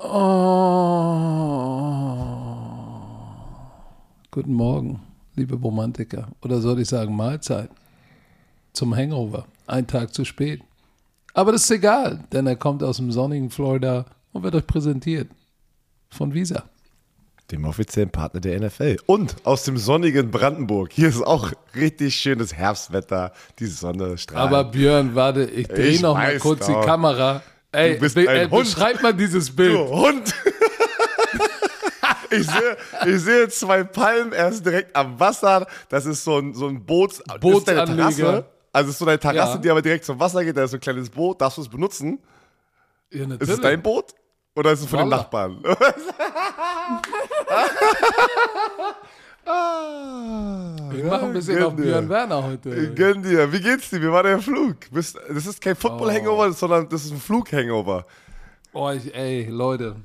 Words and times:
Oh. 0.00 0.06
Guten 4.30 4.52
Morgen, 4.52 5.00
liebe 5.34 5.56
Romantiker. 5.56 6.28
Oder 6.40 6.60
soll 6.60 6.78
ich 6.78 6.88
sagen 6.88 7.16
Mahlzeit? 7.16 7.68
Zum 8.72 8.94
Hangover. 8.94 9.46
Ein 9.66 9.88
Tag 9.88 10.14
zu 10.14 10.24
spät. 10.24 10.62
Aber 11.34 11.50
das 11.50 11.62
ist 11.64 11.72
egal, 11.72 12.22
denn 12.30 12.46
er 12.46 12.54
kommt 12.54 12.84
aus 12.84 12.98
dem 12.98 13.10
sonnigen 13.10 13.50
Florida 13.50 14.04
und 14.32 14.44
wird 14.44 14.54
euch 14.54 14.68
präsentiert 14.68 15.28
von 16.10 16.32
Visa. 16.32 16.62
Dem 17.50 17.64
offiziellen 17.64 18.10
Partner 18.10 18.40
der 18.40 18.60
NFL. 18.60 18.98
Und 19.06 19.34
aus 19.44 19.64
dem 19.64 19.78
sonnigen 19.78 20.30
Brandenburg. 20.30 20.92
Hier 20.92 21.08
ist 21.08 21.22
auch 21.22 21.50
richtig 21.74 22.14
schönes 22.14 22.54
Herbstwetter. 22.54 23.32
Die 23.58 23.66
Sonne 23.66 24.16
strahlt. 24.16 24.46
Aber 24.46 24.62
Björn, 24.62 25.16
warte, 25.16 25.44
ich 25.44 25.66
drehe 25.66 26.00
noch 26.00 26.14
mal 26.14 26.38
kurz 26.38 26.66
doch. 26.66 26.80
die 26.80 26.86
Kamera. 26.86 27.42
Ey, 27.72 27.94
Du 27.94 28.00
bist 28.00 28.14
be 28.14 28.28
ein 28.28 28.36
äh, 28.36 28.48
Hund. 28.50 28.64
beschreib 28.64 29.02
mal 29.02 29.14
dieses 29.14 29.54
Bild. 29.54 29.74
Du 29.74 29.88
Hund! 29.88 30.34
Ich 32.30 32.46
sehe, 32.46 32.76
ich 33.06 33.20
sehe 33.22 33.48
zwei 33.48 33.84
Palmen, 33.84 34.34
er 34.34 34.50
ist 34.50 34.62
direkt 34.64 34.94
am 34.94 35.18
Wasser. 35.18 35.66
Das 35.88 36.04
ist 36.04 36.22
so 36.22 36.36
ein, 36.38 36.52
so 36.52 36.66
ein 36.66 36.84
Boot. 36.84 37.12
Das 37.12 37.18
ist 37.20 37.26
deine 37.26 37.38
Bootsanleger. 37.40 38.12
Terrasse. 38.12 38.44
Also 38.70 38.88
es 38.90 38.94
ist 38.94 38.98
so 38.98 39.06
eine 39.06 39.18
Terrasse, 39.18 39.52
Ja. 39.54 39.58
die 39.58 39.70
aber 39.70 39.80
direkt 39.80 40.04
zum 40.04 40.20
Wasser 40.20 40.44
geht. 40.44 40.54
Da 40.54 40.64
ist 40.64 40.72
so 40.72 40.76
ein 40.76 40.80
kleines 40.80 41.08
Boot. 41.08 41.40
Darfst 41.40 41.56
du 41.56 41.62
es 41.62 41.68
benutzen? 41.70 42.18
Ja, 43.10 43.24
Ist 43.38 43.48
es 43.48 43.60
dein 43.62 43.80
Boot? 43.82 44.12
Oder 44.54 44.72
ist 44.72 44.80
es 44.82 44.86
von 44.88 44.98
den 44.98 45.10
Wallah. 45.10 45.26
Nachbarn? 49.48 50.96
Ich 50.96 51.04
mache 51.04 51.24
ein 51.26 51.32
bisschen 51.32 51.62
auf 51.62 51.76
dir. 51.76 51.82
Björn 51.82 52.08
Werner 52.08 52.42
heute. 52.44 52.94
Gönn 52.94 53.22
dir. 53.22 53.52
Wie 53.52 53.60
geht's 53.60 53.90
dir? 53.90 54.00
Wie 54.02 54.10
war 54.10 54.22
der 54.22 54.40
Flug? 54.40 54.76
Das 54.92 55.14
ist 55.46 55.60
kein 55.60 55.74
Oh. 55.74 55.80
Football-Hangover, 55.80 56.52
sondern 56.52 56.88
das 56.88 57.04
ist 57.04 57.12
ein 57.12 57.20
Flug-Hangover. 57.20 58.06
Oh, 58.72 58.90
ich, 58.90 59.14
ey, 59.14 59.48
Leute. 59.48 59.96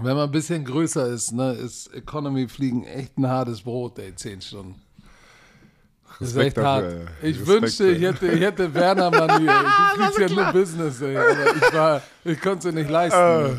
Wenn 0.00 0.16
man 0.16 0.28
ein 0.28 0.30
bisschen 0.30 0.64
größer 0.64 1.06
ist, 1.08 1.32
ne, 1.32 1.52
ist 1.52 1.92
Economy 1.92 2.46
fliegen 2.48 2.84
echt 2.84 3.18
ein 3.18 3.26
hartes 3.26 3.60
Brot, 3.62 3.98
ey, 3.98 4.14
zehn 4.14 4.40
Stunden. 4.40 4.80
Das 6.20 6.28
ist 6.28 6.36
Respekt 6.36 6.58
echt 6.58 6.66
hart. 6.66 6.84
dafür. 6.84 7.06
Ich 7.22 7.40
Respekt, 7.40 7.48
wünschte, 7.48 7.88
ich 7.90 8.02
hätte, 8.02 8.28
ich 8.28 8.40
hätte 8.40 8.74
Werner 8.74 9.10
Mann 9.10 9.40
hier. 9.40 9.52
Du 9.96 10.02
fliegst 10.12 10.18
ja 10.18 10.28
nur 10.28 10.52
Business, 10.52 11.00
ey. 11.00 11.16
Aber 11.16 11.56
ich, 11.56 11.72
war, 11.74 12.02
ich 12.24 12.40
konnte 12.40 12.68
es 12.68 12.74
nicht 12.74 12.90
leisten. 12.90 13.18
Äh. 13.18 13.52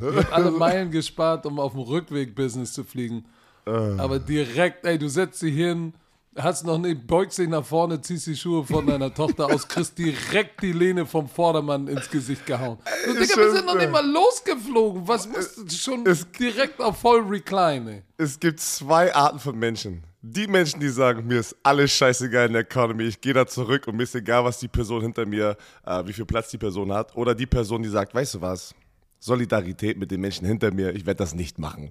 Ich 0.00 0.16
habe 0.16 0.32
alle 0.32 0.50
Meilen 0.50 0.90
gespart, 0.90 1.44
um 1.46 1.58
auf 1.60 1.72
dem 1.72 1.80
Rückweg 1.82 2.34
Business 2.34 2.72
zu 2.72 2.82
fliegen. 2.84 3.24
Äh. 3.66 3.70
Aber 3.98 4.18
direkt, 4.18 4.84
ey, 4.86 4.98
du 4.98 5.08
setzt 5.08 5.40
dich 5.42 5.54
hin, 5.54 5.94
hast 6.36 6.66
noch 6.66 6.78
nicht, 6.78 7.06
beugst 7.06 7.38
dich 7.38 7.48
nach 7.48 7.64
vorne, 7.64 8.00
ziehst 8.00 8.26
die 8.26 8.36
Schuhe 8.36 8.64
von 8.64 8.86
deiner 8.86 9.12
Tochter 9.14 9.46
aus, 9.46 9.68
kriegst 9.68 9.96
direkt 9.98 10.62
die 10.62 10.72
Lehne 10.72 11.06
vom 11.06 11.28
Vordermann 11.28 11.86
ins 11.86 12.10
Gesicht 12.10 12.44
gehauen. 12.44 12.78
Du, 13.06 13.12
Digga, 13.14 13.36
wir 13.36 13.52
sind 13.52 13.66
noch 13.66 13.76
nicht 13.76 13.90
mal 13.92 14.04
losgeflogen. 14.04 15.06
Was 15.06 15.28
musst 15.28 15.58
du 15.58 15.68
schon 15.70 16.04
es- 16.06 16.26
direkt 16.32 16.80
auf 16.80 16.98
voll 16.98 17.20
Recline, 17.20 17.90
ey. 17.90 18.02
Es 18.16 18.38
gibt 18.40 18.60
zwei 18.60 19.14
Arten 19.14 19.38
von 19.38 19.56
Menschen. 19.58 20.02
Die 20.26 20.46
Menschen, 20.46 20.80
die 20.80 20.88
sagen, 20.88 21.26
mir 21.26 21.38
ist 21.40 21.54
alles 21.62 21.92
scheißegal 21.92 22.46
in 22.46 22.54
der 22.54 22.62
Economy, 22.62 23.04
ich 23.04 23.20
gehe 23.20 23.34
da 23.34 23.46
zurück 23.46 23.86
und 23.86 23.96
mir 23.96 24.04
ist 24.04 24.14
egal, 24.14 24.42
was 24.44 24.58
die 24.58 24.68
Person 24.68 25.02
hinter 25.02 25.26
mir, 25.26 25.56
äh, 25.84 26.02
wie 26.06 26.14
viel 26.14 26.24
Platz 26.24 26.50
die 26.50 26.56
Person 26.58 26.90
hat. 26.92 27.14
Oder 27.14 27.34
die 27.34 27.44
Person, 27.46 27.82
die 27.82 27.90
sagt, 27.90 28.14
weißt 28.14 28.34
du 28.36 28.40
was, 28.40 28.74
Solidarität 29.20 29.98
mit 29.98 30.10
den 30.10 30.20
Menschen 30.20 30.46
hinter 30.46 30.72
mir, 30.72 30.94
ich 30.94 31.06
werde 31.06 31.18
das 31.18 31.34
nicht 31.34 31.58
machen. 31.58 31.90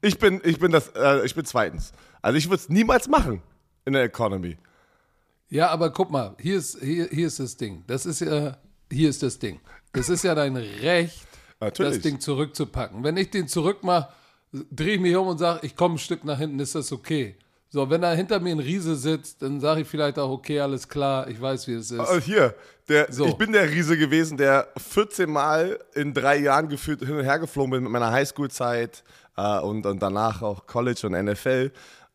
Ich 0.00 0.18
bin, 0.18 0.40
ich 0.44 0.58
bin 0.58 0.72
das, 0.72 0.88
äh, 0.94 1.24
ich 1.24 1.34
bin 1.34 1.44
zweitens. 1.44 1.92
Also 2.22 2.38
ich 2.38 2.46
würde 2.46 2.56
es 2.56 2.68
niemals 2.68 3.08
machen 3.08 3.42
in 3.84 3.92
der 3.92 4.02
Economy. 4.04 4.56
Ja, 5.48 5.68
aber 5.68 5.90
guck 5.90 6.10
mal, 6.10 6.34
hier 6.40 6.58
ist, 6.58 6.80
hier, 6.80 7.08
hier 7.10 7.28
ist 7.28 7.38
das 7.38 7.56
Ding. 7.56 7.84
Das 7.86 8.04
ist 8.04 8.20
ja, 8.20 8.56
hier 8.90 9.08
ist 9.10 9.22
das 9.22 9.38
Ding. 9.38 9.60
Das 9.92 10.08
ist 10.08 10.24
ja 10.24 10.34
dein 10.34 10.56
Recht, 10.56 11.26
Natürlich. 11.60 11.94
das 11.94 12.02
Ding 12.02 12.20
zurückzupacken. 12.20 13.02
Wenn 13.04 13.16
ich 13.16 13.30
den 13.30 13.48
zurückmache, 13.48 14.08
drehe 14.70 14.94
ich 14.94 15.00
mich 15.00 15.14
um 15.16 15.28
und 15.28 15.38
sage, 15.38 15.60
ich 15.62 15.76
komme 15.76 15.94
ein 15.94 15.98
Stück 15.98 16.24
nach 16.24 16.38
hinten, 16.38 16.58
ist 16.60 16.74
das 16.74 16.92
okay. 16.92 17.36
So, 17.68 17.90
wenn 17.90 18.00
da 18.00 18.12
hinter 18.12 18.40
mir 18.40 18.52
ein 18.52 18.60
Riese 18.60 18.94
sitzt, 18.96 19.42
dann 19.42 19.60
sage 19.60 19.82
ich 19.82 19.88
vielleicht 19.88 20.18
auch, 20.18 20.30
okay, 20.30 20.60
alles 20.60 20.88
klar, 20.88 21.28
ich 21.28 21.40
weiß, 21.40 21.66
wie 21.68 21.74
es 21.74 21.90
ist. 21.90 21.98
Also 22.00 22.20
hier, 22.20 22.54
der, 22.88 23.12
So. 23.12 23.26
ich 23.26 23.34
bin 23.34 23.52
der 23.52 23.70
Riese 23.70 23.98
gewesen, 23.98 24.36
der 24.36 24.68
14 24.76 25.28
Mal 25.30 25.78
in 25.94 26.14
drei 26.14 26.38
Jahren 26.38 26.68
gefühlt 26.68 27.00
hin 27.00 27.16
und 27.16 27.24
her 27.24 27.38
geflogen 27.38 27.70
bin 27.72 27.82
mit 27.82 27.92
meiner 27.92 28.10
Highschool-Zeit 28.12 29.02
äh, 29.36 29.58
und, 29.60 29.86
und 29.86 30.00
danach 30.02 30.42
auch 30.42 30.66
College 30.66 31.06
und 31.06 31.12
NFL. 31.12 31.70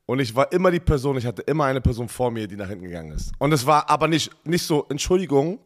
Und 0.05 0.19
ich 0.19 0.35
war 0.35 0.51
immer 0.51 0.71
die 0.71 0.79
Person, 0.79 1.17
ich 1.17 1.25
hatte 1.25 1.41
immer 1.43 1.65
eine 1.65 1.79
Person 1.81 2.09
vor 2.09 2.31
mir, 2.31 2.47
die 2.47 2.55
nach 2.55 2.67
hinten 2.67 2.85
gegangen 2.85 3.11
ist. 3.13 3.31
Und 3.37 3.53
es 3.53 3.65
war 3.65 3.89
aber 3.89 4.07
nicht, 4.07 4.29
nicht 4.45 4.65
so, 4.65 4.85
Entschuldigung, 4.89 5.59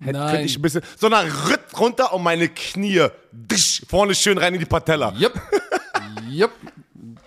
hätte 0.00 0.18
Nein. 0.18 0.30
könnte 0.30 0.46
ich 0.46 0.56
ein 0.56 0.62
bisschen, 0.62 0.82
sondern 0.98 1.26
ritt 1.48 1.60
runter 1.78 2.12
und 2.14 2.22
meine 2.22 2.48
Knie, 2.48 3.06
disch, 3.32 3.82
vorne 3.88 4.14
schön 4.14 4.38
rein 4.38 4.54
in 4.54 4.60
die 4.60 4.66
Patella. 4.66 5.12
Jupp. 5.16 5.34
Jupp. 6.30 6.52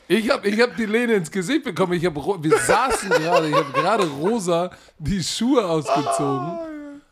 Ich 0.08 0.30
habe 0.30 0.48
ich 0.48 0.60
hab 0.62 0.76
die 0.76 0.86
Lehne 0.86 1.14
ins 1.14 1.32
Gesicht 1.32 1.64
bekommen. 1.64 1.94
Ich 1.94 2.06
hab, 2.06 2.16
wir 2.16 2.58
saßen 2.60 3.10
gerade, 3.10 3.50
ich 3.50 3.56
habe 3.56 3.72
gerade 3.72 4.08
rosa 4.08 4.70
die 5.00 5.24
Schuhe 5.24 5.66
ausgezogen. 5.66 6.60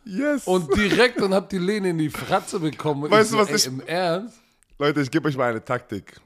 Yes. 0.06 0.46
Und 0.46 0.76
direkt 0.76 1.22
und 1.22 1.34
hab 1.34 1.50
die 1.50 1.58
Lehne 1.58 1.90
in 1.90 1.98
die 1.98 2.10
Fratze 2.10 2.60
bekommen. 2.60 3.10
Weißt 3.10 3.32
du, 3.32 3.38
so, 3.38 3.42
was 3.42 3.50
ey, 3.50 3.56
ich- 3.56 3.66
Im 3.68 3.82
Ernst? 3.82 4.38
Leute, 4.78 5.02
ich 5.02 5.10
gebe 5.10 5.28
euch 5.28 5.38
mal 5.38 5.50
eine 5.52 5.64
Taktik. 5.64 6.20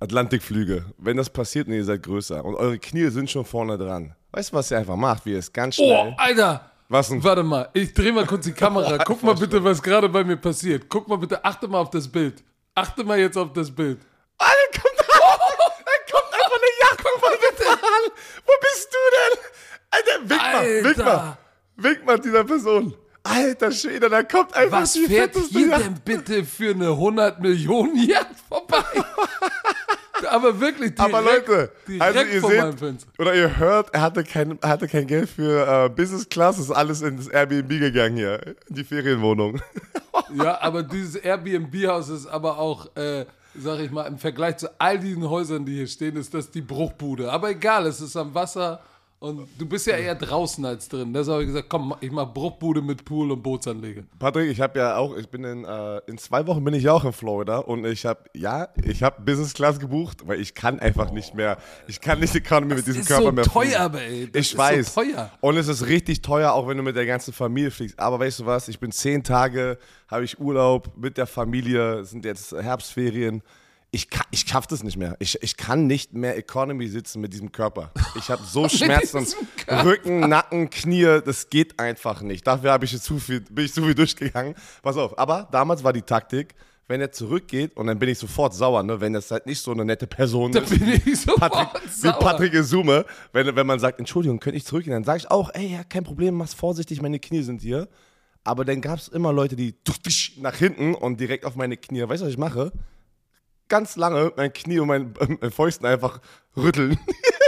Atlantikflüge. 0.00 0.84
Wenn 0.98 1.16
das 1.16 1.30
passiert 1.30 1.68
und 1.68 1.74
ihr 1.74 1.84
seid 1.84 2.02
größer 2.02 2.44
und 2.44 2.54
eure 2.54 2.78
Knie 2.78 3.08
sind 3.10 3.30
schon 3.30 3.44
vorne 3.44 3.78
dran. 3.78 4.14
Weißt 4.32 4.52
du, 4.52 4.56
was 4.56 4.70
ihr 4.70 4.78
einfach 4.78 4.96
macht? 4.96 5.24
Wie 5.26 5.32
ihr 5.32 5.38
es 5.38 5.52
ganz 5.52 5.78
Oh, 5.78 5.84
schnell. 5.84 6.14
Alter! 6.18 6.70
Was 6.88 7.08
denn? 7.08 7.22
Warte 7.24 7.42
mal, 7.42 7.68
ich 7.72 7.92
drehe 7.94 8.12
mal 8.12 8.26
kurz 8.26 8.44
die 8.44 8.52
Kamera. 8.52 8.98
Guck 9.04 9.22
mal 9.22 9.34
bitte, 9.34 9.62
was 9.64 9.82
gerade 9.82 10.08
bei 10.08 10.22
mir 10.22 10.36
passiert. 10.36 10.84
Guck 10.88 11.08
mal 11.08 11.16
bitte, 11.16 11.44
achte 11.44 11.66
mal 11.66 11.78
auf 11.80 11.90
das 11.90 12.06
Bild. 12.06 12.44
Achte 12.74 13.02
mal 13.02 13.18
jetzt 13.18 13.36
auf 13.36 13.52
das 13.52 13.70
Bild. 13.74 13.98
Alter, 14.38 14.80
kommt 14.80 14.98
da! 14.98 15.04
Da 15.84 16.12
kommt 16.12 16.34
einfach 16.34 16.58
eine 16.58 16.72
Jacke 16.80 17.08
von 17.18 17.32
bitte 17.40 17.70
an! 17.70 18.12
Wo 18.44 18.52
bist 18.60 18.88
du 18.92 18.98
denn? 19.16 19.38
Alter, 19.90 20.30
wink 20.30 20.52
mal, 20.52 20.84
wink 20.84 20.98
mal. 21.04 21.38
Wink 21.78 22.06
mal 22.06 22.20
dieser 22.20 22.44
Person. 22.44 22.94
Alter 23.24 23.72
Schwede, 23.72 24.08
da 24.08 24.22
kommt 24.22 24.54
einfach 24.54 24.82
Was 24.82 24.92
die 24.92 25.06
fährt 25.06 25.34
hier 25.48 25.76
denn 25.78 26.00
bitte 26.04 26.44
für 26.44 26.70
eine 26.70 26.90
100 26.90 27.40
Millionen 27.40 27.96
Yacht 28.08 28.36
vorbei? 28.48 28.84
Aber 30.30 30.60
wirklich 30.60 30.94
direkt, 30.94 31.14
Aber 31.14 31.24
Leute, 31.24 31.72
direkt 31.86 32.02
also 32.02 32.50
ihr 32.50 32.72
seht, 32.74 33.06
oder 33.18 33.34
ihr 33.34 33.56
hört, 33.56 33.92
er 33.92 34.00
hatte 34.00 34.24
kein, 34.24 34.58
er 34.60 34.68
hatte 34.68 34.88
kein 34.88 35.06
Geld 35.06 35.28
für 35.28 35.84
äh, 35.84 35.88
Business 35.88 36.28
Class, 36.28 36.58
ist 36.58 36.70
alles 36.70 37.02
ins 37.02 37.28
Airbnb 37.28 37.68
gegangen 37.68 38.16
hier, 38.16 38.40
in 38.68 38.74
die 38.74 38.84
Ferienwohnung. 38.84 39.60
Ja, 40.34 40.60
aber 40.60 40.82
dieses 40.82 41.16
Airbnb-Haus 41.16 42.08
ist 42.08 42.26
aber 42.26 42.58
auch, 42.58 42.86
äh, 42.96 43.26
sag 43.54 43.78
ich 43.80 43.90
mal, 43.90 44.06
im 44.06 44.18
Vergleich 44.18 44.56
zu 44.56 44.68
all 44.80 44.98
diesen 44.98 45.28
Häusern, 45.28 45.64
die 45.64 45.74
hier 45.76 45.86
stehen, 45.86 46.16
ist 46.16 46.32
das 46.34 46.50
die 46.50 46.62
Bruchbude. 46.62 47.30
Aber 47.30 47.50
egal, 47.50 47.86
es 47.86 48.00
ist 48.00 48.16
am 48.16 48.34
Wasser 48.34 48.80
und 49.18 49.48
du 49.58 49.66
bist 49.66 49.86
ja 49.86 49.96
eher 49.96 50.14
draußen 50.14 50.64
als 50.64 50.88
drin. 50.88 51.12
Deshalb 51.12 51.34
habe 51.34 51.42
ich 51.44 51.48
gesagt, 51.48 51.68
komm, 51.70 51.94
ich 52.00 52.10
mach 52.10 52.32
Bruchbude 52.32 52.82
mit 52.82 53.04
Pool 53.04 53.32
und 53.32 53.42
Bootsanlege. 53.42 54.04
Patrick, 54.18 54.50
ich 54.50 54.60
habe 54.60 54.78
ja 54.78 54.96
auch, 54.96 55.16
ich 55.16 55.28
bin 55.28 55.42
in, 55.44 55.64
äh, 55.64 55.98
in 56.06 56.18
zwei 56.18 56.46
Wochen 56.46 56.62
bin 56.62 56.74
ich 56.74 56.82
ja 56.82 56.92
auch 56.92 57.04
in 57.04 57.12
Florida 57.12 57.58
und 57.58 57.86
ich 57.86 58.04
habe, 58.04 58.20
ja, 58.34 58.68
ich 58.84 59.02
habe 59.02 59.22
Business 59.22 59.54
Class 59.54 59.80
gebucht, 59.80 60.26
weil 60.26 60.40
ich 60.40 60.54
kann 60.54 60.80
einfach 60.80 61.10
nicht 61.12 61.34
mehr, 61.34 61.56
ich 61.86 62.00
kann 62.00 62.20
nicht 62.20 62.34
Economy 62.34 62.74
mit 62.74 62.86
diesem 62.86 63.04
Körper 63.04 63.24
so 63.24 63.32
mehr 63.32 63.44
teuer, 63.44 63.62
fliegen. 63.64 63.76
aber 63.80 64.02
ey, 64.02 64.30
das 64.30 64.40
ich 64.46 64.52
ist 64.52 64.58
weiß. 64.58 64.94
so 64.94 65.00
teuer. 65.00 65.30
Und 65.40 65.56
es 65.56 65.68
ist 65.68 65.86
richtig 65.86 66.20
teuer, 66.20 66.52
auch 66.52 66.68
wenn 66.68 66.76
du 66.76 66.82
mit 66.82 66.96
der 66.96 67.06
ganzen 67.06 67.32
Familie 67.32 67.70
fliegst. 67.70 67.98
Aber 67.98 68.20
weißt 68.20 68.40
du 68.40 68.46
was, 68.46 68.68
ich 68.68 68.78
bin 68.78 68.92
zehn 68.92 69.22
Tage, 69.24 69.78
habe 70.08 70.24
ich 70.24 70.38
Urlaub 70.38 70.92
mit 70.96 71.16
der 71.16 71.26
Familie, 71.26 72.04
sind 72.04 72.24
jetzt 72.26 72.52
Herbstferien. 72.52 73.42
Ich, 73.92 74.08
ich 74.30 74.40
schaff 74.40 74.66
das 74.66 74.82
nicht 74.82 74.96
mehr. 74.96 75.16
Ich, 75.20 75.42
ich 75.42 75.56
kann 75.56 75.86
nicht 75.86 76.12
mehr 76.12 76.36
Economy 76.36 76.86
sitzen 76.88 77.20
mit 77.20 77.32
diesem 77.32 77.52
Körper. 77.52 77.92
Ich 78.16 78.30
habe 78.30 78.42
so 78.44 78.68
Schmerzen. 78.68 79.26
Rücken, 79.68 80.20
Nacken, 80.20 80.68
Knie, 80.70 81.20
das 81.24 81.48
geht 81.48 81.78
einfach 81.78 82.20
nicht. 82.20 82.46
Dafür 82.46 82.72
habe 82.72 82.84
ich 82.84 82.92
jetzt 82.92 83.04
zu 83.04 83.18
viel, 83.18 83.40
bin 83.40 83.64
ich 83.64 83.72
zu 83.72 83.82
viel 83.82 83.94
durchgegangen. 83.94 84.54
Pass 84.82 84.96
auf, 84.96 85.18
aber 85.18 85.48
damals 85.50 85.82
war 85.82 85.92
die 85.92 86.02
Taktik, 86.02 86.54
wenn 86.88 87.00
er 87.00 87.10
zurückgeht 87.10 87.76
und 87.76 87.86
dann 87.86 87.98
bin 87.98 88.08
ich 88.08 88.18
sofort 88.18 88.54
sauer, 88.54 88.82
ne? 88.82 89.00
wenn 89.00 89.12
das 89.12 89.30
halt 89.30 89.46
nicht 89.46 89.60
so 89.60 89.72
eine 89.72 89.84
nette 89.84 90.06
Person 90.06 90.52
Da 90.52 90.60
ist. 90.60 90.70
bin 90.70 91.00
ich 91.04 91.20
sofort 91.20 91.52
Patrick, 91.52 91.82
wie 91.84 91.88
sauer. 91.88 92.12
Patrick 92.18 92.54
Isume, 92.54 93.04
wenn, 93.32 93.56
wenn 93.56 93.66
man 93.66 93.80
sagt, 93.80 93.98
Entschuldigung, 93.98 94.40
könnte 94.40 94.58
ich 94.58 94.64
zurückgehen, 94.66 94.92
dann 94.92 95.04
sage 95.04 95.18
ich 95.18 95.30
auch, 95.30 95.50
ey, 95.54 95.72
ja, 95.72 95.84
kein 95.84 96.04
Problem, 96.04 96.34
mach's 96.34 96.54
vorsichtig, 96.54 97.00
meine 97.00 97.18
Knie 97.18 97.42
sind 97.42 97.62
hier. 97.62 97.88
Aber 98.44 98.64
dann 98.64 98.80
gab 98.80 98.98
es 98.98 99.08
immer 99.08 99.32
Leute, 99.32 99.56
die 99.56 99.74
nach 100.36 100.54
hinten 100.54 100.94
und 100.94 101.18
direkt 101.18 101.44
auf 101.44 101.56
meine 101.56 101.76
Knie. 101.76 102.02
Weißt 102.02 102.22
du, 102.22 102.26
was 102.26 102.32
ich 102.32 102.38
mache? 102.38 102.72
Ganz 103.68 103.96
lange 103.96 104.32
mein 104.36 104.52
Knie 104.52 104.78
und 104.78 104.88
mein, 104.88 105.14
äh, 105.40 105.50
Fäusten 105.50 105.86
einfach 105.86 106.20
rütteln. 106.56 106.98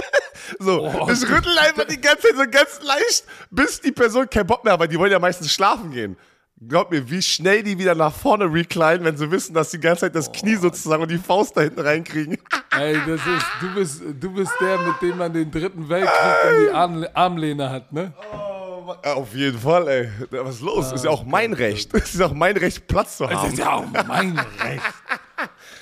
so, 0.59 0.82
Oh, 0.82 1.09
ich 1.11 1.23
rüttel 1.29 1.56
einfach 1.59 1.85
die 1.85 2.00
ganze 2.00 2.23
Zeit 2.29 2.37
so 2.37 2.50
ganz 2.50 2.81
leicht, 2.82 3.25
bis 3.50 3.81
die 3.81 3.93
Person 3.93 4.29
keinen 4.29 4.47
Bock 4.47 4.65
mehr 4.65 4.73
hat, 4.73 4.81
weil 4.81 4.88
die 4.88 4.99
wollen 4.99 5.12
ja 5.12 5.19
meistens 5.19 5.53
schlafen 5.53 5.91
gehen. 5.93 6.17
Glaub 6.67 6.91
mir, 6.91 7.09
wie 7.09 7.23
schnell 7.23 7.62
die 7.62 7.79
wieder 7.79 7.94
nach 7.94 8.12
vorne 8.12 8.53
reclinen, 8.53 9.05
wenn 9.05 9.17
sie 9.17 9.31
wissen, 9.31 9.55
dass 9.55 9.70
sie 9.70 9.79
die 9.79 9.87
ganze 9.87 10.00
Zeit 10.00 10.17
das 10.17 10.32
Knie 10.32 10.56
sozusagen 10.56 11.00
und 11.03 11.09
die 11.11 11.19
Faust 11.19 11.56
da 11.56 11.61
hinten 11.61 11.81
reinkriegen. 11.81 12.37
Ey, 12.76 12.94
das 13.06 13.20
ist, 13.20 13.47
du 13.61 13.75
bist, 13.75 14.03
du 14.20 14.32
bist 14.32 14.53
der, 14.61 14.79
mit 14.79 15.00
dem 15.00 15.19
man 15.19 15.32
den 15.32 15.50
dritten 15.53 15.88
Weltkrieg 15.88 16.53
in 16.53 16.65
die 16.65 16.70
Arm, 16.73 17.06
Armlehne 17.15 17.70
hat, 17.70 17.93
ne? 17.93 18.12
Oh 18.32 18.59
auf 19.03 19.35
jeden 19.35 19.59
Fall, 19.59 19.88
ey. 19.88 20.09
Was 20.31 20.56
ist 20.56 20.61
los? 20.62 20.93
ist 20.93 21.05
ja 21.05 21.11
auch 21.11 21.25
mein 21.25 21.53
Recht. 21.53 21.93
Es 21.94 22.15
ist 22.15 22.23
auch 22.23 22.32
mein 22.32 22.56
Recht, 22.56 22.87
Platz 22.87 23.19
zu 23.19 23.26
Das 23.26 23.35
haben. 23.35 23.53
ist 23.53 23.59
ja 23.59 23.73
auch 23.73 23.85
mein 24.06 24.38
Recht. 24.38 24.82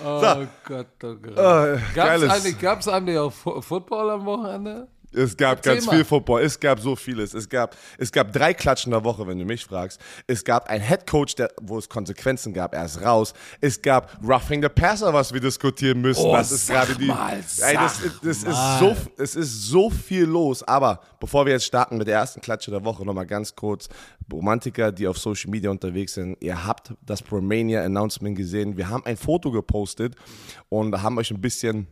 Oh 0.05 0.47
Gott, 0.65 0.87
oh 1.05 1.15
Gott. 1.17 1.39
Ah, 1.39 1.67
Gab's 1.95 1.95
geiles- 1.95 2.31
eigentlich, 2.33 2.59
gab's 2.61 2.89
eigentlich 2.89 3.19
auch 3.19 3.33
Football 3.33 4.11
am 4.11 4.25
Wochenende? 4.27 4.89
Es 5.17 5.37
gab 5.37 5.59
Erzähl 5.59 5.75
ganz 5.75 5.87
mal. 5.87 5.97
viel 5.97 6.05
Football, 6.05 6.43
es 6.43 6.61
gab 6.61 6.79
so 6.79 6.95
vieles. 6.95 7.33
Es 7.33 7.49
gab, 7.49 7.75
es 7.99 8.13
gab 8.13 8.33
drei 8.33 8.53
Klatschen 8.53 8.93
der 8.93 9.03
Woche, 9.03 9.27
wenn 9.27 9.39
du 9.39 9.45
mich 9.45 9.65
fragst. 9.65 10.01
Es 10.27 10.45
gab 10.45 10.69
einen 10.69 10.83
Headcoach, 10.83 11.35
der, 11.37 11.51
wo 11.63 11.79
es 11.79 11.89
Konsequenzen 11.89 12.53
gab, 12.53 12.75
er 12.75 12.85
ist 12.85 13.03
raus. 13.03 13.33
Es 13.61 13.81
gab 13.81 14.19
Roughing 14.23 14.63
the 14.63 14.69
Passer, 14.69 15.13
was 15.15 15.33
wir 15.33 15.41
diskutieren 15.41 16.01
müssen. 16.03 16.25
Oh, 16.25 16.33
das 16.35 16.53
ist 16.53 16.67
sag 16.67 16.87
gerade 16.87 16.99
die. 16.99 17.07
mal, 17.07 17.43
Ey, 17.61 17.75
das, 17.75 18.01
das 18.23 18.43
ist 18.43 18.79
so, 18.79 18.97
es 19.17 19.37
ist 19.37 19.63
so 19.69 19.89
viel 19.91 20.25
los. 20.25 20.63
Aber 20.63 21.01
bevor 21.19 21.47
wir 21.47 21.53
jetzt 21.55 21.65
starten 21.65 21.97
mit 21.97 22.07
der 22.07 22.17
ersten 22.17 22.41
Klatsche 22.41 22.71
der 22.71 22.85
Woche, 22.85 23.05
nochmal 23.05 23.27
ganz 23.27 23.55
kurz. 23.55 23.89
Romantiker, 24.33 24.93
die 24.93 25.07
auf 25.07 25.19
Social 25.19 25.51
Media 25.51 25.71
unterwegs 25.71 26.15
sind, 26.15 26.37
ihr 26.43 26.67
habt 26.67 26.93
das 27.05 27.23
Romania 27.31 27.85
Announcement 27.85 28.37
gesehen. 28.37 28.77
Wir 28.77 28.89
haben 28.89 29.05
ein 29.07 29.17
Foto 29.17 29.51
gepostet 29.51 30.15
und 30.69 31.01
haben 31.01 31.17
euch 31.19 31.31
ein 31.31 31.41
bisschen 31.41 31.87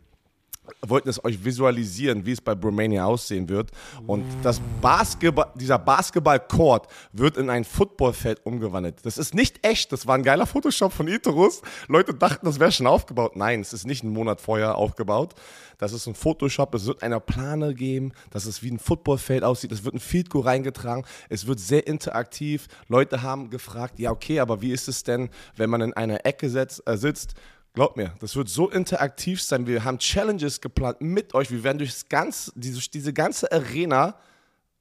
wollten 0.80 1.08
es 1.08 1.22
euch 1.24 1.44
visualisieren, 1.44 2.24
wie 2.26 2.32
es 2.32 2.40
bei 2.40 2.52
Romania 2.52 3.04
aussehen 3.04 3.48
wird. 3.48 3.70
Und 4.06 4.24
das 4.42 4.60
Basketball, 4.80 5.52
dieser 5.54 5.78
Basketball-Court 5.78 6.86
wird 7.12 7.36
in 7.36 7.50
ein 7.50 7.64
Footballfeld 7.64 8.44
umgewandelt. 8.44 9.04
Das 9.04 9.18
ist 9.18 9.34
nicht 9.34 9.66
echt. 9.66 9.92
Das 9.92 10.06
war 10.06 10.14
ein 10.14 10.22
geiler 10.22 10.46
Photoshop 10.46 10.92
von 10.92 11.08
Itorus. 11.08 11.62
Leute 11.88 12.14
dachten, 12.14 12.46
das 12.46 12.60
wäre 12.60 12.72
schon 12.72 12.86
aufgebaut. 12.86 13.36
Nein, 13.36 13.60
es 13.60 13.72
ist 13.72 13.86
nicht 13.86 14.02
einen 14.02 14.12
Monat 14.12 14.40
vorher 14.40 14.76
aufgebaut. 14.76 15.34
Das 15.78 15.92
ist 15.92 16.06
ein 16.06 16.14
Photoshop. 16.14 16.74
Es 16.74 16.86
wird 16.86 17.02
eine 17.02 17.20
Plane 17.20 17.74
geben, 17.74 18.12
dass 18.30 18.46
es 18.46 18.62
wie 18.62 18.70
ein 18.70 18.78
Footballfeld 18.78 19.44
aussieht. 19.44 19.72
Es 19.72 19.84
wird 19.84 19.94
ein 19.94 20.00
Field 20.00 20.28
reingetragen. 20.34 21.04
Es 21.28 21.46
wird 21.46 21.60
sehr 21.60 21.86
interaktiv. 21.86 22.68
Leute 22.88 23.22
haben 23.22 23.50
gefragt, 23.50 23.98
ja 23.98 24.10
okay, 24.10 24.40
aber 24.40 24.62
wie 24.62 24.72
ist 24.72 24.88
es 24.88 25.04
denn, 25.04 25.30
wenn 25.56 25.70
man 25.70 25.80
in 25.80 25.92
einer 25.92 26.24
Ecke 26.26 26.48
setzt, 26.48 26.82
äh, 26.88 26.96
sitzt? 26.96 27.34
Glaubt 27.74 27.96
mir, 27.96 28.14
das 28.20 28.36
wird 28.36 28.48
so 28.48 28.70
interaktiv 28.70 29.42
sein. 29.42 29.66
Wir 29.66 29.82
haben 29.82 29.98
Challenges 29.98 30.60
geplant 30.60 31.00
mit 31.00 31.34
euch. 31.34 31.50
Wir 31.50 31.64
werden 31.64 31.78
durchs 31.78 32.08
ganz, 32.08 32.52
diese, 32.54 33.12
ganze 33.12 33.50
Arena, 33.50 34.14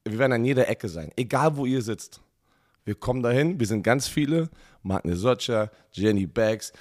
wir 0.06 0.20
werden 0.20 0.34
an 0.34 0.46
jeder 0.46 0.70
Ecke 0.70 0.88
sein, 0.88 1.12
egal 1.16 1.58
wo 1.58 1.66
ihr 1.66 1.82
sitzt. 1.82 2.22
Wir 2.86 2.94
kommen 2.94 3.24
dahin, 3.24 3.60
wir 3.60 3.66
sind 3.66 3.82
ganz 3.82 4.08
viele. 4.08 4.48
Martin 4.84 5.16
Socha, 5.16 5.72
Jenny 5.92 6.28
Baggs, 6.28 6.72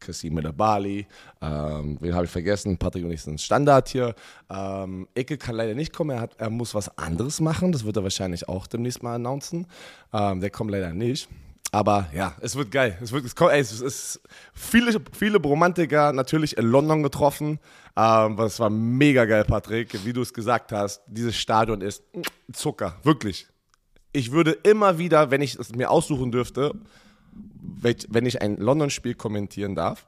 Kassim 0.00 0.34
Medabali, 0.34 1.06
ähm, 1.40 1.98
wen 2.00 2.14
habe 2.14 2.24
ich 2.24 2.32
vergessen? 2.32 2.76
Patrick 2.76 3.04
und 3.04 3.12
ich 3.12 3.22
sind 3.22 3.40
Standard 3.40 3.88
hier. 3.88 4.16
Ähm, 4.50 5.06
Ecke 5.14 5.38
kann 5.38 5.54
leider 5.54 5.74
nicht 5.74 5.92
kommen, 5.92 6.10
er, 6.10 6.20
hat, 6.20 6.34
er 6.36 6.50
muss 6.50 6.74
was 6.74 6.98
anderes 6.98 7.40
machen. 7.40 7.70
Das 7.70 7.84
wird 7.84 7.96
er 7.96 8.02
wahrscheinlich 8.02 8.48
auch 8.48 8.66
demnächst 8.66 9.04
mal 9.04 9.14
announcen. 9.14 9.68
Ähm, 10.12 10.40
der 10.40 10.50
kommt 10.50 10.72
leider 10.72 10.92
nicht. 10.92 11.28
Aber 11.74 12.08
ja, 12.14 12.36
es 12.40 12.54
wird 12.54 12.70
geil. 12.70 12.96
Es, 13.02 13.10
wird, 13.10 13.24
es, 13.24 13.34
kommt, 13.34 13.50
ey, 13.50 13.58
es 13.58 13.80
ist 13.80 14.20
viele, 14.52 14.96
viele 15.10 15.38
Romantiker 15.38 16.12
natürlich 16.12 16.56
in 16.56 16.66
London 16.66 17.02
getroffen. 17.02 17.58
Ähm, 17.96 18.36
das 18.36 18.60
war 18.60 18.70
mega 18.70 19.24
geil, 19.24 19.44
Patrick. 19.44 20.04
Wie 20.04 20.12
du 20.12 20.22
es 20.22 20.32
gesagt 20.32 20.70
hast, 20.70 21.02
dieses 21.08 21.34
Stadion 21.36 21.80
ist 21.80 22.04
Zucker, 22.52 22.96
wirklich. 23.02 23.48
Ich 24.12 24.30
würde 24.30 24.52
immer 24.52 24.98
wieder, 24.98 25.32
wenn 25.32 25.42
ich 25.42 25.56
es 25.58 25.74
mir 25.74 25.90
aussuchen 25.90 26.30
dürfte, 26.30 26.76
wenn 27.32 28.24
ich 28.24 28.40
ein 28.40 28.56
London-Spiel 28.58 29.16
kommentieren 29.16 29.74
darf, 29.74 30.06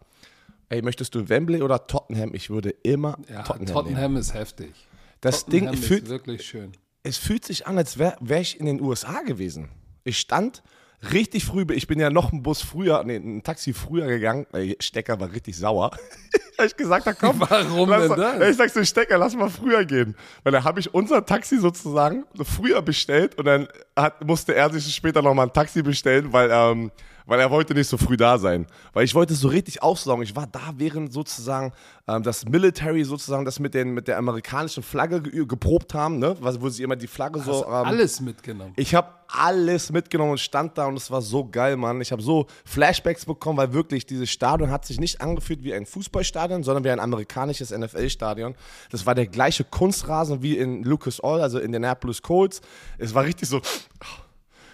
ey, 0.68 0.82
möchtest 0.82 1.16
du 1.16 1.28
Wembley 1.28 1.62
oder 1.62 1.88
Tottenham? 1.88 2.32
Ich 2.32 2.48
würde 2.48 2.70
immer 2.84 3.18
Ja, 3.28 3.42
Tottenham, 3.42 3.74
Tottenham, 3.74 4.12
nehmen. 4.12 4.16
ist 4.18 4.34
heftig. 4.34 4.72
Das 5.20 5.44
Tottenham 5.44 5.72
Ding 5.72 5.82
fühlt, 5.82 6.08
wirklich 6.08 6.46
schön. 6.46 6.70
es 7.02 7.18
fühlt 7.18 7.44
sich 7.44 7.66
an, 7.66 7.76
als 7.76 7.98
wäre 7.98 8.16
wär 8.20 8.40
ich 8.40 8.60
in 8.60 8.66
den 8.66 8.80
USA 8.80 9.22
gewesen. 9.22 9.68
Ich 10.04 10.20
stand 10.20 10.62
richtig 11.12 11.44
früh, 11.44 11.64
ich 11.72 11.86
bin 11.86 12.00
ja 12.00 12.10
noch 12.10 12.32
einen 12.32 12.42
Bus 12.42 12.62
früher, 12.62 13.02
nee, 13.04 13.16
ein 13.16 13.42
Taxi 13.42 13.72
früher 13.72 14.06
gegangen. 14.06 14.46
Ey, 14.52 14.76
Stecker 14.80 15.18
war 15.20 15.32
richtig 15.32 15.56
sauer. 15.56 15.90
Weil 16.56 16.66
ich 16.68 16.76
gesagt 16.76 17.06
habe, 17.06 17.16
komm, 17.18 17.40
Warum 17.40 17.90
lass, 17.90 18.08
denn 18.08 18.18
das? 18.18 18.50
Ich 18.50 18.56
sag 18.56 18.70
so, 18.70 18.84
Stecker, 18.84 19.18
lass 19.18 19.34
mal 19.36 19.50
früher 19.50 19.84
gehen. 19.84 20.16
Weil 20.42 20.52
da 20.52 20.64
habe 20.64 20.80
ich 20.80 20.92
unser 20.94 21.24
Taxi 21.24 21.58
sozusagen 21.58 22.24
früher 22.42 22.82
bestellt 22.82 23.36
und 23.38 23.44
dann 23.44 23.68
hat, 23.94 24.24
musste 24.24 24.54
er 24.54 24.70
sich 24.70 24.94
später 24.94 25.22
nochmal 25.22 25.46
ein 25.46 25.52
Taxi 25.52 25.82
bestellen, 25.82 26.32
weil, 26.32 26.50
ähm, 26.50 26.90
weil 27.26 27.40
er 27.40 27.50
wollte 27.50 27.74
nicht 27.74 27.88
so 27.88 27.96
früh 27.98 28.16
da 28.16 28.38
sein. 28.38 28.66
Weil 28.92 29.04
ich 29.04 29.14
wollte 29.14 29.34
es 29.34 29.40
so 29.40 29.48
richtig 29.48 29.82
aufsaugen. 29.82 30.22
Ich 30.22 30.34
war 30.36 30.46
da, 30.46 30.72
während 30.76 31.12
sozusagen 31.12 31.72
ähm, 32.08 32.22
das 32.22 32.44
Military 32.46 33.04
sozusagen 33.04 33.44
das 33.44 33.58
mit, 33.60 33.74
den, 33.74 33.92
mit 33.94 34.08
der 34.08 34.16
amerikanischen 34.18 34.82
Flagge 34.82 35.20
ge 35.20 35.44
geprobt 35.46 35.92
haben, 35.94 36.18
ne? 36.18 36.36
Was- 36.40 36.60
wo 36.60 36.68
sie 36.68 36.82
immer 36.84 36.96
die 36.96 37.06
Flagge 37.08 37.40
so... 37.40 37.52
Hast 37.52 37.66
Ähm, 37.66 37.72
alles 37.88 38.20
mitgenommen. 38.20 38.72
ich 38.76 38.94
habe 38.94 39.08
alles 39.28 39.90
mitgenommen 39.90 40.30
und 40.32 40.38
stand 40.38 40.78
da 40.78 40.86
und 40.86 40.96
es 40.96 41.10
war 41.10 41.20
so 41.20 41.44
geil, 41.48 41.76
Mann. 41.76 42.00
Ich 42.00 42.12
habe 42.12 42.22
so 42.22 42.46
Flashbacks 42.64 43.24
bekommen, 43.26 43.58
weil 43.58 43.72
wirklich 43.72 44.06
dieses 44.06 44.30
Stadion 44.30 44.70
hat 44.70 44.86
sich 44.86 45.00
nicht 45.00 45.20
angefühlt 45.20 45.64
wie 45.64 45.74
ein 45.74 45.84
Fußballstadion, 45.84 46.62
sondern 46.62 46.84
wie 46.84 46.90
ein 46.90 47.00
amerikanisches 47.00 47.70
NFL-Stadion. 47.76 48.54
Das 48.92 49.04
war 49.04 49.16
der 49.16 49.26
gleiche 49.26 49.64
Kunstrasen 49.64 50.42
wie 50.42 50.56
in 50.56 50.84
Lucas 50.84 51.22
Oil, 51.24 51.40
also 51.40 51.58
in 51.58 51.72
den 51.72 51.84
Annapolis 51.84 52.22
Colts. 52.22 52.60
Es 52.98 53.14
war 53.14 53.24
richtig 53.24 53.48
so, 53.48 53.60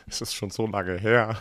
es 0.06 0.20
ist 0.20 0.34
schon 0.34 0.50
so 0.50 0.66
lange 0.66 0.98
her. 0.98 1.36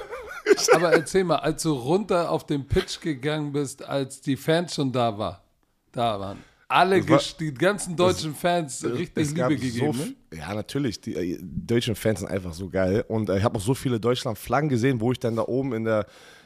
Aber 0.73 0.91
erzähl 0.93 1.23
mal, 1.23 1.37
als 1.37 1.63
du 1.63 1.73
runter 1.73 2.29
auf 2.31 2.45
den 2.45 2.67
Pitch 2.67 2.99
gegangen 3.01 3.51
bist, 3.51 3.83
als 3.83 4.21
die 4.21 4.37
Fans 4.37 4.75
schon 4.75 4.91
da 4.91 5.17
war, 5.17 5.43
da 5.91 6.19
waren 6.19 6.37
alle, 6.71 7.07
war- 7.09 7.21
die 7.39 7.53
ganzen 7.53 7.95
deutschen 7.95 8.33
Fans 8.33 8.83
richtig 8.83 9.23
Es 9.27 9.33
Liebe 9.33 9.55
gegeben. 9.57 9.93
So, 9.93 10.03
ne? 10.03 10.15
ja, 10.33 10.53
natürlich. 10.53 11.01
Die 11.01 11.13
äh, 11.15 11.39
deutschen 11.41 11.95
Fans 11.95 12.19
sind 12.19 12.29
einfach 12.29 12.53
so 12.53 12.69
geil. 12.69 13.03
Und 13.07 13.29
äh, 13.29 13.37
ich 13.37 13.43
habe 13.43 13.57
auch 13.57 13.61
so 13.61 13.73
viele 13.73 13.99
Deutschland-Flaggen 13.99 14.69
gesehen, 14.69 15.01
wo 15.01 15.11
ich 15.11 15.19
dann 15.19 15.35
da 15.35 15.43
oben 15.43 15.73
in 15.73 15.83
der, 15.83 16.05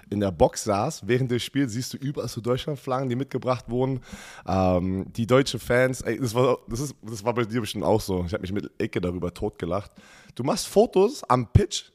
in 0.09 0.19
der 0.19 0.31
Box 0.31 0.63
saß. 0.63 1.07
Während 1.07 1.29
des 1.31 1.43
Spiels 1.43 1.73
siehst 1.73 1.93
du 1.93 1.97
überall 1.97 2.27
so 2.27 2.41
Deutschland-Flaggen, 2.41 3.07
die 3.09 3.15
mitgebracht 3.15 3.65
wurden. 3.69 4.01
Ähm, 4.47 5.05
die 5.15 5.27
deutschen 5.27 5.59
Fans, 5.59 6.01
ey, 6.01 6.19
das, 6.19 6.33
war, 6.33 6.57
das, 6.67 6.79
ist, 6.79 6.95
das 7.03 7.23
war 7.23 7.33
bei 7.33 7.45
dir 7.45 7.61
bestimmt 7.61 7.83
auch 7.83 8.01
so. 8.01 8.25
Ich 8.25 8.33
habe 8.33 8.41
mich 8.41 8.51
mit 8.51 8.69
Ecke 8.79 8.99
darüber 8.99 9.33
totgelacht. 9.33 9.91
Du 10.33 10.43
machst 10.43 10.67
Fotos 10.67 11.23
am 11.25 11.51
Pitch 11.51 11.91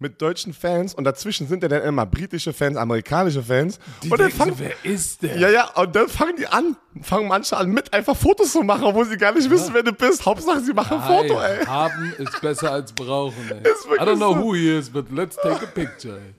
mit 0.00 0.22
deutschen 0.22 0.52
Fans 0.52 0.94
und 0.94 1.04
dazwischen 1.04 1.48
sind 1.48 1.62
ja 1.62 1.68
dann 1.68 1.82
immer 1.82 2.06
britische 2.06 2.52
Fans, 2.52 2.76
amerikanische 2.76 3.42
Fans. 3.42 3.78
Die 4.02 4.10
und 4.10 4.20
dann 4.20 4.28
denken 4.28 4.38
so, 4.38 4.44
fangen, 4.44 4.58
wer 4.58 4.92
ist 4.92 5.22
der? 5.22 5.36
ja, 5.38 5.50
ja, 5.50 5.70
und 5.74 5.94
dann 5.94 6.08
fangen 6.08 6.36
die 6.36 6.46
an, 6.46 6.76
fangen 7.02 7.26
manche 7.26 7.56
an, 7.56 7.70
mit 7.70 7.92
einfach 7.92 8.16
Fotos 8.16 8.52
zu 8.52 8.62
machen, 8.62 8.84
obwohl 8.84 9.06
sie 9.06 9.16
gar 9.16 9.32
nicht 9.32 9.50
wissen, 9.50 9.74
wer 9.74 9.82
du 9.82 9.92
bist. 9.92 10.24
Hauptsache, 10.24 10.60
sie 10.60 10.72
machen 10.72 10.98
ein 11.00 11.06
Foto, 11.06 11.40
ey. 11.40 11.64
Haben 11.64 12.14
ist 12.18 12.40
besser 12.40 12.72
als 12.72 12.92
brauchen. 12.92 13.50
Ey. 13.50 13.62
I 14.00 14.04
don't 14.04 14.16
know 14.16 14.36
who 14.36 14.54
he 14.54 14.78
is, 14.78 14.88
but 14.88 15.10
let's 15.10 15.36
take 15.36 15.64
a 15.64 15.66
picture. 15.66 16.16
Ey. 16.16 16.34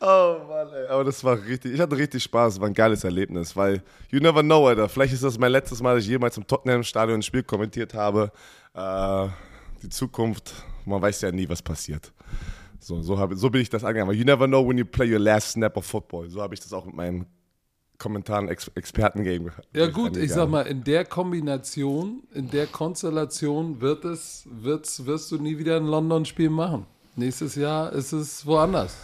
Oh 0.00 0.38
Mann, 0.48 0.68
ey. 0.72 0.88
Aber 0.88 1.04
das 1.04 1.22
war 1.22 1.40
richtig, 1.40 1.74
ich 1.74 1.80
hatte 1.80 1.96
richtig 1.96 2.24
Spaß, 2.24 2.54
es 2.54 2.60
war 2.60 2.66
ein 2.66 2.74
geiles 2.74 3.04
Erlebnis, 3.04 3.54
weil 3.54 3.82
you 4.10 4.18
never 4.18 4.42
know, 4.42 4.66
Alter. 4.66 4.88
Vielleicht 4.88 5.12
ist 5.12 5.22
das 5.22 5.38
mein 5.38 5.52
letztes 5.52 5.80
Mal, 5.80 5.94
dass 5.94 6.04
ich 6.04 6.10
jemals 6.10 6.36
im 6.36 6.46
Tottenham-Stadion 6.46 7.20
ein 7.20 7.22
Spiel 7.22 7.44
kommentiert 7.44 7.94
habe. 7.94 8.32
Äh, 8.74 9.28
die 9.82 9.88
Zukunft, 9.88 10.54
man 10.84 11.00
weiß 11.00 11.20
ja 11.20 11.30
nie, 11.30 11.48
was 11.48 11.62
passiert. 11.62 12.12
So, 12.80 13.02
so, 13.02 13.18
hab, 13.18 13.32
so 13.34 13.50
bin 13.50 13.60
ich 13.60 13.68
das 13.68 13.84
angegangen. 13.84 14.08
Weil 14.08 14.16
You 14.16 14.24
never 14.24 14.46
know 14.46 14.66
when 14.66 14.78
you 14.78 14.84
play 14.84 15.10
your 15.10 15.20
last 15.20 15.52
snap 15.52 15.76
of 15.76 15.84
football. 15.84 16.28
So 16.28 16.40
habe 16.40 16.54
ich 16.54 16.60
das 16.60 16.72
auch 16.72 16.86
mit 16.86 16.94
meinem 16.94 17.26
Kommentaren 17.98 18.48
Ex 18.48 18.68
Experten-Game 18.74 19.50
Ja 19.74 19.86
gut, 19.88 20.16
ich 20.16 20.32
sag 20.32 20.48
mal, 20.48 20.62
in 20.62 20.82
der 20.82 21.04
Kombination, 21.04 22.22
in 22.32 22.50
der 22.50 22.66
Konstellation 22.66 23.80
wird 23.82 24.06
es, 24.06 24.48
wird's, 24.50 25.04
wirst 25.04 25.30
du 25.30 25.36
nie 25.36 25.58
wieder 25.58 25.76
ein 25.76 25.84
London-Spiel 25.84 26.48
machen. 26.48 26.86
Nächstes 27.14 27.54
Jahr 27.56 27.92
ist 27.92 28.12
es 28.12 28.46
woanders. 28.46 28.96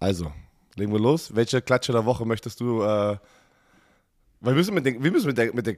Also, 0.00 0.32
legen 0.76 0.92
wir 0.92 1.00
los. 1.00 1.34
Welche 1.34 1.60
Klatsche 1.60 1.92
der 1.92 2.06
Woche 2.06 2.24
möchtest 2.24 2.60
du? 2.60 2.82
Äh, 2.82 3.18
weil 4.40 4.52
wir 4.52 4.54
müssen 4.54 4.74
mit, 4.74 4.86
den, 4.86 5.02
wir 5.02 5.10
müssen 5.10 5.26
mit 5.26 5.38
der, 5.38 5.54
mit 5.54 5.66
der. 5.66 5.76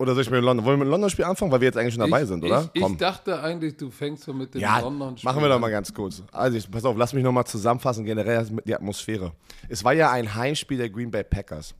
Oder 0.00 0.14
soll 0.14 0.22
ich 0.22 0.30
mit 0.30 0.38
dem 0.38 0.44
London? 0.46 0.64
Wollen 0.64 0.78
wir 0.78 0.78
mit 0.78 0.86
dem 0.86 0.92
London-Spiel 0.92 1.26
anfangen, 1.26 1.52
weil 1.52 1.60
wir 1.60 1.66
jetzt 1.66 1.76
eigentlich 1.76 1.92
schon 1.92 2.00
dabei 2.00 2.22
ich, 2.22 2.28
sind, 2.28 2.42
oder? 2.42 2.70
Ich, 2.72 2.82
ich 2.82 2.96
dachte 2.96 3.42
eigentlich, 3.42 3.76
du 3.76 3.90
fängst 3.90 4.24
so 4.24 4.32
mit 4.32 4.54
dem 4.54 4.62
ja, 4.62 4.78
London-Spiel 4.78 5.30
machen 5.30 5.42
wir 5.42 5.48
doch 5.50 5.60
mal 5.60 5.70
ganz 5.70 5.92
kurz. 5.92 6.22
Also, 6.32 6.56
ich, 6.56 6.70
pass 6.70 6.86
auf, 6.86 6.96
lass 6.96 7.12
mich 7.12 7.22
nochmal 7.22 7.44
zusammenfassen, 7.44 8.06
generell 8.06 8.46
die 8.64 8.74
Atmosphäre. 8.74 9.32
Es 9.68 9.84
war 9.84 9.92
ja 9.92 10.10
ein 10.10 10.34
Heimspiel 10.34 10.78
der 10.78 10.88
Green 10.88 11.10
Bay 11.10 11.22
Packers. 11.22 11.74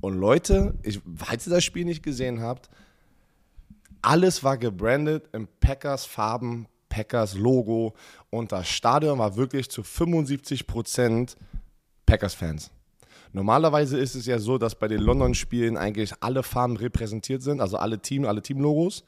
Und 0.00 0.14
Leute, 0.20 0.74
ich, 0.84 1.00
falls 1.16 1.48
ihr 1.48 1.50
das 1.50 1.64
Spiel 1.64 1.84
nicht 1.84 2.04
gesehen 2.04 2.40
habt, 2.40 2.70
alles 4.02 4.44
war 4.44 4.56
gebrandet 4.56 5.28
in 5.32 5.48
Packers 5.58 6.04
Farben, 6.04 6.68
Packers 6.88 7.34
Logo 7.34 7.94
und 8.30 8.52
das 8.52 8.68
Stadion 8.68 9.18
war 9.18 9.34
wirklich 9.34 9.68
zu 9.68 9.82
75% 9.82 11.34
Packers 12.06 12.34
Fans. 12.34 12.70
Normalerweise 13.34 13.98
ist 13.98 14.14
es 14.14 14.26
ja 14.26 14.38
so, 14.38 14.58
dass 14.58 14.76
bei 14.76 14.86
den 14.86 15.00
London-Spielen 15.00 15.76
eigentlich 15.76 16.12
alle 16.20 16.44
Farben 16.44 16.76
repräsentiert 16.76 17.42
sind, 17.42 17.60
also 17.60 17.76
alle 17.76 17.98
Team, 17.98 18.26
alle 18.26 18.42
Teamlogos. 18.42 19.04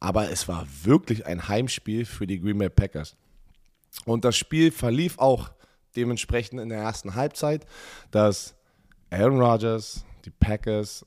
Aber 0.00 0.30
es 0.30 0.46
war 0.48 0.66
wirklich 0.82 1.24
ein 1.24 1.48
Heimspiel 1.48 2.04
für 2.04 2.26
die 2.26 2.38
Green 2.38 2.58
Bay 2.58 2.68
Packers. 2.68 3.16
Und 4.04 4.26
das 4.26 4.36
Spiel 4.36 4.70
verlief 4.70 5.18
auch 5.18 5.50
dementsprechend 5.96 6.60
in 6.60 6.68
der 6.68 6.80
ersten 6.80 7.14
Halbzeit, 7.14 7.64
dass 8.10 8.54
Aaron 9.08 9.40
Rodgers, 9.40 10.04
die 10.26 10.30
Packers 10.30 11.06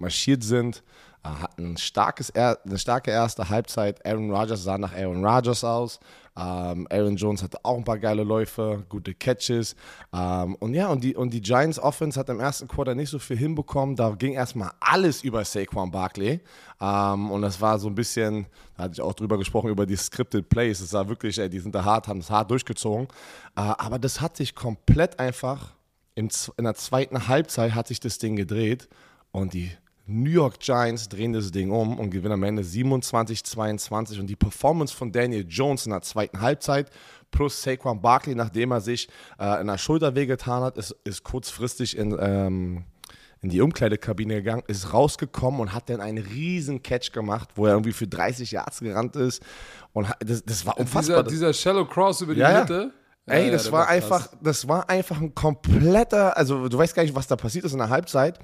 marschiert 0.00 0.42
sind. 0.42 0.82
Äh, 1.24 1.28
hatten 1.28 1.72
ein 1.72 1.76
starkes, 1.76 2.34
eine 2.34 2.78
starke 2.78 3.10
erste 3.10 3.48
Halbzeit. 3.48 4.04
Aaron 4.06 4.30
Rodgers 4.30 4.62
sah 4.62 4.78
nach 4.78 4.94
Aaron 4.94 5.24
Rodgers 5.24 5.64
aus. 5.64 6.00
Ähm, 6.38 6.86
Aaron 6.90 7.16
Jones 7.16 7.42
hatte 7.42 7.58
auch 7.64 7.76
ein 7.76 7.84
paar 7.84 7.98
geile 7.98 8.22
Läufe, 8.22 8.84
gute 8.88 9.12
Catches. 9.12 9.74
Ähm, 10.12 10.54
und 10.56 10.72
ja, 10.72 10.88
und 10.88 11.02
die, 11.02 11.16
und 11.16 11.30
die 11.30 11.40
Giants 11.40 11.80
Offense 11.80 12.18
hat 12.18 12.28
im 12.28 12.38
ersten 12.38 12.68
Quarter 12.68 12.94
nicht 12.94 13.10
so 13.10 13.18
viel 13.18 13.36
hinbekommen. 13.36 13.96
Da 13.96 14.10
ging 14.10 14.34
erstmal 14.34 14.70
alles 14.78 15.24
über 15.24 15.44
Saquon 15.44 15.90
Barkley. 15.90 16.40
Ähm, 16.80 17.30
und 17.32 17.42
das 17.42 17.60
war 17.60 17.78
so 17.80 17.88
ein 17.88 17.94
bisschen, 17.96 18.46
da 18.76 18.84
hatte 18.84 18.92
ich 18.94 19.00
auch 19.00 19.14
drüber 19.14 19.36
gesprochen, 19.36 19.70
über 19.70 19.84
die 19.84 19.96
Scripted 19.96 20.48
Plays. 20.48 20.80
Es 20.80 20.92
war 20.92 21.08
wirklich, 21.08 21.38
ey, 21.38 21.50
die 21.50 21.58
sind 21.58 21.74
da 21.74 21.84
hart, 21.84 22.06
haben 22.06 22.20
es 22.20 22.30
hart 22.30 22.50
durchgezogen. 22.52 23.08
Äh, 23.56 23.60
aber 23.60 23.98
das 23.98 24.20
hat 24.20 24.36
sich 24.36 24.54
komplett 24.54 25.18
einfach, 25.18 25.74
im, 26.14 26.28
in 26.56 26.64
der 26.64 26.74
zweiten 26.74 27.26
Halbzeit 27.26 27.74
hat 27.74 27.88
sich 27.88 27.98
das 27.98 28.18
Ding 28.18 28.36
gedreht. 28.36 28.88
Und 29.32 29.54
die 29.54 29.72
New 30.10 30.30
York 30.30 30.58
Giants 30.58 31.10
drehen 31.10 31.34
das 31.34 31.50
Ding 31.50 31.70
um 31.70 31.98
und 31.98 32.10
gewinnen 32.10 32.32
am 32.32 32.42
Ende 32.42 32.62
27-22. 32.62 34.18
Und 34.18 34.26
die 34.26 34.36
Performance 34.36 34.96
von 34.96 35.12
Daniel 35.12 35.44
Jones 35.46 35.84
in 35.84 35.92
der 35.92 36.00
zweiten 36.00 36.40
Halbzeit 36.40 36.90
plus 37.30 37.62
Saquon 37.62 38.00
Barkley, 38.00 38.34
nachdem 38.34 38.70
er 38.70 38.80
sich 38.80 39.08
äh, 39.38 39.60
in 39.60 39.66
der 39.66 39.76
Schulter 39.76 40.14
wehgetan 40.14 40.62
hat, 40.62 40.78
ist, 40.78 40.96
ist 41.04 41.24
kurzfristig 41.24 41.98
in, 41.98 42.16
ähm, 42.18 42.84
in 43.42 43.50
die 43.50 43.60
Umkleidekabine 43.60 44.36
gegangen, 44.36 44.62
ist 44.66 44.94
rausgekommen 44.94 45.60
und 45.60 45.74
hat 45.74 45.90
dann 45.90 46.00
einen 46.00 46.24
riesen 46.24 46.82
Catch 46.82 47.12
gemacht, 47.12 47.50
wo 47.56 47.66
er 47.66 47.72
irgendwie 47.72 47.92
für 47.92 48.06
30 48.06 48.50
Yards 48.50 48.80
gerannt 48.80 49.14
ist. 49.14 49.42
Und 49.92 50.08
das, 50.20 50.42
das 50.42 50.64
war 50.64 50.78
unfassbar. 50.78 51.22
Dieser, 51.22 51.50
dieser 51.50 51.52
Shallow 51.52 51.84
Cross 51.84 52.22
über 52.22 52.32
die 52.32 52.40
ja, 52.40 52.60
Mitte. 52.60 52.92
Ja. 53.26 53.34
Ey, 53.34 53.50
das 53.50 53.66
ja, 53.66 53.72
war, 53.72 53.88
einfach, 53.88 54.28
das 54.40 54.66
war 54.66 54.88
einfach 54.88 55.20
ein 55.20 55.34
kompletter, 55.34 56.34
also 56.34 56.66
du 56.66 56.78
weißt 56.78 56.94
gar 56.94 57.02
nicht, 57.02 57.14
was 57.14 57.26
da 57.26 57.36
passiert 57.36 57.66
ist 57.66 57.72
in 57.72 57.78
der 57.78 57.90
Halbzeit. 57.90 58.38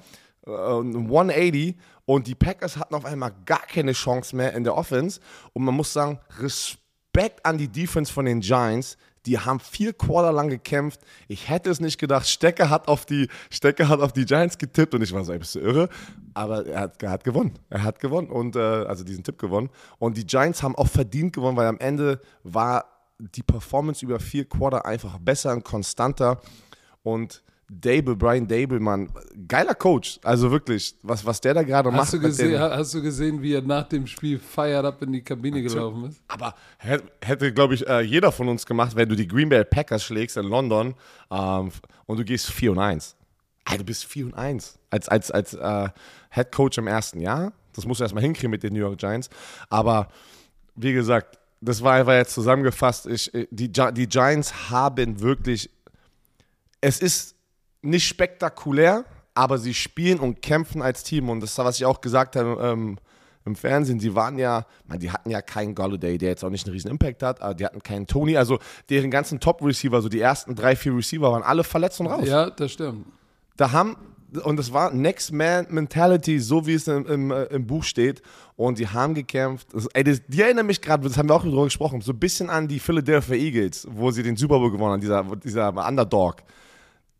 180 0.45 1.55
äh, 1.55 1.73
und 2.05 2.27
die 2.27 2.35
Packers 2.35 2.77
hatten 2.77 2.95
auf 2.95 3.05
einmal 3.05 3.33
gar 3.45 3.65
keine 3.65 3.93
Chance 3.93 4.35
mehr 4.35 4.53
in 4.53 4.63
der 4.63 4.75
Offense. 4.75 5.19
Und 5.53 5.63
man 5.63 5.75
muss 5.75 5.91
sagen, 5.91 6.19
Respekt 6.39 7.45
an 7.45 7.57
die 7.57 7.67
Defense 7.67 8.11
von 8.11 8.25
den 8.25 8.41
Giants. 8.41 8.97
Die 9.25 9.39
haben 9.39 9.59
vier 9.59 9.93
Quarter 9.93 10.31
lang 10.31 10.49
gekämpft. 10.49 11.01
Ich 11.27 11.49
hätte 11.49 11.71
es 11.71 11.79
nicht 11.79 11.99
gedacht. 11.99 12.27
Stecker 12.27 12.69
hat 12.69 12.87
auf 12.87 13.07
die, 13.07 13.27
Stecker 13.49 13.89
hat 13.89 13.99
auf 13.99 14.13
die 14.13 14.25
Giants 14.25 14.59
getippt 14.59 14.93
und 14.93 15.01
ich 15.01 15.11
war 15.13 15.23
so, 15.25 15.31
ein 15.31 15.39
bisschen 15.39 15.63
irre. 15.63 15.89
Aber 16.35 16.65
er 16.67 16.81
hat, 16.81 17.01
er 17.01 17.09
hat 17.09 17.23
gewonnen. 17.23 17.57
Er 17.71 17.81
hat 17.81 17.99
gewonnen 17.99 18.29
und 18.29 18.55
äh, 18.55 18.59
also 18.59 19.03
diesen 19.03 19.23
Tipp 19.23 19.39
gewonnen. 19.39 19.71
Und 19.97 20.17
die 20.17 20.27
Giants 20.27 20.61
haben 20.61 20.75
auch 20.75 20.87
verdient 20.87 21.33
gewonnen, 21.33 21.57
weil 21.57 21.65
am 21.65 21.79
Ende 21.79 22.21
war 22.43 22.85
die 23.17 23.43
Performance 23.43 24.05
über 24.05 24.19
vier 24.19 24.45
Quarter 24.45 24.85
einfach 24.85 25.17
besser 25.17 25.53
und 25.53 25.63
konstanter. 25.63 26.39
Und 27.01 27.41
Dable, 27.67 28.15
Brian 28.15 28.47
Dable, 28.47 28.79
Mann, 28.79 29.09
geiler 29.47 29.73
Coach. 29.73 30.19
Also 30.23 30.51
wirklich, 30.51 30.95
was, 31.01 31.25
was 31.25 31.41
der 31.41 31.55
da 31.55 31.63
gerade 31.63 31.89
macht. 31.89 32.13
Du 32.13 32.19
gesehen, 32.19 32.59
hast 32.59 32.93
du 32.93 33.01
gesehen, 33.01 33.41
wie 33.41 33.53
er 33.53 33.61
nach 33.61 33.87
dem 33.87 34.05
Spiel 34.05 34.37
fired 34.37 34.85
up 34.85 35.01
in 35.01 35.13
die 35.13 35.23
Kabine 35.23 35.61
gelaufen 35.61 36.05
ist? 36.05 36.21
Aber 36.27 36.53
hätte, 36.77 37.51
glaube 37.53 37.73
ich, 37.73 37.87
äh, 37.87 38.01
jeder 38.01 38.31
von 38.31 38.47
uns 38.49 38.65
gemacht, 38.65 38.95
wenn 38.95 39.09
du 39.09 39.15
die 39.15 39.27
Green 39.27 39.49
Bay 39.49 39.63
Packers 39.63 40.03
schlägst 40.03 40.37
in 40.37 40.45
London 40.45 40.93
ähm, 41.31 41.71
und 42.05 42.19
du 42.19 42.23
gehst 42.23 42.51
4 42.51 42.71
und 42.71 42.79
1. 42.79 43.15
Alter, 43.65 43.79
du 43.79 43.85
bist 43.85 44.05
4 44.05 44.27
und 44.27 44.33
1. 44.35 44.77
Als, 44.91 45.09
als, 45.09 45.31
als 45.31 45.53
äh, 45.55 45.89
Head 46.29 46.51
Coach 46.51 46.77
im 46.77 46.85
ersten 46.85 47.19
Jahr. 47.19 47.51
Das 47.73 47.85
musst 47.85 47.99
du 47.99 48.03
erstmal 48.03 48.23
hinkriegen 48.23 48.51
mit 48.51 48.61
den 48.61 48.73
New 48.73 48.79
York 48.79 48.99
Giants. 48.99 49.29
Aber 49.69 50.07
wie 50.75 50.93
gesagt, 50.93 51.39
das 51.61 51.81
war 51.81 51.93
einfach 51.93 52.13
jetzt 52.13 52.33
zusammengefasst. 52.33 53.07
Ich, 53.07 53.33
äh, 53.33 53.47
die, 53.49 53.71
die 53.71 54.07
Giants 54.07 54.69
haben 54.69 55.19
wirklich. 55.19 55.71
Es 56.79 56.99
ist 56.99 57.34
nicht 57.85 58.07
spektakulär, 58.07 59.05
aber 59.33 59.57
sie 59.57 59.73
spielen 59.73 60.19
und 60.19 60.41
kämpfen 60.41 60.81
als 60.81 61.03
Team. 61.03 61.29
Und 61.29 61.41
das 61.41 61.51
ist, 61.51 61.57
was 61.57 61.77
ich 61.77 61.85
auch 61.85 62.01
gesagt 62.01 62.35
habe 62.35 62.57
ähm, 62.61 62.97
im 63.45 63.55
Fernsehen. 63.55 63.99
Sie 63.99 64.15
waren 64.15 64.37
ja, 64.37 64.65
man, 64.87 64.99
die 64.99 65.11
hatten 65.11 65.29
ja 65.29 65.41
keinen 65.41 65.75
Golladay, 65.75 66.17
der 66.17 66.29
jetzt 66.29 66.43
auch 66.43 66.49
nicht 66.49 66.65
einen 66.65 66.73
riesen 66.73 66.89
Impact 66.89 67.21
hat, 67.21 67.41
aber 67.41 67.53
die 67.53 67.65
hatten 67.65 67.81
keinen 67.81 68.07
Tony. 68.07 68.37
Also 68.37 68.59
deren 68.89 69.11
ganzen 69.11 69.39
Top-Receiver, 69.39 70.01
so 70.01 70.09
die 70.09 70.19
ersten 70.19 70.55
drei, 70.55 70.75
vier 70.75 70.95
Receiver, 70.95 71.31
waren 71.31 71.43
alle 71.43 71.63
verletzt 71.63 71.99
und 71.99 72.07
raus. 72.07 72.27
Ja, 72.27 72.49
das 72.49 72.71
stimmt. 72.71 73.05
Da 73.57 73.71
haben, 73.71 73.95
und 74.43 74.57
das 74.57 74.73
war 74.73 74.91
Next 74.91 75.31
Man 75.31 75.67
Mentality, 75.69 76.39
so 76.39 76.65
wie 76.65 76.73
es 76.73 76.87
im, 76.87 77.05
im, 77.05 77.31
äh, 77.31 77.43
im 77.45 77.67
Buch 77.67 77.83
steht. 77.83 78.21
Und 78.55 78.79
die 78.79 78.87
haben 78.87 79.13
gekämpft. 79.13 79.67
Das, 79.73 79.87
ey, 79.93 80.03
das, 80.03 80.21
die 80.27 80.41
erinnern 80.41 80.65
mich 80.65 80.81
gerade, 80.81 81.07
das 81.07 81.17
haben 81.17 81.29
wir 81.29 81.35
auch 81.35 81.43
drüber 81.43 81.65
gesprochen, 81.65 82.01
so 82.01 82.13
ein 82.13 82.19
bisschen 82.19 82.49
an 82.49 82.67
die 82.67 82.79
Philadelphia 82.79 83.35
Eagles, 83.35 83.87
wo 83.91 84.11
sie 84.11 84.23
den 84.23 84.37
Super 84.37 84.59
Bowl 84.59 84.71
gewonnen 84.71 84.93
haben, 84.93 85.01
dieser, 85.01 85.23
dieser 85.35 85.87
Underdog 85.87 86.37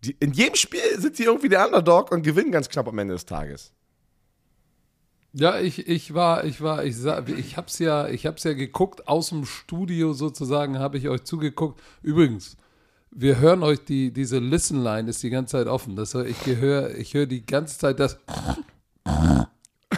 die, 0.06 0.16
in 0.20 0.32
jedem 0.32 0.56
Spiel 0.56 0.82
sind 0.98 1.16
sie 1.16 1.24
irgendwie 1.24 1.50
der 1.50 1.66
Underdog 1.66 2.12
und 2.12 2.24
gewinnen 2.24 2.52
ganz 2.52 2.70
knapp 2.70 2.88
am 2.88 2.98
Ende 2.98 3.14
des 3.14 3.26
Tages. 3.26 3.72
Ja, 5.34 5.60
ich, 5.60 5.88
ich 5.88 6.14
war, 6.14 6.46
ich 6.46 6.62
war, 6.62 6.86
ich 6.86 6.96
ich 7.38 7.58
hab's 7.58 7.80
ja, 7.80 8.08
ich 8.08 8.26
hab's 8.26 8.46
ja 8.46 8.54
geguckt, 8.54 9.08
aus 9.08 9.30
dem 9.30 9.46
Studio 9.46 10.14
sozusagen 10.14 10.80
habe 10.80 10.98
ich 10.98 11.10
euch 11.10 11.24
zugeguckt. 11.26 11.82
Übrigens, 12.02 12.56
wir 13.12 13.40
hören 13.40 13.64
euch 13.64 13.84
die, 13.84 14.12
diese 14.12 14.40
Listen-Line 14.40 15.10
ist 15.10 15.24
die 15.24 15.30
ganze 15.30 15.54
Zeit 15.54 15.68
offen. 15.68 15.96
Das, 15.96 16.14
ich 16.16 16.46
höre 16.46 16.96
ich 16.96 17.14
hör 17.14 17.26
die 17.26 17.46
ganze 17.46 17.78
Zeit 17.78 18.00
das 18.00 18.18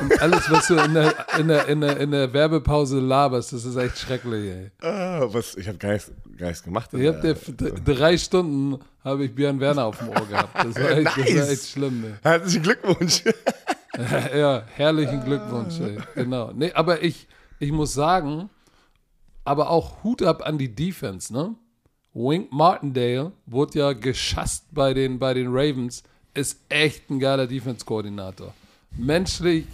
und 0.01 0.21
alles, 0.21 0.49
was 0.49 0.67
du 0.67 0.75
in 0.75 0.93
der, 0.93 1.13
in, 1.37 1.47
der, 1.47 1.67
in, 1.67 1.81
der, 1.81 1.97
in 1.97 2.11
der 2.11 2.33
Werbepause 2.33 2.99
laberst, 2.99 3.53
das 3.53 3.65
ist 3.65 3.75
echt 3.75 3.97
schrecklich, 3.97 4.51
ey. 4.51 4.71
Ah, 4.81 5.27
was, 5.29 5.55
ich 5.55 5.67
habe 5.67 5.77
gar, 5.77 5.93
nichts, 5.93 6.11
gar 6.37 6.47
nichts 6.47 6.63
gemacht. 6.63 6.93
Ich 6.93 7.07
hab 7.07 7.21
der, 7.21 7.35
drei 7.35 8.17
Stunden 8.17 8.79
habe 9.03 9.25
ich 9.25 9.33
Björn 9.33 9.59
Werner 9.59 9.85
auf 9.85 9.97
dem 9.99 10.09
Ohr 10.09 10.25
gehabt. 10.25 10.55
Das 10.55 10.75
war 10.75 10.91
echt, 10.91 11.17
nice. 11.17 11.25
das 11.25 11.35
war 11.35 11.49
echt 11.49 11.67
schlimm, 11.67 12.03
ey. 12.05 12.13
Herzlichen 12.23 12.63
Glückwunsch. 12.63 13.23
ja, 14.35 14.63
herrlichen 14.75 15.23
Glückwunsch, 15.23 15.79
ey. 15.79 15.97
Genau. 16.15 16.51
Nee, 16.53 16.71
aber 16.73 17.03
ich, 17.03 17.27
ich 17.59 17.71
muss 17.71 17.93
sagen, 17.93 18.49
aber 19.43 19.69
auch 19.69 20.03
Hut 20.03 20.21
ab 20.23 20.45
an 20.45 20.57
die 20.57 20.73
Defense, 20.73 21.31
ne? 21.33 21.55
Wink 22.13 22.51
Martindale 22.51 23.31
wurde 23.45 23.79
ja 23.79 23.93
geschasst 23.93 24.65
bei 24.71 24.93
den, 24.93 25.19
bei 25.19 25.33
den 25.35 25.47
Ravens, 25.49 26.03
ist 26.33 26.59
echt 26.67 27.09
ein 27.09 27.19
geiler 27.19 27.47
Defense-Koordinator. 27.47 28.53
Menschlich 28.97 29.65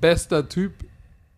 bester 0.00 0.48
Typ. 0.48 0.72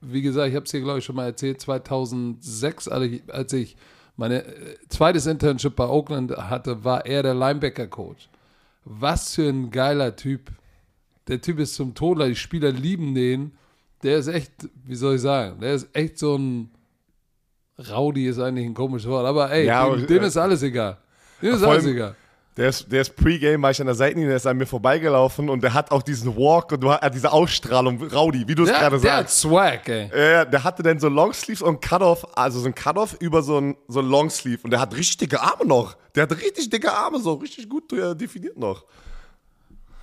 Wie 0.01 0.23
gesagt, 0.23 0.49
ich 0.49 0.55
habe 0.55 0.65
es 0.65 0.71
hier, 0.71 0.81
glaube 0.81 0.99
ich, 0.99 1.05
schon 1.05 1.17
mal 1.17 1.27
erzählt, 1.27 1.61
2006, 1.61 2.89
als 2.89 3.53
ich 3.53 3.77
meine 4.17 4.45
äh, 4.45 4.77
zweites 4.89 5.27
Internship 5.27 5.77
bei 5.77 5.87
Oakland 5.87 6.33
hatte, 6.33 6.85
war 6.85 7.07
er 7.07 7.23
der 7.23 7.35
Linebacker-Coach. 7.35 8.29
Was 8.85 9.35
für 9.35 9.49
ein 9.49 9.71
geiler 9.71 10.17
Typ. 10.17 10.51
Der 11.29 11.41
Typ 11.41 11.61
ist 11.61 11.75
zum 11.75 11.95
Todler, 11.95 12.29
die 12.29 12.35
Spieler 12.35 12.73
lieben 12.73 13.15
den. 13.15 13.53
Der 14.03 14.19
ist 14.19 14.27
echt, 14.27 14.53
wie 14.85 14.97
soll 14.97 15.15
ich 15.15 15.21
sagen, 15.21 15.61
der 15.61 15.75
ist 15.75 15.89
echt 15.95 16.19
so 16.19 16.37
ein 16.37 16.71
Rowdy 17.91 18.27
ist 18.27 18.39
eigentlich 18.39 18.67
ein 18.67 18.75
komisches 18.75 19.09
Wort, 19.09 19.27
aber 19.27 19.51
ey, 19.51 19.67
ja, 19.67 19.89
dem, 19.89 20.07
dem, 20.07 20.23
ist 20.25 20.37
alles 20.37 20.63
egal. 20.63 20.99
Dem 21.41 21.55
ist 21.55 21.63
alles 21.63 21.87
egal. 21.87 22.15
Der 22.59 22.69
ist, 22.69 22.93
der 22.93 23.01
ist 23.01 23.17
Pre-Game, 23.17 23.63
war 23.63 23.71
ich 23.71 23.81
an 23.81 23.87
der 23.87 23.95
Seitenlinie, 23.95 24.29
der 24.29 24.37
ist 24.37 24.47
an 24.47 24.59
mir 24.59 24.67
vorbeigelaufen 24.67 25.49
und 25.49 25.63
der 25.63 25.73
hat 25.73 25.91
auch 25.91 26.03
diesen 26.03 26.37
Walk 26.37 26.73
und 26.73 26.83
du 26.83 26.91
hat 26.93 27.15
diese 27.15 27.33
Ausstrahlung, 27.33 28.03
Rowdy, 28.03 28.47
wie 28.47 28.55
du 28.55 28.65
es 28.65 28.69
gerade 28.69 28.99
sagst. 28.99 29.05
Der 29.05 29.17
hat 29.17 29.31
Swag, 29.31 29.89
ey. 29.89 30.11
Ja, 30.15 30.45
der 30.45 30.63
hatte 30.63 30.83
dann 30.83 30.99
so 30.99 31.09
Longsleeves 31.09 31.63
und 31.63 31.81
Cut-Off, 31.81 32.27
also 32.37 32.61
so 32.61 32.67
ein 32.67 32.75
Cut-Off 32.75 33.17
über 33.21 33.41
so 33.41 33.59
ein, 33.59 33.77
so 33.89 34.01
ein 34.01 34.07
Longsleeve 34.07 34.61
und 34.65 34.71
der 34.71 34.81
hat 34.81 34.95
richtig 34.95 35.17
dicke 35.17 35.41
Arme 35.41 35.65
noch. 35.65 35.97
Der 36.15 36.25
hat 36.25 36.33
richtig 36.33 36.69
dicke 36.69 36.93
Arme, 36.93 37.21
so 37.21 37.33
richtig 37.35 37.71
gut 37.71 37.91
definiert 37.91 38.59
noch. 38.59 38.85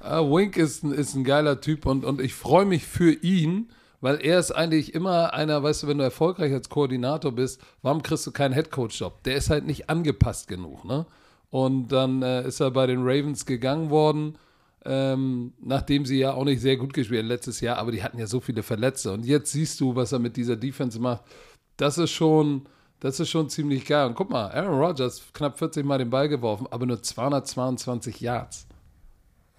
Uh, 0.03 0.35
Wink 0.35 0.57
ist 0.57 0.83
ein, 0.83 0.91
ist 0.91 1.13
ein 1.13 1.23
geiler 1.23 1.61
Typ 1.61 1.85
und, 1.85 2.03
und 2.03 2.19
ich 2.19 2.33
freue 2.33 2.65
mich 2.65 2.87
für 2.87 3.11
ihn, 3.11 3.69
weil 4.01 4.25
er 4.25 4.39
ist 4.39 4.51
eigentlich 4.51 4.95
immer 4.95 5.33
einer, 5.33 5.61
weißt 5.61 5.83
du, 5.83 5.87
wenn 5.87 5.99
du 5.99 6.03
erfolgreich 6.03 6.51
als 6.51 6.69
Koordinator 6.69 7.31
bist, 7.31 7.61
warum 7.83 8.01
kriegst 8.01 8.25
du 8.25 8.31
keinen 8.31 8.53
Headcoach-Job? 8.53 9.21
Der 9.23 9.35
ist 9.35 9.51
halt 9.51 9.67
nicht 9.67 9.87
angepasst 9.89 10.47
genug, 10.47 10.83
ne? 10.83 11.05
Und 11.49 11.87
dann 11.89 12.21
äh, 12.21 12.47
ist 12.47 12.59
er 12.59 12.71
bei 12.71 12.85
den 12.85 13.01
Ravens 13.01 13.45
gegangen 13.45 13.89
worden, 13.89 14.37
ähm, 14.85 15.53
nachdem 15.61 16.05
sie 16.05 16.19
ja 16.19 16.33
auch 16.33 16.45
nicht 16.45 16.61
sehr 16.61 16.77
gut 16.77 16.93
gespielt 16.93 17.21
haben 17.21 17.27
letztes 17.27 17.59
Jahr, 17.59 17.77
aber 17.77 17.91
die 17.91 18.03
hatten 18.03 18.19
ja 18.19 18.27
so 18.27 18.39
viele 18.39 18.63
Verletzte. 18.63 19.11
Und 19.11 19.25
jetzt 19.25 19.51
siehst 19.51 19.79
du, 19.79 19.95
was 19.95 20.11
er 20.11 20.19
mit 20.19 20.37
dieser 20.37 20.55
Defense 20.55 20.99
macht. 20.99 21.23
Das 21.77 21.97
ist 21.97 22.11
schon, 22.11 22.67
das 22.99 23.19
ist 23.19 23.29
schon 23.29 23.49
ziemlich 23.49 23.85
geil. 23.85 24.07
Und 24.07 24.15
guck 24.15 24.29
mal, 24.29 24.51
Aaron 24.51 24.79
Rodgers 24.79 25.23
knapp 25.33 25.57
40 25.57 25.85
Mal 25.85 25.97
den 25.97 26.09
Ball 26.09 26.29
geworfen, 26.29 26.67
aber 26.69 26.85
nur 26.85 27.01
222 27.01 28.21
Yards. 28.21 28.67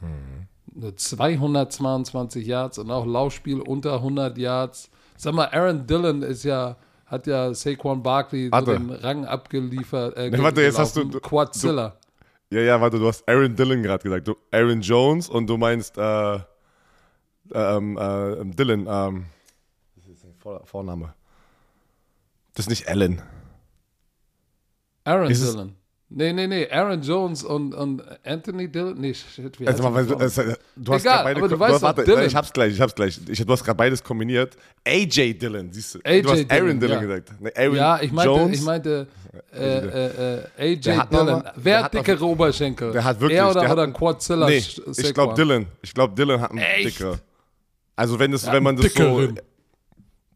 Mhm. 0.01 0.47
Nur 0.73 0.97
222 0.97 2.47
Yards 2.47 2.79
und 2.79 2.91
auch 2.91 3.05
Laufspiel 3.05 3.61
unter 3.61 3.95
100 3.95 4.39
Yards. 4.39 4.91
Sag 5.17 5.35
mal, 5.35 5.49
Aaron 5.49 5.87
Dillon 5.87 6.23
ist 6.23 6.45
ja 6.45 6.77
hat 7.11 7.27
ja 7.27 7.53
Saquon 7.53 8.03
Barkley 8.03 8.51
so 8.53 8.61
den 8.61 8.91
Rang 8.91 9.25
abgeliefert. 9.25 10.17
Äh, 10.17 10.31
nee, 10.31 10.39
warte, 10.39 10.63
jetzt 10.63 10.79
hast 10.79 10.97
du. 10.97 11.09
Quadzilla. 11.21 11.97
Du, 12.49 12.57
ja, 12.57 12.63
ja, 12.63 12.81
warte, 12.81 12.99
du 12.99 13.07
hast 13.09 13.29
Aaron 13.29 13.55
Dillon 13.55 13.83
gerade 13.83 14.03
gesagt. 14.03 14.29
Du, 14.29 14.37
Aaron 14.53 14.81
Jones 14.81 15.29
und 15.29 15.49
du 15.49 15.57
meinst 15.57 15.99
äh, 15.99 16.39
ähm, 17.53 17.99
äh, 17.99 18.45
Dillon. 18.55 18.87
Ähm, 18.89 19.27
das 19.97 20.07
ist 20.07 20.25
ein 20.25 20.35
Vor 20.39 20.65
Vorname. 20.65 21.13
Das 22.55 22.67
ist 22.67 22.71
nicht 22.71 22.89
Allen. 22.89 23.21
Aaron 25.05 25.31
ist 25.31 25.53
Dillon. 25.53 25.77
Nee, 26.13 26.33
nee, 26.33 26.49
nee. 26.49 26.69
Aaron 26.69 27.01
Jones 27.03 27.45
und, 27.45 27.73
und 27.73 28.03
Anthony 28.25 28.69
Dillon. 28.69 29.01
Nee, 29.01 29.15
shit, 29.15 29.61
wie 29.61 29.67
Also, 29.69 29.89
mal, 29.89 30.05
du 30.05 30.19
hast 30.19 30.39
Egal, 30.39 31.23
beide 31.23 31.39
aber 31.39 31.49
du 31.49 31.59
weißt 31.59 31.75
doch, 31.77 31.83
warte, 31.83 32.03
Dillon. 32.03 32.25
Ich 32.25 32.35
hab's 32.35 32.53
gleich, 32.53 32.73
ich 32.75 32.81
hab's 32.81 32.97
gleich. 32.97 33.21
Ich, 33.29 33.47
du 33.47 33.53
hast 33.53 33.63
gerade 33.63 33.77
beides 33.77 34.03
kombiniert. 34.03 34.57
AJ 34.85 35.35
Dillon, 35.35 35.73
siehst 35.73 35.95
du. 35.95 36.01
AJ 36.05 36.23
du 36.23 36.31
hast 36.31 36.51
Aaron 36.51 36.81
Dillon, 36.81 36.81
Dillon 36.81 36.97
ja. 36.97 37.01
gesagt. 37.01 37.33
Nee, 37.41 37.53
Aaron 37.55 37.77
Ja, 37.77 38.01
ich 38.03 38.11
meinte, 38.11 38.35
Jones, 38.35 38.59
ich 38.59 38.65
meinte 38.65 39.07
äh, 39.53 39.79
äh, 39.79 40.41
äh, 40.59 40.73
AJ 40.75 40.97
hat 40.97 41.13
Dillon. 41.13 41.27
mal- 41.27 41.53
Wer 41.55 41.77
hat 41.79 41.85
hat 41.85 41.97
auf- 41.97 42.05
dickere 42.05 42.25
Oberschenkel? 42.27 42.91
der 42.93 43.05
hat 43.05 43.21
wirklich. 43.21 43.39
Er 43.39 43.49
oder, 43.51 43.61
der 43.61 43.73
oder 43.73 43.83
hat, 43.87 43.95
Quadzilla? 43.95 44.49
Nee, 44.49 44.57
ich 44.57 45.15
glaube? 45.15 45.35
Dillon. 45.35 45.67
Ich 45.81 45.95
glaube 45.95 46.15
Dillon 46.17 46.41
hat 46.41 46.51
einen 46.51 46.59
Echt? 46.59 46.99
dickere. 46.99 47.21
Also 47.95 48.19
wenn, 48.19 48.33
hat 48.33 48.53
wenn 48.53 48.63
man 48.65 48.77
das 48.77 48.93
so... 48.93 49.29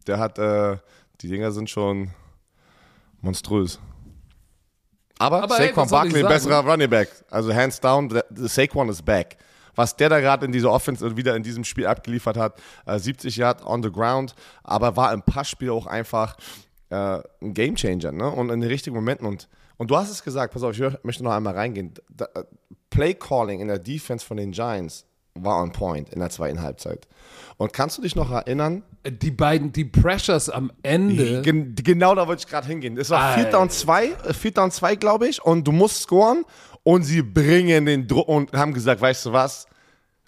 Der 0.06 0.18
hat, 0.18 0.38
äh, 0.38 0.76
die 1.20 1.28
Dinger 1.28 1.50
sind 1.50 1.68
schon 1.68 2.10
monströs. 3.22 3.80
Aber, 5.18 5.42
Aber 5.42 5.56
hey, 5.58 5.68
Saquon 5.68 5.84
ich 5.84 5.90
Barkley, 5.90 6.22
besserer 6.22 6.64
Running 6.64 6.90
Back. 6.90 7.08
Also 7.30 7.54
hands 7.54 7.80
down, 7.80 8.08
der 8.08 8.24
Saquon 8.34 8.88
ist 8.88 9.04
back. 9.04 9.36
Was 9.76 9.96
der 9.96 10.08
da 10.08 10.20
gerade 10.20 10.46
in 10.46 10.52
dieser 10.52 10.70
Offense 10.70 11.04
und 11.04 11.16
wieder 11.16 11.34
in 11.34 11.42
diesem 11.42 11.64
Spiel 11.64 11.86
abgeliefert 11.86 12.36
hat, 12.36 12.60
äh, 12.86 12.98
70 12.98 13.36
Yard 13.36 13.64
on 13.66 13.82
the 13.82 13.90
ground, 13.90 14.34
aber 14.62 14.96
war 14.96 15.12
im 15.12 15.22
Passspiel 15.22 15.70
auch 15.70 15.86
einfach 15.86 16.36
äh, 16.90 17.20
ein 17.42 17.54
Gamechanger 17.54 18.12
ne? 18.12 18.30
und 18.30 18.50
in 18.50 18.60
den 18.60 18.70
richtigen 18.70 18.94
Momenten. 18.94 19.26
Und, 19.26 19.48
und 19.76 19.90
du 19.90 19.96
hast 19.96 20.10
es 20.10 20.22
gesagt, 20.22 20.52
pass 20.52 20.62
auf, 20.62 20.78
ich 20.78 21.04
möchte 21.04 21.24
noch 21.24 21.32
einmal 21.32 21.54
reingehen. 21.54 21.94
Da, 22.08 22.26
äh, 22.34 22.44
Play 22.90 23.14
Calling 23.14 23.60
in 23.60 23.68
der 23.68 23.80
Defense 23.80 24.24
von 24.24 24.36
den 24.36 24.52
Giants 24.52 25.04
war 25.34 25.60
on 25.62 25.72
point 25.72 26.10
in 26.10 26.20
der 26.20 26.30
zweiten 26.30 26.62
Halbzeit. 26.62 27.06
Und 27.56 27.72
kannst 27.72 27.98
du 27.98 28.02
dich 28.02 28.14
noch 28.16 28.30
erinnern, 28.30 28.82
Die 29.06 29.30
beiden, 29.30 29.72
die 29.72 29.84
Pressures 29.84 30.48
am 30.48 30.72
Ende. 30.82 31.42
Gen 31.42 31.74
genau 31.74 32.14
da 32.14 32.26
wollte 32.26 32.40
ich 32.40 32.46
gerade 32.46 32.66
hingehen. 32.66 32.96
Es 32.96 33.10
war 33.10 33.20
Alter. 33.20 33.40
Vierter 33.40 33.60
und 33.60 33.72
zwei, 33.72 34.06
äh, 34.26 34.32
Vierter 34.32 34.64
und 34.64 34.72
zwei, 34.72 34.96
glaube 34.96 35.28
ich, 35.28 35.42
und 35.44 35.66
du 35.66 35.72
musst 35.72 36.02
scoren 36.02 36.44
und 36.84 37.02
sie 37.02 37.22
bringen 37.22 37.86
den 37.86 38.06
Druck 38.08 38.28
und 38.28 38.52
haben 38.52 38.72
gesagt, 38.72 39.00
weißt 39.00 39.26
du 39.26 39.32
was, 39.32 39.66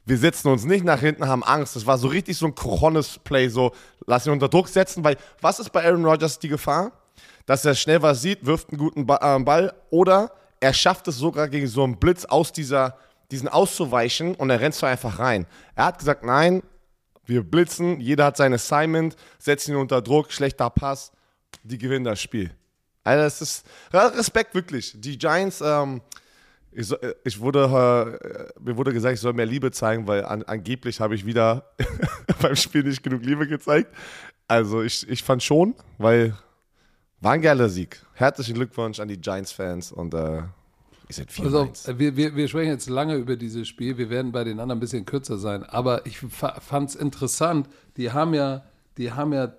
wir 0.04 0.18
setzen 0.18 0.48
uns 0.48 0.64
nicht 0.64 0.84
nach 0.84 1.00
hinten, 1.00 1.26
haben 1.26 1.42
Angst. 1.42 1.74
Das 1.74 1.86
war 1.86 1.98
so 1.98 2.08
richtig 2.08 2.36
so 2.36 2.46
ein 2.46 2.54
Cojones-Play, 2.54 3.48
so 3.48 3.72
lass 4.06 4.26
ihn 4.26 4.32
unter 4.32 4.48
Druck 4.48 4.68
setzen, 4.68 5.02
weil 5.02 5.16
was 5.40 5.58
ist 5.58 5.70
bei 5.70 5.84
Aaron 5.84 6.04
Rodgers 6.04 6.38
die 6.38 6.48
Gefahr? 6.48 6.92
Dass 7.46 7.64
er 7.64 7.74
schnell 7.74 8.02
was 8.02 8.22
sieht, 8.22 8.44
wirft 8.44 8.70
einen 8.70 8.78
guten 8.78 9.02
äh, 9.02 9.38
Ball 9.40 9.72
oder 9.90 10.32
er 10.60 10.72
schafft 10.72 11.08
es 11.08 11.16
sogar 11.16 11.48
gegen 11.48 11.66
so 11.66 11.84
einen 11.84 11.96
Blitz 11.96 12.24
aus 12.24 12.52
dieser, 12.52 12.96
diesen 13.30 13.48
auszuweichen 13.48 14.34
und 14.34 14.50
er 14.50 14.60
rennt 14.60 14.74
so 14.74 14.86
einfach 14.86 15.18
rein. 15.18 15.46
Er 15.74 15.86
hat 15.86 15.98
gesagt, 15.98 16.24
nein, 16.24 16.62
wir 17.24 17.42
blitzen, 17.42 18.00
jeder 18.00 18.26
hat 18.26 18.36
sein 18.36 18.54
Assignment, 18.54 19.16
setzen 19.38 19.72
ihn 19.72 19.78
unter 19.78 20.00
Druck, 20.00 20.32
schlechter 20.32 20.70
Pass, 20.70 21.12
die 21.64 21.78
gewinnen 21.78 22.04
das 22.04 22.20
Spiel. 22.20 22.50
Also 23.02 23.22
das 23.22 23.40
ist 23.40 23.64
Respekt 23.92 24.54
wirklich. 24.54 24.92
Die 24.96 25.18
Giants, 25.18 25.60
ähm, 25.60 26.00
ich, 26.72 26.90
äh, 26.90 27.14
ich 27.24 27.40
wurde, 27.40 28.50
äh, 28.56 28.60
mir 28.60 28.76
wurde 28.76 28.92
gesagt, 28.92 29.14
ich 29.14 29.20
soll 29.20 29.32
mehr 29.32 29.46
Liebe 29.46 29.70
zeigen, 29.70 30.06
weil 30.06 30.24
an, 30.24 30.42
angeblich 30.44 31.00
habe 31.00 31.14
ich 31.14 31.24
wieder 31.24 31.70
beim 32.40 32.56
Spiel 32.56 32.82
nicht 32.82 33.02
genug 33.02 33.22
Liebe 33.22 33.46
gezeigt. 33.46 33.94
Also 34.48 34.82
ich, 34.82 35.08
ich 35.08 35.22
fand 35.22 35.42
schon, 35.42 35.74
weil 35.98 36.36
war 37.20 37.32
ein 37.32 37.42
geiler 37.42 37.68
Sieg. 37.68 38.04
Herzlichen 38.14 38.54
Glückwunsch 38.54 39.00
an 39.00 39.08
die 39.08 39.20
Giants-Fans 39.20 39.90
und 39.90 40.14
äh, 40.14 40.42
ihr 41.08 41.14
seid 41.14 41.28
Also, 41.40 41.70
wir, 41.98 42.16
wir, 42.16 42.36
wir 42.36 42.48
sprechen 42.48 42.70
jetzt 42.70 42.88
lange 42.88 43.14
über 43.14 43.36
dieses 43.36 43.68
Spiel. 43.68 43.98
Wir 43.98 44.10
werden 44.10 44.32
bei 44.32 44.44
den 44.44 44.60
anderen 44.60 44.78
ein 44.78 44.80
bisschen 44.80 45.04
kürzer 45.04 45.38
sein. 45.38 45.62
Aber 45.64 46.06
ich 46.06 46.18
fand 46.18 46.90
es 46.90 46.96
interessant. 46.96 47.68
Die 47.96 48.12
haben 48.12 48.34
ja, 48.34 48.64
die 48.98 49.12
haben 49.12 49.32
ja 49.32 49.52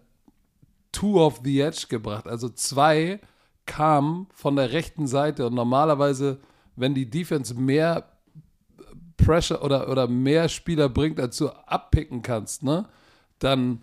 two 0.91 1.21
of 1.23 1.41
the 1.43 1.61
edge 1.61 1.85
gebracht. 1.89 2.27
Also 2.27 2.49
zwei 2.49 3.19
kamen 3.65 4.27
von 4.33 4.55
der 4.55 4.71
rechten 4.71 5.07
Seite. 5.07 5.47
Und 5.47 5.53
normalerweise, 5.53 6.39
wenn 6.75 6.93
die 6.93 7.09
Defense 7.09 7.53
mehr 7.53 8.05
Pressure 9.17 9.63
oder, 9.63 9.89
oder 9.89 10.07
mehr 10.07 10.47
Spieler 10.49 10.89
bringt, 10.89 11.19
als 11.19 11.37
du 11.37 11.49
abpicken 11.49 12.21
kannst, 12.21 12.63
ne, 12.63 12.85
dann 13.39 13.81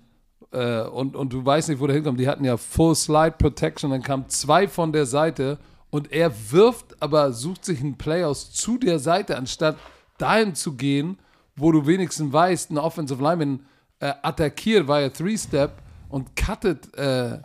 äh, 0.53 0.83
und, 0.83 1.17
und 1.17 1.33
du 1.33 1.45
weißt 1.45 1.69
nicht, 1.69 1.81
wo 1.81 1.87
der 1.87 1.97
hinkommt. 1.97 2.19
Die 2.19 2.29
hatten 2.29 2.45
ja 2.45 2.57
Full 2.57 2.95
Slide 2.95 3.35
Protection, 3.39 3.91
dann 3.91 4.03
kamen 4.03 4.29
zwei 4.29 4.69
von 4.69 4.93
der 4.93 5.07
Seite 5.07 5.59
und 5.95 6.11
er 6.11 6.33
wirft, 6.51 7.01
aber 7.01 7.33
sucht 7.33 7.65
sich 7.65 7.79
einen 7.79 7.97
Play 7.97 8.25
aus 8.25 8.51
zu 8.51 8.79
der 8.79 8.99
Seite, 8.99 9.37
anstatt 9.37 9.77
dahin 10.19 10.57
zu 10.57 10.75
gehen, 10.75 11.21
wo 11.55 11.71
du 11.71 11.87
wenigstens 11.87 12.33
weißt, 12.33 12.73
ein 12.73 12.79
Offensive 12.79 13.23
Lineman 13.23 13.61
äh, 14.01 14.13
attackiert, 14.23 14.89
ja 14.89 15.09
Three-Step 15.09 15.71
und 16.09 16.35
cuttet 16.35 16.93
äh, 16.99 17.39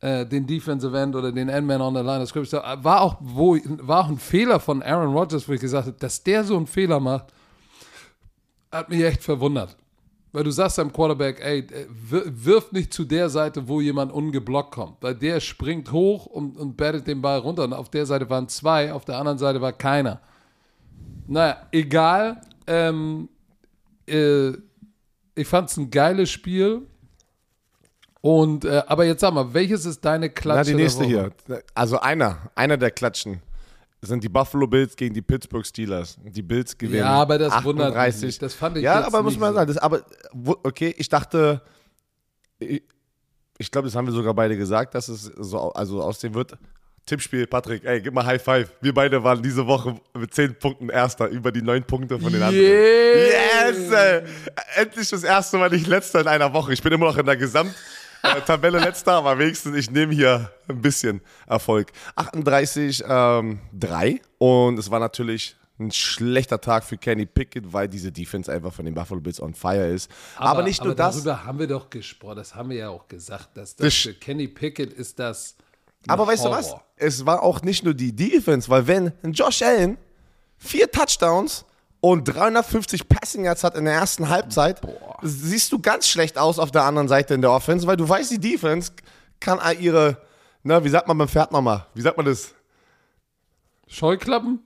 äh, 0.00 0.24
den 0.24 0.46
Defensive 0.46 0.98
End 0.98 1.14
oder 1.14 1.30
den 1.30 1.50
Endman 1.50 1.82
on 1.82 1.94
the 1.94 2.00
line 2.00 2.22
of 2.22 2.28
scrimmage. 2.30 2.54
War 2.54 3.02
auch, 3.02 3.16
wo, 3.20 3.58
war 3.82 4.06
auch 4.06 4.08
ein 4.08 4.18
Fehler 4.18 4.60
von 4.60 4.82
Aaron 4.82 5.12
Rodgers, 5.12 5.46
wo 5.46 5.52
ich 5.52 5.60
gesagt 5.60 5.88
habe, 5.88 5.96
dass 5.98 6.22
der 6.22 6.42
so 6.42 6.56
einen 6.56 6.66
Fehler 6.66 7.00
macht, 7.00 7.26
hat 8.72 8.88
mich 8.88 9.04
echt 9.04 9.22
verwundert. 9.22 9.76
Weil 10.32 10.44
du 10.44 10.50
sagst 10.52 10.78
am 10.78 10.92
Quarterback, 10.92 11.40
ey, 11.40 11.58
äh, 11.60 11.86
wir- 11.90 12.24
wirf 12.26 12.70
nicht 12.72 12.92
zu 12.94 13.04
der 13.04 13.28
Seite, 13.30 13.66
wo 13.66 13.80
jemand 13.80 14.12
ungeblockt 14.12 14.70
kommt. 14.72 14.96
Weil 15.02 15.14
der 15.16 15.40
springt 15.40 15.90
hoch 15.90 16.26
und, 16.26 16.56
und 16.56 16.76
battet 16.76 17.06
den 17.06 17.20
Ball 17.20 17.38
runter. 17.40 17.64
Und 17.64 17.72
auf 17.72 17.88
der 17.90 18.06
Seite 18.06 18.30
waren 18.30 18.48
zwei, 18.48 18.92
auf 18.92 19.04
der 19.04 19.16
anderen 19.18 19.38
Seite 19.38 19.60
war 19.60 19.72
keiner. 19.72 20.20
Naja, 21.26 21.56
egal. 21.72 22.40
Ähm, 22.66 23.28
äh, 24.08 24.50
ich 25.34 25.46
fand 25.48 25.68
es 25.70 25.76
ein 25.76 25.90
geiles 25.90 26.30
Spiel. 26.30 26.82
Und, 28.20 28.64
äh, 28.66 28.82
aber 28.86 29.06
jetzt 29.06 29.20
sag 29.22 29.32
mal, 29.32 29.52
welches 29.54 29.86
ist 29.86 30.04
deine 30.04 30.28
Klatsche? 30.30 30.70
Na, 30.72 30.76
die 30.76 30.82
nächste 30.82 31.04
hier. 31.04 31.32
Also 31.74 31.98
einer, 32.00 32.50
einer 32.54 32.76
der 32.76 32.90
Klatschen 32.90 33.40
sind 34.02 34.24
die 34.24 34.28
Buffalo 34.28 34.66
Bills 34.66 34.96
gegen 34.96 35.14
die 35.14 35.22
Pittsburgh 35.22 35.64
Steelers. 35.66 36.16
Die 36.22 36.42
Bills 36.42 36.76
gewinnen. 36.76 37.00
Ja, 37.00 37.10
aber 37.10 37.38
das 37.38 37.52
wundert 37.64 37.88
mich 37.88 37.96
38. 37.96 38.22
nicht. 38.22 38.42
Das 38.42 38.54
fand 38.54 38.78
ich 38.78 38.82
Ja, 38.82 39.04
aber 39.04 39.22
muss 39.22 39.38
man 39.38 39.52
sagen, 39.54 39.68
das, 39.68 39.78
aber 39.78 40.02
okay, 40.62 40.94
ich 40.96 41.08
dachte, 41.08 41.60
ich, 42.58 42.82
ich 43.58 43.70
glaube, 43.70 43.88
das 43.88 43.94
haben 43.94 44.06
wir 44.06 44.12
sogar 44.12 44.32
beide 44.34 44.56
gesagt, 44.56 44.94
dass 44.94 45.08
es 45.08 45.24
so 45.24 45.72
also 45.72 46.02
aussehen 46.02 46.34
wird. 46.34 46.56
Tippspiel, 47.06 47.46
Patrick, 47.46 47.84
ey, 47.84 48.00
gib 48.00 48.14
mal 48.14 48.24
High 48.24 48.42
Five. 48.42 48.72
Wir 48.80 48.94
beide 48.94 49.22
waren 49.24 49.42
diese 49.42 49.66
Woche 49.66 49.96
mit 50.14 50.32
10 50.32 50.54
Punkten 50.58 50.90
Erster 50.90 51.28
über 51.28 51.50
die 51.50 51.62
9 51.62 51.82
Punkte 51.84 52.18
von 52.18 52.32
den 52.32 52.42
anderen. 52.42 52.64
Yeah. 52.64 53.68
Yes! 53.68 53.90
Ey. 53.90 54.22
Endlich 54.76 55.08
das 55.08 55.24
erste 55.24 55.58
Mal 55.58 55.70
nicht 55.70 55.86
Letzter 55.86 56.20
in 56.20 56.28
einer 56.28 56.52
Woche. 56.52 56.72
Ich 56.72 56.82
bin 56.82 56.92
immer 56.92 57.06
noch 57.06 57.16
in 57.16 57.26
der 57.26 57.36
Gesamt. 57.36 57.74
Äh, 58.22 58.40
Tabelle 58.42 58.78
letzter, 58.78 59.12
aber 59.12 59.38
wenigstens 59.38 59.76
ich 59.76 59.90
nehme 59.90 60.14
hier 60.14 60.50
ein 60.68 60.80
bisschen 60.80 61.20
Erfolg. 61.46 61.92
38, 62.16 63.04
ähm, 63.08 63.60
3 63.72 64.20
und 64.38 64.78
es 64.78 64.90
war 64.90 65.00
natürlich 65.00 65.56
ein 65.78 65.90
schlechter 65.90 66.60
Tag 66.60 66.84
für 66.84 66.98
Kenny 66.98 67.24
Pickett, 67.24 67.72
weil 67.72 67.88
diese 67.88 68.12
Defense 68.12 68.52
einfach 68.52 68.72
von 68.72 68.84
den 68.84 68.94
Buffalo 68.94 69.20
Bills 69.20 69.40
on 69.40 69.54
fire 69.54 69.86
ist. 69.86 70.10
Aber, 70.36 70.62
nicht 70.62 70.84
nur 70.84 70.94
das. 70.94 71.14
Darüber 71.16 71.44
haben 71.44 71.58
wir 71.58 71.66
doch 71.66 71.88
gesprochen, 71.88 72.36
das 72.36 72.54
haben 72.54 72.68
wir 72.68 72.76
ja 72.76 72.88
auch 72.90 73.08
gesagt, 73.08 73.56
dass 73.56 73.74
das 73.76 74.02
Das- 74.04 74.14
Kenny 74.20 74.46
Pickett 74.48 74.92
ist 74.92 75.18
das. 75.18 75.56
Aber 76.06 76.26
weißt 76.26 76.44
du 76.44 76.50
was? 76.50 76.68
Horror. 76.68 76.84
Es 76.96 77.24
war 77.26 77.42
auch 77.42 77.62
nicht 77.62 77.82
nur 77.84 77.94
die 77.94 78.14
Defense, 78.14 78.68
weil 78.68 78.86
wenn 78.86 79.12
Josh 79.24 79.62
Allen 79.62 79.96
vier 80.58 80.90
Touchdowns 80.90 81.64
und 82.00 82.24
350 82.24 83.08
Passing 83.08 83.44
Yards 83.44 83.62
hat 83.64 83.76
in 83.76 83.84
der 83.84 83.94
ersten 83.94 84.28
Halbzeit, 84.28 84.80
siehst 85.22 85.70
du 85.72 85.78
ganz 85.80 86.08
schlecht 86.08 86.38
aus 86.38 86.58
auf 86.58 86.70
der 86.70 86.84
anderen 86.84 87.08
Seite 87.08 87.34
in 87.34 87.42
der 87.42 87.50
Offense, 87.52 87.86
weil 87.86 87.96
du 87.96 88.08
weißt, 88.08 88.30
die 88.30 88.38
Defense 88.40 88.92
kann 89.38 89.58
all 89.58 89.78
ihre, 89.80 90.18
na, 90.62 90.82
wie 90.84 90.88
sagt 90.88 91.08
man 91.08 91.18
beim 91.18 91.28
Pferd 91.28 91.52
nochmal? 91.52 91.86
Wie 91.94 92.00
sagt 92.00 92.16
man 92.16 92.26
das? 92.26 92.54
Scheuklappen? 93.86 94.60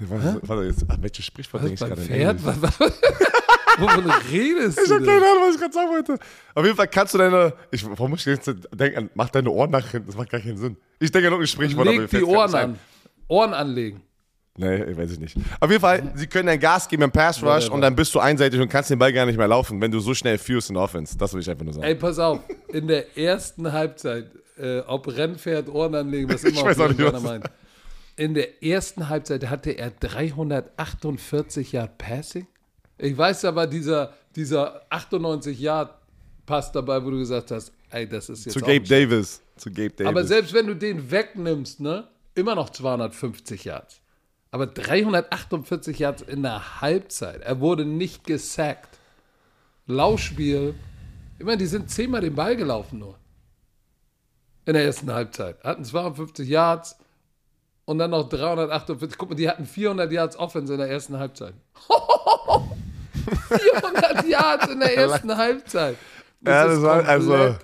Was, 0.00 0.48
warte, 0.48 0.64
jetzt, 0.64 0.84
ah, 0.88 0.96
welches 1.00 1.24
Sprichwort 1.24 1.62
denke 1.64 1.74
ich 1.74 1.80
gerade? 1.80 2.00
Pferd? 2.02 2.44
Wovon 3.78 4.10
redest 4.30 4.78
Ich 4.80 4.88
du 4.88 4.94
habe 4.94 5.04
denn? 5.04 5.14
keine 5.14 5.26
Ahnung, 5.30 5.42
was 5.48 5.54
ich 5.54 5.60
gerade 5.60 5.74
sagen 5.74 5.88
wollte. 5.90 6.18
Auf 6.54 6.64
jeden 6.64 6.76
Fall 6.76 6.88
kannst 6.88 7.14
du 7.14 7.18
deine, 7.18 7.52
ich, 7.70 7.84
warum 7.88 8.10
muss 8.10 8.20
ich 8.20 8.26
jetzt 8.26 8.52
denken, 8.72 9.10
mach 9.14 9.30
deine 9.30 9.50
Ohren 9.50 9.70
nach 9.70 9.88
hinten, 9.88 10.06
das 10.08 10.16
macht 10.16 10.30
gar 10.30 10.40
keinen 10.40 10.56
Sinn. 10.58 10.76
Ich 11.00 11.10
denke 11.10 11.30
noch 11.30 11.40
ein 11.40 11.46
Sprichwort, 11.46 11.86
Leg 11.86 12.08
die 12.10 12.22
Ohren 12.22 12.54
an. 12.54 12.78
Ohren 13.28 13.54
anlegen. 13.54 14.02
Nee, 14.56 14.84
ich 14.84 14.96
weiß 14.96 15.10
ich 15.12 15.18
nicht. 15.18 15.36
Auf 15.58 15.68
jeden 15.68 15.80
Fall, 15.80 16.12
sie 16.14 16.28
können 16.28 16.48
ein 16.48 16.60
Gas 16.60 16.88
geben 16.88 17.02
im 17.02 17.10
Pass 17.10 17.42
Rush 17.42 17.68
und 17.68 17.80
dann 17.80 17.96
bist 17.96 18.14
du 18.14 18.20
einseitig 18.20 18.60
und 18.60 18.68
kannst 18.68 18.88
den 18.88 18.98
Ball 19.00 19.12
gar 19.12 19.26
nicht 19.26 19.36
mehr 19.36 19.48
laufen, 19.48 19.80
wenn 19.80 19.90
du 19.90 19.98
so 19.98 20.14
schnell 20.14 20.38
führst 20.38 20.68
in 20.70 20.74
der 20.74 20.84
Offense. 20.84 21.18
Das 21.18 21.34
will 21.34 21.40
ich 21.40 21.50
einfach 21.50 21.64
nur 21.64 21.74
sagen. 21.74 21.84
Ey, 21.86 21.96
pass 21.96 22.18
auf, 22.20 22.38
in 22.68 22.86
der 22.86 23.18
ersten 23.18 23.72
Halbzeit, 23.72 24.30
äh, 24.56 24.78
ob 24.80 25.08
Rennpferd, 25.08 25.68
Ohren 25.68 25.94
anlegen, 25.96 26.32
was 26.32 26.44
immer 26.44 26.56
Ich 26.58 26.64
weiß 26.64 26.78
auch 26.80 26.88
nicht, 26.88 27.02
was- 27.02 27.22
meint. 27.22 27.50
In 28.16 28.34
der 28.34 28.62
ersten 28.62 29.08
Halbzeit 29.08 29.44
hatte 29.50 29.72
er 29.72 29.90
348 29.90 31.72
Yard 31.72 31.98
Passing. 31.98 32.46
Ich 32.98 33.16
weiß 33.18 33.44
aber, 33.46 33.66
dieser, 33.66 34.12
dieser 34.36 34.82
98 34.90 35.58
Yard 35.58 35.94
Pass 36.46 36.70
dabei, 36.70 37.02
wo 37.04 37.10
du 37.10 37.18
gesagt 37.18 37.50
hast, 37.50 37.72
ey, 37.90 38.06
das 38.08 38.28
ist 38.28 38.44
jetzt 38.44 38.52
Zu 38.54 38.60
Gabe. 38.60 38.80
Davis. 38.82 39.40
Zu 39.56 39.70
Gabe 39.70 39.90
Davis. 39.90 40.06
Aber 40.06 40.24
selbst 40.24 40.52
wenn 40.52 40.66
du 40.66 40.74
den 40.76 41.10
wegnimmst, 41.10 41.80
ne, 41.80 42.06
immer 42.34 42.54
noch 42.54 42.70
250 42.70 43.64
Yards. 43.64 44.00
Aber 44.54 44.68
348 44.68 45.98
Yards 45.98 46.22
in 46.22 46.44
der 46.44 46.80
Halbzeit. 46.80 47.40
Er 47.42 47.58
wurde 47.58 47.84
nicht 47.84 48.22
gesackt. 48.22 49.00
Laufspiel. 49.88 50.76
Ich 51.40 51.44
meine, 51.44 51.56
die 51.56 51.66
sind 51.66 51.90
zehnmal 51.90 52.20
den 52.20 52.36
Ball 52.36 52.54
gelaufen 52.54 53.00
nur. 53.00 53.16
In 54.64 54.74
der 54.74 54.84
ersten 54.84 55.12
Halbzeit. 55.12 55.56
Hatten 55.64 55.84
52 55.84 56.48
Yards. 56.48 56.96
und 57.84 57.98
dann 57.98 58.12
noch 58.12 58.28
348. 58.28 59.18
Guck 59.18 59.30
mal, 59.30 59.34
die 59.34 59.48
hatten 59.48 59.66
400 59.66 60.12
Yards 60.12 60.36
Offense 60.36 60.72
in 60.72 60.78
der 60.78 60.88
ersten 60.88 61.18
Halbzeit. 61.18 61.54
400 63.48 64.24
Yards 64.28 64.68
in 64.68 64.78
der 64.78 64.96
ersten 64.96 65.36
Halbzeit. 65.36 65.96
Ja, 66.46 66.66
das 66.68 66.80
war- 66.80 67.04
also- 67.08 67.56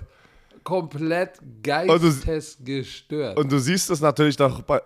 komplett 0.63 1.39
geistesgestört. 1.63 3.37
Und 3.37 3.51
du 3.51 3.59
siehst 3.59 3.89
es 3.89 4.01
natürlich 4.01 4.37
noch 4.39 4.61
bei, 4.61 4.81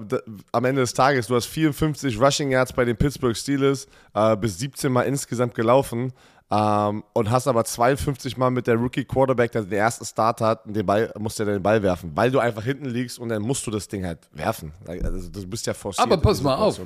am 0.51 0.65
Ende 0.65 0.81
des 0.81 0.93
Tages. 0.93 1.27
Du 1.27 1.35
hast 1.35 1.45
54 1.45 2.19
Rushing 2.19 2.51
Yards 2.51 2.73
bei 2.73 2.85
den 2.85 2.97
Pittsburgh 2.97 3.35
Steelers, 3.35 3.87
äh, 4.13 4.35
bis 4.37 4.57
17 4.59 4.91
Mal 4.91 5.03
insgesamt 5.03 5.55
gelaufen 5.55 6.13
ähm, 6.51 7.03
und 7.13 7.31
hast 7.31 7.47
aber 7.47 7.65
52 7.65 8.37
Mal 8.37 8.51
mit 8.51 8.67
der 8.67 8.75
Rookie 8.75 9.03
Quarterback, 9.03 9.51
der 9.51 9.63
den 9.63 9.79
ersten 9.79 10.05
Start 10.05 10.41
hat, 10.41 10.61
den 10.65 10.85
Ball, 10.85 11.11
musst 11.17 11.39
du 11.39 11.45
den 11.45 11.61
Ball 11.61 11.81
werfen, 11.81 12.11
weil 12.15 12.29
du 12.29 12.39
einfach 12.39 12.63
hinten 12.63 12.85
liegst 12.85 13.17
und 13.17 13.29
dann 13.29 13.41
musst 13.41 13.65
du 13.65 13.71
das 13.71 13.87
Ding 13.87 14.05
halt 14.05 14.19
werfen. 14.31 14.71
Also, 14.85 15.29
du 15.29 15.47
bist 15.47 15.65
ja 15.65 15.73
forciert. 15.73 16.05
Aber 16.05 16.17
pass 16.17 16.41
mal 16.41 16.55
auf. 16.55 16.79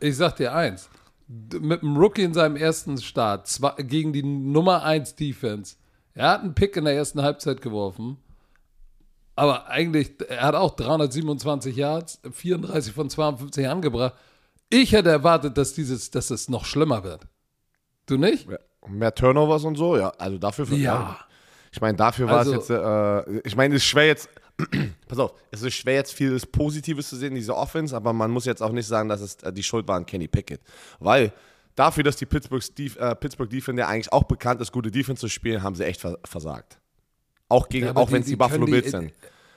Ich 0.00 0.16
sag 0.16 0.36
dir 0.36 0.52
eins. 0.52 0.88
Mit 1.28 1.82
dem 1.82 1.96
Rookie 1.96 2.22
in 2.22 2.34
seinem 2.34 2.56
ersten 2.56 2.98
Start 2.98 3.48
zwei, 3.48 3.74
gegen 3.78 4.12
die 4.12 4.22
Nummer 4.22 4.82
1 4.82 5.16
Defense. 5.16 5.76
Er 6.14 6.30
hat 6.30 6.42
einen 6.42 6.54
Pick 6.54 6.76
in 6.76 6.84
der 6.84 6.94
ersten 6.94 7.22
Halbzeit 7.22 7.60
geworfen. 7.60 8.18
Aber 9.36 9.68
eigentlich, 9.68 10.12
er 10.28 10.42
hat 10.42 10.54
auch 10.54 10.74
327 10.76 11.76
Yards, 11.76 12.20
34 12.32 12.92
von 12.92 13.10
52 13.10 13.68
angebracht. 13.68 14.14
Ich 14.70 14.92
hätte 14.92 15.10
erwartet, 15.10 15.56
dass 15.58 15.74
dieses, 15.74 16.10
dass 16.10 16.30
es 16.30 16.48
noch 16.48 16.64
schlimmer 16.64 17.04
wird. 17.04 17.26
Du 18.06 18.16
nicht? 18.16 18.48
Ja. 18.50 18.58
Mehr 18.88 19.14
Turnovers 19.14 19.64
und 19.64 19.76
so, 19.76 19.96
ja. 19.96 20.08
Also 20.18 20.38
dafür. 20.38 20.66
Ja. 20.76 21.18
Ich 21.72 21.80
meine, 21.80 21.96
dafür 21.96 22.28
war 22.28 22.38
Also- 22.38 22.52
es 22.54 22.68
jetzt, 22.68 22.70
äh, 22.70 23.40
ich 23.46 23.54
meine, 23.56 23.74
es 23.74 23.82
ist 23.82 23.88
schwer 23.88 24.06
jetzt, 24.06 24.28
pass 25.08 25.18
auf, 25.18 25.34
es 25.50 25.60
ist 25.62 25.74
schwer 25.74 25.94
jetzt 25.94 26.14
vieles 26.14 26.46
Positives 26.46 27.08
zu 27.10 27.16
sehen 27.16 27.30
in 27.30 27.34
dieser 27.34 27.56
Offense, 27.56 27.94
aber 27.94 28.12
man 28.14 28.30
muss 28.30 28.46
jetzt 28.46 28.62
auch 28.62 28.72
nicht 28.72 28.86
sagen, 28.86 29.08
dass 29.08 29.20
es 29.20 29.34
äh, 29.42 29.52
die 29.52 29.62
Schuld 29.62 29.86
war 29.86 29.96
an 29.96 30.06
Kenny 30.06 30.28
Pickett. 30.28 30.60
Weil 30.98 31.32
dafür, 31.74 32.04
dass 32.04 32.16
die 32.16 32.24
Pittsburgh, 32.26 32.62
Steve, 32.62 32.98
äh, 32.98 33.14
Pittsburgh 33.14 33.50
Defense 33.50 33.80
ja 33.80 33.88
eigentlich 33.88 34.12
auch 34.12 34.24
bekannt 34.24 34.60
ist, 34.62 34.72
gute 34.72 34.90
Defense 34.90 35.20
zu 35.20 35.28
spielen, 35.28 35.62
haben 35.62 35.74
sie 35.74 35.84
echt 35.84 36.00
vers 36.00 36.14
versagt. 36.24 36.78
Auch, 37.48 37.68
gegen, 37.68 37.86
Ja, 37.86 37.96
auch 37.96 38.10
wenn 38.10 38.22
es 38.22 38.28
die, 38.28 38.36
Buffalo 38.36 38.66
Bills 38.66 38.90
sind. 38.90 39.12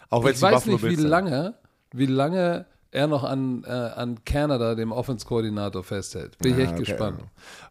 Auch 0.10 0.24
wenn 0.24 0.34
Ich 0.34 0.42
weiß 0.42 0.54
Buffalo 0.56 0.74
nicht, 0.74 0.84
wie 0.84 0.88
Bills 0.88 1.02
sind. 1.02 1.10
lange, 1.10 1.54
wie 1.92 2.06
lange 2.06 2.66
er 2.92 3.06
noch 3.08 3.24
an, 3.24 3.64
äh, 3.68 3.70
an 3.70 4.24
Canada, 4.26 4.74
dem 4.74 4.92
Offense-Koordinator, 4.92 5.84
festhält. 5.84 6.38
Bin 6.40 6.54
ich 6.54 6.60
echt 6.60 6.74
Okay. 6.74 6.80
gespannt. 6.86 7.22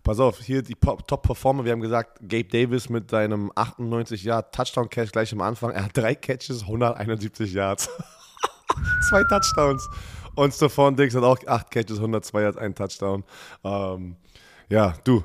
Pass 0.05 0.21
auf, 0.21 0.39
hier 0.39 0.63
die 0.63 0.77
Top-Performer. 0.77 1.65
Wir 1.65 1.73
haben 1.73 1.81
gesagt, 1.81 2.21
Gabe 2.21 2.45
Davis 2.45 2.89
mit 2.89 3.11
seinem 3.11 3.51
98 3.57 4.23
Yard 4.23 4.55
Touchdown-Catch 4.55 5.11
gleich 5.13 5.33
am 5.33 5.41
Anfang. 5.41 5.73
Er 5.73 5.85
hat 5.87 5.97
drei 5.97 6.15
Catches, 6.15 6.63
171 6.63 7.53
Yards. 7.53 7.89
Zwei 9.09 9.25
Touchdowns. 9.25 9.89
Und 10.37 10.55
Stephon 10.55 10.95
Diggs 10.95 11.17
hat 11.17 11.25
auch 11.25 11.39
acht 11.49 11.69
Catches, 11.73 11.97
102 11.97 12.43
Yards, 12.43 12.57
ein 12.57 12.75
Touchdown. 12.77 13.25
Ähm, 13.65 14.15
ja, 14.69 14.95
du. 15.03 15.25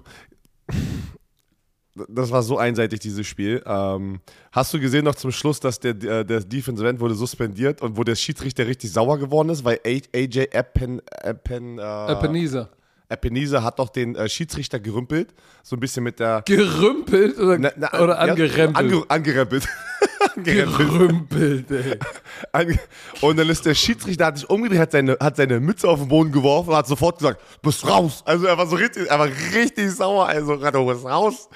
Das 1.95 2.31
war 2.31 2.41
so 2.41 2.57
einseitig, 2.57 3.01
dieses 3.01 3.27
Spiel. 3.27 3.61
Ähm, 3.67 4.19
hast 4.51 4.73
du 4.73 4.79
gesehen 4.79 5.05
noch 5.05 5.13
zum 5.13 5.31
Schluss, 5.31 5.59
dass 5.59 5.79
der, 5.79 5.93
der, 5.93 6.23
der 6.23 6.39
Defensive 6.39 6.89
End 6.89 6.99
wurde 6.99 7.13
suspendiert 7.13 7.81
und 7.83 7.97
wo 7.97 8.03
der 8.03 8.15
Schiedsrichter 8.15 8.65
richtig 8.65 8.91
sauer 8.91 9.19
geworden 9.19 9.49
ist, 9.49 9.63
weil 9.63 9.79
AJ 9.85 10.47
Eppen, 10.51 11.01
Eppen, 11.21 11.77
äh, 11.77 12.11
Ebenezer. 12.13 12.69
Ebenezer 13.11 13.63
hat 13.63 13.77
doch 13.77 13.89
den 13.89 14.15
äh, 14.15 14.27
Schiedsrichter 14.27 14.79
gerümpelt, 14.79 15.35
so 15.61 15.75
ein 15.75 15.79
bisschen 15.79 16.03
mit 16.03 16.19
der. 16.19 16.41
Gerümpelt 16.47 17.37
oder, 17.37 17.59
Na- 17.59 17.71
na- 17.75 17.93
oder 17.99 18.13
ja, 18.13 18.31
angerempelt? 18.31 18.75
Ange, 18.75 19.03
angerempelt. 19.07 19.67
angerempelt. 20.35 20.89
Gerümpelt, 20.89 21.71
ey. 21.71 22.79
Und 23.21 23.37
dann 23.37 23.49
ist 23.49 23.65
der 23.65 23.75
Schiedsrichter, 23.75 24.25
hat 24.27 24.37
sich 24.37 24.49
umgedreht, 24.49 24.79
hat 24.79 24.91
seine, 24.91 25.17
hat 25.19 25.35
seine 25.35 25.59
Mütze 25.59 25.87
auf 25.87 25.99
den 25.99 26.07
Boden 26.07 26.31
geworfen 26.31 26.69
und 26.69 26.75
hat 26.75 26.87
sofort 26.87 27.19
gesagt, 27.19 27.39
bist 27.61 27.87
raus. 27.87 28.23
Also 28.25 28.47
er 28.47 28.57
war 28.57 28.65
so 28.65 28.75
richtig, 28.77 29.07
er 29.07 29.19
war 29.19 29.27
richtig 29.53 29.91
sauer. 29.91 30.27
Also, 30.27 30.55
du 30.55 30.85
bist 30.87 31.05
raus. 31.05 31.49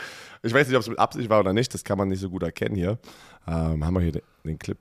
Ich 0.47 0.53
weiß 0.53 0.67
nicht, 0.67 0.75
ob 0.75 0.81
es 0.81 0.89
mit 0.89 0.99
Absicht 0.99 1.29
war 1.29 1.39
oder 1.39 1.53
nicht, 1.53 1.73
das 1.73 1.83
kann 1.83 1.97
man 1.97 2.10
nicht 2.10 2.19
so 2.19 2.29
gut 2.29 2.43
erkennen 2.43 2.75
hier. 2.75 2.97
Ähm, 3.47 3.86
haben 3.86 3.93
wir 3.93 4.01
hier 4.01 4.12
den, 4.13 4.23
den 4.43 4.60
Clip. 4.60 4.77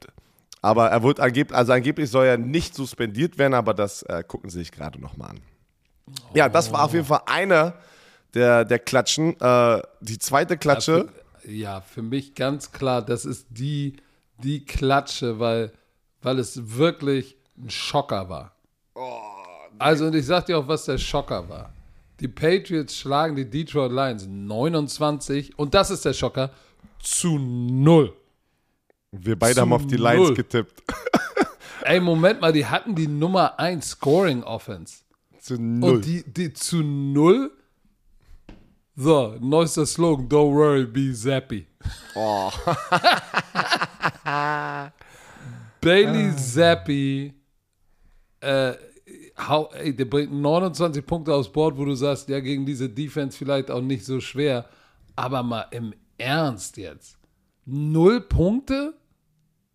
Aber 0.63 0.89
er 0.89 1.03
wird 1.03 1.21
angeblich, 1.21 1.57
also 1.57 1.73
angeblich 1.73 2.11
soll 2.11 2.27
er 2.27 2.39
nicht 2.39 2.75
suspendiert 2.75 3.39
werden, 3.39 3.55
aber 3.55 3.75
das 3.75 4.03
äh, 4.03 4.25
gucken 4.27 4.51
Sie 4.51 4.59
sich 4.59 4.73
gerade 4.73 5.01
nochmal 5.01 5.31
an. 5.31 5.41
Ja, 6.35 6.49
das 6.49 6.73
war 6.73 6.85
auf 6.85 6.93
jeden 6.93 7.05
Fall 7.05 7.21
einer 7.27 7.75
der, 8.35 8.65
der 8.65 8.79
Klatschen. 8.79 9.39
Äh, 9.41 9.83
die 10.01 10.19
zweite 10.19 10.57
Klatsche. 10.57 11.09
Ja, 11.45 11.81
für 11.81 12.03
mich 12.03 12.35
ganz 12.35 12.73
klar, 12.73 13.03
das 13.03 13.25
ist 13.25 13.47
die, 13.51 13.97
die 14.39 14.65
Klatsche, 14.65 15.39
weil, 15.39 15.73
weil 16.23 16.39
es 16.39 16.77
wirklich 16.77 17.37
ein 17.57 17.71
Schocker 17.71 18.29
war. 18.29 18.53
Also, 19.79 20.07
und 20.07 20.15
ich 20.15 20.27
sag 20.27 20.47
dir 20.47 20.59
auch, 20.59 20.69
was 20.69 20.87
der 20.87 20.99
Schocker 20.99 21.49
war. 21.49 21.73
Die 22.21 22.29
Patriots 22.29 22.97
schlagen 22.97 23.37
die 23.37 23.49
Detroit 23.49 23.93
Lions 23.93 24.27
29, 24.27 25.59
und 25.59 25.75
das 25.75 25.91
ist 25.91 26.05
der 26.05 26.15
Schocker, 26.15 26.51
zu 26.99 27.39
null. 27.39 28.15
Wir 29.13 29.39
beide 29.39 29.55
Zu 29.57 29.61
haben 29.63 29.73
auf 29.73 29.87
die 29.87 29.97
Lions 29.97 30.29
null. 30.29 30.35
getippt. 30.35 30.83
Ey, 31.83 32.01
Moment 32.01 32.41
mal, 32.41 32.53
die 32.53 32.67
hatten 32.67 32.95
die 32.95 33.07
Nummer 33.07 33.59
1 33.61 33.91
Scoring 33.91 34.43
Offense. 34.43 35.03
Zu 35.39 35.61
null. 35.61 35.97
Und 35.97 36.05
die, 36.05 36.25
die 36.27 36.53
zu 36.53 36.83
null. 36.83 37.53
So, 38.97 39.37
neuester 39.41 39.85
Slogan, 39.85 40.27
don't 40.27 40.55
worry, 40.55 40.87
be 40.87 41.13
zappy. 41.13 41.67
oh. 42.15 42.51
Bailey 45.81 46.35
Zappi, 46.37 47.35
äh, 48.41 48.73
hau, 49.37 49.71
ey, 49.73 49.95
der 49.95 50.07
bringt 50.07 50.33
29 50.33 51.05
Punkte 51.05 51.35
aufs 51.35 51.51
Board, 51.51 51.77
wo 51.77 51.85
du 51.85 51.95
sagst, 51.95 52.29
ja, 52.29 52.41
gegen 52.41 52.67
diese 52.67 52.89
Defense 52.89 53.37
vielleicht 53.37 53.71
auch 53.71 53.83
nicht 53.83 54.05
so 54.05 54.21
schwer. 54.21 54.67
Aber 55.15 55.43
mal 55.43 55.67
im 55.71 55.95
Ernst 56.19 56.77
jetzt. 56.77 57.19
Null 57.65 58.21
Punkte? 58.21 58.95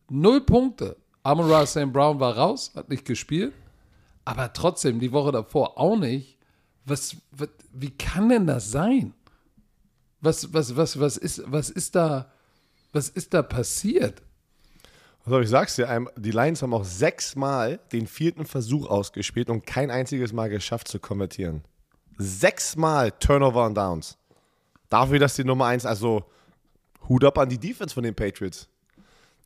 Null 0.09 0.41
Punkte. 0.41 0.97
Amon 1.23 1.67
St. 1.67 1.91
Brown 1.93 2.19
war 2.19 2.37
raus, 2.37 2.71
hat 2.75 2.89
nicht 2.89 3.05
gespielt. 3.05 3.53
Aber 4.25 4.51
trotzdem, 4.53 4.99
die 4.99 5.11
Woche 5.11 5.31
davor 5.31 5.77
auch 5.77 5.97
nicht. 5.97 6.37
Was, 6.85 7.15
was, 7.31 7.49
wie 7.73 7.91
kann 7.91 8.29
denn 8.29 8.47
das 8.47 8.71
sein? 8.71 9.13
Was, 10.19 10.53
was, 10.53 10.75
was, 10.75 10.99
was, 10.99 11.17
ist, 11.17 11.43
was, 11.45 11.69
ist 11.69 11.95
da, 11.95 12.31
was 12.91 13.09
ist 13.09 13.33
da 13.33 13.41
passiert? 13.41 14.21
Also 15.23 15.39
ich 15.39 15.49
sag's 15.49 15.75
dir, 15.75 15.87
ähm, 15.87 16.09
die 16.17 16.31
Lions 16.31 16.61
haben 16.61 16.73
auch 16.73 16.83
sechsmal 16.83 17.79
den 17.91 18.07
vierten 18.07 18.45
Versuch 18.45 18.87
ausgespielt 18.89 19.49
und 19.49 19.65
kein 19.65 19.91
einziges 19.91 20.33
Mal 20.33 20.49
geschafft 20.49 20.87
zu 20.87 20.99
konvertieren. 20.99 21.63
Sechsmal 22.17 23.11
Turnover 23.11 23.65
und 23.65 23.75
Downs. 23.75 24.17
Dafür, 24.89 25.19
dass 25.19 25.35
die 25.35 25.43
Nummer 25.43 25.67
eins, 25.67 25.85
also 25.85 26.23
Hut 27.07 27.23
ab 27.23 27.37
an 27.37 27.49
die 27.49 27.57
Defense 27.57 27.93
von 27.93 28.03
den 28.03 28.15
Patriots, 28.15 28.67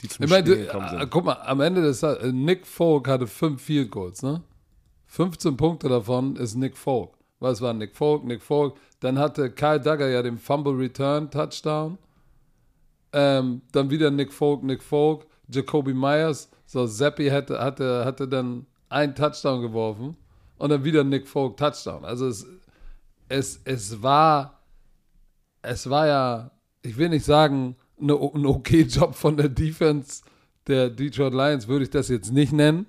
die 0.01 0.07
zum 0.07 0.25
Ich 0.25 0.31
meine, 0.31 0.45
Spiel 0.45 0.65
gekommen 0.65 0.87
äh, 0.87 0.89
sind. 0.89 1.09
guck 1.09 1.25
mal, 1.25 1.33
am 1.33 1.61
Ende 1.61 1.81
des 1.81 2.03
äh, 2.03 2.31
Nick 2.31 2.65
Folk 2.65 3.07
hatte 3.07 3.27
fünf 3.27 3.61
Field 3.61 3.91
Goals, 3.91 4.23
ne? 4.23 4.41
15 5.07 5.55
Punkte 5.55 5.87
davon 5.87 6.35
ist 6.35 6.55
Nick 6.55 6.75
Folk. 6.75 7.11
Was 7.39 7.61
war 7.61 7.73
Nick 7.73 7.95
Folk? 7.95 8.23
Nick 8.23 8.41
Folk. 8.41 8.75
Dann 9.01 9.19
hatte 9.19 9.51
Kyle 9.51 9.79
Duggar 9.79 10.07
ja 10.07 10.21
den 10.21 10.37
Fumble 10.37 10.73
Return 10.73 11.29
Touchdown. 11.29 11.97
Ähm, 13.13 13.61
dann 13.71 13.89
wieder 13.89 14.09
Nick 14.11 14.33
Folk, 14.33 14.63
Nick 14.63 14.83
Folk, 14.83 15.25
Jacoby 15.49 15.93
Myers. 15.93 16.49
So, 16.65 16.87
Zappi 16.87 17.29
hatte, 17.29 17.59
hatte, 17.59 18.05
hatte 18.05 18.27
dann 18.27 18.65
einen 18.89 19.15
Touchdown 19.15 19.61
geworfen 19.61 20.15
und 20.57 20.69
dann 20.69 20.83
wieder 20.83 21.03
Nick 21.03 21.27
Folk 21.27 21.57
Touchdown. 21.57 22.05
Also 22.05 22.27
es, 22.27 22.45
es, 23.29 23.61
es 23.65 24.01
war, 24.01 24.61
es 25.61 25.89
war 25.89 26.07
ja, 26.07 26.51
ich 26.81 26.97
will 26.97 27.09
nicht 27.09 27.25
sagen, 27.25 27.75
ein 27.99 28.11
okay 28.11 28.81
Job 28.81 29.15
von 29.15 29.37
der 29.37 29.49
Defense 29.49 30.23
der 30.67 30.89
Detroit 30.89 31.33
Lions, 31.33 31.67
würde 31.67 31.83
ich 31.83 31.91
das 31.91 32.09
jetzt 32.09 32.31
nicht 32.31 32.51
nennen. 32.51 32.87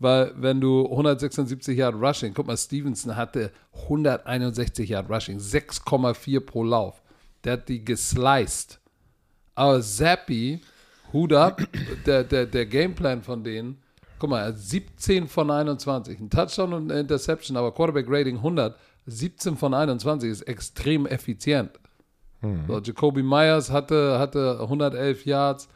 Weil 0.00 0.32
wenn 0.36 0.60
du 0.60 0.88
176 0.88 1.76
Yard 1.76 1.96
Rushing, 1.96 2.32
guck 2.32 2.46
mal, 2.46 2.56
Stevenson 2.56 3.16
hatte 3.16 3.50
161 3.82 4.90
Yard 4.90 5.10
Rushing, 5.10 5.38
6,4 5.38 6.40
pro 6.40 6.62
Lauf. 6.62 7.02
Der 7.42 7.54
hat 7.54 7.68
die 7.68 7.84
gesliced. 7.84 8.80
Aber 9.56 9.82
Zappi, 9.82 10.60
Hut 11.12 11.32
ab, 11.32 11.62
der, 12.06 12.24
der, 12.24 12.46
der 12.46 12.66
Gameplan 12.66 13.22
von 13.22 13.42
denen, 13.42 13.78
guck 14.18 14.30
mal, 14.30 14.40
er 14.40 14.46
hat 14.48 14.58
17 14.58 15.26
von 15.28 15.50
21, 15.50 16.18
ein 16.20 16.30
Touchdown 16.30 16.72
und 16.72 16.90
eine 16.90 17.00
Interception, 17.00 17.56
aber 17.56 17.72
Quarterback 17.72 18.06
Rating 18.08 18.36
100, 18.36 18.76
17 19.06 19.56
von 19.56 19.74
21 19.74 20.30
ist 20.30 20.42
extrem 20.42 21.06
effizient. 21.06 21.70
So, 22.68 22.78
Jacoby 22.78 23.22
Myers 23.22 23.70
hatte, 23.70 24.18
hatte 24.18 24.60
111 24.60 25.24
Yards, 25.24 25.68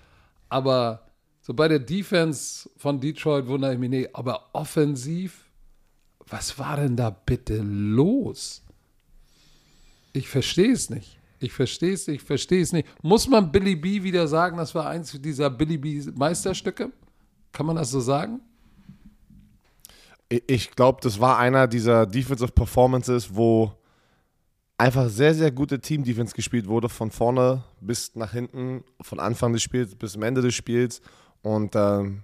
aber 0.48 1.06
so 1.40 1.54
bei 1.54 1.66
der 1.66 1.80
Defense 1.80 2.70
von 2.76 3.00
Detroit 3.00 3.48
wundere 3.48 3.72
ich 3.72 3.78
mich 3.80 3.90
nicht, 3.90 4.14
aber 4.14 4.50
offensiv, 4.52 5.50
was 6.28 6.58
war 6.58 6.76
denn 6.76 6.96
da 6.96 7.10
bitte 7.10 7.62
los? 7.62 8.62
Ich 10.12 10.28
verstehe 10.28 10.72
es 10.72 10.88
nicht. 10.88 11.18
Ich 11.42 11.52
verstehe 11.52 11.94
es, 11.94 12.08
ich 12.08 12.22
verstehe 12.22 12.62
es 12.62 12.72
nicht. 12.72 12.88
Muss 13.02 13.28
man 13.28 13.50
Billy 13.50 13.76
B 13.76 14.02
wieder 14.02 14.28
sagen, 14.28 14.56
das 14.56 14.74
war 14.74 14.88
eins 14.88 15.12
dieser 15.20 15.50
Billy 15.50 15.76
B 15.76 16.02
Meisterstücke? 16.14 16.92
Kann 17.52 17.66
man 17.66 17.76
das 17.76 17.90
so 17.90 18.00
sagen? 18.00 18.40
Ich, 20.28 20.70
glaube, 20.70 21.00
das 21.02 21.20
war 21.20 21.38
einer 21.38 21.66
dieser 21.66 22.06
Defensive 22.06 22.52
Performances, 22.52 23.34
wo 23.34 23.72
einfach 24.78 25.08
sehr, 25.08 25.34
sehr 25.34 25.50
gute 25.50 25.78
Team-Defense 25.78 26.34
gespielt 26.34 26.66
wurde, 26.66 26.88
von 26.88 27.10
vorne 27.10 27.64
bis 27.80 28.14
nach 28.14 28.32
hinten, 28.32 28.82
von 29.02 29.20
Anfang 29.20 29.52
des 29.52 29.62
Spiels 29.62 29.94
bis 29.94 30.12
zum 30.12 30.22
Ende 30.22 30.40
des 30.40 30.54
Spiels. 30.54 31.02
Und 31.42 31.76
ähm, 31.76 32.22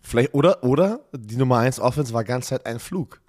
vielleicht, 0.00 0.34
oder, 0.34 0.62
oder 0.62 1.00
die 1.12 1.36
Nummer 1.36 1.58
1 1.58 1.80
Offense 1.80 2.12
war 2.12 2.22
ganz 2.22 2.46
Zeit 2.46 2.64
ein 2.64 2.78
Flug. 2.78 3.20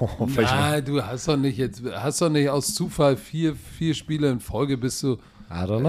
Oh, 0.00 0.26
Nein, 0.26 0.84
du 0.84 1.02
hast 1.02 1.28
doch 1.28 1.36
nicht 1.36 1.58
jetzt, 1.58 1.82
hast 1.92 2.20
doch 2.20 2.28
nicht 2.28 2.48
aus 2.48 2.74
Zufall 2.74 3.16
vier, 3.16 3.54
vier 3.54 3.94
Spiele 3.94 4.30
in 4.30 4.40
Folge 4.40 4.76
bist 4.76 5.02
du, 5.02 5.18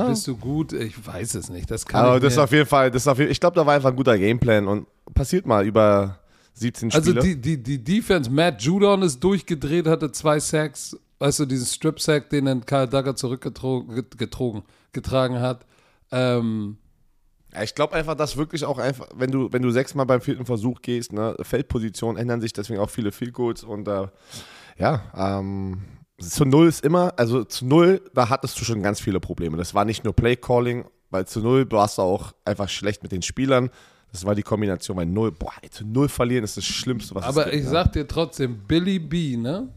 bist 0.07 0.27
du 0.27 0.37
gut. 0.37 0.73
Ich 0.73 1.05
weiß 1.05 1.35
es 1.35 1.49
nicht. 1.49 1.69
Das 1.69 1.85
kann 1.85 2.05
Aber 2.05 2.19
das 2.19 2.33
ist 2.33 2.39
auf 2.39 2.51
jeden 2.51 2.65
Fall, 2.65 2.89
das 2.91 3.07
auf 3.07 3.19
jeden, 3.19 3.31
ich 3.31 3.39
glaube, 3.39 3.55
da 3.55 3.65
war 3.65 3.75
einfach 3.75 3.89
ein 3.89 3.95
guter 3.95 4.17
Gameplan 4.17 4.67
und 4.67 4.87
passiert 5.13 5.45
mal 5.45 5.65
über 5.65 6.19
17 6.53 6.91
also 6.91 7.11
Spiele. 7.11 7.21
Also 7.21 7.35
die, 7.35 7.41
die, 7.41 7.61
die 7.61 7.83
Defense, 7.83 8.29
Matt 8.29 8.61
Judon 8.61 9.01
ist 9.03 9.19
durchgedreht, 9.19 9.87
hatte 9.87 10.11
zwei 10.11 10.39
Sacks, 10.39 10.97
weißt 11.19 11.39
du, 11.39 11.45
diesen 11.45 11.67
Strip-Sack, 11.67 12.29
den 12.29 12.45
dann 12.45 12.65
Kyle 12.65 12.87
Duggar 12.87 13.15
zurückgetragen 13.15 14.63
getragen 14.93 15.39
hat. 15.39 15.65
Ähm, 16.11 16.77
ja, 17.53 17.63
ich 17.63 17.75
glaube 17.75 17.95
einfach, 17.95 18.15
dass 18.15 18.37
wirklich 18.37 18.65
auch 18.65 18.77
einfach, 18.77 19.07
wenn 19.15 19.31
du, 19.31 19.51
wenn 19.51 19.61
du 19.61 19.71
sechsmal 19.71 20.05
beim 20.05 20.21
vierten 20.21 20.45
Versuch 20.45 20.81
gehst, 20.81 21.11
ne, 21.11 21.35
Feldpositionen 21.41 22.21
ändern 22.21 22.41
sich 22.41 22.53
deswegen 22.53 22.79
auch 22.79 22.89
viele 22.89 23.11
Field 23.11 23.33
Goals 23.33 23.63
und 23.63 23.87
äh, 23.87 24.07
ja, 24.77 25.01
ähm, 25.15 25.81
zu 26.19 26.45
null 26.45 26.67
ist 26.67 26.85
immer, 26.85 27.13
also 27.17 27.43
zu 27.43 27.65
null, 27.65 28.01
da 28.13 28.29
hattest 28.29 28.59
du 28.59 28.63
schon 28.63 28.81
ganz 28.81 29.01
viele 29.01 29.19
Probleme. 29.19 29.57
Das 29.57 29.73
war 29.73 29.85
nicht 29.85 30.03
nur 30.03 30.13
Play 30.13 30.35
Calling, 30.35 30.85
weil 31.09 31.25
zu 31.25 31.41
null 31.41 31.69
warst 31.71 31.97
du 31.97 32.03
auch 32.03 32.33
einfach 32.45 32.69
schlecht 32.69 33.03
mit 33.03 33.11
den 33.11 33.21
Spielern. 33.21 33.69
Das 34.11 34.25
war 34.25 34.35
die 34.35 34.43
Kombination, 34.43 34.97
weil 34.97 35.05
null, 35.05 35.31
boah, 35.31 35.53
ey, 35.61 35.69
zu 35.69 35.85
null 35.85 36.09
verlieren 36.09 36.43
ist 36.43 36.57
das 36.57 36.65
Schlimmste, 36.65 37.15
was 37.15 37.23
Aber 37.23 37.29
es 37.29 37.35
gibt. 37.37 37.47
Aber 37.47 37.57
ich 37.57 37.63
ne? 37.63 37.69
sag 37.69 37.93
dir 37.93 38.07
trotzdem, 38.07 38.59
Billy 38.67 38.99
B, 38.99 39.37
ne? 39.37 39.69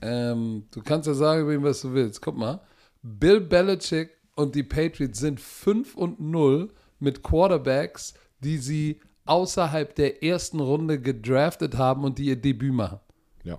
Ähm, 0.00 0.64
du 0.72 0.82
kannst 0.82 1.06
ja 1.06 1.14
sagen 1.14 1.42
über 1.42 1.54
ihn, 1.54 1.62
was 1.62 1.80
du 1.80 1.92
willst. 1.94 2.20
Guck 2.20 2.36
mal, 2.36 2.60
Bill 3.02 3.40
Belichick 3.40 4.10
und 4.34 4.54
die 4.54 4.64
Patriots 4.64 5.20
sind 5.20 5.40
5 5.40 5.94
und 5.94 6.20
0 6.20 6.70
mit 7.02 7.22
Quarterbacks, 7.22 8.14
die 8.40 8.58
sie 8.58 9.00
außerhalb 9.24 9.94
der 9.94 10.22
ersten 10.22 10.60
Runde 10.60 11.00
gedraftet 11.00 11.76
haben 11.76 12.04
und 12.04 12.18
die 12.18 12.26
ihr 12.26 12.36
Debüt 12.36 12.72
machen. 12.72 13.00
Ja. 13.44 13.58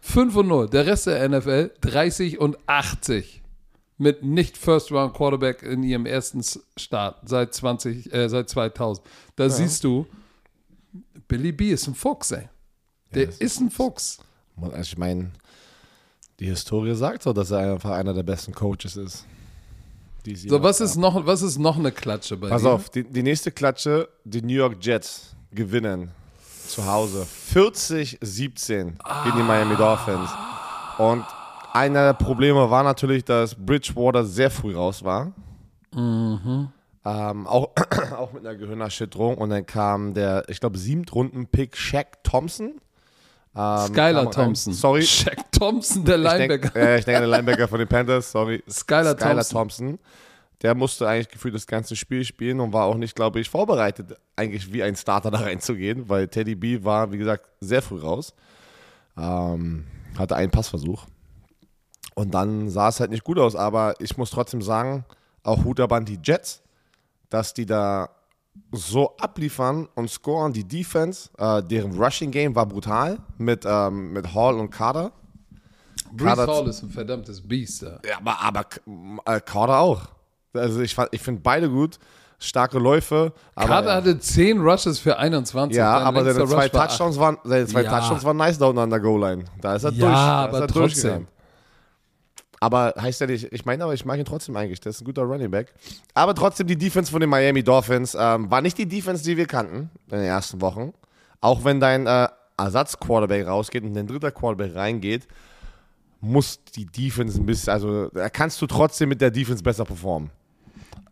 5 0.00 0.36
und 0.36 0.48
0. 0.48 0.68
Der 0.68 0.86
Rest 0.86 1.06
der 1.06 1.28
NFL 1.28 1.72
30 1.80 2.38
und 2.38 2.58
80 2.66 3.42
mit 3.98 4.22
nicht 4.22 4.58
First 4.58 4.92
Round 4.92 5.14
Quarterback 5.14 5.62
in 5.62 5.82
ihrem 5.82 6.06
ersten 6.06 6.42
Start 6.76 7.28
seit 7.28 7.54
20 7.54 8.12
äh, 8.12 8.28
seit 8.28 8.48
2000. 8.48 9.06
Da 9.36 9.44
ja. 9.44 9.50
siehst 9.50 9.84
du 9.84 10.06
Billy 11.28 11.52
B 11.52 11.70
ist 11.70 11.86
ein 11.86 11.94
Fuchs, 11.94 12.30
ey. 12.30 12.48
Der 13.14 13.24
ja, 13.24 13.30
ist 13.38 13.60
ein 13.60 13.70
Fuchs. 13.70 14.18
Also 14.60 14.80
ich 14.80 14.98
meine, 14.98 15.32
die 16.38 16.46
Historie 16.46 16.94
sagt 16.94 17.22
so, 17.22 17.32
dass 17.32 17.50
er 17.50 17.72
einfach 17.72 17.90
einer 17.90 18.14
der 18.14 18.22
besten 18.22 18.52
Coaches 18.52 18.96
ist. 18.96 19.24
So, 20.34 20.62
was 20.62 20.80
ist, 20.80 20.96
noch, 20.96 21.26
was 21.26 21.42
ist 21.42 21.58
noch 21.58 21.78
eine 21.78 21.92
Klatsche 21.92 22.36
bei 22.36 22.48
Pass 22.48 22.62
dir? 22.62 22.70
auf, 22.70 22.90
die, 22.90 23.04
die 23.04 23.22
nächste 23.22 23.52
Klatsche, 23.52 24.08
die 24.24 24.42
New 24.42 24.54
York 24.54 24.76
Jets 24.80 25.36
gewinnen 25.52 26.10
zu 26.66 26.84
Hause. 26.84 27.26
40-17 27.54 28.94
ah. 29.02 29.24
gegen 29.24 29.36
die 29.38 29.42
Miami 29.42 29.76
Dolphins. 29.76 30.30
Und 30.98 31.24
einer 31.72 32.04
der 32.04 32.14
Probleme 32.14 32.70
war 32.70 32.82
natürlich, 32.82 33.24
dass 33.24 33.54
Bridgewater 33.54 34.24
sehr 34.24 34.50
früh 34.50 34.74
raus 34.74 35.04
war. 35.04 35.32
Mhm. 35.94 36.68
Ähm, 37.04 37.46
auch, 37.46 37.70
auch 38.16 38.32
mit 38.32 38.46
einer 38.46 38.56
Gehirnerschütterung. 38.56 39.38
Und 39.38 39.50
dann 39.50 39.66
kam 39.66 40.14
der, 40.14 40.44
ich 40.48 40.60
glaube, 40.60 40.78
siebtrunden-Pick 40.78 41.76
Shaq 41.76 42.22
Thompson. 42.24 42.80
Ähm, 43.56 43.86
Skylar 43.88 44.30
Thompson. 44.30 44.72
Sorry. 44.74 45.02
Shaq 45.06 45.50
Thompson, 45.50 46.04
der 46.04 46.18
Linebacker. 46.18 46.66
Ich 46.66 46.72
denk, 46.72 46.76
äh, 46.76 46.98
ich 46.98 47.04
denke, 47.06 47.20
der 47.20 47.28
Linebacker 47.28 47.68
von 47.68 47.78
den 47.78 47.88
Panthers, 47.88 48.30
sorry. 48.30 48.62
Skylar, 48.68 49.14
Skylar 49.16 49.34
Thompson. 49.36 49.58
Thompson. 49.58 49.98
Der 50.62 50.74
musste 50.74 51.08
eigentlich 51.08 51.28
gefühlt 51.28 51.54
das 51.54 51.66
ganze 51.66 51.96
Spiel 51.96 52.24
spielen 52.24 52.60
und 52.60 52.72
war 52.72 52.84
auch 52.84 52.96
nicht, 52.96 53.14
glaube 53.14 53.40
ich, 53.40 53.48
vorbereitet, 53.48 54.16
eigentlich 54.36 54.72
wie 54.72 54.82
ein 54.82 54.96
Starter 54.96 55.30
da 55.30 55.38
reinzugehen, 55.40 56.08
weil 56.08 56.28
Teddy 56.28 56.54
B 56.54 56.82
war, 56.82 57.12
wie 57.12 57.18
gesagt, 57.18 57.48
sehr 57.60 57.82
früh 57.82 58.00
raus. 58.00 58.34
Ähm, 59.18 59.86
hatte 60.18 60.36
einen 60.36 60.50
Passversuch. 60.50 61.04
Und 62.14 62.32
dann 62.32 62.70
sah 62.70 62.88
es 62.88 63.00
halt 63.00 63.10
nicht 63.10 63.24
gut 63.24 63.38
aus, 63.38 63.54
aber 63.54 63.94
ich 63.98 64.16
muss 64.16 64.30
trotzdem 64.30 64.62
sagen, 64.62 65.04
auch 65.42 65.64
Hut 65.64 65.80
ab 65.80 65.92
an 65.92 66.06
die 66.06 66.18
Jets, 66.22 66.62
dass 67.28 67.52
die 67.52 67.66
da 67.66 68.08
so 68.72 69.16
abliefern 69.18 69.88
und 69.94 70.10
scoren. 70.10 70.52
Die 70.52 70.64
Defense, 70.64 71.30
äh, 71.38 71.62
deren 71.62 72.00
Rushing 72.00 72.30
Game 72.30 72.54
war 72.54 72.66
brutal 72.66 73.18
mit, 73.38 73.64
ähm, 73.66 74.12
mit 74.12 74.34
Hall 74.34 74.58
und 74.58 74.70
Carter. 74.70 75.12
Brees 76.12 76.36
Hall 76.36 76.68
ist 76.68 76.82
ein 76.82 76.90
verdammtes 76.90 77.40
Biest. 77.40 77.82
Ja, 77.82 77.98
ja 78.08 78.18
aber, 78.18 78.40
aber 78.40 78.66
äh, 79.26 79.40
Carter 79.40 79.78
auch. 79.78 80.02
Also 80.52 80.80
ich, 80.80 80.96
ich 81.10 81.20
finde 81.20 81.40
beide 81.42 81.68
gut. 81.68 81.98
Starke 82.38 82.78
Läufe. 82.78 83.32
Aber, 83.54 83.66
Carter 83.66 83.94
hatte 83.94 84.18
10 84.18 84.60
Rushes 84.60 84.98
für 84.98 85.16
21. 85.16 85.76
Ja, 85.76 85.98
aber 85.98 86.22
seine 86.24 86.46
zwei, 86.46 86.68
Touchdowns 86.68 87.18
waren, 87.18 87.38
seine 87.44 87.66
zwei 87.66 87.82
ja. 87.82 87.98
Touchdowns 87.98 88.24
waren 88.24 88.36
nice 88.36 88.58
da 88.58 88.66
unten 88.66 88.80
an 88.80 88.90
der 88.90 89.00
Goal-Line. 89.00 89.44
Da 89.60 89.74
ist 89.74 89.84
er 89.84 89.92
ja, 89.92 90.06
durch. 90.06 90.18
aber 90.18 90.60
er 90.60 90.66
trotzdem. 90.68 91.26
Aber 92.60 92.94
heißt 92.98 93.20
ja 93.20 93.26
nicht, 93.26 93.52
ich 93.52 93.64
meine, 93.64 93.84
aber 93.84 93.94
ich 93.94 94.04
mag 94.04 94.18
ihn 94.18 94.24
trotzdem 94.24 94.56
eigentlich. 94.56 94.80
Der 94.80 94.90
ist 94.90 95.00
ein 95.00 95.04
guter 95.04 95.22
Running 95.22 95.50
Back. 95.50 95.74
Aber 96.14 96.34
trotzdem 96.34 96.66
die 96.66 96.76
Defense 96.76 97.10
von 97.10 97.20
den 97.20 97.28
Miami 97.28 97.62
Dolphins 97.62 98.16
ähm, 98.18 98.50
war 98.50 98.62
nicht 98.62 98.78
die 98.78 98.86
Defense, 98.86 99.22
die 99.22 99.36
wir 99.36 99.46
kannten 99.46 99.90
in 100.10 100.18
den 100.18 100.26
ersten 100.26 100.60
Wochen. 100.60 100.92
Auch 101.40 101.64
wenn 101.64 101.80
dein 101.80 102.06
äh, 102.06 102.28
Ersatz-Quarterback 102.56 103.46
rausgeht 103.46 103.84
und 103.84 103.94
dein 103.94 104.06
dritter 104.06 104.30
Quarterback 104.30 104.74
reingeht, 104.74 105.26
muss 106.20 106.62
die 106.64 106.86
Defense 106.86 107.38
ein 107.38 107.46
bisschen, 107.46 107.72
also 107.72 108.08
da 108.08 108.30
kannst 108.30 108.60
du 108.62 108.66
trotzdem 108.66 109.10
mit 109.10 109.20
der 109.20 109.30
Defense 109.30 109.62
besser 109.62 109.84
performen. 109.84 110.30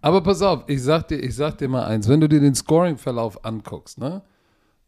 Aber 0.01 0.23
pass 0.23 0.43
auf, 0.43 0.65
ich 0.67 0.83
sag 0.83 1.09
dir, 1.09 1.17
ich 1.17 1.35
sag 1.35 1.59
dir 1.59 1.69
mal 1.69 1.85
eins, 1.85 2.09
wenn 2.09 2.21
du 2.21 2.29
dir 2.29 2.41
den 2.41 2.55
Scoring-Verlauf 2.55 3.45
anguckst, 3.45 3.99
ne? 3.99 4.23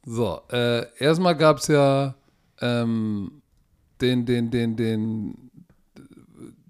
So, 0.04 0.40
äh, 0.52 0.86
erstmal 0.98 1.36
gab 1.36 1.58
es 1.58 1.68
ja 1.68 2.14
ähm, 2.60 3.42
den, 4.00 4.24
den, 4.24 4.50
den, 4.50 4.76
den 4.76 5.45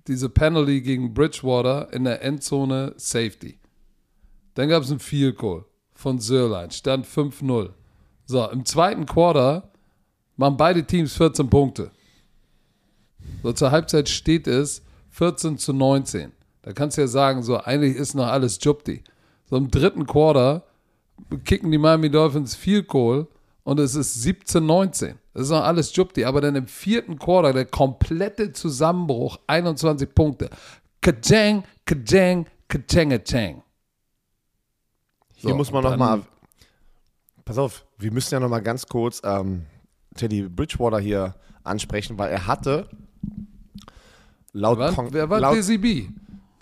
diese 0.09 0.29
Penalty 0.29 0.81
gegen 0.81 1.15
Bridgewater 1.15 1.93
in 1.93 2.05
der 2.05 2.23
Endzone 2.23 2.95
Safety. 2.97 3.59
Dann 4.55 4.69
gab 4.69 4.83
es 4.83 4.91
ein 4.91 4.99
Field 4.99 5.37
Goal 5.37 5.65
von 5.95 6.19
Sörlein, 6.19 6.71
stand 6.71 7.07
5-0. 7.07 7.71
So, 8.27 8.51
im 8.51 8.65
zweiten 8.65 9.07
Quarter 9.07 9.71
machen 10.37 10.57
beide 10.57 10.85
Teams 10.85 11.17
14 11.17 11.49
Punkte. 11.49 11.91
So, 13.43 13.53
zur 13.53 13.71
Halbzeit 13.71 14.09
steht 14.09 14.47
es 14.47 14.83
14 15.11 15.59
zu 15.59 15.73
19. 15.73 16.33
Da 16.63 16.73
kannst 16.73 16.97
du 16.97 17.03
ja 17.03 17.07
sagen, 17.07 17.43
so, 17.43 17.59
eigentlich 17.59 17.97
ist 17.97 18.15
noch 18.15 18.27
alles 18.27 18.59
Jupti. 18.63 19.03
So, 19.49 19.57
im 19.57 19.71
dritten 19.71 20.07
Quarter 20.07 20.65
kicken 21.45 21.71
die 21.71 21.79
Miami 21.79 22.11
Dolphins 22.11 22.55
Field 22.55 22.89
Goal 22.89 23.27
und 23.67 23.81
es 23.81 23.97
ist 23.97 24.23
17, 24.23 24.65
19. 24.65 25.19
Das 25.35 25.43
ist 25.43 25.51
noch 25.51 25.65
alles 25.65 25.95
Jupti, 25.97 26.25
aber 26.25 26.41
dann 26.41 26.55
im 26.55 26.69
vierten 26.69 27.19
Quarter 27.19 27.53
der 27.53 27.65
komplette 27.65 28.53
Zusammenbruch, 28.53 29.41
21 29.49 30.15
Punkte. 30.15 30.51
Kajang, 31.01 31.65
Kajang, 31.85 32.47
Kajang, 32.69 33.63
So, 35.37 35.49
Hier 35.49 35.55
muss 35.57 35.73
man 35.73 35.83
nochmal, 35.83 36.23
pass 37.45 37.59
auf, 37.59 37.85
wir 37.99 38.13
müssen 38.13 38.35
ja 38.35 38.41
nochmal 38.41 38.63
ganz 38.63 38.87
kurz 38.87 39.21
ähm, 39.25 39.67
Teddy 40.15 40.43
Bridgewater 40.43 41.01
hier 41.01 41.35
ansprechen, 41.65 42.17
weil 42.17 42.31
er 42.31 42.47
hatte 42.47 42.89
laut, 44.53 44.79
wer 44.79 44.97
war, 44.97 45.13
wer 45.13 45.29
war 45.29 45.41
laut, 45.41 45.57
DCB? 45.57 46.09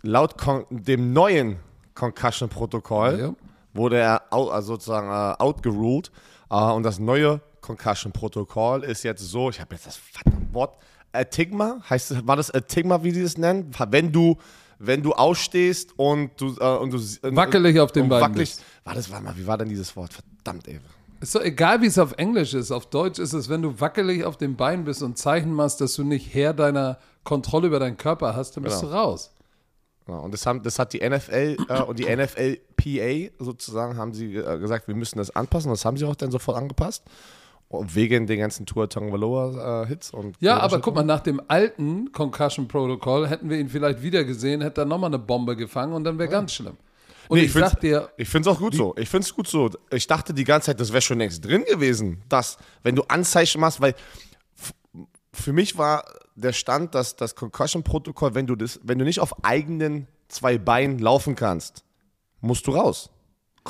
laut 0.00 0.36
dem 0.70 1.12
neuen 1.12 1.58
Concussion-Protokoll 1.94 3.18
ja. 3.20 3.34
wurde 3.74 3.98
er 3.98 4.22
out, 4.30 4.50
also 4.52 4.72
sozusagen 4.72 5.08
uh, 5.08 5.36
outgeruled 5.38 6.10
und 6.48 6.83
das 6.83 6.98
neue 6.98 7.40
Concussion-Protokoll 7.61 8.85
ist 8.85 9.02
jetzt 9.02 9.22
so, 9.22 9.50
ich 9.50 9.61
habe 9.61 9.74
jetzt 9.74 9.87
das 9.87 10.00
Wort, 10.52 10.76
Atigma, 11.12 11.80
heißt, 11.88 12.26
war 12.26 12.37
das 12.37 12.50
Atigma, 12.50 13.02
wie 13.02 13.12
sie 13.12 13.22
es 13.22 13.38
nennen? 13.38 13.70
Wenn 13.88 14.12
du, 14.12 14.37
wenn 14.78 15.02
du 15.02 15.12
ausstehst 15.12 15.96
und 15.96 16.30
du, 16.40 16.57
äh, 16.59 16.76
und 16.76 16.92
du 16.92 16.98
wackelig 17.22 17.80
auf 17.80 17.92
den 17.92 18.09
Beinen 18.09 18.22
wackelig, 18.22 18.50
bist. 18.50 18.62
War 18.85 18.94
das, 18.94 19.11
warte 19.11 19.24
mal, 19.24 19.37
wie 19.37 19.46
war 19.46 19.57
denn 19.57 19.68
dieses 19.68 19.94
Wort? 19.96 20.12
Verdammt, 20.12 20.68
ey. 20.68 20.80
Ist 21.20 21.35
doch 21.35 21.40
egal, 21.40 21.80
wie 21.80 21.87
es 21.87 21.98
auf 21.98 22.12
Englisch 22.18 22.52
ist. 22.52 22.70
Auf 22.70 22.87
Deutsch 22.87 23.18
ist 23.18 23.33
es, 23.33 23.48
wenn 23.48 23.62
du 23.62 23.80
wackelig 23.80 24.24
auf 24.24 24.37
den 24.37 24.57
Beinen 24.57 24.85
bist 24.85 25.02
und 25.02 25.16
Zeichen 25.16 25.52
machst, 25.52 25.80
dass 25.80 25.94
du 25.94 26.04
nicht 26.04 26.35
Herr 26.35 26.52
deiner 26.52 26.98
Kontrolle 27.22 27.68
über 27.68 27.78
deinen 27.78 27.96
Körper 27.96 28.37
hast, 28.37 28.57
dann 28.57 28.64
bist 28.64 28.80
genau. 28.80 28.92
du 28.92 28.98
raus. 28.98 29.34
Ja, 30.06 30.16
und 30.16 30.34
das, 30.34 30.44
haben, 30.44 30.62
das 30.62 30.78
hat 30.78 30.92
die 30.92 31.08
NFL 31.08 31.56
äh, 31.68 31.82
und 31.82 31.98
die 31.98 32.04
NFLPA 32.04 33.32
sozusagen 33.42 33.96
haben 33.96 34.12
sie 34.12 34.36
äh, 34.36 34.58
gesagt, 34.58 34.86
wir 34.86 34.94
müssen 34.94 35.18
das 35.18 35.34
anpassen. 35.34 35.70
Das 35.70 35.84
haben 35.84 35.96
sie 35.96 36.04
auch 36.04 36.16
dann 36.16 36.30
sofort 36.30 36.58
angepasst. 36.58 37.04
Wegen 37.70 38.28
den 38.28 38.38
ganzen 38.38 38.66
Tour 38.66 38.88
Tongvaloa-Hits. 38.88 40.12
Äh, 40.12 40.32
ja, 40.38 40.58
aber 40.58 40.80
guck 40.80 40.94
mal, 40.94 41.02
nach 41.02 41.20
dem 41.20 41.40
alten 41.48 42.12
Concussion 42.12 42.68
Protocol 42.68 43.26
hätten 43.26 43.50
wir 43.50 43.58
ihn 43.58 43.68
vielleicht 43.68 44.00
wieder 44.00 44.22
gesehen, 44.22 44.60
hätte 44.60 44.82
er 44.82 44.84
nochmal 44.84 45.08
eine 45.08 45.18
Bombe 45.18 45.56
gefangen 45.56 45.92
und 45.92 46.04
dann 46.04 46.16
wäre 46.18 46.30
ja. 46.30 46.38
ganz 46.38 46.52
schlimm. 46.52 46.76
Und 47.28 47.38
Nee, 47.38 47.44
ich, 47.44 47.56
ich 47.56 47.60
sag 47.60 47.80
dir, 47.80 48.10
Ich 48.16 48.28
finde 48.28 48.48
es 48.48 48.54
auch 48.54 48.60
gut 48.60 48.74
so. 48.74 48.94
Ich 48.96 49.08
finde 49.08 49.24
es 49.24 49.34
gut 49.34 49.48
so. 49.48 49.70
Ich 49.90 50.06
dachte 50.06 50.34
die 50.34 50.44
ganze 50.44 50.66
Zeit, 50.66 50.78
das 50.78 50.92
wäre 50.92 51.02
schon 51.02 51.18
längst 51.18 51.44
drin 51.44 51.64
gewesen, 51.68 52.22
dass, 52.28 52.58
wenn 52.82 52.94
du 52.94 53.02
Anzeichen 53.08 53.60
machst, 53.60 53.80
weil 53.80 53.94
für 55.35 55.53
mich 55.53 55.77
war 55.77 56.05
der 56.35 56.53
Stand, 56.53 56.94
dass 56.94 57.16
das 57.16 57.35
Concussion-Protokoll, 57.35 58.35
wenn 58.35 58.47
du 58.47 58.57
das, 58.57 58.81
wenn 58.83 58.99
du 58.99 59.05
nicht 59.05 59.20
auf 59.20 59.44
eigenen 59.44 60.07
zwei 60.29 60.59
Beinen 60.59 60.99
laufen 60.99 61.35
kannst, 61.35 61.85
musst 62.40 62.66
du 62.66 62.73
raus. 62.73 63.11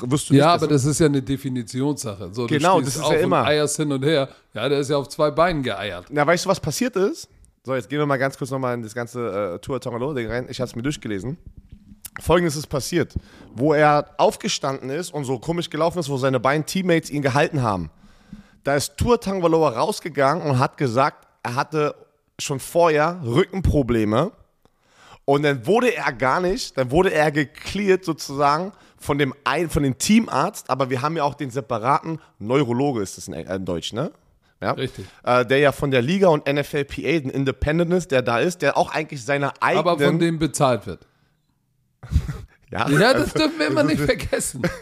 Wirst 0.01 0.29
du 0.31 0.35
ja, 0.35 0.53
aber 0.55 0.67
das 0.67 0.85
ist 0.85 0.99
ja 0.99 1.07
eine 1.07 1.23
Definitionssache. 1.23 2.31
So, 2.33 2.47
Genau, 2.47 2.81
das 2.81 2.97
ist 2.97 3.09
ja 3.09 3.15
immer. 3.19 3.45
eierst 3.45 3.77
hin 3.77 3.93
und 3.93 4.03
her. 4.05 4.29
Ja, 4.53 4.69
der 4.69 4.81
ist 4.81 4.91
ja 4.91 4.97
auf 4.97 5.09
zwei 5.09 5.31
Beinen 5.31 5.63
geeiert. 5.63 6.07
Na, 6.11 6.27
weißt 6.27 6.45
du, 6.47 6.49
was 6.49 6.59
passiert 6.59 6.97
ist? 6.97 7.29
So, 7.63 7.75
jetzt 7.75 7.89
gehen 7.89 7.99
wir 8.01 8.07
mal 8.07 8.17
ganz 8.17 8.37
kurz 8.37 8.51
nochmal 8.51 8.75
in 8.75 8.83
das 8.83 8.93
ganze 8.95 9.55
äh, 9.55 9.59
Tour 9.61 9.81
Tangalo-Ding 9.81 10.29
rein. 10.29 10.47
Ich 10.51 10.61
habe 10.61 10.69
es 10.69 10.75
mir 10.75 10.83
durchgelesen. 10.83 11.39
Folgendes 12.21 12.57
ist 12.57 12.67
passiert, 12.67 13.15
wo 13.55 13.73
er 13.73 14.11
aufgestanden 14.19 14.91
ist 14.91 15.15
und 15.15 15.25
so 15.25 15.39
komisch 15.39 15.71
gelaufen 15.71 15.99
ist, 16.01 16.09
wo 16.09 16.17
seine 16.17 16.41
beiden 16.41 16.67
Teammates 16.67 17.11
ihn 17.11 17.23
gehalten 17.23 17.63
haben. 17.63 17.91
Da 18.65 18.75
ist 18.77 18.97
Tour 18.97 19.21
Tangaloa 19.21 19.71
rausgegangen 19.71 20.45
und 20.49 20.59
hat 20.59 20.77
gesagt, 20.77 21.24
er 21.45 21.55
hatte 21.55 21.95
schon 22.41 22.59
vorher 22.59 23.21
Rückenprobleme. 23.25 24.33
Und 25.25 25.43
dann 25.45 25.67
wurde 25.67 25.95
er 25.95 26.13
gar 26.13 26.41
nicht, 26.41 26.77
dann 26.77 26.91
wurde 26.91 27.13
er 27.13 27.31
geklärt 27.31 28.05
sozusagen 28.05 28.73
von 28.99 29.19
dem, 29.19 29.35
ein, 29.45 29.71
von 29.71 29.83
dem 29.83 29.97
Teamarzt, 29.97 30.69
aber 30.69 30.91
wir 30.91 31.03
haben 31.03 31.17
ja 31.17 31.23
auch 31.23 31.35
den 31.35 31.51
separaten 31.51 32.21
Neurologe, 32.39 33.03
ist 33.03 33.17
das 33.17 33.29
in, 33.29 33.35
äh, 33.35 33.55
in 33.55 33.65
Deutsch, 33.65 33.93
ne? 33.93 34.11
Ja? 34.61 34.73
Richtig. 34.73 35.07
Äh, 35.23 35.47
der 35.47 35.59
ja 35.59 35.73
von 35.73 35.91
der 35.91 36.03
Liga 36.03 36.29
und 36.29 36.47
NFLPA, 36.47 37.09
ein 37.09 37.31
Independent 37.31 37.93
ist, 37.93 38.11
der 38.11 38.23
da 38.23 38.39
ist, 38.39 38.63
der 38.63 38.77
auch 38.77 38.93
eigentlich 38.93 39.25
seine 39.25 39.53
eigenen... 39.63 39.87
Aber 39.87 39.99
von 39.99 40.19
dem 40.19 40.39
bezahlt 40.39 40.87
wird. 40.87 41.07
ja, 42.75 42.89
Ja, 42.89 43.15
das 43.15 43.33
dürfen 43.33 43.59
wir 43.59 43.67
immer 43.69 43.85
nicht 43.85 44.01
vergessen. 44.01 44.63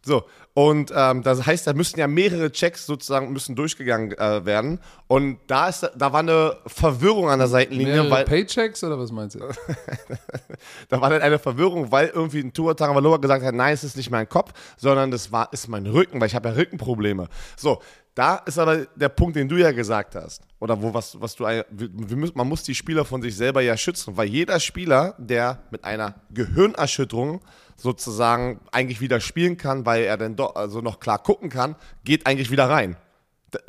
So, 0.00 0.24
und 0.54 0.92
ähm, 0.94 1.22
das 1.22 1.44
heißt, 1.44 1.66
da 1.66 1.72
müssen 1.74 1.98
ja 1.98 2.06
mehrere 2.06 2.50
Checks 2.50 2.86
sozusagen 2.86 3.32
müssen 3.32 3.56
durchgegangen 3.56 4.12
äh, 4.12 4.44
werden. 4.46 4.80
Und 5.06 5.38
da, 5.48 5.68
ist, 5.68 5.90
da 5.94 6.12
war 6.12 6.20
eine 6.20 6.56
Verwirrung 6.66 7.28
an 7.28 7.40
der 7.40 7.48
Seitenlinie, 7.48 7.94
Mehrere 7.94 8.10
weil 8.10 8.24
Paychecks 8.24 8.82
oder 8.84 8.98
was 8.98 9.12
meinst 9.12 9.36
du? 9.36 9.40
da 10.88 11.00
war 11.00 11.10
dann 11.10 11.20
eine 11.20 11.38
Verwirrung, 11.38 11.92
weil 11.92 12.08
irgendwie 12.08 12.40
ein 12.40 12.52
Tua 12.52 12.74
Tagovailoa 12.74 13.18
gesagt 13.18 13.44
hat, 13.44 13.54
nein, 13.54 13.74
es 13.74 13.84
ist 13.84 13.96
nicht 13.96 14.10
mein 14.10 14.28
Kopf, 14.28 14.52
sondern 14.76 15.10
das 15.10 15.30
war, 15.30 15.52
ist 15.52 15.68
mein 15.68 15.86
Rücken, 15.86 16.20
weil 16.20 16.28
ich 16.28 16.34
habe 16.34 16.48
ja 16.48 16.54
Rückenprobleme. 16.54 17.28
So, 17.56 17.82
da 18.18 18.34
ist 18.34 18.58
aber 18.58 18.86
der 18.96 19.10
Punkt, 19.10 19.36
den 19.36 19.48
du 19.48 19.56
ja 19.58 19.70
gesagt 19.70 20.16
hast, 20.16 20.42
oder 20.58 20.82
wo 20.82 20.92
was, 20.92 21.20
was 21.20 21.36
du, 21.36 21.46
müssen, 21.70 22.36
man 22.36 22.48
muss 22.48 22.64
die 22.64 22.74
Spieler 22.74 23.04
von 23.04 23.22
sich 23.22 23.36
selber 23.36 23.60
ja 23.60 23.76
schützen, 23.76 24.16
weil 24.16 24.26
jeder 24.26 24.58
Spieler, 24.58 25.14
der 25.18 25.62
mit 25.70 25.84
einer 25.84 26.16
Gehirnerschütterung 26.32 27.40
sozusagen 27.76 28.58
eigentlich 28.72 29.00
wieder 29.00 29.20
spielen 29.20 29.56
kann, 29.56 29.86
weil 29.86 30.02
er 30.02 30.16
dann 30.16 30.34
doch 30.34 30.56
also 30.56 30.80
noch 30.80 30.98
klar 30.98 31.22
gucken 31.22 31.48
kann, 31.48 31.76
geht 32.02 32.26
eigentlich 32.26 32.50
wieder 32.50 32.68
rein. 32.68 32.96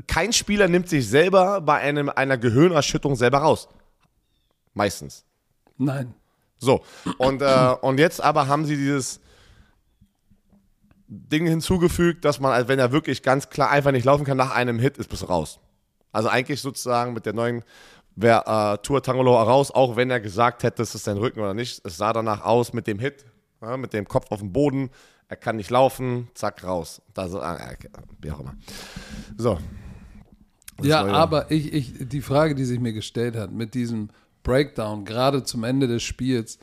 Kein 0.08 0.34
Spieler 0.34 0.68
nimmt 0.68 0.90
sich 0.90 1.08
selber 1.08 1.62
bei 1.62 1.76
einem, 1.76 2.10
einer 2.10 2.40
Gehirnerschütterung 2.40 3.16
selber 3.16 3.38
raus. 3.38 3.70
Meistens. 4.74 5.26
Nein. 5.78 6.16
So, 6.58 6.84
und, 7.20 7.44
äh, 7.44 7.76
und 7.82 8.00
jetzt 8.00 8.20
aber 8.20 8.48
haben 8.48 8.66
sie 8.66 8.78
dieses 8.78 9.20
Ding 11.10 11.48
hinzugefügt, 11.48 12.24
dass 12.24 12.40
man, 12.40 12.52
als 12.52 12.68
wenn 12.68 12.78
er 12.78 12.92
wirklich 12.92 13.24
ganz 13.24 13.50
klar 13.50 13.72
einfach 13.72 13.92
nicht 13.92 14.06
laufen 14.06 14.26
kann, 14.26 14.38
nach 14.38 14.52
einem 14.54 14.78
Hit 14.78 14.98
ist 14.98 15.10
bis 15.10 15.28
raus. 15.28 15.60
Also 16.12 16.30
eigentlich 16.30 16.62
sozusagen 16.62 17.14
mit 17.14 17.26
der 17.26 17.34
neuen 17.34 17.64
wäre 18.16 18.44
äh, 18.76 18.78
Tour 18.84 19.02
Tangolo 19.02 19.36
raus, 19.36 19.72
auch 19.72 19.96
wenn 19.96 20.12
er 20.12 20.20
gesagt 20.20 20.64
hätte, 20.64 20.84
es 20.84 20.94
ist 20.94 21.06
sein 21.06 21.18
Rücken 21.18 21.40
oder 21.40 21.54
nicht. 21.54 21.84
Es 21.84 21.98
sah 21.98 22.14
danach 22.14 22.44
aus 22.44 22.74
mit 22.74 22.86
dem 22.86 23.00
Hit, 23.00 23.26
ja, 23.62 23.76
mit 23.78 23.94
dem 23.94 24.08
Kopf 24.08 24.32
auf 24.32 24.40
dem 24.40 24.54
Boden. 24.54 24.92
Er 25.28 25.38
kann 25.38 25.56
nicht 25.56 25.70
laufen, 25.70 26.28
zack, 26.34 26.64
raus. 26.64 27.02
Da 27.14 27.28
so, 27.28 27.40
äh, 27.40 27.76
wie 28.22 28.32
auch 28.32 28.40
immer. 28.40 28.56
So. 29.38 29.58
Das 30.78 30.88
Ja, 30.88 31.04
Neue. 31.04 31.14
aber 31.14 31.52
ich, 31.52 31.74
ich, 31.74 31.94
die 32.00 32.22
Frage, 32.22 32.56
die 32.56 32.66
sich 32.66 32.80
mir 32.80 32.94
gestellt 32.94 33.36
hat, 33.36 33.52
mit 33.52 33.74
diesem 33.74 34.10
Breakdown, 34.44 35.06
gerade 35.06 35.44
zum 35.44 35.64
Ende 35.64 35.88
des 35.88 36.04
Spiels, 36.04 36.60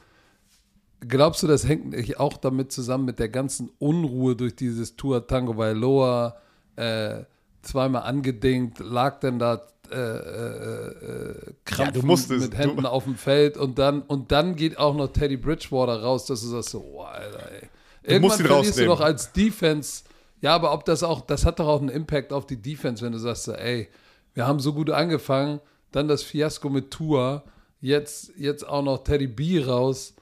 glaubst 1.08 1.42
du, 1.42 1.46
das 1.46 1.66
hängt 1.66 1.90
nicht 1.90 2.18
auch 2.18 2.36
damit 2.36 2.72
zusammen 2.72 3.04
mit 3.04 3.18
der 3.18 3.28
ganzen 3.28 3.70
Unruhe 3.78 4.36
durch 4.36 4.56
dieses 4.56 4.96
Tour 4.96 5.26
Tango 5.26 5.54
Bailoa, 5.54 6.36
äh, 6.76 7.24
zweimal 7.62 8.02
angedingt, 8.02 8.78
lag 8.78 9.20
dann 9.20 9.38
da 9.38 9.62
äh, 9.90 9.94
äh, 9.94 10.88
äh, 10.88 11.52
krampfend 11.64 12.02
du 12.02 12.06
musstest, 12.06 12.40
mit 12.50 12.58
Händen 12.58 12.82
du- 12.82 12.90
auf 12.90 13.04
dem 13.04 13.14
Feld 13.14 13.56
und 13.56 13.78
dann, 13.78 14.02
und 14.02 14.32
dann 14.32 14.56
geht 14.56 14.78
auch 14.78 14.96
noch 14.96 15.08
Teddy 15.12 15.36
Bridgewater 15.36 16.02
raus, 16.02 16.26
dass 16.26 16.40
du 16.40 16.48
sagst 16.48 16.70
so, 16.70 16.80
oh, 16.80 17.02
Alter, 17.02 17.52
ey. 17.52 17.68
Irgendwann 18.02 18.22
musst 18.22 18.40
ihn 18.40 18.46
verlierst 18.46 18.66
du 18.66 18.82
rausnehmen. 18.82 18.88
doch 18.88 19.00
als 19.00 19.32
Defense, 19.32 20.02
ja, 20.40 20.54
aber 20.56 20.72
ob 20.72 20.84
das 20.86 21.04
auch, 21.04 21.20
das 21.20 21.44
hat 21.44 21.60
doch 21.60 21.68
auch 21.68 21.80
einen 21.80 21.88
Impact 21.88 22.32
auf 22.32 22.46
die 22.46 22.60
Defense, 22.60 23.04
wenn 23.04 23.12
du 23.12 23.18
sagst, 23.18 23.44
so, 23.44 23.52
ey, 23.52 23.88
wir 24.34 24.46
haben 24.46 24.58
so 24.58 24.72
gut 24.72 24.90
angefangen, 24.90 25.60
dann 25.92 26.08
das 26.08 26.24
Fiasko 26.24 26.68
mit 26.68 26.90
Tour, 26.90 27.44
jetzt, 27.80 28.32
jetzt 28.36 28.68
auch 28.68 28.82
noch 28.82 29.04
Teddy 29.04 29.28
B 29.28 29.62
raus 29.62 30.15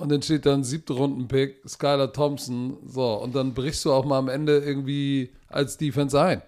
und 0.00 0.10
dann 0.10 0.22
steht 0.22 0.46
dann 0.46 0.64
siebte 0.64 0.94
Rundenpick, 0.94 1.62
Skylar 1.68 2.12
Thompson, 2.12 2.78
so, 2.86 3.14
und 3.14 3.34
dann 3.34 3.54
brichst 3.54 3.84
du 3.84 3.92
auch 3.92 4.04
mal 4.04 4.18
am 4.18 4.28
Ende 4.28 4.58
irgendwie 4.58 5.30
als 5.48 5.76
Defense 5.76 6.20
ein. 6.20 6.42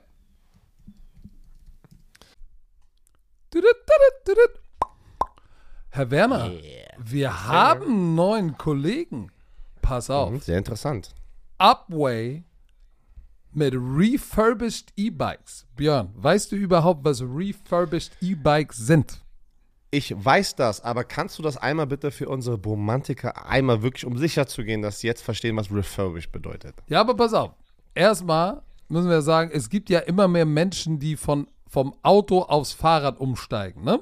Herr 5.91 6.11
Werner, 6.11 6.51
wir 6.99 7.47
haben 7.47 7.85
einen 7.85 8.15
neuen 8.15 8.57
Kollegen. 8.57 9.31
Pass 9.83 10.09
auf. 10.09 10.43
Sehr 10.43 10.57
interessant. 10.57 11.15
Upway 11.59 12.45
mit 13.53 13.75
refurbished 13.75 14.93
E-Bikes. 14.97 15.67
Björn, 15.77 16.11
weißt 16.15 16.53
du 16.53 16.57
überhaupt, 16.57 17.05
was 17.05 17.21
refurbished 17.21 18.12
E-Bikes 18.23 18.79
sind? 18.79 19.22
Ich 19.94 20.14
weiß 20.16 20.57
das, 20.57 20.83
aber 20.83 21.05
kannst 21.05 21.38
du 21.38 21.42
das 21.42 21.59
einmal 21.59 21.87
bitte 21.87 22.11
für 22.11 22.26
unsere 22.26 22.57
Romantiker 22.57 23.46
einmal 23.46 23.83
wirklich, 23.83 24.07
um 24.07 24.16
sicher 24.16 24.46
zu 24.46 24.64
gehen, 24.64 24.81
dass 24.81 25.00
sie 25.00 25.07
jetzt 25.07 25.22
verstehen, 25.22 25.55
was 25.59 25.70
refurbished 25.70 26.33
bedeutet? 26.33 26.74
Ja, 26.88 27.02
aber 27.02 27.14
pass 27.14 27.35
auf. 27.35 27.50
Erstmal 27.94 28.62
müssen 28.88 29.11
wir 29.11 29.20
sagen, 29.20 29.50
es 29.52 29.68
gibt 29.68 29.90
ja 29.90 29.98
immer 29.98 30.28
mehr 30.28 30.46
Menschen, 30.46 30.98
die 30.98 31.14
von, 31.14 31.46
vom 31.68 31.94
Auto 32.02 32.40
aufs 32.40 32.72
Fahrrad 32.72 33.20
umsteigen, 33.20 33.85
ne? 33.85 34.00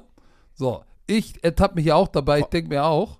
So, 0.53 0.81
ich 1.07 1.43
ertappe 1.43 1.75
mich 1.75 1.87
ja 1.87 1.95
auch 1.95 2.07
dabei, 2.07 2.39
ich 2.39 2.45
denke 2.45 2.69
mir 2.69 2.85
auch, 2.85 3.19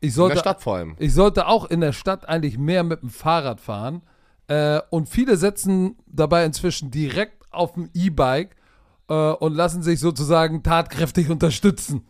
ich 0.00 0.08
In 0.08 0.14
sollte, 0.14 0.34
der 0.34 0.40
Stadt 0.40 0.62
vor 0.62 0.76
allem. 0.76 0.96
ich 0.98 1.14
sollte 1.14 1.46
auch 1.46 1.64
in 1.70 1.80
der 1.80 1.92
Stadt 1.92 2.28
eigentlich 2.28 2.58
mehr 2.58 2.84
mit 2.84 3.00
dem 3.00 3.08
Fahrrad 3.08 3.62
fahren. 3.62 4.02
Äh, 4.46 4.80
und 4.90 5.08
viele 5.08 5.38
setzen 5.38 5.96
dabei 6.06 6.44
inzwischen 6.44 6.90
direkt 6.90 7.50
auf 7.50 7.72
dem 7.72 7.88
E-Bike 7.94 8.56
äh, 9.10 9.32
und 9.32 9.54
lassen 9.54 9.82
sich 9.82 10.00
sozusagen 10.00 10.62
tatkräftig 10.62 11.28
unterstützen. 11.28 12.06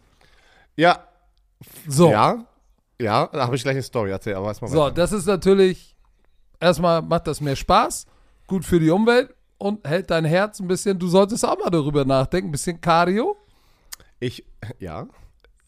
Ja, 0.76 1.08
So, 1.88 2.10
ja, 2.10 2.44
ja, 3.00 3.26
da 3.32 3.46
habe 3.46 3.56
ich 3.56 3.62
gleich 3.62 3.74
eine 3.74 3.82
Story. 3.82 4.10
Erzähl, 4.10 4.34
aber 4.34 4.48
erstmal 4.48 4.70
so 4.70 4.78
weiter. 4.78 4.94
das 4.94 5.12
ist 5.12 5.26
natürlich, 5.26 5.96
erstmal 6.60 7.02
macht 7.02 7.26
das 7.26 7.40
mehr 7.40 7.56
Spaß, 7.56 8.06
gut 8.46 8.64
für 8.64 8.78
die 8.78 8.90
Umwelt 8.90 9.34
und 9.58 9.86
hält 9.86 10.10
dein 10.10 10.24
Herz 10.24 10.60
ein 10.60 10.68
bisschen, 10.68 10.98
du 10.98 11.08
solltest 11.08 11.44
auch 11.44 11.58
mal 11.58 11.70
darüber 11.70 12.04
nachdenken, 12.04 12.48
ein 12.48 12.52
bisschen 12.52 12.80
Cardio. 12.80 13.36
Ich, 14.20 14.44
ja. 14.78 15.06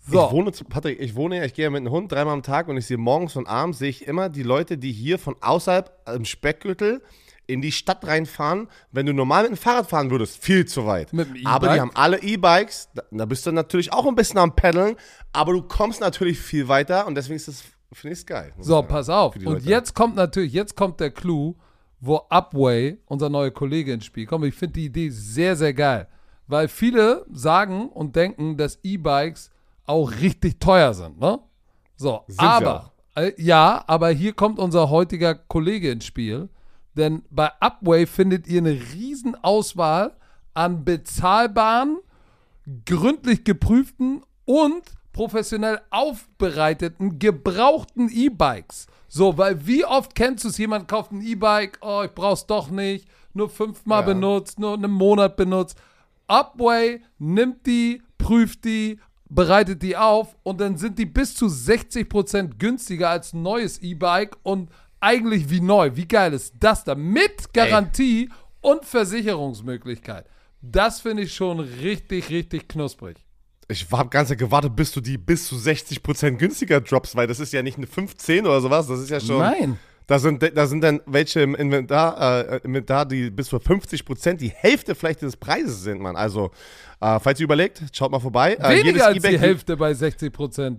So. 0.04 0.26
Ich 0.26 0.32
wohne, 0.32 0.50
Patrick, 0.68 1.00
ich 1.00 1.14
wohne 1.14 1.38
ja, 1.38 1.44
ich 1.44 1.54
gehe 1.54 1.64
ja 1.64 1.70
mit 1.70 1.80
einem 1.80 1.90
Hund 1.92 2.10
dreimal 2.10 2.34
am 2.34 2.42
Tag 2.42 2.68
und 2.68 2.76
ich 2.76 2.86
sehe 2.86 2.98
morgens 2.98 3.36
und 3.36 3.46
abends, 3.46 3.78
sehe 3.78 3.88
ich 3.88 4.06
immer 4.06 4.28
die 4.28 4.42
Leute, 4.42 4.76
die 4.76 4.92
hier 4.92 5.18
von 5.18 5.36
außerhalb 5.40 5.90
im 6.14 6.24
Speckgürtel 6.24 7.02
in 7.46 7.60
die 7.60 7.72
Stadt 7.72 8.06
reinfahren. 8.06 8.68
Wenn 8.90 9.06
du 9.06 9.12
normal 9.12 9.42
mit 9.42 9.52
dem 9.52 9.56
Fahrrad 9.56 9.88
fahren 9.88 10.10
würdest, 10.10 10.42
viel 10.42 10.66
zu 10.66 10.86
weit. 10.86 11.12
Mit 11.12 11.28
dem 11.28 11.36
E-Bike? 11.36 11.52
aber 11.52 11.74
die 11.74 11.80
haben 11.80 11.90
alle 11.94 12.22
E-Bikes, 12.22 12.88
da, 12.94 13.02
da 13.10 13.24
bist 13.24 13.46
du 13.46 13.52
natürlich 13.52 13.92
auch 13.92 14.06
ein 14.06 14.14
bisschen 14.14 14.38
am 14.38 14.54
Paddeln, 14.54 14.96
aber 15.32 15.52
du 15.52 15.62
kommst 15.62 16.00
natürlich 16.00 16.38
viel 16.38 16.68
weiter 16.68 17.06
und 17.06 17.14
deswegen 17.14 17.36
ist 17.36 17.48
das, 17.48 17.62
finde 17.92 18.14
ich 18.14 18.20
es 18.20 18.26
geil. 18.26 18.52
So, 18.58 18.74
sagen. 18.74 18.88
pass 18.88 19.08
auf. 19.08 19.36
Und 19.36 19.44
Leute. 19.44 19.66
jetzt 19.66 19.94
kommt 19.94 20.16
natürlich, 20.16 20.52
jetzt 20.52 20.76
kommt 20.76 21.00
der 21.00 21.10
Clou, 21.10 21.56
wo 22.00 22.16
Upway, 22.30 22.98
unser 23.06 23.28
neuer 23.28 23.50
Kollege, 23.50 23.92
ins 23.92 24.04
Spiel 24.04 24.26
kommt. 24.26 24.44
Ich 24.44 24.54
finde 24.54 24.74
die 24.74 24.86
Idee 24.86 25.08
sehr, 25.10 25.56
sehr 25.56 25.72
geil. 25.72 26.08
Weil 26.48 26.68
viele 26.68 27.24
sagen 27.32 27.88
und 27.88 28.16
denken, 28.16 28.56
dass 28.56 28.78
E-Bikes 28.82 29.50
auch 29.86 30.10
richtig 30.10 30.58
teuer 30.60 30.94
sind, 30.94 31.18
ne? 31.20 31.38
So, 31.96 32.22
Sind 32.26 32.40
aber, 32.40 32.92
äh, 33.14 33.32
ja, 33.36 33.84
aber 33.86 34.10
hier 34.10 34.32
kommt 34.32 34.58
unser 34.58 34.90
heutiger 34.90 35.34
Kollege 35.34 35.90
ins 35.90 36.04
Spiel. 36.04 36.48
Denn 36.96 37.22
bei 37.30 37.50
Upway 37.60 38.06
findet 38.06 38.46
ihr 38.46 38.58
eine 38.58 38.78
riesen 38.94 39.34
Auswahl 39.42 40.14
an 40.54 40.84
bezahlbaren, 40.84 41.98
gründlich 42.84 43.44
geprüften 43.44 44.22
und 44.44 44.82
professionell 45.12 45.80
aufbereiteten, 45.90 47.18
gebrauchten 47.18 48.08
E-Bikes. 48.10 48.86
So, 49.08 49.36
weil 49.36 49.66
wie 49.66 49.84
oft 49.84 50.14
kennst 50.14 50.44
du 50.44 50.48
es, 50.48 50.58
jemand 50.58 50.88
kauft 50.88 51.12
ein 51.12 51.20
E-Bike, 51.20 51.78
oh, 51.82 52.02
ich 52.04 52.12
brauch's 52.12 52.46
doch 52.46 52.70
nicht, 52.70 53.06
nur 53.34 53.50
fünfmal 53.50 54.00
Ja. 54.00 54.06
benutzt, 54.06 54.58
nur 54.58 54.74
einen 54.74 54.90
Monat 54.90 55.36
benutzt. 55.36 55.78
Upway 56.28 57.02
nimmt 57.18 57.66
die, 57.66 58.02
prüft 58.16 58.64
die, 58.64 58.98
bereitet 59.28 59.82
die 59.82 59.96
auf 59.96 60.36
und 60.42 60.60
dann 60.60 60.76
sind 60.76 60.98
die 60.98 61.06
bis 61.06 61.34
zu 61.34 61.46
60% 61.46 62.58
günstiger 62.58 63.10
als 63.10 63.32
ein 63.32 63.42
neues 63.42 63.78
E-Bike 63.82 64.36
und 64.42 64.70
eigentlich 65.02 65.50
wie 65.50 65.60
neu. 65.60 65.90
Wie 65.94 66.06
geil 66.06 66.32
ist 66.32 66.54
das 66.58 66.84
da? 66.84 66.94
Mit 66.94 67.52
Garantie 67.52 68.30
und 68.60 68.84
Versicherungsmöglichkeit. 68.84 70.26
Das 70.62 71.00
finde 71.00 71.24
ich 71.24 71.34
schon 71.34 71.60
richtig, 71.60 72.30
richtig 72.30 72.68
knusprig. 72.68 73.16
Ich 73.68 73.90
habe 73.90 74.08
ganz 74.10 74.30
gewartet, 74.36 74.76
bis 74.76 74.92
du 74.92 75.00
die 75.00 75.18
bis 75.18 75.48
zu 75.48 75.56
60% 75.56 76.36
günstiger 76.36 76.80
droppst, 76.80 77.16
weil 77.16 77.26
das 77.26 77.40
ist 77.40 77.52
ja 77.52 77.62
nicht 77.62 77.78
eine 77.78 77.86
15 77.86 78.46
oder 78.46 78.60
sowas, 78.60 78.86
das 78.86 79.00
ist 79.00 79.10
ja 79.10 79.20
schon. 79.20 79.38
Nein. 79.38 79.78
Da 80.06 80.18
sind, 80.18 80.42
da 80.42 80.66
sind 80.66 80.82
dann 80.82 81.00
welche 81.06 81.40
im 81.40 81.54
Inventar, 81.54 82.42
äh, 82.52 82.60
Inventar, 82.64 83.06
die 83.06 83.30
bis 83.30 83.46
zu 83.48 83.56
50% 83.56 84.34
die 84.34 84.50
Hälfte 84.50 84.94
vielleicht 84.94 85.22
des 85.22 85.36
Preises 85.36 85.82
sind, 85.82 86.00
man. 86.00 86.16
Also, 86.16 86.50
äh, 87.00 87.18
falls 87.20 87.40
ihr 87.40 87.44
überlegt, 87.44 87.82
schaut 87.92 88.10
mal 88.10 88.18
vorbei. 88.18 88.56
Äh, 88.56 88.82
Weniger 88.82 89.06
als 89.06 89.22
die 89.22 89.38
Hälfte 89.38 89.76
bei 89.76 89.92
60%. 89.92 90.78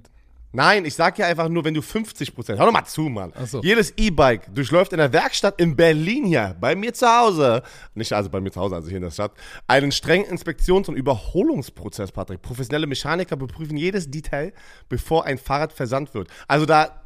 Nein, 0.55 0.85
ich 0.85 0.93
sag 0.93 1.17
ja 1.17 1.25
einfach 1.25 1.49
nur, 1.49 1.65
wenn 1.65 1.73
du 1.73 1.81
50 1.81 2.35
Prozent. 2.35 2.59
Hör 2.59 2.67
doch 2.67 2.73
mal 2.73 2.85
zu, 2.85 3.01
Mann. 3.09 3.33
So. 3.45 3.61
Jedes 3.63 3.91
E-Bike 3.97 4.53
durchläuft 4.53 4.93
in 4.93 4.99
der 4.99 5.11
Werkstatt 5.11 5.59
in 5.59 5.75
Berlin 5.75 6.25
hier, 6.25 6.55
bei 6.61 6.75
mir 6.75 6.93
zu 6.93 7.07
Hause, 7.07 7.63
nicht 7.95 8.13
also 8.13 8.29
bei 8.29 8.39
mir 8.39 8.51
zu 8.51 8.61
Hause, 8.61 8.75
also 8.75 8.87
hier 8.87 8.97
in 8.97 9.03
der 9.03 9.09
Stadt, 9.09 9.31
einen 9.65 9.91
strengen 9.91 10.25
Inspektions- 10.25 10.87
und 10.87 10.95
Überholungsprozess, 10.95 12.11
Patrick. 12.11 12.43
Professionelle 12.43 12.85
Mechaniker 12.85 13.35
beprüfen 13.35 13.77
jedes 13.77 14.11
Detail, 14.11 14.53
bevor 14.89 15.25
ein 15.25 15.39
Fahrrad 15.39 15.73
versandt 15.73 16.13
wird. 16.13 16.27
Also 16.47 16.67
da, 16.67 17.01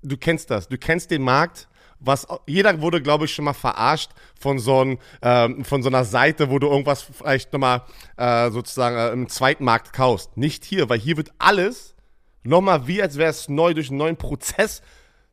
du 0.00 0.16
kennst 0.16 0.50
das, 0.50 0.68
du 0.68 0.78
kennst 0.78 1.10
den 1.10 1.20
Markt 1.20 1.68
was 2.04 2.26
jeder 2.46 2.80
wurde, 2.80 3.00
glaube 3.00 3.24
ich, 3.24 3.34
schon 3.34 3.44
mal 3.44 3.52
verarscht 3.52 4.10
von 4.38 4.58
so, 4.58 4.84
ein, 4.84 4.98
ähm, 5.22 5.64
von 5.64 5.82
so 5.82 5.88
einer 5.88 6.04
Seite, 6.04 6.50
wo 6.50 6.58
du 6.58 6.68
irgendwas 6.68 7.02
vielleicht 7.02 7.52
nochmal 7.52 7.82
äh, 8.16 8.50
sozusagen 8.50 8.96
äh, 8.96 9.10
im 9.10 9.28
Zweitmarkt 9.28 9.92
kaufst. 9.92 10.36
Nicht 10.36 10.64
hier, 10.64 10.88
weil 10.88 10.98
hier 10.98 11.16
wird 11.16 11.30
alles 11.38 11.94
nochmal 12.42 12.86
wie, 12.86 13.02
als 13.02 13.16
wäre 13.16 13.30
es 13.30 13.48
neu 13.48 13.74
durch 13.74 13.88
einen 13.88 13.98
neuen 13.98 14.16
Prozess. 14.16 14.82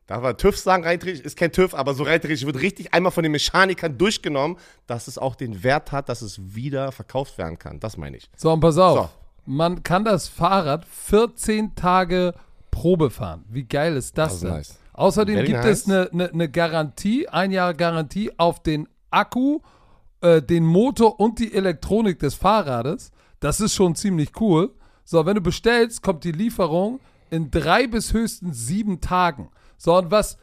Da 0.06 0.22
war 0.22 0.36
TÜV 0.36 0.58
sagen, 0.58 0.82
rein 0.82 0.98
ist 0.98 1.36
kein 1.36 1.52
TÜV, 1.52 1.72
aber 1.74 1.94
so 1.94 2.02
rein 2.02 2.20
wird 2.22 2.60
richtig 2.60 2.92
einmal 2.92 3.12
von 3.12 3.22
den 3.22 3.30
Mechanikern 3.30 3.96
durchgenommen, 3.96 4.56
dass 4.88 5.06
es 5.06 5.18
auch 5.18 5.36
den 5.36 5.62
Wert 5.62 5.92
hat, 5.92 6.08
dass 6.08 6.20
es 6.20 6.54
wieder 6.54 6.90
verkauft 6.90 7.38
werden 7.38 7.58
kann. 7.58 7.78
Das 7.78 7.96
meine 7.96 8.16
ich. 8.16 8.28
So, 8.36 8.52
und 8.52 8.58
pass 8.58 8.76
auf. 8.76 8.98
So. 8.98 9.08
Man 9.46 9.82
kann 9.82 10.04
das 10.04 10.28
Fahrrad 10.28 10.84
14 10.84 11.74
Tage 11.76 12.34
Probe 12.70 13.10
fahren. 13.10 13.44
Wie 13.48 13.64
geil 13.64 13.96
ist 13.96 14.16
das, 14.18 14.32
das 14.32 14.40
denn? 14.40 14.50
Nice. 14.50 14.78
Außerdem 15.00 15.36
Very 15.36 15.46
gibt 15.46 15.64
nice. 15.64 15.80
es 15.80 15.86
eine, 15.86 16.10
eine, 16.12 16.30
eine, 16.30 16.48
Garantie, 16.50 17.26
ein 17.26 17.52
Jahr 17.52 17.72
Garantie 17.72 18.30
auf 18.36 18.62
den 18.62 18.86
Akku, 19.10 19.60
äh, 20.20 20.42
den 20.42 20.66
Motor 20.66 21.18
und 21.18 21.38
die 21.38 21.54
Elektronik 21.54 22.18
des 22.18 22.34
Fahrrades. 22.34 23.10
Das 23.40 23.60
ist 23.60 23.74
schon 23.74 23.94
ziemlich 23.94 24.38
cool. 24.42 24.74
So, 25.04 25.24
wenn 25.24 25.36
du 25.36 25.40
bestellst, 25.40 26.02
kommt 26.02 26.24
die 26.24 26.32
Lieferung 26.32 27.00
in 27.30 27.50
drei 27.50 27.86
bis 27.86 28.12
höchstens 28.12 28.66
sieben 28.66 29.00
Tagen. 29.00 29.48
So, 29.78 29.96
und 29.96 30.10
was, 30.10 30.36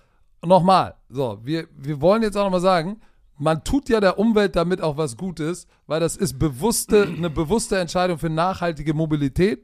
nochmal, 0.44 0.96
so, 1.08 1.38
wir, 1.44 1.68
wir 1.78 2.02
wollen 2.02 2.24
jetzt 2.24 2.36
auch 2.36 2.46
nochmal 2.46 2.60
sagen, 2.60 3.00
man 3.38 3.64
tut 3.64 3.90
ja 3.90 4.00
der 4.00 4.18
Umwelt 4.18 4.56
damit 4.56 4.82
auch 4.82 4.98
was 4.98 5.18
Gutes, 5.18 5.68
weil 5.86 6.00
das 6.00 6.18
ist 6.18 6.40
bewusste, 6.40 7.04
eine 7.04 7.30
bewusste 7.30 7.78
Entscheidung 7.78 8.18
für 8.18 8.32
nachhaltige 8.32 8.96
Mobilität. 8.96 9.64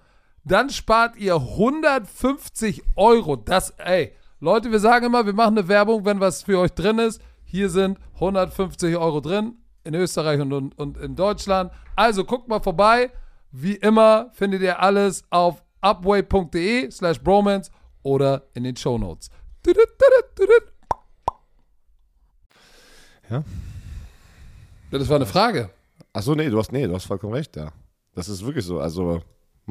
Dann 0.43 0.69
spart 0.69 1.17
ihr 1.17 1.35
150 1.35 2.83
Euro. 2.95 3.35
Das, 3.35 3.71
ey, 3.77 4.13
Leute, 4.39 4.71
wir 4.71 4.79
sagen 4.79 5.05
immer, 5.05 5.25
wir 5.25 5.33
machen 5.33 5.57
eine 5.57 5.67
Werbung, 5.67 6.03
wenn 6.05 6.19
was 6.19 6.43
für 6.43 6.59
euch 6.59 6.71
drin 6.71 6.99
ist. 6.99 7.21
Hier 7.43 7.69
sind 7.69 7.99
150 8.15 8.97
Euro 8.97 9.21
drin 9.21 9.55
in 9.83 9.93
Österreich 9.93 10.39
und, 10.41 10.53
und, 10.53 10.77
und 10.77 10.97
in 10.97 11.15
Deutschland. 11.15 11.71
Also 11.95 12.23
guckt 12.23 12.47
mal 12.47 12.61
vorbei. 12.61 13.11
Wie 13.51 13.75
immer 13.75 14.29
findet 14.33 14.61
ihr 14.61 14.79
alles 14.79 15.23
auf 15.29 15.63
upway.de 15.81 16.89
slash 16.89 17.19
bromance 17.21 17.69
oder 18.01 18.43
in 18.53 18.63
den 18.63 18.75
Shownotes. 18.75 19.29
Ja. 23.29 23.43
Das 24.91 25.07
war 25.07 25.17
eine 25.17 25.25
Frage. 25.25 25.69
Achso, 26.13 26.35
nee, 26.35 26.49
du 26.49 26.57
hast, 26.57 26.71
nee, 26.71 26.85
du 26.87 26.93
hast 26.93 27.05
vollkommen 27.05 27.33
recht, 27.33 27.55
ja. 27.55 27.71
Das 28.13 28.27
ist 28.27 28.43
wirklich 28.45 28.65
so. 28.65 28.79
Also, 28.79 29.21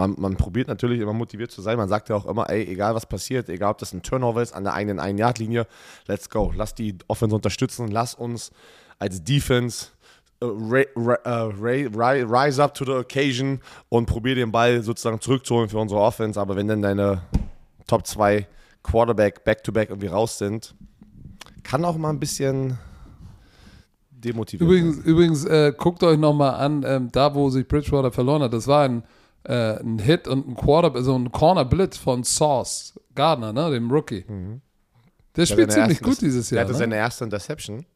man, 0.00 0.14
man 0.18 0.36
probiert 0.36 0.68
natürlich 0.68 1.00
immer 1.00 1.12
motiviert 1.12 1.50
zu 1.50 1.60
sein. 1.60 1.76
Man 1.76 1.88
sagt 1.88 2.08
ja 2.08 2.16
auch 2.16 2.24
immer, 2.24 2.48
ey, 2.48 2.64
egal 2.64 2.94
was 2.94 3.04
passiert, 3.04 3.50
egal 3.50 3.72
ob 3.72 3.78
das 3.78 3.92
ein 3.92 4.02
Turnover 4.02 4.40
ist 4.40 4.52
an 4.52 4.64
der 4.64 4.72
eigenen 4.72 4.98
Ein-Yard-Linie, 4.98 5.66
let's 6.06 6.30
go. 6.30 6.52
Lass 6.56 6.74
die 6.74 6.96
Offense 7.06 7.36
unterstützen. 7.36 7.88
Lass 7.88 8.14
uns 8.14 8.50
als 8.98 9.22
Defense 9.22 9.88
uh, 10.42 10.48
rise 10.48 12.62
up 12.62 12.74
to 12.74 12.86
the 12.86 12.92
occasion 12.92 13.60
und 13.90 14.06
probier 14.06 14.34
den 14.34 14.50
Ball 14.50 14.82
sozusagen 14.82 15.20
zurückzuholen 15.20 15.68
für 15.68 15.78
unsere 15.78 16.00
Offense. 16.00 16.40
Aber 16.40 16.56
wenn 16.56 16.66
dann 16.66 16.80
deine 16.80 17.20
Top 17.86 18.06
2 18.06 18.46
Quarterback 18.82 19.44
back-to-back 19.44 19.88
-back 19.88 19.92
irgendwie 19.92 20.06
raus 20.06 20.38
sind, 20.38 20.74
kann 21.62 21.84
auch 21.84 21.98
mal 21.98 22.08
ein 22.08 22.20
bisschen 22.20 22.78
demotivieren. 24.10 24.66
Übrigens, 24.66 25.04
übrigens 25.04 25.44
äh, 25.44 25.74
guckt 25.76 26.02
euch 26.02 26.18
nochmal 26.18 26.54
an, 26.54 26.84
ähm, 26.86 27.10
da 27.12 27.34
wo 27.34 27.50
sich 27.50 27.68
Bridgewater 27.68 28.10
verloren 28.10 28.42
hat, 28.42 28.54
das 28.54 28.66
war 28.66 28.84
ein 28.84 29.02
äh, 29.44 29.80
ein 29.80 29.98
Hit 29.98 30.28
und 30.28 30.48
ein 30.48 30.54
Quarter, 30.54 31.02
so 31.02 31.16
ein 31.16 31.32
Corner 31.32 31.64
Blitz 31.64 31.96
von 31.96 32.24
Sauce 32.24 32.98
Gardner, 33.14 33.52
ne, 33.52 33.70
dem 33.70 33.90
Rookie. 33.90 34.24
Mhm. 34.26 34.60
Der 35.36 35.46
spielt 35.46 35.72
ziemlich 35.72 36.00
gut 36.00 36.20
dieses 36.20 36.50
Jahr. 36.50 36.56
Der 36.58 36.64
hatte 36.64 36.72
ne? 36.72 36.78
seine 36.78 36.96
erste 36.96 37.24
Interception. 37.24 37.86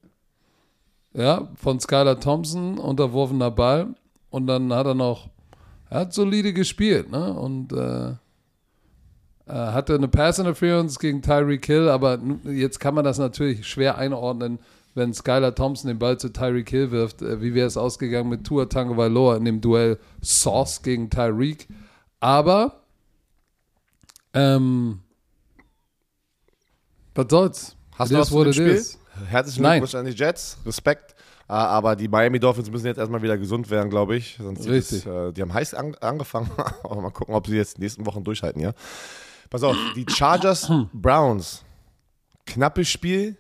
Ja, 1.13 1.49
von 1.57 1.79
Skylar 1.81 2.19
Thompson, 2.21 2.79
unterworfener 2.79 3.51
Ball. 3.51 3.95
Und 4.31 4.47
dann 4.47 4.73
hat 4.73 4.87
er 4.87 4.95
noch, 4.95 5.29
er 5.91 6.01
hat 6.01 6.13
solide 6.13 6.53
gespielt, 6.53 7.11
ne? 7.11 7.33
Und 7.35 7.73
äh, 7.73 8.15
hatte 9.47 9.95
eine 9.95 10.09
Pass 10.09 10.39
Interference 10.39 10.99
gegen 10.99 11.23
Tyreek 11.23 11.67
Hill, 11.67 11.89
aber 11.89 12.19
jetzt 12.45 12.81
kann 12.81 12.95
man 12.95 13.05
das 13.05 13.19
natürlich 13.19 13.67
schwer 13.67 13.99
einordnen 13.99 14.59
wenn 14.95 15.13
Skylar 15.13 15.55
Thompson 15.55 15.89
den 15.89 15.99
Ball 15.99 16.19
zu 16.19 16.33
Tyreek 16.33 16.71
Hill 16.71 16.91
wirft, 16.91 17.23
äh, 17.23 17.41
wie 17.41 17.55
wäre 17.55 17.67
es 17.67 17.77
ausgegangen 17.77 18.29
mit 18.29 18.45
Tua 18.45 18.67
Tagovailoa 18.67 19.37
in 19.37 19.45
dem 19.45 19.61
Duell 19.61 19.99
Sauce 20.23 20.83
gegen 20.83 21.11
Tyreek. 21.11 21.69
Aber 22.21 22.83
ähm, 24.33 25.01
was 27.15 27.27
soll's? 27.29 27.77
Hast 27.97 28.13
du 28.13 28.19
was 28.19 28.29
vor 28.31 28.45
dem 28.45 28.53
Spiel? 28.53 28.85
Herzlichen 29.29 29.63
Glückwunsch 29.63 29.95
an 29.95 30.07
die 30.07 30.13
Jets. 30.13 30.59
Respekt. 30.67 31.15
Ah, 31.47 31.67
aber 31.67 31.95
die 31.95 32.09
Miami 32.09 32.41
Dolphins 32.41 32.71
müssen 32.71 32.87
jetzt 32.87 32.97
erstmal 32.97 33.23
wieder 33.23 33.37
gesund 33.37 33.71
werden, 33.71 33.91
glaube 33.91 34.17
ich. 34.17 34.39
Sonst 34.41 34.67
Richtig. 34.67 35.05
Es, 35.05 35.07
äh, 35.07 35.33
die 35.33 35.43
haben 35.43 35.53
heiß 35.53 35.75
an, 35.75 35.95
angefangen. 35.97 36.51
mal 36.83 37.11
gucken, 37.11 37.35
ob 37.35 37.47
sie 37.47 37.57
jetzt 37.57 37.77
die 37.77 37.83
nächsten 37.83 38.07
Wochen 38.07 38.25
durchhalten, 38.25 38.61
ja. 38.61 38.73
Pass 39.51 39.63
auf, 39.63 39.77
die 39.95 40.07
Chargers 40.09 40.71
Browns. 40.93 41.63
Knappes 42.47 42.89
Spiel, 42.89 43.37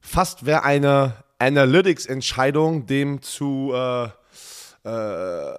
fast 0.00 0.46
wäre 0.46 0.64
eine 0.64 1.14
Analytics-Entscheidung 1.38 2.86
dem 2.86 3.22
zu, 3.22 3.72
äh, 3.74 4.04
äh, 4.04 5.54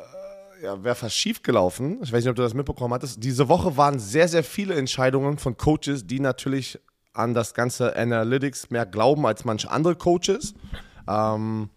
ja, 0.64 0.84
wäre 0.84 0.96
fast 0.96 1.16
schief 1.16 1.42
gelaufen. 1.42 2.00
Ich 2.04 2.12
weiß 2.12 2.24
nicht, 2.24 2.30
ob 2.30 2.36
du 2.36 2.44
das 2.44 2.54
mitbekommen 2.54 2.94
hattest. 2.94 3.24
Diese 3.24 3.48
Woche 3.50 3.78
waren 3.78 4.00
sehr, 4.00 4.28
sehr 4.28 4.44
viele 4.44 4.76
Entscheidungen 4.76 5.38
von 5.38 5.58
Coaches, 5.58 6.06
die 6.06 6.20
natürlich 6.20 6.80
an 7.14 7.34
das 7.34 7.54
ganze 7.54 7.96
Analytics 7.96 8.70
mehr 8.70 8.86
glauben 8.86 9.26
als 9.26 9.44
manche 9.44 9.70
andere 9.70 9.96
Coaches. 9.96 10.54
Ähm, 11.08 11.70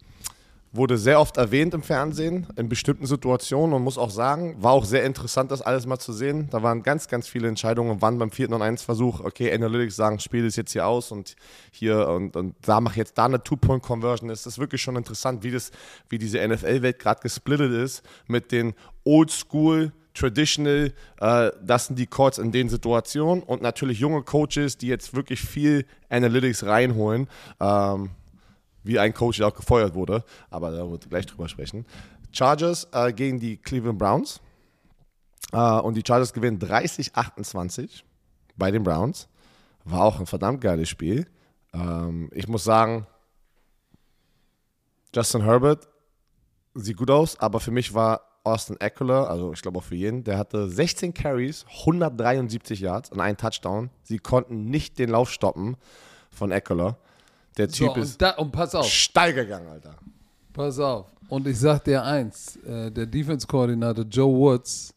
wurde 0.75 0.97
sehr 0.97 1.19
oft 1.19 1.37
erwähnt 1.37 1.73
im 1.73 1.83
Fernsehen 1.83 2.47
in 2.55 2.69
bestimmten 2.69 3.05
Situationen 3.05 3.73
und 3.73 3.83
muss 3.83 3.97
auch 3.97 4.09
sagen, 4.09 4.55
war 4.61 4.73
auch 4.73 4.85
sehr 4.85 5.03
interessant, 5.03 5.51
das 5.51 5.61
alles 5.61 5.85
mal 5.85 5.99
zu 5.99 6.13
sehen. 6.13 6.47
Da 6.51 6.63
waren 6.63 6.83
ganz, 6.83 7.07
ganz 7.07 7.27
viele 7.27 7.47
Entscheidungen, 7.47 8.01
wann 8.01 8.17
beim 8.17 8.31
vierten 8.31 8.53
und 8.53 8.61
eins 8.61 8.81
Versuch, 8.81 9.21
okay, 9.21 9.53
Analytics 9.53 9.95
sagen, 9.95 10.19
Spiel 10.19 10.45
ist 10.45 10.55
jetzt 10.55 10.71
hier 10.71 10.87
aus 10.87 11.11
und 11.11 11.35
hier 11.71 12.07
und, 12.09 12.35
und 12.35 12.55
da 12.61 12.81
mache 12.81 12.93
ich 12.93 12.97
jetzt 12.97 13.17
da 13.17 13.25
eine 13.25 13.43
Two-Point-Conversion. 13.43 14.29
Es 14.29 14.45
ist 14.45 14.59
wirklich 14.59 14.81
schon 14.81 14.95
interessant, 14.95 15.43
wie, 15.43 15.51
das, 15.51 15.71
wie 16.09 16.17
diese 16.17 16.45
NFL-Welt 16.45 16.99
gerade 16.99 17.21
gesplittet 17.21 17.71
ist 17.71 18.03
mit 18.27 18.51
den 18.51 18.73
Oldschool- 19.05 19.91
traditional, 20.15 20.93
äh, 21.19 21.51
das 21.61 21.87
sind 21.87 21.99
die 21.99 22.07
Calls 22.07 22.37
in 22.37 22.51
den 22.51 22.69
Situationen 22.69 23.43
und 23.43 23.61
natürlich 23.61 23.99
junge 23.99 24.23
Coaches, 24.23 24.77
die 24.77 24.87
jetzt 24.87 25.13
wirklich 25.13 25.41
viel 25.41 25.85
Analytics 26.09 26.65
reinholen. 26.65 27.27
Ähm, 27.59 28.11
wie 28.85 28.99
ein 28.99 29.13
Coach, 29.13 29.37
der 29.37 29.47
auch 29.47 29.55
gefeuert 29.55 29.95
wurde, 29.95 30.23
aber 30.49 30.71
da 30.71 30.89
wird 30.89 31.09
gleich 31.09 31.25
drüber 31.25 31.47
sprechen. 31.49 31.85
Chargers 32.31 32.87
äh, 32.91 33.13
gegen 33.13 33.39
die 33.39 33.57
Cleveland 33.57 33.97
Browns. 33.97 34.41
Äh, 35.51 35.79
und 35.79 35.95
die 35.95 36.03
Chargers 36.05 36.33
gewinnen 36.33 36.59
30-28 36.59 38.03
bei 38.55 38.71
den 38.71 38.83
Browns. 38.83 39.27
War 39.83 40.03
auch 40.03 40.19
ein 40.19 40.25
verdammt 40.25 40.61
geiles 40.61 40.89
Spiel. 40.89 41.27
Ähm, 41.73 42.29
ich 42.33 42.47
muss 42.47 42.63
sagen, 42.63 43.07
Justin 45.13 45.43
Herbert 45.43 45.87
sieht 46.73 46.97
gut 46.97 47.09
aus, 47.09 47.39
aber 47.39 47.59
für 47.59 47.71
mich 47.71 47.93
war 47.93 48.21
Austin 48.43 48.79
Eckler, 48.79 49.29
also 49.29 49.53
ich 49.53 49.61
glaube 49.61 49.79
auch 49.79 49.83
für 49.83 49.95
jeden, 49.95 50.23
der 50.23 50.37
hatte 50.37 50.69
16 50.69 51.13
Carries, 51.13 51.65
173 51.79 52.79
Yards 52.79 53.09
und 53.11 53.19
einen 53.19 53.37
Touchdown. 53.37 53.89
Sie 54.03 54.19
konnten 54.19 54.65
nicht 54.65 54.99
den 54.99 55.09
Lauf 55.09 55.31
stoppen 55.31 55.77
von 56.29 56.51
Eckler. 56.51 56.97
Der 57.57 57.69
Typ 57.69 57.93
so, 57.93 58.01
ist 58.01 58.13
und, 58.13 58.21
da, 58.21 58.31
und 58.31 58.51
pass 58.51 58.75
auf, 58.75 58.87
steil 58.87 59.33
gegangen, 59.33 59.67
Alter. 59.67 59.95
pass 60.51 60.79
auf. 60.79 61.07
Und 61.27 61.47
ich 61.47 61.57
sag 61.57 61.83
dir 61.83 62.03
eins, 62.03 62.57
äh, 62.57 62.91
der 62.91 63.05
Defense-Koordinator 63.05 64.05
Joe 64.05 64.37
Woods, 64.37 64.93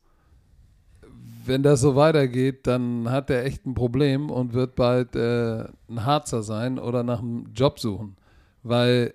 wenn 1.46 1.62
das 1.62 1.80
so 1.80 1.96
weitergeht, 1.96 2.66
dann 2.66 3.10
hat 3.10 3.30
er 3.30 3.44
echt 3.44 3.64
ein 3.64 3.74
Problem 3.74 4.30
und 4.30 4.52
wird 4.52 4.74
bald 4.74 5.16
äh, 5.16 5.64
ein 5.88 6.04
Harzer 6.04 6.42
sein 6.42 6.78
oder 6.78 7.02
nach 7.02 7.20
einem 7.20 7.46
Job 7.54 7.80
suchen. 7.80 8.16
Weil 8.62 9.14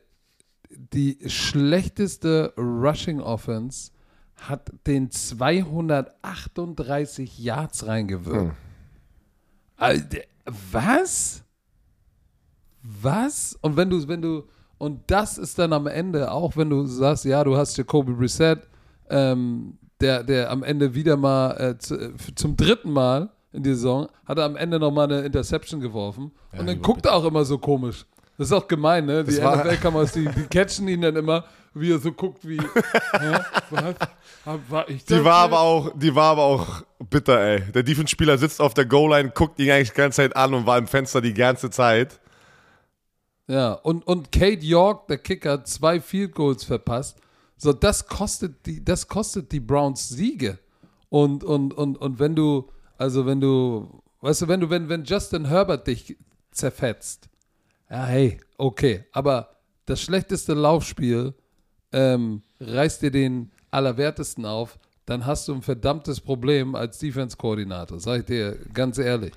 die 0.93 1.19
schlechteste 1.27 2.53
Rushing 2.57 3.21
Offense 3.21 3.91
hat 4.35 4.71
den 4.87 5.11
238 5.11 7.37
Yards 7.37 7.85
reingewirkt. 7.85 8.41
Hm. 8.41 8.53
Alter, 9.77 10.21
was? 10.71 11.42
Was? 12.83 13.57
Und 13.61 13.77
wenn 13.77 13.89
du, 13.89 14.07
wenn 14.07 14.21
du, 14.21 14.43
und 14.77 14.99
das 15.07 15.37
ist 15.37 15.57
dann 15.57 15.73
am 15.73 15.87
Ende, 15.87 16.31
auch 16.31 16.57
wenn 16.57 16.69
du 16.69 16.85
sagst, 16.85 17.25
ja, 17.25 17.43
du 17.43 17.55
hast 17.55 17.77
Jacoby 17.77 18.13
Brissett, 18.13 18.67
ähm, 19.09 19.77
der, 20.01 20.23
der 20.23 20.51
am 20.51 20.63
Ende 20.63 20.93
wieder 20.93 21.15
mal 21.15 21.51
äh, 21.51 21.77
zu, 21.77 21.95
äh, 21.95 22.11
zum 22.35 22.57
dritten 22.57 22.91
Mal 22.91 23.29
in 23.53 23.63
der 23.63 23.75
Saison, 23.75 24.09
hat 24.25 24.37
er 24.37 24.45
am 24.45 24.55
Ende 24.55 24.79
nochmal 24.79 25.05
eine 25.05 25.21
Interception 25.21 25.79
geworfen. 25.79 26.31
und 26.57 26.67
dann 26.67 26.81
guckt 26.81 27.05
er 27.05 27.13
auch 27.13 27.25
immer 27.25 27.45
so 27.45 27.57
komisch. 27.57 28.05
Das 28.37 28.47
ist 28.47 28.53
auch 28.53 28.67
gemein, 28.67 29.05
ne? 29.05 29.23
Die 29.23 29.31
NFL-Kameras, 29.33 30.13
die, 30.13 30.27
die 30.27 30.43
catchen 30.49 30.87
ihn 30.87 31.01
dann 31.01 31.15
immer, 31.15 31.45
wie 31.75 31.91
er 31.91 31.99
so 31.99 32.11
guckt, 32.11 32.47
wie, 32.47 32.57
hä? 33.19 33.39
Was? 33.69 33.95
War 34.69 34.89
ich 34.89 35.05
Die 35.05 35.23
war 35.23 35.35
aber 35.35 35.59
auch, 35.61 35.91
die 35.95 36.13
war 36.13 36.31
aber 36.31 36.43
auch 36.43 36.83
bitter, 37.09 37.39
ey. 37.39 37.71
Der 37.71 37.83
Defense-Spieler 37.83 38.37
sitzt 38.37 38.59
auf 38.59 38.73
der 38.73 38.85
Goal-Line, 38.85 39.31
guckt 39.35 39.59
ihn 39.59 39.71
eigentlich 39.71 39.91
die 39.91 39.97
ganze 39.97 40.17
Zeit 40.17 40.35
an 40.35 40.53
und 40.53 40.65
war 40.65 40.77
im 40.77 40.87
Fenster 40.87 41.21
die 41.21 41.33
ganze 41.33 41.69
Zeit. 41.69 42.19
Ja, 43.47 43.73
und, 43.73 44.07
und 44.07 44.31
Kate 44.31 44.65
York, 44.65 45.07
der 45.07 45.17
Kicker, 45.17 45.53
hat 45.53 45.67
zwei 45.67 45.99
Field 45.99 46.33
Goals 46.33 46.63
verpasst. 46.63 47.19
So, 47.57 47.73
das 47.73 48.07
kostet 48.07 48.65
die, 48.65 48.83
das 48.83 49.07
kostet 49.07 49.51
die 49.51 49.59
Browns 49.59 50.09
Siege. 50.09 50.59
Und, 51.09 51.43
und, 51.43 51.73
und, 51.73 51.97
und 51.97 52.19
wenn 52.19 52.35
du, 52.35 52.69
also 52.97 53.25
wenn 53.25 53.39
du, 53.39 54.01
weißt 54.21 54.43
du, 54.43 54.47
wenn 54.47 54.59
du, 54.59 54.69
wenn, 54.69 54.89
wenn 54.89 55.03
Justin 55.03 55.45
Herbert 55.45 55.87
dich 55.87 56.17
zerfetzt, 56.51 57.29
ja, 57.89 58.05
hey, 58.05 58.39
okay, 58.57 59.05
aber 59.11 59.49
das 59.85 60.01
schlechteste 60.01 60.53
Laufspiel 60.53 61.33
ähm, 61.91 62.41
reißt 62.59 63.01
dir 63.01 63.11
den 63.11 63.51
Allerwertesten 63.69 64.45
auf, 64.45 64.79
dann 65.05 65.25
hast 65.25 65.47
du 65.47 65.53
ein 65.53 65.61
verdammtes 65.61 66.21
Problem 66.21 66.75
als 66.75 66.97
Defense-Koordinator, 66.99 67.99
sag 67.99 68.21
ich 68.21 68.25
dir 68.25 68.57
ganz 68.73 68.97
ehrlich. 68.97 69.33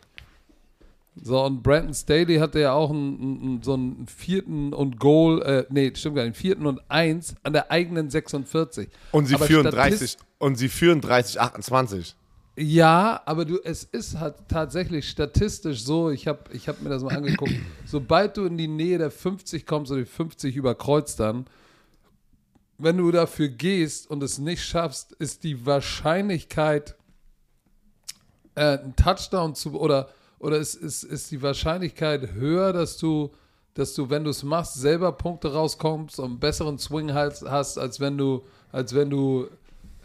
So, 1.23 1.43
und 1.43 1.63
Brandon 1.63 1.95
Staley 1.95 2.37
hatte 2.37 2.61
ja 2.61 2.73
auch 2.73 2.91
einen, 2.91 3.41
einen, 3.43 3.63
so 3.63 3.75
einen 3.75 4.07
vierten 4.07 4.73
und 4.75 5.01
Goal, 5.01 5.43
äh, 5.43 5.65
nee, 5.71 5.91
stimmt 5.95 6.17
gar 6.17 6.25
nicht, 6.25 6.37
vierten 6.37 6.67
und 6.67 6.81
eins 6.89 7.35
an 7.43 7.55
der 7.55 7.71
eigenen 7.71 8.11
46. 8.11 8.89
Und 9.13 9.27
sie 9.27 9.35
Aber 9.35 9.47
führen 9.47 9.67
Statist- 9.67 10.01
30, 10.01 10.17
und 10.39 10.57
sie 10.57 10.69
führen 10.69 11.01
30, 11.01 11.41
28. 11.41 12.15
Ja, 12.59 13.21
aber 13.27 13.45
du, 13.45 13.59
es 13.65 13.85
ist 13.85 14.19
halt 14.19 14.37
tatsächlich 14.49 15.09
statistisch 15.09 15.83
so, 15.85 16.11
ich 16.11 16.27
habe 16.27 16.41
ich 16.53 16.69
hab 16.69 16.81
mir 16.83 16.89
das 16.91 17.03
mal 17.03 17.15
angeguckt, 17.17 17.53
sobald 17.87 18.37
du 18.37 18.45
in 18.45 18.57
die 18.57 18.69
Nähe 18.69 18.99
der 18.99 19.11
50 19.11 19.67
kommst 19.67 19.91
oder 19.93 20.01
die 20.01 20.07
50 20.07 20.55
überkreuzt 20.57 21.21
dann, 21.21 21.47
wenn 22.79 22.99
du 22.99 23.11
dafür 23.11 23.49
gehst 23.49 24.11
und 24.11 24.23
es 24.23 24.39
nicht 24.39 24.63
schaffst, 24.63 25.13
ist 25.13 25.45
die 25.45 25.65
Wahrscheinlichkeit, 25.65 26.95
äh, 28.55 28.79
einen 28.79 28.97
Touchdown 28.97 29.55
zu, 29.55 29.79
oder, 29.79 30.09
oder 30.39 30.59
ist, 30.59 30.75
ist, 30.75 31.03
ist 31.03 31.31
die 31.31 31.43
Wahrscheinlichkeit 31.43 32.33
höher, 32.33 32.73
dass 32.73 32.97
du, 32.97 33.31
dass 33.75 33.95
du, 33.95 34.11
wenn 34.11 34.25
du 34.25 34.31
es 34.31 34.43
machst, 34.43 34.75
selber 34.75 35.13
Punkte 35.13 35.53
rauskommst 35.53 36.19
und 36.19 36.25
einen 36.27 36.39
besseren 36.41 36.79
Swing 36.79 37.13
hast, 37.15 37.43
hast 37.43 37.79
als 37.79 38.01
wenn 38.01 38.17
du, 38.19 38.45
als 38.73 38.95
wenn 38.95 39.11
du 39.11 39.49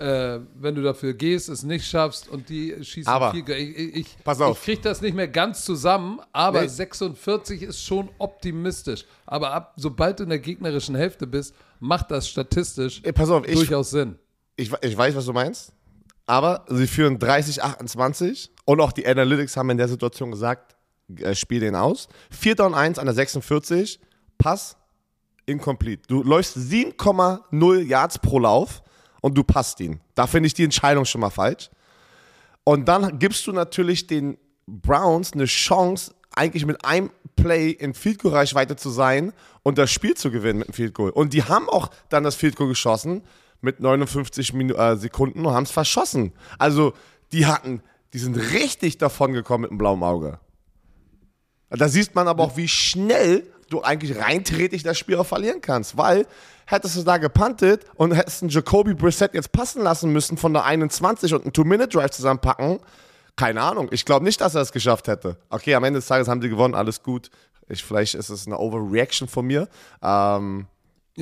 äh, 0.01 0.39
wenn 0.59 0.73
du 0.73 0.82
dafür 0.82 1.13
gehst, 1.13 1.47
es 1.47 1.61
nicht 1.61 1.86
schaffst 1.86 2.27
und 2.27 2.49
die 2.49 2.75
schießen 2.84 3.11
Aber, 3.11 3.32
viel. 3.32 3.47
Ich, 3.49 3.77
ich, 3.77 3.95
ich, 3.95 4.23
pass 4.23 4.41
auf. 4.41 4.57
ich 4.57 4.63
kriege 4.63 4.82
das 4.82 4.99
nicht 5.01 5.13
mehr 5.15 5.27
ganz 5.27 5.63
zusammen, 5.63 6.19
aber 6.32 6.61
Nee. 6.61 6.67
46 6.67 7.61
ist 7.61 7.84
schon 7.84 8.09
optimistisch. 8.17 9.05
Aber 9.27 9.51
ab, 9.51 9.73
sobald 9.77 10.19
du 10.19 10.23
in 10.23 10.29
der 10.29 10.39
gegnerischen 10.39 10.95
Hälfte 10.95 11.27
bist, 11.27 11.53
macht 11.79 12.09
das 12.09 12.27
statistisch 12.27 13.01
Ey, 13.03 13.13
auf, 13.15 13.45
durchaus 13.45 13.91
Sinn. 13.91 14.17
ich, 14.55 14.71
ich 14.82 14.97
weiß, 14.97 15.15
was 15.15 15.25
du 15.25 15.34
meinst. 15.34 15.71
Aber 16.25 16.65
sie 16.67 16.88
führen 16.88 17.19
30, 17.19 17.61
28. 17.61 18.51
Und 18.72 18.80
auch 18.80 18.93
die 18.93 19.05
Analytics 19.05 19.57
haben 19.57 19.69
in 19.69 19.78
der 19.78 19.89
Situation 19.89 20.32
gesagt, 20.32 20.78
äh, 21.17 21.36
spiel 21.36 21.59
den 21.59 21.76
aus. 21.76 22.07
4 22.30 22.57
und 22.61 22.74
1 22.74 22.99
an 22.99 23.05
der 23.05 23.13
46. 23.13 23.99
Pass 24.38 24.78
incomplete. 25.45 26.03
Du 26.07 26.24
läufst 26.24 26.55
7,0 26.55 27.82
Yards 27.82 28.19
pro 28.19 28.39
Lauf 28.39 28.82
und 29.19 29.38
du 29.38 29.43
passt 29.43 29.82
ihn. 29.82 29.99
Da 30.15 30.26
finde 30.26 30.47
ich 30.47 30.53
die 30.53 30.63
Entscheidung 30.63 31.03
schon 31.03 31.19
mal 31.19 31.32
falsch. 31.32 31.69
Und 32.63 32.88
dann 32.88 33.19
gibst 33.19 33.45
du 33.45 33.51
natürlich 33.51 34.07
den 34.07 34.38
Browns 34.65 35.34
eine 35.34 35.47
Chance, 35.47 36.13
eigentlich 36.34 36.65
mit 36.65 36.86
einem 36.86 37.09
Play 37.36 37.72
in 37.72 37.93
Field 37.93 38.19
Goal 38.19 38.36
Reichweite 38.36 38.78
zu 38.78 38.89
sein 38.89 39.34
und 39.63 39.80
das 39.80 39.91
Spiel 39.91 40.13
zu 40.13 40.32
gewinnen 40.32 40.59
mit 40.59 40.69
einem 40.69 40.76
Field 40.76 40.93
Goal. 40.93 41.09
Und 41.09 41.34
die 41.34 41.43
haben 41.43 41.67
auch 41.67 41.89
dann 42.07 42.24
das 42.24 42.36
Field 42.36 42.55
Goal 42.55 42.69
geschossen 42.69 43.24
mit 43.59 43.82
59 43.82 44.53
Minu 44.53 44.76
äh, 44.76 44.95
Sekunden 44.95 45.45
und 45.45 45.53
haben 45.53 45.65
es 45.65 45.72
verschossen. 45.72 46.32
Also 46.57 46.93
die 47.34 47.45
hatten, 47.45 47.82
die 48.14 48.20
sind 48.20 48.36
richtig 48.38 48.97
davon 48.97 49.34
gekommen 49.34 49.64
mit 49.64 49.72
einem 49.72 49.78
blauen 49.78 50.03
Auge. 50.03 50.39
Da 51.70 51.88
sieht 51.88 52.14
man 52.16 52.28
aber 52.28 52.43
auch, 52.43 52.57
wie 52.57 52.68
schnell 52.68 53.43
du 53.70 53.82
eigentlich 53.82 54.18
reinträtig 54.18 54.84
das 54.84 54.97
Spiel 54.97 55.18
auch 55.18 55.26
verlieren 55.26 55.62
kannst, 55.62 55.97
weil 55.97 56.28
hättest 56.66 56.97
du 56.97 57.03
da 57.03 57.18
gepuntet 57.18 57.86
und 57.95 58.12
hättest 58.14 58.43
einen 58.43 58.49
Jacoby 58.49 58.93
Brissett 58.93 59.34
jetzt 59.34 59.51
passen 59.51 59.82
lassen 59.82 60.12
müssen 60.12 60.38
von 60.38 60.53
der 60.53 60.66
21 60.66 61.34
und 61.34 61.43
einen 61.43 61.53
Two-Minute-Drive 61.53 62.12
zusammenpacken, 62.12 62.80
keine 63.38 63.62
Ahnung. 63.62 63.88
Ich 63.91 64.03
glaube 64.03 64.26
nicht, 64.26 64.41
dass 64.41 64.55
er 64.55 64.62
es 64.62 64.74
geschafft 64.74 65.07
hätte. 65.07 65.38
Okay, 65.49 65.74
am 65.74 65.84
Ende 65.86 65.99
des 65.99 66.07
Tages 66.07 66.28
haben 66.28 66.41
die 66.41 66.49
gewonnen, 66.49 66.76
alles 66.76 67.01
gut. 67.01 67.30
Ich, 67.70 67.84
vielleicht 67.84 68.16
ist 68.16 68.30
es 68.30 68.45
eine 68.45 68.57
Overreaction 68.57 69.30
von 69.30 69.47
mir. 69.47 69.70
Ähm, 70.01 70.68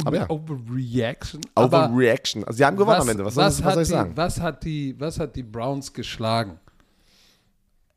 aber 0.06 0.18
ja, 0.18 0.30
Overreaction. 0.30 1.42
Overreaction. 1.56 2.44
Also 2.44 2.58
sie 2.58 2.66
haben 2.66 2.78
gewonnen 2.78 3.02
am 3.02 3.10
Ende. 3.10 3.26
Was, 3.26 3.36
soll, 3.36 3.44
was, 3.44 3.64
hat 3.64 3.74
soll 3.74 3.84
ich 3.84 3.88
die, 3.90 3.94
sagen? 3.94 4.12
Was 4.16 4.40
hat, 4.40 4.64
die, 4.64 4.96
was 5.00 5.20
hat 5.20 5.36
die 5.36 5.44
Browns 5.44 5.94
geschlagen? 5.94 6.60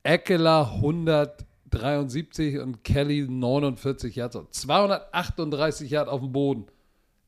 Eckler 0.03 0.73
173 0.75 2.59
und 2.59 2.85
Kelly 2.85 3.27
49 3.29 4.17
Yards. 4.17 4.39
238 4.51 5.91
Yards 5.91 6.11
auf 6.11 6.21
dem 6.21 6.33
Boden. 6.33 6.67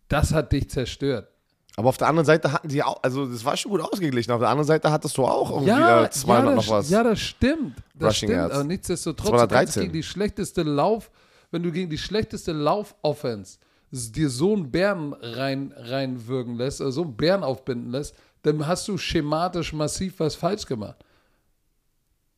Das 0.08 0.32
hat 0.32 0.52
dich 0.52 0.70
zerstört. 0.70 1.28
Aber 1.76 1.88
auf 1.88 1.96
der 1.96 2.06
anderen 2.06 2.26
Seite 2.26 2.52
hatten 2.52 2.70
sie 2.70 2.82
auch, 2.82 3.02
also 3.02 3.26
das 3.26 3.44
war 3.44 3.56
schon 3.56 3.72
gut 3.72 3.80
ausgeglichen. 3.80 4.30
Auf 4.32 4.40
der 4.40 4.48
anderen 4.48 4.66
Seite 4.66 4.92
hattest 4.92 5.16
du 5.18 5.24
auch 5.24 5.50
irgendwie 5.50 5.70
äh, 5.70 6.08
200 6.08 6.50
ja, 6.50 6.54
noch 6.54 6.62
das, 6.62 6.70
was. 6.70 6.90
ja, 6.90 7.02
das 7.02 7.20
stimmt. 7.20 7.76
Das 7.94 8.10
Rushing 8.10 8.28
stimmt. 8.28 8.32
Yards. 8.32 8.54
Aber 8.54 8.64
nichtsdestotrotz, 8.64 9.26
du 9.26 9.32
kannst 9.32 9.74
213. 9.74 9.82
gegen 9.82 9.92
die 9.92 10.02
schlechteste 10.02 10.62
Lauf, 10.62 11.10
wenn 11.50 11.62
du 11.62 11.72
gegen 11.72 11.90
die 11.90 11.98
schlechteste 11.98 12.52
Lauf-Offense 12.52 13.58
dir 13.90 14.28
so 14.28 14.52
einen 14.52 14.70
Bären 14.70 15.12
rein, 15.12 15.72
reinwürgen 15.76 16.56
lässt, 16.56 16.80
oder 16.80 16.92
so 16.92 17.02
einen 17.02 17.16
Bären 17.16 17.42
aufbinden 17.42 17.90
lässt, 17.90 18.14
dann 18.42 18.66
hast 18.66 18.86
du 18.88 18.98
schematisch 18.98 19.72
massiv 19.72 20.18
was 20.18 20.34
falsch 20.34 20.66
gemacht. 20.66 21.03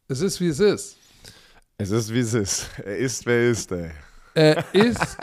Es 0.08 0.20
ist, 0.20 0.40
wie 0.40 0.48
es 0.48 0.60
ist. 0.60 0.96
Es 1.78 1.90
ist, 1.90 2.12
wie 2.12 2.20
es 2.20 2.34
ist. 2.34 2.68
Er 2.84 2.96
ist, 2.96 3.26
wer 3.26 3.34
er 3.36 3.50
ist, 3.50 3.72
ey. 3.72 3.90
Er 4.34 4.74
ist, 4.74 5.16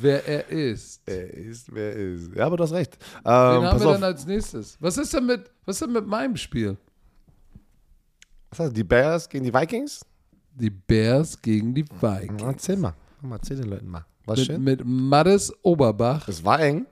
wer 0.00 0.26
er 0.26 0.48
ist. 0.48 1.00
Er 1.06 1.34
ist, 1.34 1.74
wer 1.74 1.92
er 1.96 2.14
ist. 2.14 2.34
Ja, 2.34 2.46
aber 2.46 2.56
du 2.56 2.64
hast 2.64 2.72
recht. 2.72 2.96
Wen 3.00 3.18
Ähm, 3.24 3.32
haben 3.32 3.62
pass 3.70 3.80
wir 3.82 3.88
auf. 3.88 3.94
denn 3.94 4.04
als 4.04 4.26
nächstes? 4.26 4.76
Was 4.80 4.96
ist 4.98 5.12
denn 5.14 5.26
mit, 5.26 5.50
was 5.64 5.76
ist 5.76 5.82
denn 5.86 5.92
mit 5.92 6.06
meinem 6.06 6.36
Spiel? 6.36 6.76
Was 8.50 8.58
heißt, 8.60 8.76
die 8.76 8.84
Bears 8.84 9.28
gegen 9.28 9.44
die 9.44 9.54
Vikings? 9.54 10.04
Die 10.54 10.70
Bears 10.70 11.40
gegen 11.40 11.72
die 11.74 11.84
Vikings. 11.84 12.42
Erzähl 12.42 12.76
mal. 12.76 12.94
Erzähl 13.30 13.58
den 13.58 13.68
Leuten 13.70 13.88
mal. 13.88 14.04
Was 14.26 14.38
Mit, 14.38 14.46
schön? 14.46 14.64
mit 14.64 14.82
Mattes 14.84 15.52
Oberbach 15.62 16.26
Es 16.28 16.44
war 16.44 16.60
eng. 16.60 16.86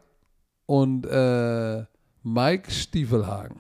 und 0.66 1.05
äh, 1.07 1.85
Mike 2.23 2.71
Stiefelhagen. 2.71 3.57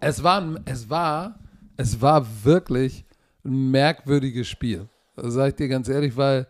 Es 0.00 0.22
war, 0.22 0.60
es 0.64 0.88
war, 0.88 1.38
es 1.78 2.02
war 2.02 2.26
wirklich 2.44 3.06
ein 3.44 3.70
merkwürdiges 3.70 4.46
Spiel. 4.48 4.88
Das 5.16 5.32
sage 5.32 5.50
ich 5.50 5.54
dir 5.54 5.68
ganz 5.68 5.88
ehrlich, 5.88 6.16
weil 6.16 6.46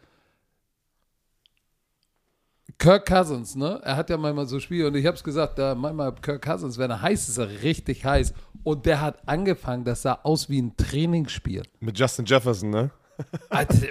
Kirk 2.78 3.06
Cousins, 3.06 3.54
ne? 3.54 3.80
Er 3.84 3.96
hat 3.96 4.08
ja 4.10 4.16
manchmal 4.16 4.46
so 4.46 4.58
Spiele 4.58 4.88
und 4.88 4.94
ich 4.94 5.06
hab's 5.06 5.22
gesagt, 5.22 5.58
da 5.58 5.74
manchmal 5.74 6.14
Kirk 6.14 6.42
Cousins, 6.42 6.78
wenn 6.78 6.90
er 6.90 7.02
heiß 7.02 7.22
ist, 7.22 7.28
ist 7.30 7.38
er 7.38 7.62
richtig 7.62 8.04
heiß. 8.04 8.32
Und 8.64 8.86
der 8.86 9.00
hat 9.00 9.28
angefangen, 9.28 9.84
das 9.84 10.02
sah 10.02 10.18
aus 10.22 10.48
wie 10.48 10.62
ein 10.62 10.76
Trainingsspiel. 10.76 11.62
Mit 11.80 11.98
Justin 11.98 12.24
Jefferson, 12.24 12.70
ne? 12.70 12.90
Alter, 13.50 13.88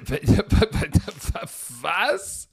was? 1.81 2.49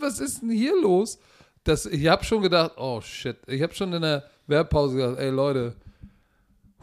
Was 0.00 0.20
ist 0.20 0.42
denn 0.42 0.50
hier 0.50 0.80
los? 0.80 1.18
Das, 1.64 1.86
ich 1.86 2.06
habe 2.08 2.24
schon 2.24 2.42
gedacht, 2.42 2.72
oh 2.76 3.00
shit. 3.00 3.36
Ich 3.46 3.62
habe 3.62 3.74
schon 3.74 3.92
in 3.92 4.02
der 4.02 4.24
Werbpause 4.46 4.96
gesagt, 4.96 5.18
ey 5.18 5.30
Leute, 5.30 5.76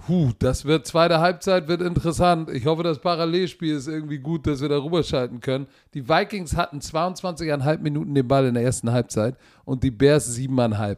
Huh, 0.07 0.31
das 0.37 0.65
wird, 0.65 0.85
zweite 0.85 1.19
Halbzeit 1.19 1.67
wird 1.67 1.81
interessant. 1.81 2.49
Ich 2.51 2.67
hoffe, 2.67 2.83
das 2.83 2.99
Parallelspiel 2.99 3.75
ist 3.75 3.87
irgendwie 3.87 4.19
gut, 4.19 4.45
dass 4.45 4.61
wir 4.61 4.69
da 4.69 4.77
rüberschalten 4.77 5.39
können. 5.39 5.67
Die 5.93 6.07
Vikings 6.07 6.55
hatten 6.55 6.79
22,5 6.79 7.79
Minuten 7.79 8.13
den 8.13 8.27
Ball 8.27 8.45
in 8.45 8.53
der 8.53 8.63
ersten 8.63 8.91
Halbzeit 8.91 9.35
und 9.63 9.83
die 9.83 9.91
Bears 9.91 10.37
7,5. 10.37 10.97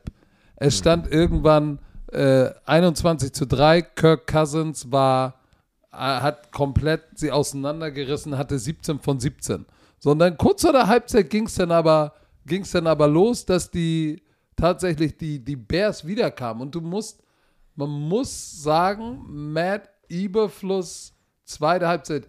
Es 0.58 0.78
stand 0.78 1.10
irgendwann 1.10 1.80
äh, 2.12 2.50
21 2.66 3.32
zu 3.32 3.46
3. 3.46 3.82
Kirk 3.82 4.28
Cousins 4.28 4.92
war, 4.92 5.36
äh, 5.94 5.98
hat 5.98 6.52
komplett 6.52 7.04
sie 7.16 7.32
auseinandergerissen, 7.32 8.38
hatte 8.38 8.60
17 8.60 9.00
von 9.00 9.20
17. 9.20 9.66
So, 10.00 10.12
und 10.12 10.20
dann 10.20 10.38
kurz 10.38 10.64
vor 10.64 10.74
der 10.74 10.88
Halbzeit 10.88 11.30
ging 11.30 11.46
es 11.46 11.56
dann 11.56 11.72
aber, 11.72 12.14
dann 12.46 12.88
aber 12.88 13.08
los, 13.08 13.46
dass 13.46 13.72
die 13.72 14.22
tatsächlich 14.56 15.18
die, 15.18 15.40
die 15.40 15.56
Bears 15.56 16.06
wiederkamen. 16.06 16.62
Und 16.62 16.76
du 16.76 16.82
musst 16.82 17.24
man 17.78 17.90
muss 17.90 18.62
sagen, 18.64 19.24
Matt 19.54 19.90
Überfluss, 20.10 21.14
zweite 21.46 21.88
Halbzeit, 21.88 22.28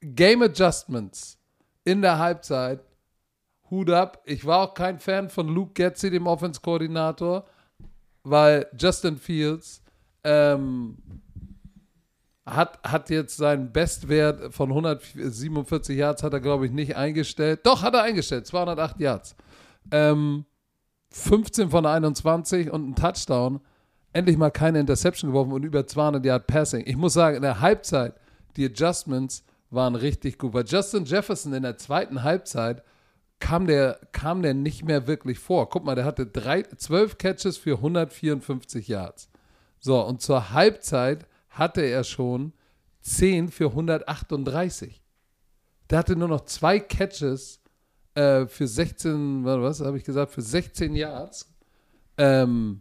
Game 0.00 0.42
Adjustments 0.42 1.38
in 1.84 2.00
der 2.00 2.18
Halbzeit, 2.18 2.80
Hut 3.70 3.90
ab. 3.90 4.22
Ich 4.24 4.46
war 4.46 4.60
auch 4.60 4.74
kein 4.74 5.00
Fan 5.00 5.28
von 5.28 5.48
Luke 5.48 5.72
Getzi, 5.74 6.10
dem 6.10 6.28
Offense-Koordinator, 6.28 7.44
weil 8.22 8.66
Justin 8.78 9.16
Fields 9.16 9.82
ähm, 10.22 10.96
hat, 12.44 12.78
hat 12.84 13.10
jetzt 13.10 13.36
seinen 13.36 13.72
Bestwert 13.72 14.54
von 14.54 14.68
147 14.68 15.96
Yards, 15.96 16.22
hat 16.22 16.32
er, 16.32 16.40
glaube 16.40 16.66
ich, 16.66 16.72
nicht 16.72 16.96
eingestellt. 16.96 17.60
Doch, 17.64 17.82
hat 17.82 17.94
er 17.94 18.02
eingestellt, 18.02 18.46
208 18.46 19.00
Yards. 19.00 19.34
Ähm, 19.90 20.44
15 21.10 21.70
von 21.70 21.84
21 21.84 22.70
und 22.70 22.90
ein 22.90 22.94
Touchdown 22.94 23.60
endlich 24.16 24.36
mal 24.36 24.50
keine 24.50 24.80
Interception 24.80 25.30
geworfen 25.30 25.52
und 25.52 25.64
über 25.64 25.86
200 25.86 26.24
Yard 26.24 26.46
Passing. 26.46 26.82
Ich 26.86 26.96
muss 26.96 27.12
sagen, 27.12 27.36
in 27.36 27.42
der 27.42 27.60
Halbzeit, 27.60 28.14
die 28.56 28.64
Adjustments 28.64 29.44
waren 29.70 29.94
richtig 29.94 30.38
gut, 30.38 30.54
weil 30.54 30.64
Justin 30.64 31.04
Jefferson 31.04 31.52
in 31.52 31.62
der 31.62 31.76
zweiten 31.76 32.22
Halbzeit 32.22 32.82
kam 33.38 33.66
der, 33.66 34.00
kam 34.12 34.42
der 34.42 34.54
nicht 34.54 34.84
mehr 34.84 35.06
wirklich 35.06 35.38
vor. 35.38 35.68
Guck 35.68 35.84
mal, 35.84 35.94
der 35.94 36.06
hatte 36.06 36.26
drei, 36.26 36.62
12 36.62 37.18
Catches 37.18 37.58
für 37.58 37.76
154 37.76 38.88
Yards. 38.88 39.28
So, 39.78 40.02
und 40.02 40.22
zur 40.22 40.52
Halbzeit 40.52 41.26
hatte 41.50 41.82
er 41.82 42.02
schon 42.02 42.54
10 43.02 43.50
für 43.50 43.66
138. 43.66 45.02
Der 45.90 45.98
hatte 45.98 46.16
nur 46.16 46.28
noch 46.28 46.46
zwei 46.46 46.80
Catches 46.80 47.60
äh, 48.14 48.46
für 48.46 48.66
16, 48.66 49.44
was 49.44 49.80
habe 49.80 49.98
ich 49.98 50.04
gesagt, 50.04 50.32
für 50.32 50.42
16 50.42 50.94
Yards. 50.96 51.54
Ähm, 52.16 52.80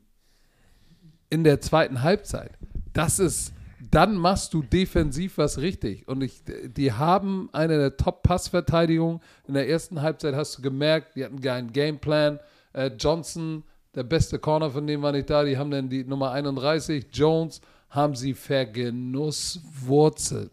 in 1.30 1.43
der 1.43 1.61
zweiten 1.61 2.01
Halbzeit. 2.01 2.51
Das 2.93 3.19
ist, 3.19 3.53
dann 3.91 4.15
machst 4.15 4.51
du 4.53 4.63
defensiv 4.63 5.38
was 5.38 5.59
richtig. 5.59 6.07
Und 6.07 6.21
ich, 6.21 6.41
die 6.45 6.93
haben 6.93 7.49
eine 7.51 7.78
der 7.78 7.97
Top-Passverteidigungen. 7.97 9.19
In 9.47 9.53
der 9.53 9.69
ersten 9.69 10.01
Halbzeit 10.01 10.34
hast 10.36 10.57
du 10.57 10.61
gemerkt, 10.61 11.15
die 11.15 11.26
hatten 11.26 11.41
keinen 11.41 11.73
Gameplan. 11.73 12.39
Äh, 12.73 12.91
Johnson, 12.97 13.63
der 13.93 14.03
beste 14.03 14.39
Corner 14.39 14.71
von 14.71 14.88
dem 14.88 15.01
war 15.01 15.11
nicht 15.11 15.30
da. 15.30 15.43
Die 15.43 15.57
haben 15.57 15.71
dann 15.71 15.89
die 15.89 16.03
Nummer 16.03 16.32
31, 16.32 17.07
Jones, 17.11 17.59
haben 17.89 18.15
sie 18.15 18.34
vergenusswurzelt. 18.34 20.51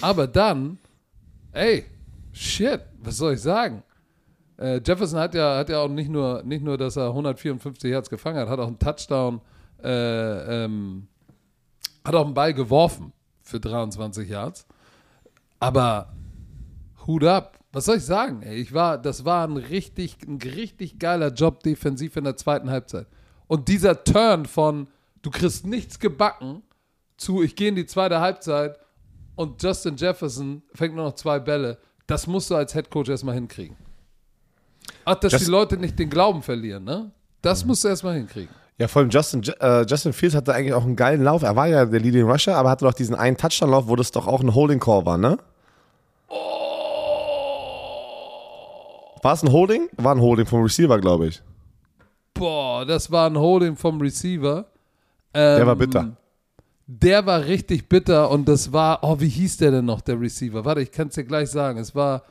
Aber 0.00 0.26
dann, 0.26 0.78
ey, 1.52 1.84
shit, 2.32 2.80
was 3.00 3.18
soll 3.18 3.34
ich 3.34 3.40
sagen? 3.40 3.84
Äh, 4.58 4.80
Jefferson 4.84 5.18
hat 5.18 5.34
ja, 5.34 5.56
hat 5.56 5.68
ja 5.68 5.80
auch 5.80 5.88
nicht 5.88 6.10
nur, 6.10 6.42
nicht 6.42 6.64
nur, 6.64 6.78
dass 6.78 6.96
er 6.96 7.08
154 7.08 7.90
Hertz 7.90 8.08
gefangen 8.08 8.38
hat, 8.38 8.48
hat 8.48 8.58
auch 8.58 8.66
einen 8.66 8.78
Touchdown, 8.78 9.40
äh, 9.82 10.64
ähm, 10.64 11.08
hat 12.04 12.14
auch 12.14 12.24
einen 12.24 12.34
Ball 12.34 12.54
geworfen 12.54 13.12
für 13.42 13.60
23 13.60 14.28
Yards. 14.28 14.66
Aber 15.60 16.12
Hut 17.06 17.24
ab. 17.24 17.58
Was 17.72 17.84
soll 17.84 17.96
ich 17.96 18.04
sagen? 18.04 18.42
Ey, 18.42 18.56
ich 18.56 18.72
war, 18.72 18.96
das 18.96 19.24
war 19.26 19.46
ein 19.46 19.58
richtig, 19.58 20.16
ein 20.26 20.38
richtig 20.38 20.98
geiler 20.98 21.28
Job 21.28 21.62
defensiv 21.62 22.16
in 22.16 22.24
der 22.24 22.36
zweiten 22.36 22.70
Halbzeit. 22.70 23.06
Und 23.46 23.68
dieser 23.68 24.02
Turn 24.02 24.46
von 24.46 24.88
du 25.20 25.30
kriegst 25.30 25.66
nichts 25.66 25.98
gebacken 25.98 26.62
zu 27.16 27.42
ich 27.42 27.56
gehe 27.56 27.68
in 27.68 27.76
die 27.76 27.86
zweite 27.86 28.20
Halbzeit 28.20 28.78
und 29.34 29.62
Justin 29.62 29.96
Jefferson 29.96 30.62
fängt 30.72 30.94
nur 30.94 31.04
noch 31.04 31.14
zwei 31.14 31.38
Bälle, 31.38 31.78
das 32.06 32.26
musst 32.26 32.50
du 32.50 32.54
als 32.54 32.72
Head 32.72 32.90
Coach 32.90 33.08
erstmal 33.08 33.34
hinkriegen. 33.34 33.76
Ach, 35.04 35.14
dass 35.16 35.32
Just 35.32 35.46
die 35.46 35.50
Leute 35.50 35.76
nicht 35.76 35.98
den 35.98 36.10
Glauben 36.10 36.42
verlieren, 36.42 36.84
ne? 36.84 37.10
Das 37.42 37.64
musst 37.64 37.84
du 37.84 37.88
erstmal 37.88 38.16
hinkriegen. 38.16 38.54
Ja, 38.78 38.88
vor 38.88 39.00
allem 39.00 39.10
Justin, 39.10 39.42
äh, 39.60 39.86
Justin 39.86 40.12
Fields 40.12 40.34
hatte 40.34 40.52
eigentlich 40.52 40.74
auch 40.74 40.84
einen 40.84 40.96
geilen 40.96 41.22
Lauf. 41.22 41.42
Er 41.42 41.56
war 41.56 41.66
ja 41.66 41.86
der 41.86 42.00
Leading 42.00 42.28
Rusher, 42.28 42.56
aber 42.56 42.68
hatte 42.70 42.84
doch 42.84 42.92
diesen 42.92 43.14
einen 43.14 43.36
Touchdown-Lauf, 43.36 43.88
wo 43.88 43.96
das 43.96 44.10
doch 44.10 44.26
auch 44.26 44.42
ein 44.42 44.54
Holding 44.54 44.80
Call 44.80 45.06
war, 45.06 45.16
ne? 45.16 45.38
Oh. 46.28 46.34
War 49.22 49.32
es 49.32 49.42
ein 49.42 49.50
Holding? 49.50 49.88
War 49.96 50.14
ein 50.14 50.20
Holding 50.20 50.44
vom 50.44 50.62
Receiver, 50.62 50.98
glaube 51.00 51.28
ich. 51.28 51.42
Boah, 52.34 52.84
das 52.84 53.10
war 53.10 53.30
ein 53.30 53.38
Holding 53.38 53.76
vom 53.76 53.98
Receiver. 54.00 54.66
Ähm, 55.32 55.56
der 55.56 55.66
war 55.66 55.76
bitter. 55.76 56.16
Der 56.86 57.24
war 57.26 57.44
richtig 57.44 57.88
bitter 57.88 58.30
und 58.30 58.46
das 58.46 58.72
war, 58.72 58.98
oh, 59.02 59.18
wie 59.18 59.28
hieß 59.28 59.56
der 59.56 59.70
denn 59.70 59.86
noch, 59.86 60.02
der 60.02 60.20
Receiver? 60.20 60.64
Warte, 60.64 60.82
ich 60.82 60.92
kann 60.92 61.08
es 61.08 61.14
dir 61.14 61.24
gleich 61.24 61.50
sagen. 61.50 61.78
Es 61.78 61.94
war, 61.94 62.22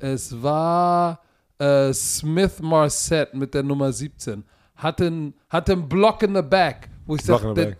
es 0.00 0.42
war 0.42 1.20
äh, 1.58 1.92
Smith 1.92 2.60
Marset 2.60 3.34
mit 3.34 3.54
der 3.54 3.62
Nummer 3.62 3.92
17 3.92 4.44
hatte 4.82 5.06
einen, 5.06 5.34
hatte 5.48 5.72
einen 5.72 5.88
Block 5.88 6.22
in 6.22 6.34
the 6.34 6.42
back, 6.42 6.88
wo 7.06 7.14
ich 7.14 7.22
sage, 7.22 7.76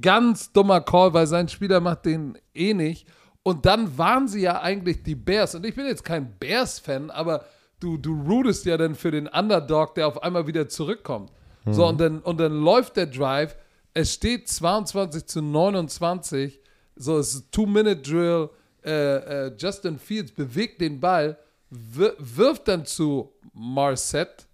ganz 0.00 0.52
dummer 0.52 0.80
Call, 0.80 1.14
weil 1.14 1.26
sein 1.26 1.48
Spieler 1.48 1.80
macht 1.80 2.04
den 2.04 2.38
eh 2.54 2.74
nicht. 2.74 3.06
Und 3.42 3.64
dann 3.64 3.96
waren 3.96 4.28
sie 4.28 4.42
ja 4.42 4.60
eigentlich 4.60 5.02
die 5.02 5.14
Bears. 5.14 5.54
Und 5.54 5.64
ich 5.64 5.74
bin 5.74 5.86
jetzt 5.86 6.04
kein 6.04 6.36
Bears-Fan, 6.38 7.10
aber 7.10 7.46
du, 7.80 7.96
du 7.96 8.20
rootest 8.22 8.66
ja 8.66 8.76
dann 8.76 8.94
für 8.94 9.10
den 9.10 9.26
Underdog, 9.26 9.94
der 9.94 10.06
auf 10.06 10.22
einmal 10.22 10.46
wieder 10.46 10.68
zurückkommt. 10.68 11.32
Mhm. 11.64 11.72
So, 11.72 11.86
und 11.86 12.00
dann, 12.00 12.20
und 12.20 12.38
dann 12.38 12.60
läuft 12.60 12.96
der 12.96 13.06
Drive. 13.06 13.56
Es 13.94 14.12
steht 14.12 14.48
22 14.48 15.26
zu 15.26 15.40
29. 15.40 16.60
So, 16.96 17.18
es 17.18 17.34
ist 17.34 17.52
Two-Minute-Drill. 17.52 18.50
Äh, 18.84 19.46
äh, 19.46 19.52
Justin 19.58 19.98
Fields 19.98 20.32
bewegt 20.32 20.80
den 20.80 21.00
Ball 21.00 21.38
wirft 21.70 22.68
dann 22.68 22.84
zu 22.86 23.32
Marset. 23.52 24.46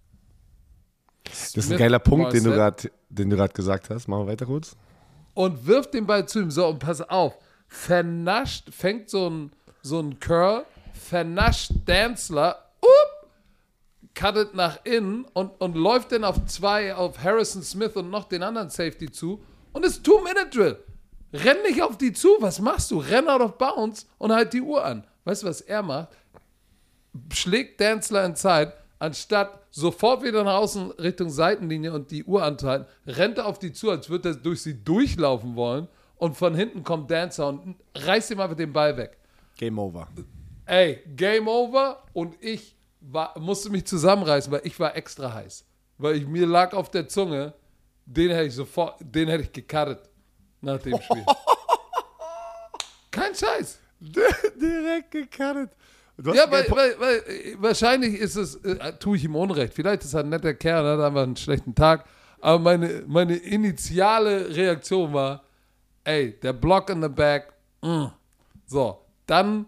Das 1.23 1.55
ist 1.55 1.71
ein 1.71 1.77
geiler 1.77 1.99
Punkt, 1.99 2.33
den 2.33 2.43
du 2.43 2.51
gerade 3.35 3.53
gesagt 3.53 3.89
hast. 3.89 4.07
Machen 4.07 4.25
wir 4.25 4.31
weiter 4.31 4.45
kurz. 4.45 4.75
Und 5.33 5.65
wirft 5.65 5.93
den 5.93 6.05
Ball 6.05 6.27
zu 6.27 6.39
ihm. 6.39 6.51
So, 6.51 6.67
und 6.67 6.79
pass 6.79 7.01
auf. 7.01 7.37
Vernascht, 7.67 8.69
fängt 8.71 9.09
so 9.09 9.29
ein, 9.29 9.51
so 9.81 9.99
ein 9.99 10.19
Curl, 10.19 10.65
vernascht 10.93 11.71
Danzler, 11.85 12.69
up, 12.81 13.29
cuttet 14.13 14.53
nach 14.53 14.79
innen 14.85 15.25
und, 15.33 15.59
und 15.59 15.75
läuft 15.75 16.11
dann 16.11 16.23
auf 16.23 16.45
zwei, 16.45 16.95
auf 16.95 17.21
Harrison 17.21 17.63
Smith 17.63 17.95
und 17.95 18.09
noch 18.09 18.25
den 18.25 18.43
anderen 18.43 18.69
Safety 18.69 19.11
zu. 19.11 19.43
Und 19.73 19.83
es 19.83 19.97
ist 19.97 20.05
Two-Minute-Drill. 20.05 20.77
Renn 21.33 21.57
nicht 21.63 21.81
auf 21.81 21.97
die 21.97 22.13
zu. 22.13 22.29
Was 22.39 22.61
machst 22.61 22.91
du? 22.91 22.99
Renn 22.99 23.27
out 23.27 23.41
of 23.41 23.57
bounds 23.57 24.07
und 24.17 24.31
halt 24.31 24.53
die 24.53 24.61
Uhr 24.61 24.85
an. 24.85 25.05
Weißt 25.25 25.43
du, 25.43 25.47
was 25.47 25.59
er 25.59 25.81
macht? 25.81 26.09
Schlägt 27.33 27.81
Danzler 27.81 28.25
in 28.25 28.35
Zeit, 28.35 28.73
anstatt 28.99 29.59
sofort 29.71 30.23
wieder 30.23 30.43
nach 30.43 30.55
außen 30.55 30.91
Richtung 30.91 31.29
Seitenlinie 31.29 31.93
und 31.93 32.11
die 32.11 32.23
Uhr 32.23 32.43
anzuhalten, 32.43 32.87
rennt 33.05 33.37
er 33.37 33.45
auf 33.45 33.59
die 33.59 33.73
zu, 33.73 33.89
als 33.89 34.09
würde 34.09 34.29
er 34.29 34.35
durch 34.35 34.61
sie 34.61 34.83
durchlaufen 34.83 35.55
wollen 35.55 35.87
und 36.17 36.35
von 36.35 36.55
hinten 36.55 36.83
kommt 36.83 37.11
Dancer 37.11 37.47
und 37.47 37.75
reißt 37.93 38.31
ihm 38.31 38.39
einfach 38.39 38.55
den 38.55 38.73
Ball 38.73 38.95
weg. 38.97 39.17
Game 39.57 39.77
over. 39.79 40.07
Ey, 40.65 41.03
Game 41.15 41.47
over 41.47 42.03
und 42.13 42.35
ich 42.41 42.75
war, 42.99 43.37
musste 43.39 43.69
mich 43.69 43.85
zusammenreißen, 43.85 44.51
weil 44.51 44.61
ich 44.63 44.79
war 44.79 44.95
extra 44.95 45.33
heiß. 45.33 45.65
Weil 45.97 46.15
ich, 46.15 46.27
mir 46.27 46.47
lag 46.47 46.73
auf 46.73 46.89
der 46.89 47.07
Zunge, 47.07 47.53
den 48.05 48.31
hätte 48.31 48.47
ich 48.47 48.55
sofort, 48.55 48.97
den 48.99 49.29
hätte 49.29 49.43
ich 49.43 49.51
gekartet 49.51 50.09
nach 50.61 50.79
dem 50.79 50.99
Spiel. 51.01 51.25
Kein 53.11 53.33
Scheiß. 53.33 53.79
Direkt 53.99 55.11
gekartet. 55.11 55.71
Ja, 56.23 56.49
weil, 56.49 56.65
weil, 56.69 56.99
weil, 56.99 57.21
wahrscheinlich 57.57 58.15
ist 58.15 58.35
es, 58.35 58.55
äh, 58.55 58.93
tue 58.99 59.17
ich 59.17 59.25
ihm 59.25 59.35
Unrecht. 59.35 59.73
Vielleicht 59.73 60.03
ist 60.03 60.13
er 60.13 60.21
ein 60.21 60.29
netter 60.29 60.53
Kerl, 60.53 60.85
hat 60.85 61.05
einfach 61.05 61.23
einen 61.23 61.35
schlechten 61.35 61.75
Tag. 61.75 62.05
Aber 62.39 62.59
meine, 62.59 63.03
meine 63.07 63.35
initiale 63.35 64.55
Reaktion 64.55 65.13
war, 65.13 65.43
ey, 66.03 66.39
der 66.39 66.53
Block 66.53 66.89
in 66.89 67.01
the 67.01 67.09
back, 67.09 67.53
mm. 67.81 68.05
so, 68.65 69.01
dann, 69.25 69.65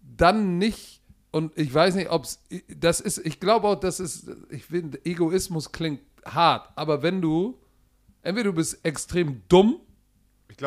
dann 0.00 0.58
nicht 0.58 1.02
und 1.32 1.58
ich 1.58 1.72
weiß 1.72 1.94
nicht, 1.94 2.10
ob 2.10 2.24
es, 2.24 2.40
das 2.68 3.00
ist, 3.00 3.18
ich 3.24 3.40
glaube 3.40 3.66
auch, 3.66 3.80
das 3.80 4.00
ist, 4.00 4.30
ich 4.50 4.66
finde, 4.66 5.04
Egoismus 5.04 5.72
klingt 5.72 6.02
hart, 6.26 6.68
aber 6.76 7.02
wenn 7.02 7.22
du, 7.22 7.58
entweder 8.22 8.50
du 8.50 8.56
bist 8.56 8.84
extrem 8.84 9.42
dumm, 9.48 9.80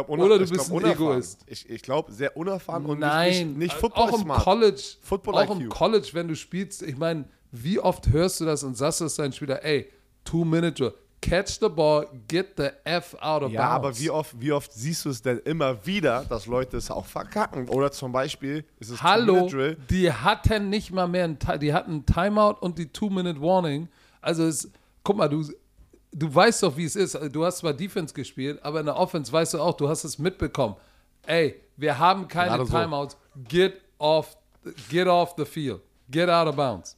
Ich 0.01 0.05
glaube, 0.05 0.21
Oder 0.21 0.39
du 0.39 0.45
bist 0.49 0.71
ein 0.71 0.85
Egoist. 0.85 1.43
Ich, 1.47 1.69
ich 1.69 1.81
glaube, 1.81 2.11
sehr 2.11 2.35
unerfahren 2.35 2.85
und 2.85 2.99
Nein, 2.99 3.29
nicht, 3.29 3.45
nicht, 3.45 3.57
nicht 3.57 3.73
Football 3.75 4.09
auch 4.09 4.13
im 4.15 4.21
smart. 4.23 4.43
College, 4.43 4.81
Football 5.01 5.35
auch 5.35 5.55
im 5.55 5.61
IQ. 5.61 5.69
College, 5.69 6.09
wenn 6.11 6.27
du 6.27 6.35
spielst, 6.35 6.81
ich 6.81 6.97
meine, 6.97 7.23
wie 7.51 7.79
oft 7.79 8.09
hörst 8.09 8.41
du 8.41 8.45
das 8.45 8.63
und 8.63 8.75
sagst 8.75 8.99
du 8.99 9.05
es 9.05 9.15
deinen 9.15 9.31
Spieler, 9.31 9.63
ey, 9.63 9.89
two 10.25 10.43
minute 10.43 10.73
drill, 10.73 10.93
catch 11.21 11.59
the 11.61 11.69
ball, 11.69 12.07
get 12.27 12.55
the 12.57 12.67
F 12.83 13.15
out 13.21 13.43
of 13.43 13.51
Ja, 13.53 13.69
aber 13.69 13.83
bounds. 13.83 14.01
wie 14.01 14.09
oft, 14.09 14.35
wie 14.41 14.51
oft 14.51 14.73
siehst 14.73 15.05
du 15.05 15.09
es 15.11 15.21
denn 15.21 15.37
immer 15.45 15.85
wieder, 15.85 16.25
dass 16.25 16.45
Leute 16.45 16.75
es 16.75 16.91
auch 16.91 17.05
verkacken? 17.05 17.69
Oder 17.69 17.89
zum 17.93 18.11
Beispiel 18.11 18.65
ist 18.81 18.89
es 18.89 19.01
Hallo, 19.01 19.47
Two-Minute-Drill. 19.47 19.77
die 19.89 20.11
hatten 20.11 20.69
nicht 20.69 20.91
mal 20.91 21.07
mehr 21.07 21.23
ein, 21.23 21.39
Ti- 21.39 21.57
die 21.59 21.73
hatten 21.73 21.99
ein 21.99 22.05
Timeout 22.05 22.57
und 22.59 22.77
die 22.77 22.87
Two-Minute-Warning. 22.91 23.87
Also 24.19 24.43
es, 24.43 24.69
guck 25.03 25.15
mal, 25.15 25.29
du, 25.29 25.45
du 26.15 26.33
weißt 26.33 26.63
doch, 26.63 26.75
wie 26.77 26.85
es 26.85 26.95
ist. 26.95 27.19
Du 27.31 27.45
hast 27.45 27.57
zwar 27.57 27.73
Defense 27.73 28.13
gespielt, 28.13 28.59
aber 28.63 28.79
in 28.79 28.85
der 28.85 28.95
Offense 28.95 29.31
weißt 29.31 29.53
du 29.53 29.59
auch, 29.59 29.75
du 29.75 29.87
hast 29.87 30.03
es 30.03 30.17
mitbekommen. 30.17 30.75
Ey, 31.27 31.61
wir 31.75 31.97
haben 31.97 32.27
keine 32.27 32.51
Gerade 32.51 32.65
so. 32.65 32.77
Timeouts. 32.77 33.17
Get 33.47 33.81
off, 33.97 34.37
get 34.89 35.07
off 35.07 35.33
the 35.37 35.45
field. 35.45 35.81
Get 36.09 36.29
out 36.29 36.47
of 36.47 36.55
bounds. 36.55 36.95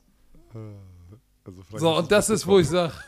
Also 0.53 1.61
So, 1.77 1.91
hast 1.91 1.99
und 1.99 2.11
du 2.11 2.15
das 2.15 2.29
ist, 2.29 2.45
wo 2.45 2.59
ich 2.59 2.67
sage. 2.67 2.93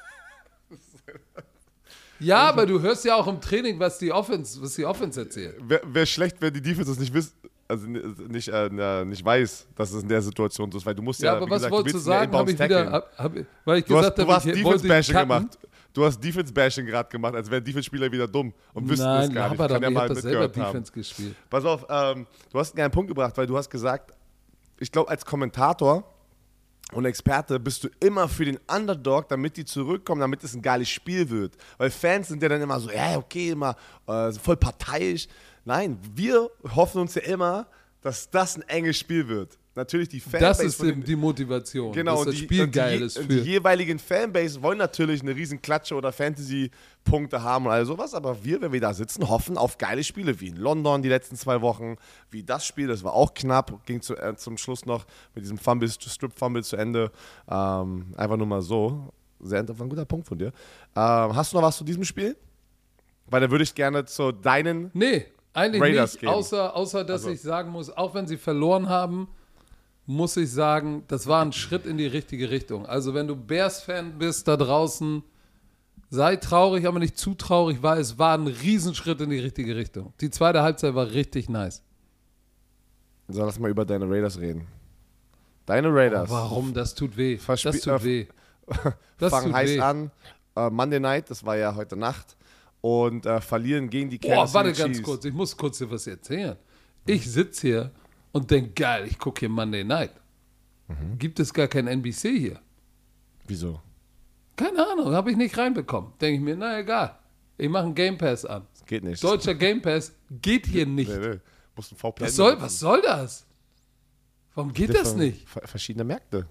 Ja, 2.21 2.49
aber 2.49 2.65
du 2.65 2.81
hörst 2.81 3.05
ja 3.05 3.15
auch 3.15 3.27
im 3.27 3.39
Training, 3.39 3.79
was 3.79 3.97
die 3.97 4.11
Offense, 4.11 4.61
was 4.61 4.73
die 4.73 4.85
Offense 4.85 5.21
erzählt. 5.21 5.55
Wäre 5.61 5.81
wär 5.85 6.05
schlecht, 6.05 6.35
wenn 6.41 6.53
die 6.53 6.61
Defense 6.61 6.91
das 6.91 6.99
nicht 6.99 7.13
wissen. 7.13 7.31
Also 7.65 7.87
nicht, 7.87 8.49
äh, 8.49 8.69
na, 8.69 9.05
nicht 9.05 9.23
weiß, 9.23 9.67
dass 9.73 9.93
es 9.93 10.03
in 10.03 10.09
der 10.09 10.21
Situation 10.21 10.69
so 10.69 10.79
ist, 10.79 10.85
weil 10.85 10.95
du 10.95 11.01
musst 11.01 11.21
ja, 11.21 11.27
Ja, 11.27 11.37
aber 11.37 11.45
wie 11.45 11.51
was 11.51 11.57
gesagt, 11.59 11.71
wolltest 11.71 11.95
du 11.95 11.99
sagen? 11.99 12.33
Habe 12.33 12.51
ich 12.51 12.59
wieder, 12.59 12.91
hab, 12.91 13.17
hab, 13.17 13.33
weil 13.63 13.79
ich 13.79 13.85
Du 13.85 13.95
hast, 13.95 14.15
gesagt 14.15 14.17
du 14.17 14.27
hast 14.27 14.45
ich 14.47 14.63
wollte 14.65 14.85
ihn 14.85 14.89
Defense-Bashing 14.89 15.15
gemacht. 15.15 15.57
Du 15.93 16.05
hast 16.05 16.19
Defense-Bashing 16.23 16.85
gerade 16.85 17.09
gemacht, 17.09 17.35
als 17.35 17.49
wären 17.49 17.63
Defense-Spieler 17.63 18.11
wieder 18.11 18.27
dumm 18.27 18.53
und 18.73 18.89
wüssten 18.89 19.05
Nein, 19.05 19.29
es 19.29 19.33
gar 19.35 19.49
nicht. 19.49 19.59
aber 19.59 19.67
Kann 19.67 19.75
doch, 19.75 19.81
ja 19.81 19.87
ich 19.87 19.93
mal 19.93 20.01
habe 20.03 20.13
das 20.13 20.23
selber 20.23 20.41
mitgehört 20.43 20.67
haben. 20.67 20.73
Defense 20.73 20.91
gespielt. 20.91 21.35
Pass 21.49 21.65
auf, 21.65 21.85
ähm, 21.89 22.27
du 22.51 22.59
hast 22.59 22.77
einen 22.77 22.91
Punkt 22.91 23.07
gebracht, 23.09 23.35
weil 23.37 23.47
du 23.47 23.57
hast 23.57 23.69
gesagt, 23.69 24.13
ich 24.79 24.91
glaube, 24.91 25.09
als 25.09 25.25
Kommentator 25.25 26.03
und 26.91 27.05
Experte 27.05 27.59
bist 27.59 27.83
du 27.83 27.89
immer 27.99 28.27
für 28.27 28.45
den 28.45 28.59
Underdog, 28.67 29.27
damit 29.29 29.57
die 29.57 29.65
zurückkommen, 29.65 30.21
damit 30.21 30.43
es 30.43 30.55
ein 30.55 30.61
geiles 30.61 30.89
Spiel 30.89 31.29
wird. 31.29 31.55
Weil 31.77 31.89
Fans 31.91 32.29
sind 32.29 32.41
ja 32.41 32.49
dann 32.49 32.61
immer 32.61 32.79
so, 32.79 32.89
ja, 32.91 33.17
okay, 33.17 33.49
immer 33.49 33.75
äh, 34.07 34.31
voll 34.33 34.57
parteiisch. 34.57 35.27
Nein, 35.65 35.99
wir 36.15 36.49
hoffen 36.75 37.01
uns 37.01 37.15
ja 37.15 37.21
immer, 37.23 37.67
dass 38.01 38.29
das 38.29 38.55
ein 38.55 38.63
enges 38.63 38.97
Spiel 38.97 39.27
wird. 39.27 39.57
Natürlich 39.79 40.09
die 40.09 40.19
Fans. 40.19 40.41
Das 40.41 40.59
ist 40.59 40.81
die, 40.83 40.93
die 40.93 41.15
Motivation, 41.15 41.93
Genau, 41.93 42.17
dass 42.17 42.25
das 42.25 42.35
die, 42.35 42.41
Spiel 42.43 42.65
die, 42.65 42.71
geil 42.71 42.99
je- 42.99 43.05
ist 43.05 43.17
und 43.17 43.31
die 43.31 43.37
für. 43.37 43.43
jeweiligen 43.43 43.97
Fanbase 43.97 44.61
wollen 44.61 44.77
natürlich 44.77 45.21
eine 45.21 45.33
riesen 45.35 45.61
Klatsche 45.61 45.95
oder 45.95 46.11
Fantasy-Punkte 46.11 47.41
haben 47.43 47.65
und 47.65 47.71
all 47.71 47.85
sowas, 47.85 48.13
aber 48.13 48.43
wir, 48.43 48.61
wenn 48.61 48.71
wir 48.71 48.81
da 48.81 48.93
sitzen, 48.93 49.29
hoffen 49.29 49.57
auf 49.57 49.77
geile 49.77 50.03
Spiele, 50.03 50.39
wie 50.41 50.47
in 50.49 50.57
London 50.57 51.01
die 51.01 51.09
letzten 51.09 51.35
zwei 51.35 51.61
Wochen, 51.61 51.95
wie 52.29 52.43
das 52.43 52.65
Spiel, 52.65 52.87
das 52.87 53.03
war 53.03 53.13
auch 53.13 53.33
knapp, 53.33 53.85
ging 53.85 54.01
zu, 54.01 54.15
äh, 54.17 54.35
zum 54.35 54.57
Schluss 54.57 54.85
noch 54.85 55.05
mit 55.33 55.43
diesem 55.43 55.57
Fumble, 55.57 55.89
Strip-Fumble 55.89 56.63
zu 56.63 56.75
Ende, 56.75 57.11
ähm, 57.49 58.13
einfach 58.17 58.37
nur 58.37 58.47
mal 58.47 58.61
so, 58.61 59.13
sehr 59.39 59.65
war 59.67 59.85
ein 59.85 59.89
guter 59.89 60.05
Punkt 60.05 60.27
von 60.27 60.37
dir. 60.37 60.47
Ähm, 60.95 61.35
hast 61.35 61.53
du 61.53 61.57
noch 61.57 61.63
was 61.63 61.77
zu 61.77 61.83
diesem 61.85 62.03
Spiel? 62.03 62.35
Weil 63.27 63.41
da 63.41 63.49
würde 63.51 63.63
ich 63.63 63.73
gerne 63.75 64.05
zu 64.05 64.31
deinen, 64.31 64.91
Nee, 64.93 65.25
eigentlich 65.53 65.81
Raiders 65.81 66.13
nicht, 66.13 66.21
geben. 66.21 66.33
außer, 66.33 66.75
außer 66.75 67.03
dass 67.05 67.21
Also. 67.21 67.29
ich 67.29 67.41
sagen 67.41 67.71
muss, 67.71 67.89
auch 67.89 68.13
wenn 68.15 68.27
sie 68.27 68.37
verloren 68.37 68.89
haben, 68.89 69.27
muss 70.09 70.35
ich 70.37 70.51
sagen, 70.51 71.03
das 71.07 71.27
war 71.27 71.45
ein 71.45 71.53
Schritt 71.53 71.85
in 71.85 71.97
die 71.99 72.07
richtige 72.07 72.49
Richtung. 72.49 72.87
Also 72.87 73.13
wenn 73.13 73.27
du 73.27 73.35
Bears-Fan 73.35 74.17
bist 74.17 74.47
da 74.47 74.57
draußen, 74.57 75.21
sei 76.09 76.35
traurig, 76.37 76.87
aber 76.87 76.97
nicht 76.97 77.15
zu 77.15 77.35
traurig, 77.35 77.83
weil 77.83 77.99
es 77.99 78.17
war 78.17 78.35
ein 78.35 78.47
Riesenschritt 78.47 79.21
in 79.21 79.29
die 79.29 79.37
richtige 79.37 79.75
Richtung. 79.75 80.11
Die 80.19 80.31
zweite 80.31 80.63
Halbzeit 80.63 80.95
war 80.95 81.11
richtig 81.11 81.47
nice. 81.47 81.83
so 83.27 83.45
lass 83.45 83.59
mal 83.59 83.69
über 83.69 83.85
deine 83.85 84.09
Raiders 84.09 84.39
reden. 84.39 84.65
Deine 85.67 85.93
Raiders. 85.93 86.27
Warum? 86.31 86.73
Das 86.73 86.95
tut 86.95 87.15
weh. 87.15 87.35
Das 87.35 87.45
Verspie- 87.45 87.83
tut 87.83 88.01
äh, 88.01 88.03
weh. 88.03 88.27
Das 89.19 89.29
fangen 89.31 89.47
tut 89.47 89.53
heiß 89.55 89.69
weh. 89.69 89.79
an. 89.79 90.09
Äh, 90.55 90.69
Monday 90.71 90.99
Night, 90.99 91.29
das 91.29 91.45
war 91.45 91.55
ja 91.55 91.75
heute 91.75 91.95
Nacht. 91.95 92.35
Und 92.81 93.27
äh, 93.27 93.41
verlieren 93.41 93.91
gegen 93.91 94.09
die 94.09 94.17
Kansas 94.17 94.55
warte 94.55 94.69
City 94.69 94.81
ganz 94.81 94.97
Chiefs. 94.97 95.05
kurz, 95.07 95.25
ich 95.25 95.33
muss 95.33 95.55
kurz 95.55 95.77
dir 95.77 95.91
was 95.91 96.07
erzählen. 96.07 96.55
Ich 97.05 97.29
sitze 97.29 97.67
hier 97.67 97.91
und 98.31 98.49
denke, 98.51 98.71
geil, 98.71 99.05
ich 99.07 99.17
gucke 99.17 99.39
hier 99.41 99.49
Monday 99.49 99.83
Night. 99.83 100.11
Mhm. 100.87 101.17
Gibt 101.17 101.39
es 101.39 101.53
gar 101.53 101.67
kein 101.67 101.87
NBC 101.87 102.29
hier? 102.37 102.59
Wieso? 103.47 103.81
Keine 104.55 104.85
Ahnung, 104.91 105.11
habe 105.13 105.31
ich 105.31 105.37
nicht 105.37 105.57
reinbekommen. 105.57 106.13
Denke 106.19 106.35
ich 106.37 106.41
mir, 106.43 106.55
na 106.55 106.79
egal. 106.79 107.17
Ich 107.57 107.69
mache 107.69 107.85
einen 107.85 107.95
Game 107.95 108.17
Pass 108.17 108.45
an. 108.45 108.65
Das 108.73 108.85
geht 108.85 109.03
nicht. 109.03 109.23
Deutscher 109.23 109.55
Game 109.55 109.81
Pass 109.81 110.13
geht 110.41 110.65
hier 110.67 110.85
nicht. 110.85 111.09
Nee, 111.11 111.27
nee. 111.35 111.39
Musst 111.75 111.91
ein 111.91 111.95
VPN 111.97 112.25
Was 112.25 112.35
soll, 112.35 112.61
was 112.61 112.79
soll 112.79 113.01
das? 113.01 113.45
Warum 114.55 114.73
geht 114.73 114.93
das 114.93 115.15
nicht? 115.15 115.47
Ver- 115.47 115.67
Verschiedene 115.67 116.03
Märkte. 116.03 116.47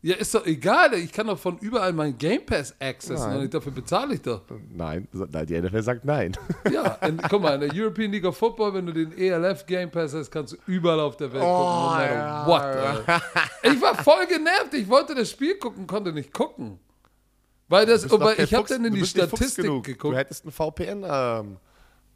Ja, 0.00 0.14
ist 0.14 0.32
doch 0.32 0.46
egal. 0.46 0.94
Ich 0.94 1.10
kann 1.12 1.26
doch 1.26 1.38
von 1.38 1.58
überall 1.58 1.92
meinen 1.92 2.16
Game 2.16 2.46
Pass 2.46 2.72
accessen 2.78 3.30
Nein. 3.30 3.40
und 3.40 3.54
dafür 3.54 3.72
bezahle 3.72 4.14
ich 4.14 4.22
doch. 4.22 4.42
Nein, 4.72 5.08
die 5.12 5.60
NFL 5.60 5.82
sagt 5.82 6.04
nein. 6.04 6.36
Ja, 6.72 6.92
in, 7.06 7.16
guck 7.28 7.42
mal, 7.42 7.60
in 7.60 7.68
der 7.68 7.74
European 7.74 8.12
League 8.12 8.24
of 8.24 8.36
Football, 8.36 8.74
wenn 8.74 8.86
du 8.86 8.92
den 8.92 9.16
ELF 9.18 9.66
Game 9.66 9.90
Pass 9.90 10.14
hast, 10.14 10.30
kannst 10.30 10.52
du 10.52 10.56
überall 10.66 11.00
auf 11.00 11.16
der 11.16 11.32
Welt 11.32 11.42
gucken. 11.42 11.54
No 11.54 12.00
ja. 12.00 12.46
what. 12.46 12.60
Alter. 12.62 13.22
Ich 13.64 13.82
war 13.82 13.96
voll 13.96 14.26
genervt. 14.26 14.72
Ich 14.74 14.88
wollte 14.88 15.16
das 15.16 15.30
Spiel 15.30 15.58
gucken, 15.58 15.86
konnte 15.88 16.12
nicht 16.12 16.32
gucken. 16.32 16.78
Weil 17.68 17.84
das, 17.84 18.08
weil 18.10 18.36
kein 18.36 18.44
ich 18.44 18.54
habe 18.54 18.68
dann 18.68 18.84
in 18.84 18.94
die 18.94 19.04
Statistik 19.04 19.64
geguckt. 19.64 20.04
Du 20.04 20.16
hättest 20.16 20.46
ein 20.46 20.52
VPN, 20.52 21.04
ähm, 21.06 21.56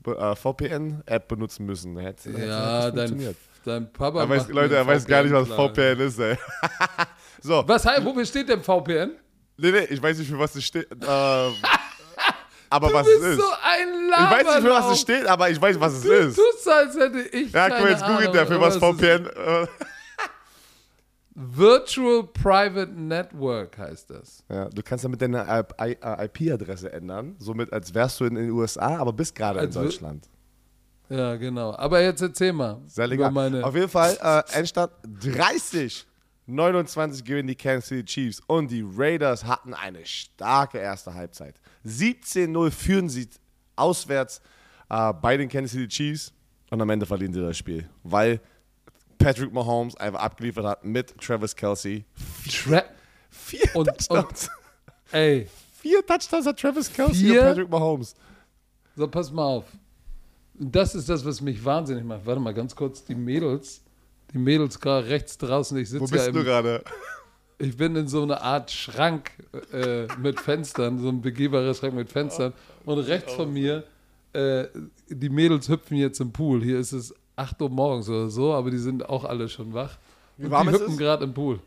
äh, 0.06 0.36
VPN-App 0.36 1.28
benutzen 1.28 1.66
müssen. 1.66 1.98
Hätte, 1.98 2.30
Ja, 2.30 2.84
hätte 2.84 2.96
dein, 2.96 3.08
funktioniert. 3.08 3.36
Dein 3.64 3.92
Papa. 3.92 4.20
Er 4.22 4.28
weiß, 4.28 4.48
Leute, 4.48 4.76
er 4.76 4.86
weiß 4.86 5.04
gar 5.06 5.22
nicht, 5.22 5.32
was 5.32 5.48
VPN. 5.48 5.72
VPN 5.74 6.00
ist, 6.00 6.18
ey. 6.18 6.36
so, 7.42 7.64
Was 7.66 7.84
heißt, 7.86 8.04
wofür 8.04 8.24
steht 8.24 8.48
denn 8.48 8.62
VPN? 8.62 9.12
nee, 9.56 9.70
nee, 9.70 9.84
ich 9.90 10.02
weiß 10.02 10.18
nicht, 10.18 10.30
für 10.30 10.38
was 10.38 10.54
es 10.54 10.64
steht. 10.64 10.86
Ähm, 10.90 10.98
aber 12.70 12.92
was 12.92 13.04
Du 13.06 13.12
es 13.12 13.20
bist 13.20 13.32
ist. 13.32 13.36
so 13.40 13.44
ein 13.62 13.88
ich 14.08 14.30
weiß 14.30 14.44
nicht, 14.44 14.52
für 14.54 14.54
was 14.54 14.62
Laberlauf. 14.64 14.92
es 14.92 15.00
steht, 15.00 15.26
aber 15.26 15.50
ich 15.50 15.60
weiß, 15.60 15.78
was 15.80 15.92
es 15.94 16.02
Du 16.02 16.12
ist. 16.12 16.36
tust 16.36 16.64
so, 16.64 16.70
als 16.70 16.96
hätte 16.96 17.20
ich 17.36 17.52
Ja, 17.52 17.68
mal, 17.68 17.88
jetzt 17.90 18.04
googelt 18.06 18.34
der, 18.34 18.46
für 18.46 18.60
was 18.60 18.76
es 18.76 18.82
ist 18.82 18.88
VPN. 18.88 19.28
Virtual 21.34 22.24
Private 22.24 22.92
Network 22.92 23.78
heißt 23.78 24.10
das. 24.10 24.44
ja, 24.50 24.68
du 24.68 24.82
kannst 24.82 25.02
damit 25.04 25.22
deine 25.22 25.64
IP-Adresse 25.78 26.92
ändern, 26.92 27.36
somit 27.38 27.72
als 27.72 27.94
wärst 27.94 28.20
du 28.20 28.26
in 28.26 28.34
den 28.34 28.50
USA, 28.50 28.98
aber 28.98 29.14
bist 29.14 29.34
gerade 29.34 29.60
in 29.60 29.64
Als 29.66 29.76
wür- 29.76 29.82
Deutschland. 29.84 30.28
Ja, 31.12 31.36
genau. 31.36 31.74
Aber 31.76 32.00
jetzt 32.00 32.22
erzähl 32.22 32.52
mal. 32.54 32.80
Sehr 32.86 33.06
legal. 33.06 33.62
Auf 33.62 33.74
jeden 33.74 33.88
Fall, 33.88 34.16
äh, 34.22 34.58
Endstand 34.58 34.92
30. 35.22 36.06
29 36.46 37.22
gewinnen 37.24 37.48
die 37.48 37.54
Kansas 37.54 37.88
City 37.88 38.04
Chiefs 38.04 38.40
und 38.46 38.70
die 38.70 38.82
Raiders 38.96 39.44
hatten 39.44 39.74
eine 39.74 40.04
starke 40.06 40.78
erste 40.78 41.12
Halbzeit. 41.14 41.60
17-0 41.86 42.70
führen 42.70 43.08
sie 43.08 43.28
auswärts 43.76 44.40
äh, 44.90 45.12
bei 45.12 45.36
den 45.36 45.48
Kansas 45.48 45.72
City 45.72 45.88
Chiefs 45.88 46.32
und 46.70 46.80
am 46.80 46.88
Ende 46.90 47.04
verlieren 47.06 47.32
sie 47.32 47.40
das 47.40 47.56
Spiel, 47.58 47.88
weil 48.02 48.40
Patrick 49.18 49.52
Mahomes 49.52 49.96
einfach 49.98 50.20
abgeliefert 50.20 50.64
hat 50.64 50.84
mit 50.84 51.16
Travis 51.20 51.54
Kelsey. 51.54 52.04
Tra 52.50 52.82
Vier 53.30 53.68
Und- 53.74 53.86
Touchdowns. 53.86 54.50
Ey, 55.12 55.46
Vier 55.80 56.04
Touchdowns 56.04 56.46
hat 56.46 56.58
Travis 56.58 56.92
Kelsey 56.92 57.14
Vier? 57.28 57.42
und 57.42 57.48
Patrick 57.48 57.70
Mahomes. 57.70 58.14
so 58.96 59.06
pass 59.06 59.30
mal 59.30 59.44
auf. 59.44 59.64
Das 60.54 60.94
ist 60.94 61.08
das, 61.08 61.24
was 61.24 61.40
mich 61.40 61.64
wahnsinnig 61.64 62.04
macht. 62.04 62.26
Warte 62.26 62.40
mal 62.40 62.54
ganz 62.54 62.76
kurz. 62.76 63.04
Die 63.04 63.14
Mädels, 63.14 63.82
die 64.32 64.38
Mädels 64.38 64.78
gerade 64.78 65.08
rechts 65.08 65.38
draußen. 65.38 65.76
Ich 65.78 65.88
Wo 65.92 66.06
sitze 66.06 66.16
ja 66.16 66.24
bist 66.24 66.36
du 66.36 66.44
gerade? 66.44 66.84
ich 67.58 67.76
bin 67.76 67.94
in 67.96 68.08
so 68.08 68.22
einer 68.22 68.42
Art 68.42 68.70
Schrank 68.70 69.30
äh, 69.72 70.06
mit 70.18 70.40
Fenstern, 70.40 70.98
so 70.98 71.08
ein 71.08 71.22
begehbarer 71.22 71.74
Schrank 71.74 71.94
mit 71.94 72.10
Fenstern. 72.10 72.52
Und 72.84 72.98
rechts 72.98 73.32
von 73.34 73.52
mir, 73.52 73.84
äh, 74.32 74.64
die 75.08 75.28
Mädels 75.28 75.68
hüpfen 75.68 75.96
jetzt 75.96 76.20
im 76.20 76.32
Pool. 76.32 76.62
Hier 76.62 76.78
ist 76.78 76.92
es 76.92 77.14
8 77.36 77.62
Uhr 77.62 77.70
morgens 77.70 78.08
oder 78.08 78.28
so, 78.28 78.52
aber 78.52 78.70
die 78.70 78.78
sind 78.78 79.08
auch 79.08 79.24
alle 79.24 79.48
schon 79.48 79.72
wach. 79.72 79.96
Wie 80.36 80.50
warm 80.50 80.68
die 80.68 80.74
ist 80.74 80.80
hüpfen 80.80 80.96
gerade 80.96 81.24
im 81.24 81.34
Pool. 81.34 81.60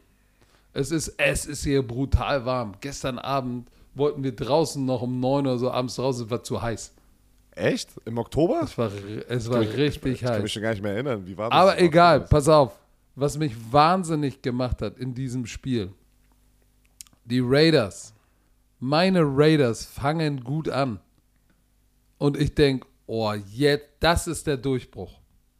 Es 0.74 0.92
ist, 0.92 1.14
es 1.18 1.46
ist 1.46 1.64
hier 1.64 1.82
brutal 1.82 2.46
warm. 2.46 2.74
Gestern 2.82 3.18
Abend 3.18 3.68
wollten 3.94 4.24
wir 4.24 4.36
draußen 4.36 4.84
noch 4.86 5.02
um 5.02 5.22
9 5.22 5.48
oder 5.48 5.58
so 5.58 5.72
abends 5.72 5.96
draußen, 5.96 6.26
es 6.26 6.32
war 6.32 6.44
zu 6.44 6.62
heiß. 6.62 6.92
Echt? 7.56 7.90
Im 8.06 8.18
Oktober? 8.18 8.62
Es 8.64 8.78
war, 8.78 8.92
es 9.30 9.50
war 9.50 9.62
richtig 9.62 10.14
Ich 10.16 10.22
kann 10.22 10.34
mich 10.34 10.44
heiß. 10.44 10.52
schon 10.52 10.62
gar 10.62 10.72
nicht 10.72 10.84
mehr 10.84 10.94
erinnern. 10.94 11.26
Wie 11.26 11.38
war 11.38 11.50
das? 11.50 11.58
Aber 11.58 11.80
egal, 11.80 12.18
Oktober? 12.20 12.30
pass 12.30 12.50
auf. 12.50 12.80
Was 13.16 13.38
mich 13.38 13.54
wahnsinnig 13.72 14.42
gemacht 14.42 14.82
hat 14.82 14.98
in 14.98 15.14
diesem 15.14 15.46
Spiel. 15.46 15.94
Die 17.24 17.40
Raiders, 17.42 18.14
meine 18.80 19.22
Raiders 19.24 19.86
fangen 19.86 20.44
gut 20.44 20.68
an. 20.68 21.00
Und 22.18 22.38
ich 22.38 22.54
denke, 22.56 22.88
oh, 23.08 23.34
jetzt, 23.52 23.86
das 24.02 24.28
ist 24.28 24.46
der 24.48 24.58
Durchbruch. 24.58 25.20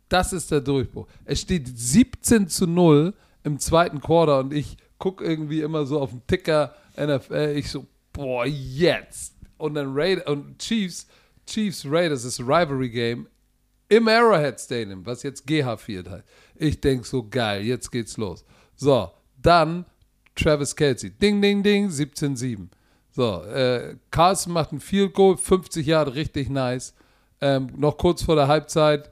Das 0.10 0.34
ist 0.34 0.52
der 0.52 0.62
Durchbruch. 0.62 1.08
Es 1.24 1.42
steht 1.42 1.68
17 1.68 2.50
zu 2.50 2.68
0 2.68 3.14
im 3.44 3.58
zweiten 3.60 4.02
Quarter 4.02 4.40
und 4.40 4.54
ich 4.54 4.78
gucke 4.98 5.24
irgendwie 5.24 5.62
immer 5.62 5.86
so 5.86 6.00
auf 6.02 6.12
den 6.12 6.26
Ticker 6.28 6.76
NFL, 6.98 7.54
ich 7.56 7.72
so, 7.72 7.86
boah, 8.14 8.46
jetzt. 8.46 9.34
Und 9.58 9.76
dann 9.76 9.94
Raiders 9.94 10.28
und 10.28 10.60
Chiefs, 10.60 11.08
Chiefs 11.46 11.86
Raiders 11.86 12.24
ist 12.24 12.40
Rivalry 12.40 12.90
Game 12.90 13.28
im 13.90 14.08
Arrowhead 14.08 14.60
Stadium, 14.60 15.06
was 15.06 15.24
jetzt 15.24 15.46
GH 15.46 15.78
Field 15.78 16.10
heißt. 16.10 16.26
Ich 16.56 16.82
denke 16.82 17.06
so, 17.06 17.28
geil, 17.28 17.64
jetzt 17.64 17.92
geht's 17.92 18.18
los. 18.18 18.44
So, 18.76 19.12
dann 19.42 19.86
Travis 20.36 20.76
Kelsey. 20.76 21.12
Ding, 21.12 21.42
ding, 21.42 21.64
ding, 21.64 21.90
17-7. 21.90 22.68
So, 23.12 23.44
äh, 23.44 23.96
Carlson 24.12 24.54
macht 24.54 24.74
ein 24.74 24.80
Field 24.80 25.14
Goal, 25.14 25.38
50 25.38 25.86
Jahre, 25.86 26.16
richtig 26.16 26.50
nice. 26.50 26.94
Ähm, 27.40 27.70
noch 27.78 27.98
kurz 27.98 28.24
vor 28.24 28.36
der 28.36 28.48
Halbzeit, 28.48 29.12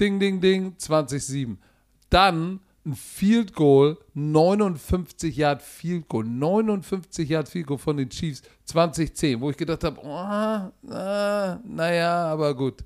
ding, 0.00 0.18
ding, 0.18 0.40
ding, 0.40 0.74
20-7. 0.78 1.56
Dann 2.10 2.60
ein 2.86 2.94
Field 2.94 3.54
Goal, 3.54 3.96
59 4.14 5.36
Yard 5.36 5.62
Field 5.62 6.08
Goal, 6.08 6.24
59 6.24 7.28
Yard 7.28 7.48
Field 7.48 7.66
Goal 7.66 7.78
von 7.78 7.96
den 7.96 8.10
Chiefs, 8.10 8.42
2010, 8.64 9.40
wo 9.40 9.50
ich 9.50 9.56
gedacht 9.56 9.84
habe, 9.84 9.98
oh, 10.02 10.90
äh, 10.90 11.56
naja, 11.66 12.26
aber 12.26 12.54
gut. 12.54 12.84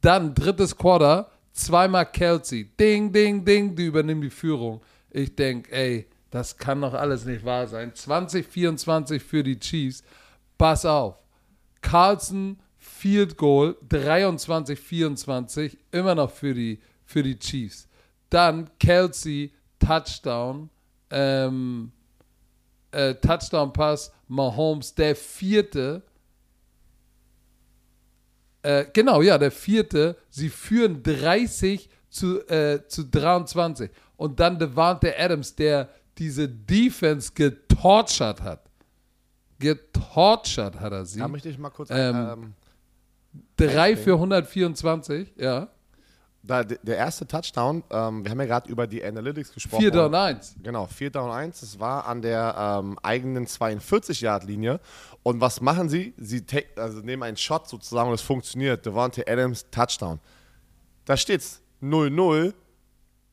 Dann 0.00 0.34
drittes 0.34 0.76
Quarter, 0.76 1.30
zweimal 1.52 2.06
Kelsey, 2.06 2.70
ding, 2.78 3.12
ding, 3.12 3.44
ding, 3.44 3.74
die 3.74 3.86
übernehmen 3.86 4.20
die 4.20 4.30
Führung. 4.30 4.80
Ich 5.10 5.34
denke, 5.34 5.72
ey, 5.72 6.06
das 6.30 6.56
kann 6.56 6.80
doch 6.80 6.94
alles 6.94 7.24
nicht 7.24 7.44
wahr 7.44 7.66
sein. 7.66 7.94
2024 7.94 9.22
für 9.22 9.42
die 9.42 9.58
Chiefs. 9.58 10.02
Pass 10.58 10.84
auf. 10.84 11.16
Carlson 11.80 12.58
Field 12.78 13.36
Goal 13.36 13.76
23-24, 13.88 15.76
immer 15.92 16.14
noch 16.14 16.30
für 16.30 16.54
die, 16.54 16.80
für 17.04 17.22
die 17.22 17.38
Chiefs. 17.38 17.88
Dann 18.30 18.70
Kelsey 18.78 19.52
Touchdown, 19.78 20.70
ähm, 21.10 21.92
äh, 22.90 23.14
Touchdown 23.14 23.72
Pass, 23.72 24.12
Mahomes, 24.28 24.94
der 24.94 25.14
vierte. 25.14 26.02
Äh, 28.62 28.86
genau, 28.92 29.22
ja, 29.22 29.38
der 29.38 29.50
vierte. 29.50 30.16
Sie 30.30 30.48
führen 30.48 31.02
30 31.02 31.88
zu, 32.08 32.40
äh, 32.48 32.86
zu 32.88 33.04
23. 33.04 33.90
Und 34.16 34.40
dann 34.40 34.58
Devante 34.58 35.14
Adams, 35.18 35.54
der 35.54 35.90
diese 36.18 36.48
Defense 36.48 37.30
getortured 37.34 38.40
hat. 38.40 38.70
Getortured 39.58 40.80
hat 40.80 40.92
er 40.92 41.04
sie. 41.04 41.18
Da 41.18 41.28
möchte 41.28 41.48
ich 41.48 41.58
mal 41.58 41.70
kurz. 41.70 41.90
Ähm, 41.90 42.16
ähm, 42.16 42.54
3 43.56 43.96
für 43.96 44.14
124, 44.14 45.34
ja. 45.36 45.68
Da, 46.46 46.62
der 46.64 46.96
erste 46.96 47.26
Touchdown, 47.26 47.82
ähm, 47.90 48.24
wir 48.24 48.30
haben 48.30 48.40
ja 48.40 48.46
gerade 48.46 48.68
über 48.70 48.86
die 48.86 49.02
Analytics 49.04 49.52
gesprochen. 49.52 49.80
4 49.82 49.90
down 49.90 50.14
1. 50.14 50.56
Genau, 50.62 50.86
4 50.86 51.10
down 51.10 51.30
1. 51.30 51.60
Das 51.60 51.80
war 51.80 52.06
an 52.06 52.22
der 52.22 52.54
ähm, 52.82 52.98
eigenen 53.02 53.46
42-Yard-Linie. 53.46 54.80
Und 55.22 55.40
was 55.40 55.60
machen 55.60 55.88
sie? 55.88 56.14
Sie 56.16 56.46
take, 56.46 56.80
also 56.80 57.00
nehmen 57.00 57.22
einen 57.24 57.36
Shot 57.36 57.68
sozusagen 57.68 58.08
und 58.08 58.14
es 58.14 58.22
funktioniert. 58.22 58.86
Devontae 58.86 59.24
Adams, 59.26 59.66
Touchdown. 59.70 60.20
Da 61.04 61.16
steht's 61.16 61.60
0-0. 61.82 62.52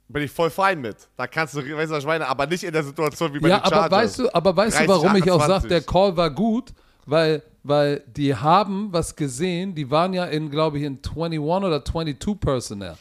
Bin 0.10 0.22
ich 0.24 0.32
voll 0.32 0.50
fein 0.50 0.82
mit. 0.82 0.98
Da 1.16 1.28
kannst 1.28 1.56
du, 1.56 1.60
weißt 1.60 1.90
du, 1.90 1.96
was 1.96 2.00
ich 2.00 2.06
meine, 2.08 2.28
aber 2.28 2.46
nicht 2.46 2.64
in 2.64 2.74
der 2.74 2.84
Situation 2.84 3.34
wie 3.34 3.40
bei 3.40 3.48
Ja, 3.50 3.60
den 3.60 3.70
Chargers. 3.70 3.86
aber 3.86 3.96
weißt 3.96 4.20
du, 4.20 4.34
aber 4.36 4.56
weißt 4.56 4.80
du, 4.80 4.86
30, 4.86 4.90
warum 4.90 5.16
ich 5.16 5.32
auch 5.32 5.40
28. 5.42 5.48
sage, 5.48 5.68
der 5.70 5.82
Call 5.82 6.18
war 6.18 6.30
gut? 6.30 6.74
Weil, 7.06 7.42
weil 7.64 8.04
die 8.08 8.36
haben 8.36 8.92
was 8.92 9.16
gesehen, 9.16 9.74
die 9.74 9.90
waren 9.90 10.14
ja 10.14 10.26
in, 10.26 10.50
glaube 10.50 10.78
ich, 10.78 10.84
in 10.84 11.00
21 11.04 11.40
oder 11.40 11.84
22 11.84 12.40
Personnel. 12.40 12.96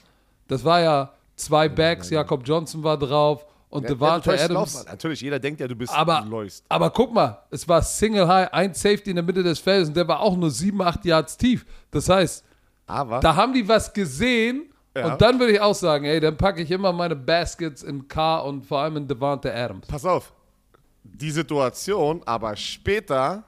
Das 0.49 0.65
war 0.65 0.81
ja 0.81 1.13
zwei 1.37 1.69
Backs, 1.69 2.11
Jakob 2.11 2.43
Johnson 2.47 2.83
war 2.85 2.97
drauf 2.97 3.45
und 3.71 3.83
Ja, 3.85 3.89
ja, 3.89 3.95
Devante 3.95 4.31
täuschst 4.31 4.45
Adams. 4.51 4.75
Lauf. 4.75 4.87
Natürlich, 4.87 5.21
jeder 5.23 5.39
denkt 5.39 5.61
ja, 5.61 5.67
du 5.67 5.75
bist 5.75 5.93
Aber, 5.95 6.25
läufst. 6.29 6.65
aber 6.69 6.91
guck 6.91 7.13
mal, 7.13 7.39
es 7.51 7.67
war 7.69 7.83
Single 7.83 8.29
High, 8.29 8.53
ein 8.53 8.75
Safety 8.75 9.11
in 9.11 9.17
der 9.17 9.25
Mitte 9.25 9.43
des 9.43 9.59
Feldes 9.59 9.89
und 9.89 9.97
der 9.97 10.07
war 10.07 10.21
auch 10.21 10.37
nur 10.37 10.51
7, 10.51 10.81
8 10.81 11.05
Yards 11.07 11.37
tief. 11.37 11.65
Das 11.91 12.09
heißt, 12.09 12.45
Aber 12.87 13.21
da 13.21 13.35
haben 13.35 13.53
die 13.55 13.67
was 13.67 13.93
gesehen 13.93 14.67
Ja. 14.97 15.13
und 15.13 15.23
dann 15.23 15.41
würde 15.41 15.55
ich 15.55 15.61
auch 15.61 15.75
sagen, 15.75 16.05
ey, 16.05 16.21
dann 16.21 16.37
packe 16.37 16.61
ich 16.63 16.71
immer 16.71 16.93
meine 16.93 17.17
Baskets 17.17 17.83
in 17.83 18.07
K 18.07 18.41
und 18.41 18.65
vor 18.67 18.81
allem 18.81 18.99
in 18.99 19.09
Devante 19.09 19.53
Adams. 19.53 19.87
pass 19.89 20.05
auf, 20.05 20.33
die 21.03 21.31
Situation, 21.31 22.21
aber 22.27 22.55
später 22.57 23.43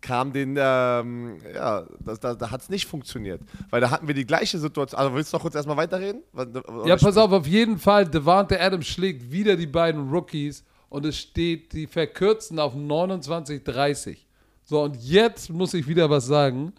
kam 0.00 0.32
den, 0.32 0.56
ähm, 0.58 1.38
ja, 1.54 1.86
das, 2.00 2.20
da, 2.20 2.34
da 2.34 2.50
hat 2.50 2.62
es 2.62 2.68
nicht 2.68 2.86
funktioniert. 2.86 3.40
Weil 3.70 3.80
da 3.80 3.90
hatten 3.90 4.06
wir 4.06 4.14
die 4.14 4.26
gleiche 4.26 4.58
Situation. 4.58 4.98
Also 4.98 5.14
willst 5.14 5.32
du 5.32 5.36
noch 5.36 5.42
kurz 5.42 5.54
erstmal 5.54 5.76
weiterreden? 5.76 6.22
Ja, 6.86 6.96
pass 6.96 7.16
auf, 7.16 7.32
auf 7.32 7.46
jeden 7.46 7.78
Fall, 7.78 8.06
Devante 8.06 8.60
Adams 8.60 8.86
schlägt 8.86 9.30
wieder 9.30 9.56
die 9.56 9.66
beiden 9.66 10.10
Rookies 10.10 10.64
und 10.88 11.06
es 11.06 11.18
steht, 11.18 11.72
die 11.72 11.86
verkürzen 11.86 12.58
auf 12.58 12.74
29-30. 12.74 14.18
So, 14.64 14.82
und 14.82 14.96
jetzt 14.96 15.50
muss 15.50 15.74
ich 15.74 15.88
wieder 15.88 16.10
was 16.10 16.26
sagen. 16.26 16.72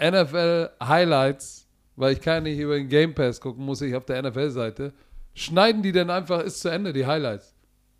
NFL 0.00 0.70
Highlights, 0.82 1.66
weil 1.96 2.12
ich 2.12 2.20
kann 2.20 2.44
nicht 2.44 2.58
über 2.58 2.76
den 2.76 2.88
Game 2.88 3.14
Pass 3.14 3.40
gucken, 3.40 3.64
muss 3.64 3.80
ich 3.82 3.94
auf 3.96 4.04
der 4.04 4.22
NFL-Seite. 4.22 4.92
Schneiden 5.34 5.82
die 5.82 5.92
denn 5.92 6.10
einfach, 6.10 6.40
ist 6.40 6.60
zu 6.60 6.68
Ende, 6.68 6.92
die 6.92 7.06
Highlights? 7.06 7.54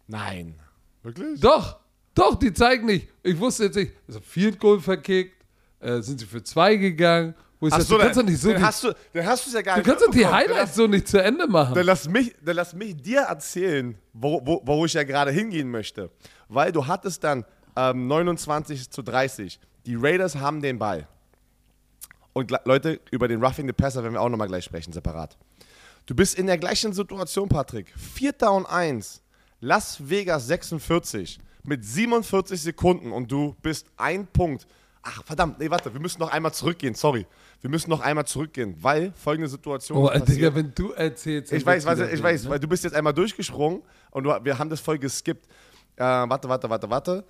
Nein. 0.06 0.54
Wirklich? 1.02 1.40
Doch, 1.40 1.78
doch, 2.18 2.34
die 2.34 2.52
zeigen 2.52 2.86
nicht. 2.86 3.08
Ich 3.22 3.38
wusste 3.38 3.64
jetzt 3.64 3.76
nicht, 3.76 3.92
ist 4.06 4.16
ein 4.16 4.22
Field 4.22 4.58
Goal 4.58 4.80
verkickt, 4.80 5.44
äh, 5.80 6.00
sind 6.00 6.20
sie 6.20 6.26
für 6.26 6.42
zwei 6.42 6.76
gegangen. 6.76 7.34
Wo 7.60 7.66
ich 7.66 7.72
Ach 7.72 7.80
so, 7.80 7.96
du 7.96 8.02
kannst 8.02 8.16
dann, 8.16 8.26
doch 8.26 8.30
nicht 8.30 8.40
so 8.40 8.52
dann 8.52 8.62
hast 8.62 8.84
du, 8.84 8.92
dann 9.12 9.26
hast 9.26 9.44
du 9.44 9.50
es 9.50 9.54
ja 9.54 9.62
gar 9.62 9.74
du 9.74 9.80
nicht 9.80 9.88
kannst 9.88 10.06
doch 10.06 10.12
die 10.12 10.26
Highlights 10.26 10.76
so 10.76 10.86
nicht 10.86 11.08
zu 11.08 11.20
Ende 11.20 11.48
machen. 11.48 11.74
Dann 11.74 11.86
lass 11.86 12.08
mich, 12.08 12.34
dann 12.44 12.54
lass 12.54 12.72
mich 12.72 12.96
dir 12.96 13.22
erzählen, 13.22 13.96
wo, 14.12 14.40
wo, 14.44 14.62
wo 14.64 14.84
ich 14.84 14.92
ja 14.92 15.02
gerade 15.02 15.32
hingehen 15.32 15.68
möchte. 15.68 16.10
Weil 16.48 16.70
du 16.70 16.86
hattest 16.86 17.24
dann 17.24 17.44
ähm, 17.74 18.06
29 18.06 18.90
zu 18.90 19.02
30. 19.02 19.58
Die 19.86 19.96
Raiders 19.96 20.36
haben 20.36 20.62
den 20.62 20.78
Ball. 20.78 21.08
Und 22.32 22.52
Leute, 22.64 23.00
über 23.10 23.26
den 23.26 23.42
Roughing 23.42 23.66
the 23.66 23.72
Passer 23.72 24.04
werden 24.04 24.14
wir 24.14 24.20
auch 24.20 24.28
nochmal 24.28 24.46
gleich 24.46 24.64
sprechen, 24.64 24.92
separat. 24.92 25.36
Du 26.06 26.14
bist 26.14 26.38
in 26.38 26.46
der 26.46 26.58
gleichen 26.58 26.92
Situation, 26.92 27.48
Patrick. 27.48 27.92
Vierter 27.96 28.52
und 28.52 28.66
1. 28.66 29.20
Las 29.60 30.08
Vegas 30.08 30.46
46 30.46 31.40
mit 31.64 31.84
47 31.84 32.60
Sekunden 32.60 33.12
und 33.12 33.30
du 33.30 33.54
bist 33.62 33.86
ein 33.96 34.26
Punkt. 34.26 34.66
Ach, 35.02 35.24
verdammt, 35.24 35.58
nee, 35.58 35.70
warte, 35.70 35.92
wir 35.92 36.00
müssen 36.00 36.18
noch 36.20 36.30
einmal 36.30 36.52
zurückgehen, 36.52 36.94
sorry. 36.94 37.26
Wir 37.60 37.70
müssen 37.70 37.88
noch 37.90 38.00
einmal 38.00 38.26
zurückgehen, 38.26 38.76
weil 38.80 39.12
folgende 39.12 39.48
Situation 39.48 39.98
Oh, 39.98 40.08
ist 40.08 40.20
passiert. 40.20 40.38
Digga, 40.38 40.54
wenn 40.54 40.72
du 40.74 40.92
erzählst. 40.92 41.52
Ich 41.52 41.64
weiß, 41.64 41.86
weiß, 41.86 42.00
ich 42.12 42.22
weiß, 42.22 42.44
ne? 42.44 42.50
weil 42.50 42.60
du 42.60 42.68
bist 42.68 42.84
jetzt 42.84 42.94
einmal 42.94 43.14
durchgesprungen 43.14 43.82
und 44.10 44.24
du, 44.24 44.30
wir 44.44 44.58
haben 44.58 44.70
das 44.70 44.80
voll 44.80 44.98
geskippt. 44.98 45.46
Äh, 45.96 46.02
warte, 46.02 46.48
warte, 46.48 46.68
warte, 46.70 46.90
warte. 46.90 47.24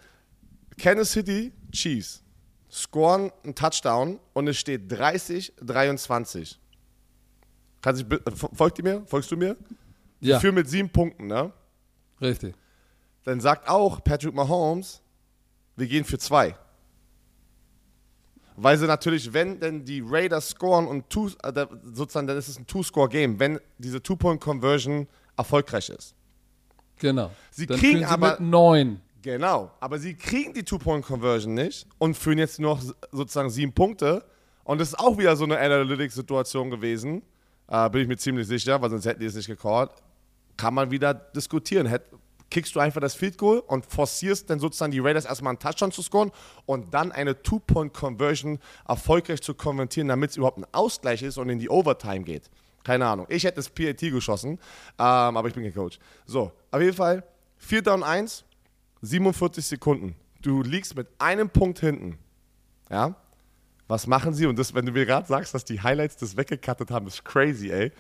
Kansas 0.79 1.13
City 1.13 1.53
Chiefs 1.73 2.23
scoren 2.71 3.31
einen 3.45 3.55
Touchdown 3.55 4.19
und 4.35 4.49
es 4.49 4.59
steht 4.59 4.91
30, 4.91 5.55
23. 5.63 6.59
Kannst 7.81 8.05
du, 8.09 8.19
folgt 8.55 8.79
ihr 8.79 8.85
mir? 8.85 9.03
Folgst 9.07 9.31
du 9.31 9.37
mir? 9.37 9.57
Ja, 10.21 10.41
Für 10.41 10.53
mit 10.53 10.69
sieben 10.69 10.91
Punkten, 10.91 11.29
ne? 11.29 11.53
richtig. 12.21 12.55
Dann 13.29 13.41
sagt 13.41 13.69
auch 13.69 14.03
Patrick 14.03 14.33
Mahomes, 14.35 15.03
wir 15.77 15.87
gehen 15.87 16.03
für 16.03 16.17
zwei. 16.19 16.57
Weil 18.57 18.79
sie 18.79 18.87
natürlich, 18.87 19.31
wenn 19.35 19.61
denn 19.61 19.85
die 19.85 20.01
Raiders 20.03 20.49
scoren 20.49 20.87
und 20.87 21.11
two, 21.11 21.29
äh, 21.43 21.67
sozusagen, 21.93 22.27
dann 22.27 22.39
ist 22.39 22.49
es 22.49 22.59
ein 22.59 22.67
Two-Score-Game, 22.67 23.39
wenn 23.39 23.61
diese 23.77 24.03
Two-Point-Conversion 24.03 25.07
erfolgreich 25.37 25.91
ist. 25.91 26.15
Genau. 26.97 27.31
Sie 27.51 27.67
Dann 27.67 27.79
kriegen 27.79 27.99
sie 27.99 28.05
aber- 28.07 28.31
mit 28.31 28.41
neun. 28.41 29.01
Genau, 29.21 29.73
aber 29.79 29.99
sie 29.99 30.15
kriegen 30.15 30.55
die 30.55 30.63
Two-Point-Conversion 30.63 31.53
nicht 31.53 31.87
und 31.99 32.17
führen 32.17 32.39
jetzt 32.39 32.59
nur 32.59 32.77
noch 32.77 32.83
sozusagen 33.13 33.51
sieben 33.51 33.75
Punkte. 33.75 34.25
Und 34.65 34.81
das 34.81 34.89
ist 34.89 34.99
auch 34.99 35.19
wieder 35.19 35.37
so 35.37 35.45
eine 35.45 35.59
Analytics-Situation 35.59 36.71
gewesen, 36.71 37.21
äh, 37.67 37.91
bin 37.91 38.01
ich 38.01 38.09
mir 38.09 38.17
ziemlich 38.17 38.47
sicher, 38.47 38.81
weil 38.81 38.89
sonst 38.89 39.05
hätten 39.05 39.21
die 39.21 39.27
es 39.27 39.35
nicht 39.35 39.49
gecallt. 39.49 39.91
Kann 40.57 40.73
man 40.73 40.91
wieder 40.91 41.13
diskutieren. 41.13 41.87
Hätt, 41.87 42.05
kickst 42.51 42.75
du 42.75 42.81
einfach 42.81 43.01
das 43.01 43.15
Field 43.15 43.39
Goal 43.39 43.61
und 43.67 43.87
forcierst 43.87 44.49
dann 44.51 44.59
sozusagen 44.59 44.93
die 44.93 45.01
Raiders 45.01 45.25
erstmal 45.25 45.51
einen 45.53 45.59
Touchdown 45.59 45.93
zu 45.93 46.03
scoren 46.03 46.33
und 46.67 46.93
dann 46.95 47.13
eine 47.13 47.43
Two-Point-Conversion 47.43 48.59
erfolgreich 48.87 49.43
zu 49.43 49.55
konvertieren, 49.55 50.09
damit 50.09 50.31
es 50.31 50.37
überhaupt 50.37 50.59
ein 50.59 50.67
Ausgleich 50.73 51.23
ist 51.23 51.39
und 51.39 51.49
in 51.49 51.59
die 51.59 51.69
Overtime 51.69 52.25
geht. 52.25 52.51
Keine 52.85 53.07
Ahnung. 53.07 53.27
Ich 53.29 53.45
hätte 53.45 53.57
das 53.57 53.69
PAT 53.69 54.01
geschossen, 54.01 54.53
ähm, 54.53 54.59
aber 54.99 55.49
ich 55.49 55.55
bin 55.55 55.63
kein 55.63 55.75
Coach. 55.75 55.99
So, 56.25 56.53
auf 56.71 56.81
jeden 56.81 56.97
Fall, 56.97 57.23
4 57.59 57.83
down 57.83 58.03
1, 58.03 58.45
47 59.03 59.67
Sekunden. 59.67 60.17
Du 60.41 60.63
liegst 60.63 60.97
mit 60.97 61.09
einem 61.19 61.51
Punkt 61.51 61.81
hinten. 61.81 62.19
Ja? 62.91 63.17
Was 63.89 64.07
machen 64.07 64.33
sie? 64.35 64.47
Und 64.47 64.59
das, 64.59 64.75
wenn 64.75 64.87
du 64.87 64.93
mir 64.93 65.07
gerade 65.07 65.27
sagst, 65.27 65.55
dass 65.55 65.65
die 65.65 65.81
Highlights 65.81 66.17
das 66.17 66.37
weggekattet 66.37 66.91
haben, 66.91 67.07
ist 67.07 67.25
crazy, 67.25 67.71
ey. 67.71 67.93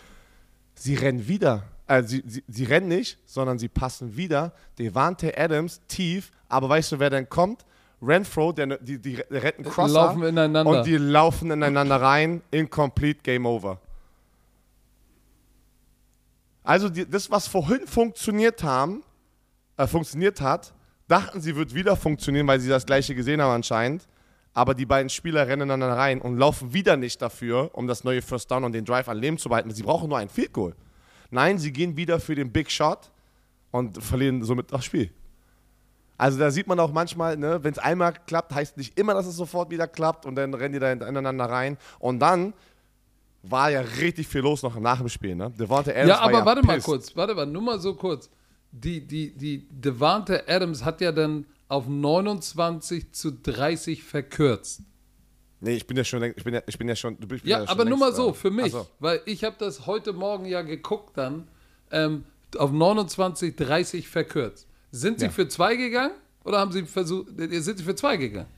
Sie 0.74 0.94
rennen 0.94 1.26
wieder. 1.26 1.64
Äh, 1.88 2.02
sie, 2.02 2.22
sie, 2.26 2.44
sie 2.46 2.64
rennen 2.64 2.88
nicht, 2.88 3.18
sondern 3.24 3.58
sie 3.58 3.68
passen 3.68 4.16
wieder. 4.16 4.52
Devante 4.78 5.36
Adams 5.36 5.80
tief. 5.88 6.30
Aber 6.48 6.68
weißt 6.68 6.92
du, 6.92 6.98
wer 6.98 7.10
denn 7.10 7.28
kommt? 7.28 7.64
Renfro, 8.00 8.52
der, 8.52 8.66
ne- 8.66 8.78
die, 8.80 8.98
die, 9.00 9.24
einen 9.30 9.64
Crosser. 9.64 9.92
laufen 9.94 10.22
ineinander. 10.22 10.70
Und 10.70 10.86
die 10.86 10.96
laufen 10.96 11.50
ineinander 11.50 12.00
rein. 12.00 12.42
Incomplete, 12.50 13.20
Game 13.22 13.46
Over. 13.46 13.80
Also 16.62 16.90
die, 16.90 17.08
das, 17.08 17.30
was 17.30 17.48
vorhin 17.48 17.86
funktioniert 17.86 18.62
haben, 18.62 19.02
äh, 19.78 19.86
funktioniert 19.86 20.42
hat, 20.42 20.74
dachten 21.08 21.40
sie, 21.40 21.56
wird 21.56 21.74
wieder 21.74 21.96
funktionieren, 21.96 22.46
weil 22.46 22.60
sie 22.60 22.68
das 22.68 22.84
gleiche 22.84 23.14
gesehen 23.14 23.40
haben 23.40 23.52
anscheinend. 23.52 24.06
Aber 24.52 24.74
die 24.74 24.84
beiden 24.84 25.08
Spieler 25.08 25.46
rennen 25.46 25.68
dann 25.68 25.82
rein 25.82 26.20
und 26.20 26.36
laufen 26.36 26.74
wieder 26.74 26.98
nicht 26.98 27.22
dafür, 27.22 27.70
um 27.72 27.86
das 27.86 28.04
neue 28.04 28.20
First 28.20 28.50
Down 28.50 28.64
und 28.64 28.72
den 28.72 28.84
Drive 28.84 29.08
an 29.08 29.16
Leben 29.16 29.38
zu 29.38 29.48
behalten. 29.48 29.70
Sie 29.70 29.82
brauchen 29.82 30.10
nur 30.10 30.18
ein 30.18 30.28
Field 30.28 30.52
Goal. 30.52 30.74
Nein, 31.30 31.58
sie 31.58 31.72
gehen 31.72 31.96
wieder 31.96 32.20
für 32.20 32.34
den 32.34 32.52
Big 32.52 32.70
Shot 32.70 33.10
und 33.70 34.02
verlieren 34.02 34.42
somit 34.42 34.72
das 34.72 34.84
Spiel. 34.84 35.10
Also 36.16 36.38
da 36.38 36.50
sieht 36.50 36.66
man 36.66 36.80
auch 36.80 36.92
manchmal, 36.92 37.36
ne, 37.36 37.62
wenn 37.62 37.72
es 37.72 37.78
einmal 37.78 38.12
klappt, 38.26 38.52
heißt 38.52 38.76
nicht 38.76 38.98
immer, 38.98 39.14
dass 39.14 39.26
es 39.26 39.36
sofort 39.36 39.70
wieder 39.70 39.86
klappt 39.86 40.26
und 40.26 40.34
dann 40.34 40.52
rennen 40.52 40.72
die 40.72 40.80
da 40.80 40.90
ineinander 40.90 41.44
rein. 41.44 41.78
Und 42.00 42.18
dann 42.18 42.54
war 43.42 43.70
ja 43.70 43.80
richtig 43.80 44.26
viel 44.26 44.40
los 44.40 44.62
noch 44.62 44.78
nach 44.80 44.98
dem 44.98 45.08
Spiel. 45.08 45.36
Ne? 45.36 45.50
Devonta 45.50 45.92
Adams 45.92 46.08
Ja, 46.08 46.18
aber 46.20 46.38
ja 46.38 46.44
warte 46.44 46.66
mal 46.66 46.74
pissed. 46.74 46.86
kurz, 46.86 47.16
warte 47.16 47.34
mal, 47.34 47.46
nur 47.46 47.62
mal 47.62 47.78
so 47.78 47.94
kurz. 47.94 48.28
Die, 48.72 49.00
die, 49.00 49.30
die 49.30 49.66
Devante 49.70 50.48
Adams 50.48 50.84
hat 50.84 51.00
ja 51.00 51.12
dann 51.12 51.46
auf 51.68 51.86
29 51.86 53.12
zu 53.12 53.32
30 53.32 54.02
verkürzt. 54.02 54.82
Nee, 55.60 55.74
ich 55.74 55.86
bin 55.86 55.96
ja 55.96 56.04
schon, 56.04 56.22
ich 56.22 56.44
bin 56.44 56.54
ja, 56.54 56.62
ich 56.66 56.78
bin 56.78 56.88
ja 56.88 56.94
schon, 56.94 57.18
du 57.18 57.26
bist 57.26 57.44
Ja, 57.44 57.58
schon 57.58 57.68
aber 57.68 57.84
nur 57.84 57.98
mal 57.98 58.14
so, 58.14 58.32
für 58.32 58.50
mich, 58.50 58.72
so. 58.72 58.86
weil 59.00 59.20
ich 59.24 59.42
habe 59.44 59.56
das 59.58 59.86
heute 59.86 60.12
Morgen 60.12 60.44
ja 60.44 60.62
geguckt 60.62 61.16
dann, 61.18 61.48
ähm, 61.90 62.24
auf 62.56 62.70
29, 62.70 63.56
30 63.56 64.08
verkürzt. 64.08 64.66
Sind 64.92 65.18
sie 65.18 65.26
Ja. 65.26 65.30
für 65.32 65.48
zwei 65.48 65.74
gegangen 65.76 66.14
oder 66.44 66.58
haben 66.60 66.72
sie 66.72 66.84
versucht, 66.84 67.26
sind 67.36 67.78
sie 67.78 67.84
für 67.84 67.94
zwei 67.96 68.16
gegangen? 68.16 68.48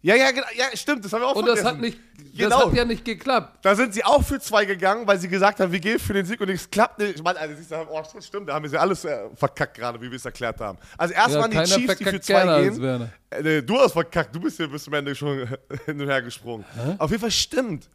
Ja, 0.00 0.14
ja, 0.14 0.26
ja, 0.56 0.64
stimmt, 0.74 1.04
das 1.04 1.12
haben 1.12 1.22
wir 1.22 1.26
auch 1.26 1.34
Und 1.34 1.46
das 1.46 1.58
vergessen. 1.60 1.76
hat 1.76 1.80
nicht, 1.80 1.98
Genau. 2.36 2.50
das 2.56 2.66
hat 2.68 2.74
ja 2.74 2.84
nicht 2.84 3.04
geklappt. 3.04 3.58
Da 3.64 3.74
sind 3.74 3.92
sie 3.94 4.04
auch 4.04 4.22
für 4.22 4.38
zwei 4.38 4.64
gegangen, 4.64 5.04
weil 5.08 5.18
sie 5.18 5.26
gesagt 5.26 5.58
haben, 5.58 5.72
wir 5.72 5.80
gehen 5.80 5.98
für 5.98 6.12
den 6.12 6.24
Sieg 6.24 6.40
und 6.40 6.48
es 6.50 6.70
klappt 6.70 7.00
nicht. 7.00 7.16
Ich 7.16 7.22
meine, 7.22 7.36
also, 7.40 7.56
siehst 7.56 7.72
du, 7.72 7.76
oh, 7.90 8.00
das 8.14 8.24
stimmt, 8.24 8.48
da 8.48 8.54
haben 8.54 8.62
wir 8.62 8.70
sie 8.70 8.78
alles 8.78 9.04
äh, 9.04 9.18
verkackt 9.34 9.76
gerade, 9.76 10.00
wie 10.00 10.08
wir 10.08 10.14
es 10.14 10.24
erklärt 10.24 10.60
haben. 10.60 10.78
Also 10.96 11.14
erst 11.14 11.34
Ja, 11.34 11.40
waren 11.40 11.50
die 11.50 11.56
Chiefs, 11.64 11.96
die 11.96 12.04
für 12.04 12.20
zwei 12.20 12.60
gehen. 12.70 13.10
Äh, 13.30 13.62
du 13.64 13.76
hast 13.80 13.92
verkackt, 13.92 14.32
du 14.36 14.38
bist 14.40 14.56
hier 14.56 14.68
bis 14.68 14.84
zum 14.84 14.94
Ende 14.94 15.16
schon 15.16 15.48
hin 15.86 16.00
und 16.00 16.06
her 16.08 16.22
gesprungen. 16.22 16.64
Auf 16.98 17.10
jeden 17.10 17.20
Fall 17.20 17.32
stimmt. 17.32 17.88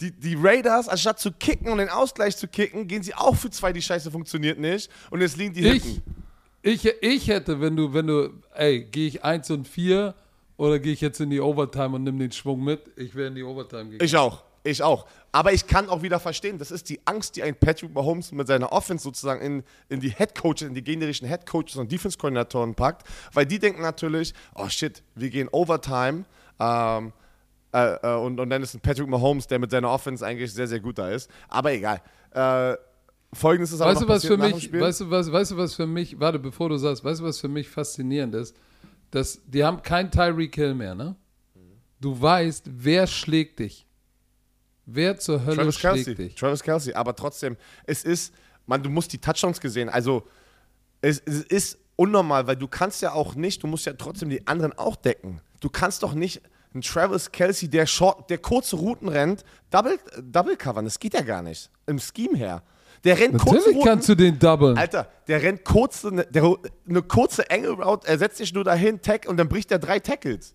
Die, 0.00 0.10
die 0.10 0.36
Raiders, 0.38 0.88
anstatt 0.88 1.20
zu 1.20 1.30
kicken 1.30 1.68
und 1.70 1.78
den 1.78 1.88
Ausgleich 1.90 2.36
zu 2.36 2.48
kicken, 2.48 2.88
gehen 2.88 3.02
sie 3.04 3.14
auch 3.14 3.36
für 3.36 3.50
zwei, 3.50 3.72
die 3.72 3.80
Scheiße 3.80 4.10
funktioniert 4.10 4.58
nicht. 4.58 4.90
Und 5.10 5.20
jetzt 5.20 5.36
liegen 5.36 5.54
die 5.54 5.64
Ich, 5.68 5.82
hinten. 5.84 6.02
ich, 6.62 6.84
ich 7.00 7.28
hätte, 7.28 7.60
wenn 7.60 7.76
du, 7.76 7.94
wenn 7.94 8.08
du, 8.08 8.30
ey, 8.54 8.82
gehe 8.84 9.06
ich 9.06 9.24
1 9.24 9.48
und 9.52 9.68
4 9.68 10.12
oder 10.56 10.78
gehe 10.78 10.92
ich 10.92 11.00
jetzt 11.00 11.20
in 11.20 11.30
die 11.30 11.40
Overtime 11.40 11.96
und 11.96 12.04
nimm 12.04 12.18
den 12.18 12.32
Schwung 12.32 12.64
mit? 12.64 12.90
Ich 12.96 13.14
wäre 13.14 13.28
in 13.28 13.34
die 13.34 13.42
Overtime 13.42 13.84
gegangen. 13.84 14.04
Ich 14.04 14.16
auch. 14.16 14.42
Ich 14.64 14.82
auch. 14.82 15.06
Aber 15.30 15.52
ich 15.52 15.66
kann 15.66 15.88
auch 15.88 16.02
wieder 16.02 16.18
verstehen, 16.18 16.58
das 16.58 16.72
ist 16.72 16.88
die 16.88 17.00
Angst, 17.04 17.36
die 17.36 17.42
ein 17.42 17.54
Patrick 17.54 17.94
Mahomes 17.94 18.32
mit 18.32 18.48
seiner 18.48 18.72
Offense 18.72 19.04
sozusagen 19.04 19.40
in, 19.40 19.62
in 19.88 20.00
die 20.00 20.10
Head 20.10 20.34
Coaches, 20.34 20.62
in 20.62 20.74
die 20.74 20.82
generischen 20.82 21.28
Head 21.28 21.46
Coaches 21.46 21.76
und 21.76 21.92
Defense 21.92 22.18
Koordinatoren 22.18 22.74
packt, 22.74 23.06
weil 23.32 23.46
die 23.46 23.60
denken 23.60 23.82
natürlich, 23.82 24.34
oh 24.56 24.68
shit, 24.68 25.02
wir 25.14 25.30
gehen 25.30 25.48
Overtime. 25.52 26.24
Ähm, 26.58 27.12
äh, 27.72 27.94
äh, 27.94 28.16
und, 28.16 28.40
und 28.40 28.50
dann 28.50 28.62
ist 28.62 28.74
ein 28.74 28.80
Patrick 28.80 29.06
Mahomes, 29.06 29.46
der 29.46 29.58
mit 29.58 29.70
seiner 29.70 29.90
Offense 29.90 30.26
eigentlich 30.26 30.52
sehr, 30.52 30.66
sehr 30.66 30.80
gut 30.80 30.98
da 30.98 31.10
ist. 31.10 31.30
Aber 31.48 31.72
egal. 31.72 32.00
Äh, 32.32 32.76
Folgendes 33.32 33.72
ist 33.72 33.80
aber 33.80 33.90
Weißt 33.90 34.00
noch 34.00 34.08
du, 34.08 34.14
was 34.14 34.24
für 34.24 34.36
mich, 34.36 34.64
Spiel. 34.64 34.80
weißt 34.80 35.00
du, 35.02 35.10
was, 35.10 35.30
weißt 35.30 35.50
du, 35.50 35.56
was 35.58 35.74
für 35.74 35.86
mich, 35.86 36.18
warte, 36.18 36.38
bevor 36.38 36.70
du 36.70 36.76
sagst, 36.76 37.04
weißt 37.04 37.20
du, 37.20 37.24
was 37.24 37.38
für 37.38 37.48
mich 37.48 37.68
faszinierend 37.68 38.34
ist? 38.34 38.56
Dass, 39.10 39.40
die 39.46 39.64
haben 39.64 39.82
kein 39.82 40.10
Tyreek 40.10 40.54
Hill 40.54 40.74
mehr, 40.74 40.94
ne? 40.94 41.16
Du 42.00 42.20
weißt, 42.20 42.64
wer 42.70 43.06
schlägt 43.06 43.58
dich? 43.58 43.86
Wer 44.84 45.18
zur 45.18 45.44
Hölle 45.44 45.56
Travis 45.56 45.74
schlägt 45.76 45.94
Kelsey. 45.94 46.14
dich? 46.14 46.34
Travis 46.34 46.62
Kelsey. 46.62 46.94
Aber 46.94 47.16
trotzdem, 47.16 47.56
es 47.84 48.04
ist, 48.04 48.34
man, 48.66 48.82
du 48.82 48.90
musst 48.90 49.12
die 49.12 49.18
Touchdowns 49.18 49.60
gesehen. 49.60 49.88
Also, 49.88 50.26
es, 51.00 51.20
es 51.24 51.42
ist 51.42 51.78
unnormal, 51.96 52.46
weil 52.46 52.56
du 52.56 52.68
kannst 52.68 53.02
ja 53.02 53.12
auch 53.12 53.34
nicht, 53.34 53.62
du 53.62 53.66
musst 53.66 53.86
ja 53.86 53.94
trotzdem 53.94 54.28
die 54.28 54.46
anderen 54.46 54.72
auch 54.74 54.96
decken. 54.96 55.40
Du 55.60 55.70
kannst 55.70 56.02
doch 56.02 56.14
nicht 56.14 56.42
einen 56.74 56.82
Travis 56.82 57.32
Kelsey, 57.32 57.68
der, 57.68 57.86
short, 57.86 58.28
der 58.30 58.38
kurze 58.38 58.76
Routen 58.76 59.08
rennt, 59.08 59.44
double, 59.70 59.98
double 60.22 60.56
covern. 60.56 60.84
Das 60.84 60.98
geht 60.98 61.14
ja 61.14 61.22
gar 61.22 61.42
nicht. 61.42 61.70
Im 61.86 61.98
Scheme 61.98 62.36
her. 62.36 62.62
Der 63.04 63.18
rennt 63.18 63.34
Natürlich 63.34 63.66
Routen. 63.68 63.82
kannst 63.84 64.08
du 64.08 64.14
den 64.14 64.38
doublen. 64.38 64.76
Alter, 64.76 65.08
der 65.28 65.42
rennt 65.42 65.64
kurze, 65.64 66.14
ne, 66.14 66.26
der, 66.30 66.56
eine 66.88 67.02
kurze 67.02 67.48
enge 67.50 67.68
Route, 67.70 68.06
er 68.08 68.18
setzt 68.18 68.38
sich 68.38 68.52
nur 68.52 68.64
dahin, 68.64 69.00
tag, 69.02 69.26
und 69.28 69.36
dann 69.36 69.48
bricht 69.48 69.70
er 69.70 69.78
drei 69.78 69.98
Tackles. 70.00 70.54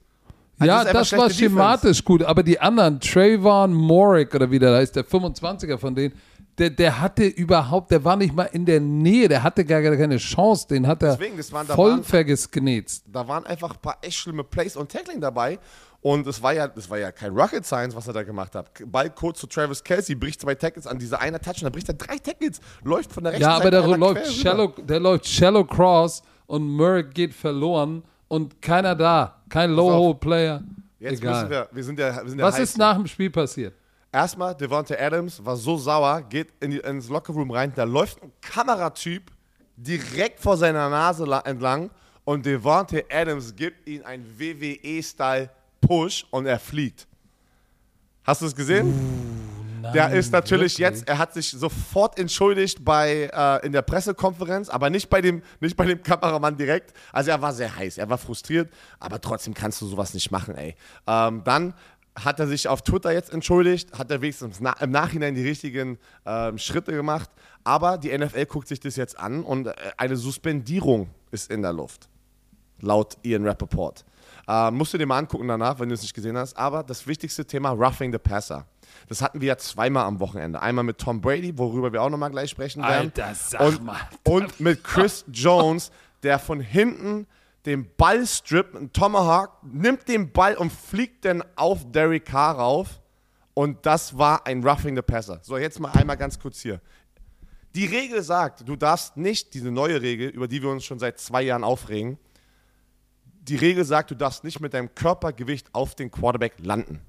Also 0.60 0.70
ja, 0.72 0.80
einfach 0.82 0.94
das 0.94 1.12
war 1.14 1.20
schlechte 1.20 1.28
Defense. 1.28 1.44
schematisch 1.44 2.06
gut, 2.06 2.24
aber 2.24 2.44
die 2.44 2.60
anderen, 2.60 3.00
Trayvon 3.00 3.74
Morick 3.74 4.36
oder 4.36 4.52
wie 4.52 4.60
der 4.60 4.76
heißt, 4.76 4.96
der 4.96 5.06
25er 5.06 5.78
von 5.78 5.96
denen, 5.96 6.14
der, 6.58 6.70
der 6.70 7.00
hatte 7.02 7.24
überhaupt, 7.26 7.90
der 7.92 8.04
war 8.04 8.16
nicht 8.18 8.36
mal 8.36 8.44
in 8.52 8.66
der 8.66 8.80
Nähe, 8.80 9.28
der 9.28 9.42
hatte 9.42 9.66
gar 9.66 9.82
keine 9.82 10.18
Chance, 10.18 10.68
den 10.68 10.86
hat 10.86 11.02
er 11.02 11.16
Deswegen, 11.16 11.38
das 11.38 11.52
waren- 11.52 11.66
da 11.68 11.74
voll 11.76 11.92
waren- 11.92 12.04
vergesknetzt. 12.04 13.06
da 13.12 13.28
waren 13.28 13.46
einfach 13.46 13.72
ein 13.72 13.80
paar 13.82 13.98
echt 14.02 14.18
schlimme 14.18 14.44
Plays 14.44 14.76
und 14.76 14.92
Tackling 14.92 15.22
dabei. 15.22 15.58
Und 16.02 16.26
es 16.26 16.42
war 16.42 16.52
ja, 16.54 16.68
das 16.68 16.90
war 16.90 16.98
ja 16.98 17.12
kein 17.12 17.32
Rocket 17.38 17.64
Science, 17.66 17.96
was 17.96 18.08
er 18.08 18.14
da 18.14 18.24
gemacht 18.24 18.56
hat. 18.56 18.72
Ball 18.88 19.10
kurz 19.12 19.40
zu 19.40 19.46
Travis 19.48 19.84
Kelsey, 19.84 20.16
bricht 20.16 20.42
zwei 20.42 20.56
Tackles 20.56 20.88
an 20.88 20.98
dieser 20.98 21.20
einer 21.20 21.40
Touch 21.40 21.58
und 21.58 21.64
dann 21.64 21.72
bricht 21.72 21.90
er 21.90 21.94
drei 21.94 22.18
Tackles, 22.18 22.60
läuft 22.84 23.14
von 23.14 23.24
der 23.24 23.34
rechten 23.34 23.44
Ja, 23.44 23.52
aber 23.56 23.66
Seite 23.66 23.88
der 23.88 23.98
läuft, 23.98 24.34
shallow, 24.34 24.68
der 24.70 25.00
läuft 25.00 25.28
shallow 25.28 25.64
cross 25.64 26.24
und 26.48 26.64
Murray 26.68 27.04
geht 27.04 27.34
verloren 27.36 28.04
und 28.28 28.62
keiner 28.62 28.96
da. 28.96 29.44
Kein. 29.48 29.72
Low-Hole-Player. 29.72 30.64
Jetzt 31.00 31.20
Egal. 31.22 31.34
müssen 31.36 31.50
wir, 31.52 31.70
wir 31.72 31.84
sind 31.84 32.00
ja, 32.00 32.22
wir 32.24 32.30
sind 32.30 32.40
ja 32.40 32.46
Was 32.46 32.56
heiß. 32.56 32.64
ist 32.64 32.78
nach 32.80 32.96
dem 32.96 33.06
Spiel 33.08 33.30
passiert? 33.30 33.76
Erstmal, 34.12 34.56
Devonta 34.56 34.96
Adams 34.96 35.44
war 35.46 35.56
so 35.56 35.78
sauer, 35.78 36.22
geht 36.24 36.50
in 36.62 36.72
die, 36.72 36.78
ins 36.80 37.10
Lockerroom 37.10 37.52
rein, 37.52 37.72
da 37.76 37.84
läuft 37.84 38.22
ein 38.24 38.32
Kameratyp 38.42 39.32
direkt 39.78 40.40
vor 40.40 40.58
seiner 40.58 40.90
Nase 40.90 41.26
la- 41.26 41.42
entlang 41.42 41.90
und 42.24 42.46
Devonta 42.46 42.98
Adams 43.12 43.56
gibt 43.56 43.88
ihm 43.88 44.04
einen 44.04 44.26
WWE-Style-Push 45.82 46.26
und 46.32 46.46
er 46.46 46.60
fliegt. 46.60 47.08
Hast 48.24 48.42
du 48.42 48.46
es 48.46 48.56
gesehen? 48.56 48.94
Der 49.96 50.10
Nein, 50.10 50.18
ist 50.18 50.32
natürlich 50.32 50.78
wirklich? 50.78 51.00
jetzt, 51.00 51.08
er 51.08 51.18
hat 51.18 51.34
sich 51.34 51.50
sofort 51.50 52.20
entschuldigt 52.20 52.86
bei, 52.86 53.32
äh, 53.34 53.66
in 53.66 53.72
der 53.72 53.82
Pressekonferenz, 53.82 54.70
aber 54.70 54.92
nicht 54.92 55.10
bei, 55.10 55.22
dem, 55.22 55.42
nicht 55.60 55.76
bei 55.76 55.86
dem 55.86 56.04
Kameramann 56.04 56.56
direkt. 56.56 56.94
Also 57.12 57.32
er 57.32 57.42
war 57.42 57.52
sehr 57.52 57.76
heiß, 57.76 57.98
er 57.98 58.08
war 58.08 58.20
frustriert, 58.20 58.72
aber 59.00 59.20
trotzdem 59.20 59.56
kannst 59.56 59.82
du 59.82 59.88
sowas 59.88 60.14
nicht 60.14 60.30
machen, 60.30 60.56
ey. 60.56 60.76
Ähm, 61.08 61.42
dann 61.44 61.74
hat 62.16 62.40
er 62.40 62.48
sich 62.48 62.68
auf 62.68 62.84
Twitter 62.84 63.12
jetzt 63.12 63.34
entschuldigt, 63.34 63.98
hat 63.98 64.12
er 64.12 64.22
wenigstens 64.22 64.60
im 64.60 64.92
Nachhinein 64.92 65.34
die 65.34 65.48
richtigen 65.48 65.98
ähm, 66.28 66.60
Schritte 66.60 66.92
gemacht, 66.92 67.32
aber 67.64 67.98
die 67.98 68.16
NFL 68.16 68.46
guckt 68.46 68.68
sich 68.68 68.80
das 68.80 68.98
jetzt 68.98 69.18
an 69.18 69.44
und 69.44 69.66
äh, 69.66 69.74
eine 69.98 70.16
Suspendierung 70.16 71.10
ist 71.32 71.50
in 71.50 71.64
der 71.64 71.74
Luft, 71.74 72.08
laut 72.82 73.18
Ian 73.24 73.48
Rappaport. 73.48 74.06
Ähm, 74.52 74.76
musst 74.76 74.94
du 74.94 74.98
dir 74.98 75.06
mal 75.06 75.18
angucken 75.18 75.48
danach, 75.48 75.80
wenn 75.80 75.88
du 75.88 75.96
es 75.96 76.02
nicht 76.02 76.14
gesehen 76.14 76.38
hast. 76.38 76.58
Aber 76.58 76.84
das 76.84 77.08
wichtigste 77.08 77.46
Thema, 77.46 77.70
Roughing 77.72 78.12
the 78.12 78.18
Passer. 78.18 78.66
Das 79.08 79.22
hatten 79.22 79.40
wir 79.40 79.48
ja 79.48 79.58
zweimal 79.58 80.04
am 80.04 80.20
Wochenende. 80.20 80.62
Einmal 80.62 80.84
mit 80.84 80.98
Tom 80.98 81.22
Brady, 81.22 81.58
worüber 81.58 81.94
wir 81.94 82.02
auch 82.02 82.10
nochmal 82.10 82.32
gleich 82.32 82.50
sprechen 82.50 82.84
werden. 82.84 83.14
Alter, 83.16 83.34
sag 83.34 83.62
und, 83.62 83.86
mal. 83.86 84.02
Und 84.26 84.60
mit 84.60 84.84
Chris 84.84 85.24
Jones, 85.32 85.90
der 86.24 86.38
von 86.38 86.60
hinten 86.60 87.28
den 87.66 87.88
Ball 87.96 88.28
strippt, 88.28 88.76
ein 88.76 88.92
Tomahawk, 88.92 89.52
nimmt 89.64 90.10
den 90.10 90.34
Ball 90.34 90.56
und 90.56 90.74
fliegt 90.74 91.24
dann 91.24 91.44
auf 91.56 91.90
Derek 91.90 92.26
Carr 92.26 92.58
rauf. 92.58 93.00
Und 93.54 93.86
das 93.86 94.18
war 94.18 94.46
ein 94.46 94.68
Roughing 94.68 94.98
the 94.98 95.02
Passer. 95.02 95.40
So, 95.44 95.58
jetzt 95.58 95.80
mal 95.80 95.92
einmal 95.92 96.18
ganz 96.18 96.38
kurz 96.38 96.60
hier. 96.60 96.82
Die 97.74 97.86
Regel 97.86 98.22
sagt, 98.22 98.68
du 98.68 98.76
darfst 98.76 99.16
nicht, 99.16 99.54
diese 99.54 99.72
neue 99.72 100.02
Regel, 100.02 100.28
über 100.30 100.50
die 100.50 100.62
wir 100.62 100.70
uns 100.70 100.84
schon 100.84 101.00
seit 101.00 101.20
zwei 101.20 101.42
Jahren 101.42 101.64
aufregen, 101.64 102.18
die 103.42 103.56
Regel 103.56 103.84
sagt, 103.86 104.12
du 104.12 104.16
darfst 104.16 104.44
nicht 104.44 104.60
mit 104.60 104.74
deinem 104.74 104.94
Körpergewicht 104.94 105.74
auf 105.74 105.96
den 105.96 106.12
Quarterback 106.12 106.54
landen. 106.60 107.02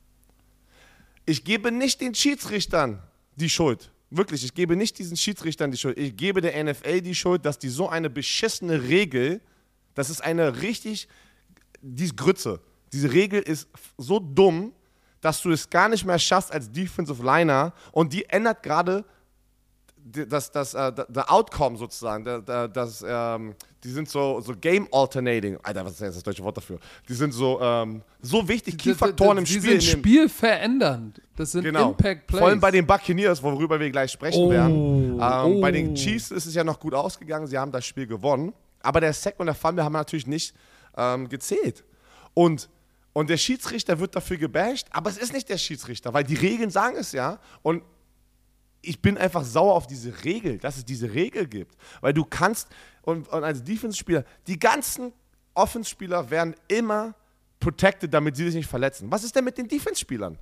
Ich 1.26 1.44
gebe 1.44 1.70
nicht 1.70 2.00
den 2.00 2.14
Schiedsrichtern 2.14 3.02
die 3.36 3.50
Schuld. 3.50 3.92
Wirklich, 4.10 4.44
ich 4.44 4.54
gebe 4.54 4.76
nicht 4.76 4.98
diesen 4.98 5.16
Schiedsrichtern 5.16 5.70
die 5.70 5.78
Schuld. 5.78 5.96
Ich 5.96 6.16
gebe 6.16 6.40
der 6.40 6.62
NFL 6.62 7.00
die 7.02 7.14
Schuld, 7.14 7.44
dass 7.44 7.58
die 7.58 7.68
so 7.68 7.88
eine 7.88 8.10
beschissene 8.10 8.82
Regel, 8.84 9.40
das 9.94 10.10
ist 10.10 10.22
eine 10.22 10.60
richtig, 10.62 11.08
die 11.80 12.04
ist 12.04 12.16
Grütze. 12.16 12.60
Diese 12.92 13.12
Regel 13.12 13.40
ist 13.42 13.68
so 13.96 14.18
dumm, 14.18 14.72
dass 15.20 15.40
du 15.40 15.50
es 15.50 15.70
gar 15.70 15.88
nicht 15.88 16.04
mehr 16.04 16.18
schaffst 16.18 16.52
als 16.52 16.70
Defensive 16.70 17.22
Liner 17.22 17.72
und 17.92 18.12
die 18.12 18.24
ändert 18.26 18.62
gerade 18.62 19.04
das, 20.04 20.50
das, 20.50 20.74
äh, 20.74 20.92
der 21.08 21.30
Outcome 21.32 21.76
sozusagen, 21.76 22.24
der, 22.24 22.68
das, 22.68 23.04
ähm, 23.06 23.54
die 23.84 23.90
sind 23.90 24.08
so, 24.08 24.40
so 24.40 24.52
Game 24.60 24.86
Alternating. 24.92 25.56
Alter, 25.62 25.84
was 25.84 25.92
ist 26.00 26.16
das 26.16 26.22
deutsche 26.22 26.42
Wort 26.42 26.56
dafür? 26.56 26.78
Die 27.08 27.14
sind 27.14 27.32
so, 27.32 27.60
ähm, 27.60 28.02
so 28.20 28.46
wichtig, 28.48 28.76
Key-Faktoren 28.78 29.38
im 29.38 29.44
die 29.44 29.52
Spiel. 29.52 29.62
sind 29.62 29.72
in 29.72 29.78
dem- 29.80 29.98
spielverändernd. 30.00 31.20
Das 31.36 31.52
sind 31.52 31.64
Genau. 31.64 31.90
Impact 31.90 32.26
Plays. 32.26 32.38
Vor 32.40 32.48
allem 32.48 32.60
bei 32.60 32.70
den 32.70 32.86
Buccaneers, 32.86 33.42
worüber 33.42 33.78
wir 33.80 33.90
gleich 33.90 34.10
sprechen 34.12 34.42
Oh, 34.42 34.50
werden. 34.50 35.18
Ähm, 35.20 35.60
Bei 35.60 35.70
den 35.70 35.90
oh. 35.92 35.94
Chiefs 35.94 36.30
ist 36.30 36.46
es 36.46 36.54
ja 36.54 36.64
noch 36.64 36.78
gut 36.78 36.94
ausgegangen, 36.94 37.46
sie 37.46 37.58
haben 37.58 37.72
das 37.72 37.84
Spiel 37.86 38.06
gewonnen. 38.06 38.52
Aber 38.82 39.00
der 39.00 39.12
Sack 39.12 39.38
und 39.38 39.46
der 39.46 39.54
Fumble 39.54 39.84
haben 39.84 39.92
natürlich 39.92 40.26
nicht 40.26 40.54
ähm, 40.96 41.28
gezählt. 41.28 41.84
Und, 42.34 42.68
und 43.12 43.30
der 43.30 43.36
Schiedsrichter 43.36 43.98
wird 44.00 44.16
dafür 44.16 44.36
gebasht, 44.36 44.86
aber 44.90 45.10
es 45.10 45.16
ist 45.18 45.32
nicht 45.32 45.48
der 45.48 45.58
Schiedsrichter, 45.58 46.12
weil 46.12 46.24
die 46.24 46.34
Regeln 46.34 46.70
sagen 46.70 46.96
es 46.98 47.12
ja. 47.12 47.38
Und 47.62 47.82
ich 48.82 49.00
bin 49.00 49.16
einfach 49.16 49.44
sauer 49.44 49.74
auf 49.74 49.86
diese 49.86 50.24
Regel, 50.24 50.58
dass 50.58 50.76
es 50.76 50.84
diese 50.84 51.12
Regel 51.14 51.46
gibt. 51.46 51.76
Weil 52.00 52.12
du 52.12 52.24
kannst, 52.24 52.68
und, 53.02 53.28
und 53.28 53.44
als 53.44 53.62
Defense-Spieler, 53.62 54.24
die 54.46 54.58
ganzen 54.58 55.12
Offense-Spieler 55.54 56.30
werden 56.30 56.54
immer 56.68 57.14
protected, 57.60 58.12
damit 58.12 58.36
sie 58.36 58.44
sich 58.46 58.56
nicht 58.56 58.68
verletzen. 58.68 59.10
Was 59.10 59.24
ist 59.24 59.34
denn 59.36 59.44
mit 59.44 59.56
den 59.56 59.68
Defense-Spielern? 59.68 60.36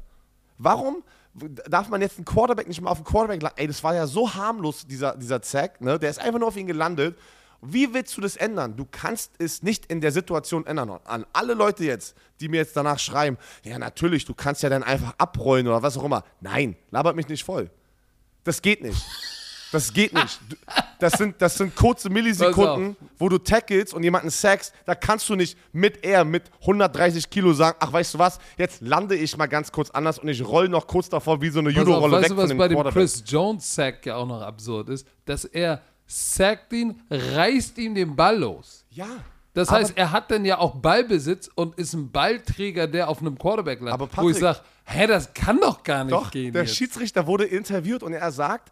Warum 0.59 1.05
darf 1.35 1.89
man 1.89 2.01
jetzt 2.01 2.17
einen 2.17 2.25
Quarterback 2.25 2.67
nicht 2.67 2.81
mal 2.81 2.91
auf 2.91 2.99
den 2.99 3.05
Quarterback 3.05 3.53
Ey, 3.57 3.67
das 3.67 3.85
war 3.85 3.95
ja 3.95 4.07
so 4.07 4.35
harmlos, 4.35 4.87
dieser, 4.87 5.17
dieser 5.17 5.41
Zack, 5.43 5.81
ne? 5.81 5.99
Der 5.99 6.11
ist 6.11 6.19
einfach 6.19 6.39
nur 6.39 6.49
auf 6.49 6.57
ihn 6.57 6.67
gelandet. 6.67 7.17
Wie 7.63 7.93
willst 7.93 8.17
du 8.17 8.23
das 8.23 8.37
ändern? 8.37 8.75
Du 8.77 8.87
kannst 8.91 9.33
es 9.39 9.63
nicht 9.63 9.87
in 9.87 10.01
der 10.01 10.13
Situation 10.13 10.67
ändern. 10.67 10.99
An 11.05 11.27
alle 11.33 11.53
Leute 11.53 11.85
jetzt, 11.85 12.17
die 12.41 12.49
mir 12.49 12.57
jetzt 12.57 12.75
danach 12.75 12.99
schreiben, 12.99 13.37
ja 13.65 13.79
natürlich, 13.79 14.25
du 14.25 14.35
kannst 14.35 14.63
ja 14.63 14.71
dann 14.71 14.83
einfach 14.83 15.15
abrollen 15.19 15.69
oder 15.69 15.83
was 15.83 15.99
auch 15.99 16.05
immer. 16.05 16.25
Nein, 16.41 16.77
labert 16.91 17.17
mich 17.17 17.29
nicht 17.29 17.45
voll. 17.45 17.71
Das 18.45 18.63
geht 18.63 18.83
nicht. 18.83 19.03
Das 19.73 19.93
geht 19.93 20.13
nicht. 20.13 20.41
Das 20.99 21.15
sind, 21.15 21.41
das 21.41 21.57
sind 21.57 21.75
kurze 21.77 22.11
Millisekunden, 22.11 22.97
wo 23.19 23.29
du 23.29 23.39
tackles 23.39 23.95
und 23.95 24.03
jemanden 24.03 24.31
sackst. 24.31 24.75
Da 24.85 24.95
kannst 24.95 25.29
du 25.29 25.37
nicht 25.37 25.57
mit 25.73 26.05
er 26.05 26.25
mit 26.25 26.51
130 26.63 27.31
Kilo 27.31 27.53
sagen, 27.53 27.77
ach 27.81 27.93
weißt 27.93 28.15
du 28.15 28.19
was, 28.19 28.39
jetzt 28.59 28.83
lande 28.83 29.15
ich 29.15 29.37
mal 29.37 29.47
ganz 29.47 29.71
kurz 29.71 29.91
anders 29.91 30.19
und 30.19 30.29
ich 30.29 30.45
roll 30.45 30.69
noch 30.69 30.87
kurz 30.87 31.09
davor 31.09 31.41
wie 31.41 31.51
so 31.51 31.61
eine 31.61 31.71
Judo-Rolle 31.71 32.21
weg 32.21 32.29
du, 32.29 32.37
was 32.37 32.55
bei 32.57 32.69
dem 32.69 32.83
Chris 32.85 33.23
Jones 33.27 33.75
Sack 33.75 34.07
ja 34.07 34.17
auch 34.17 34.27
noch 34.27 34.43
absurd 34.43 34.89
ist, 34.89 35.07
dass 35.25 35.45
er 35.45 35.81
sackt 36.07 36.73
ihn, 36.73 37.01
reißt 37.09 37.79
ihm 37.79 37.95
den 37.95 38.17
Ball 38.17 38.39
los. 38.39 38.85
Ja. 38.91 39.07
Das 39.53 39.71
heißt, 39.71 39.97
er 39.97 40.13
hat 40.13 40.31
dann 40.31 40.45
ja 40.45 40.59
auch 40.59 40.77
Ballbesitz 40.77 41.51
und 41.55 41.75
ist 41.77 41.93
ein 41.93 42.11
Ballträger, 42.11 42.87
der 42.87 43.09
auf 43.09 43.21
einem 43.21 43.37
Quarterback 43.37 43.81
landet. 43.81 44.11
Patrick, 44.11 44.25
wo 44.25 44.31
ich 44.31 44.39
sage, 44.39 44.61
hä, 44.85 45.07
das 45.07 45.35
kann 45.35 45.59
doch 45.61 45.83
gar 45.83 46.05
nicht 46.05 46.13
doch, 46.13 46.31
gehen. 46.31 46.53
Der 46.53 46.63
jetzt. 46.63 46.77
Schiedsrichter 46.77 47.27
wurde 47.27 47.45
interviewt 47.47 48.03
und 48.03 48.13
er 48.13 48.31
sagt, 48.31 48.71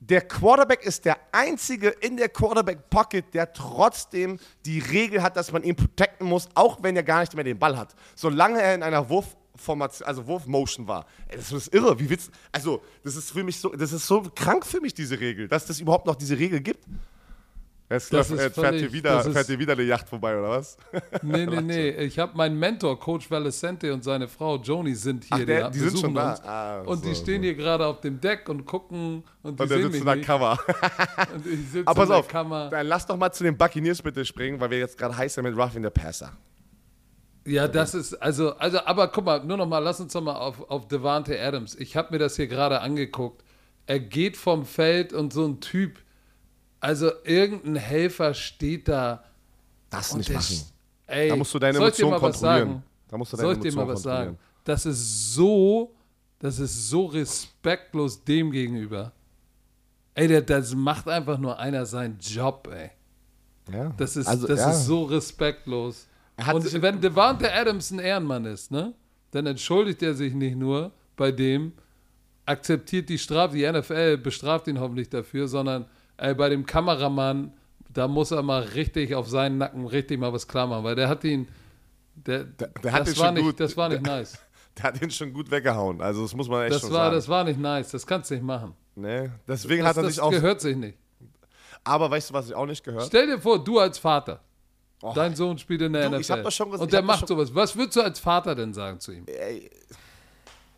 der 0.00 0.22
Quarterback 0.22 0.84
ist 0.84 1.04
der 1.04 1.16
einzige 1.32 1.88
in 1.88 2.16
der 2.16 2.28
Quarterback 2.28 2.90
Pocket, 2.90 3.24
der 3.32 3.52
trotzdem 3.52 4.38
die 4.64 4.78
Regel 4.78 5.22
hat, 5.22 5.36
dass 5.36 5.52
man 5.52 5.62
ihn 5.62 5.76
protecten 5.76 6.26
muss, 6.26 6.48
auch 6.54 6.82
wenn 6.82 6.96
er 6.96 7.02
gar 7.02 7.20
nicht 7.20 7.34
mehr 7.34 7.44
den 7.44 7.58
Ball 7.58 7.76
hat. 7.76 7.94
Solange 8.14 8.60
er 8.60 8.74
in 8.74 8.82
einer 8.82 9.08
Wurfformation, 9.08 10.06
also 10.06 10.26
Wurfmotion 10.26 10.86
war. 10.88 11.06
Ey, 11.28 11.36
das 11.36 11.52
ist 11.52 11.72
irre. 11.72 11.98
Wie 11.98 12.08
willst, 12.10 12.30
also, 12.52 12.82
das 13.02 13.16
ist 13.16 13.30
für 13.30 13.44
mich 13.44 13.58
so, 13.58 13.70
das 13.70 13.92
ist 13.92 14.06
so 14.06 14.22
krank 14.34 14.66
für 14.66 14.80
mich, 14.80 14.94
diese 14.94 15.20
Regel, 15.20 15.48
dass 15.48 15.64
das 15.66 15.80
überhaupt 15.80 16.06
noch 16.06 16.16
diese 16.16 16.38
Regel 16.38 16.60
gibt. 16.60 16.84
Jetzt, 17.94 18.12
läuft, 18.12 18.30
jetzt 18.30 18.54
fährt, 18.56 18.74
hier 18.74 18.92
wieder, 18.92 19.22
fährt 19.22 19.46
hier 19.46 19.58
wieder 19.58 19.74
eine 19.74 19.84
Yacht 19.84 20.08
vorbei, 20.08 20.36
oder 20.36 20.50
was? 20.50 20.76
Nee, 21.22 21.46
nee, 21.46 21.60
nee. 21.60 21.90
Ich 21.90 22.18
habe 22.18 22.36
meinen 22.36 22.58
Mentor, 22.58 22.98
Coach 22.98 23.30
Valesente 23.30 23.92
und 23.94 24.02
seine 24.02 24.26
Frau 24.26 24.56
Joni 24.56 24.94
sind 24.94 25.24
hier. 25.24 25.36
Ach, 25.36 25.44
der, 25.44 25.70
die, 25.70 25.78
die 25.78 25.88
sind 25.88 26.00
schon 26.00 26.14
da. 26.14 26.34
Ah, 26.44 26.80
und 26.80 27.04
so, 27.04 27.08
die 27.08 27.14
stehen 27.14 27.40
so. 27.40 27.44
hier 27.44 27.54
gerade 27.54 27.86
auf 27.86 28.00
dem 28.00 28.20
Deck 28.20 28.48
und 28.48 28.66
gucken. 28.66 29.22
Und, 29.42 29.58
die 29.58 29.62
und 29.62 29.70
der 29.70 29.82
sitzt 29.82 29.98
in 29.98 30.04
der 30.04 30.20
Kammer. 30.20 30.58
und 31.34 31.46
ich 31.46 31.60
sitze 31.70 31.86
Aber 31.86 32.00
pass 32.00 32.08
in 32.08 32.14
auf, 32.16 32.26
der 32.26 32.32
Kammer. 32.32 32.68
Dann 32.70 32.86
lass 32.86 33.06
doch 33.06 33.16
mal 33.16 33.32
zu 33.32 33.44
den 33.44 33.56
Buccaneers 33.56 34.02
bitte 34.02 34.24
springen, 34.24 34.58
weil 34.58 34.70
wir 34.70 34.78
jetzt 34.78 34.98
gerade 34.98 35.16
heiß 35.16 35.34
sind 35.34 35.44
mit 35.44 35.56
Ruffin 35.56 35.84
the 35.84 35.90
Passer. 35.90 36.32
Ja, 37.46 37.68
das 37.68 37.94
ist, 37.94 38.14
also, 38.14 38.56
also, 38.56 38.80
aber 38.86 39.08
guck 39.08 39.24
mal, 39.24 39.44
nur 39.44 39.58
noch 39.58 39.66
mal, 39.66 39.78
lass 39.78 40.00
uns 40.00 40.14
noch 40.14 40.22
mal 40.22 40.36
auf, 40.36 40.68
auf 40.70 40.88
Devante 40.88 41.40
Adams. 41.40 41.74
Ich 41.74 41.96
habe 41.96 42.12
mir 42.12 42.18
das 42.18 42.36
hier 42.36 42.46
gerade 42.46 42.80
angeguckt. 42.80 43.44
Er 43.86 44.00
geht 44.00 44.36
vom 44.36 44.64
Feld 44.64 45.12
und 45.12 45.32
so 45.32 45.46
ein 45.46 45.60
Typ, 45.60 45.98
also 46.84 47.10
irgendein 47.24 47.76
Helfer 47.76 48.34
steht 48.34 48.88
da. 48.88 49.24
Das 49.88 50.14
nicht 50.14 50.30
machen. 50.30 50.60
Ey, 51.06 51.30
da 51.30 51.36
musst 51.36 51.54
du 51.54 51.58
deine 51.58 51.78
Emotionen 51.78 52.18
kontrollieren. 52.18 52.82
Da 53.08 53.16
musst 53.16 53.32
du 53.32 53.36
deine 53.38 53.46
soll 53.46 53.56
ich 53.56 53.62
dir 53.62 53.74
mal 53.74 53.88
was 53.88 54.02
sagen? 54.02 54.38
Das 54.64 54.84
ist 54.84 55.32
so, 55.32 55.94
das 56.38 56.58
ist 56.58 56.90
so 56.90 57.06
respektlos 57.06 58.22
dem 58.22 58.50
gegenüber. 58.50 59.12
Ey, 60.12 60.44
das 60.44 60.74
macht 60.74 61.08
einfach 61.08 61.38
nur 61.38 61.58
einer 61.58 61.86
seinen 61.86 62.18
Job, 62.18 62.68
ey. 62.70 62.90
Ja. 63.72 63.94
Das 63.96 64.16
ist, 64.16 64.26
also, 64.26 64.46
das 64.46 64.60
ja. 64.60 64.70
ist 64.70 64.84
so 64.84 65.04
respektlos. 65.04 66.06
Und 66.52 66.82
wenn 66.82 67.00
Devante 67.00 67.50
Adams 67.50 67.92
ein 67.92 67.98
Ehrenmann 67.98 68.44
ist, 68.44 68.70
ne, 68.70 68.92
dann 69.30 69.46
entschuldigt 69.46 70.02
er 70.02 70.12
sich 70.12 70.34
nicht 70.34 70.56
nur 70.56 70.92
bei 71.16 71.32
dem, 71.32 71.72
akzeptiert 72.44 73.08
die 73.08 73.18
Strafe, 73.18 73.56
die 73.56 73.66
NFL 73.66 74.18
bestraft 74.18 74.66
ihn 74.66 74.78
hoffentlich 74.78 75.08
dafür, 75.08 75.48
sondern 75.48 75.86
ey, 76.16 76.34
bei 76.34 76.48
dem 76.48 76.66
Kameramann, 76.66 77.52
da 77.92 78.08
muss 78.08 78.30
er 78.30 78.42
mal 78.42 78.62
richtig 78.62 79.14
auf 79.14 79.28
seinen 79.28 79.58
Nacken 79.58 79.86
richtig 79.86 80.18
mal 80.18 80.32
was 80.32 80.48
klar 80.48 80.66
machen, 80.66 80.84
weil 80.84 80.94
der 80.94 81.08
hat 81.08 81.24
ihn, 81.24 81.48
der, 82.14 82.44
der, 82.44 82.68
der 82.68 82.92
hat 82.92 83.06
das, 83.06 83.18
war 83.18 83.32
nicht, 83.32 83.44
gut, 83.44 83.60
das 83.60 83.76
war 83.76 83.88
nicht 83.88 84.04
der, 84.04 84.16
nice. 84.16 84.38
Der 84.76 84.86
hat 84.86 85.00
ihn 85.00 85.10
schon 85.12 85.32
gut 85.32 85.52
weggehauen, 85.52 86.00
also 86.00 86.22
das 86.22 86.34
muss 86.34 86.48
man 86.48 86.64
echt 86.64 86.74
das 86.74 86.80
schon 86.80 86.90
war, 86.90 87.04
sagen. 87.04 87.14
Das 87.14 87.28
war 87.28 87.44
nicht 87.44 87.60
nice, 87.60 87.92
das 87.92 88.04
kannst 88.04 88.30
du 88.30 88.34
nicht 88.34 88.42
machen. 88.42 88.74
Nee, 88.96 89.30
deswegen 89.46 89.84
das, 89.84 89.90
hat 89.90 89.96
er 89.98 90.02
das 90.02 90.14
sich 90.14 90.20
auch... 90.20 90.32
Das 90.32 90.40
gehört 90.40 90.60
sich 90.60 90.76
nicht. 90.76 90.98
Aber 91.84 92.10
weißt 92.10 92.30
du, 92.30 92.34
was 92.34 92.48
ich 92.48 92.54
auch 92.56 92.66
nicht 92.66 92.82
gehört? 92.82 93.06
Stell 93.06 93.28
dir 93.28 93.38
vor, 93.38 93.62
du 93.62 93.78
als 93.78 93.98
Vater, 93.98 94.40
oh, 95.00 95.12
dein 95.14 95.36
Sohn 95.36 95.58
spielt 95.58 95.82
in 95.82 95.92
der 95.92 96.08
du, 96.08 96.16
NFL 96.16 96.20
ich 96.20 96.30
hab 96.30 96.42
doch 96.42 96.50
schon, 96.50 96.72
und 96.72 96.92
der 96.92 97.02
macht 97.02 97.28
sowas. 97.28 97.54
Was 97.54 97.76
würdest 97.76 97.96
du 97.96 98.00
als 98.00 98.18
Vater 98.18 98.56
denn 98.56 98.74
sagen 98.74 98.98
zu 98.98 99.12
ihm? 99.12 99.26
Ey, 99.26 99.70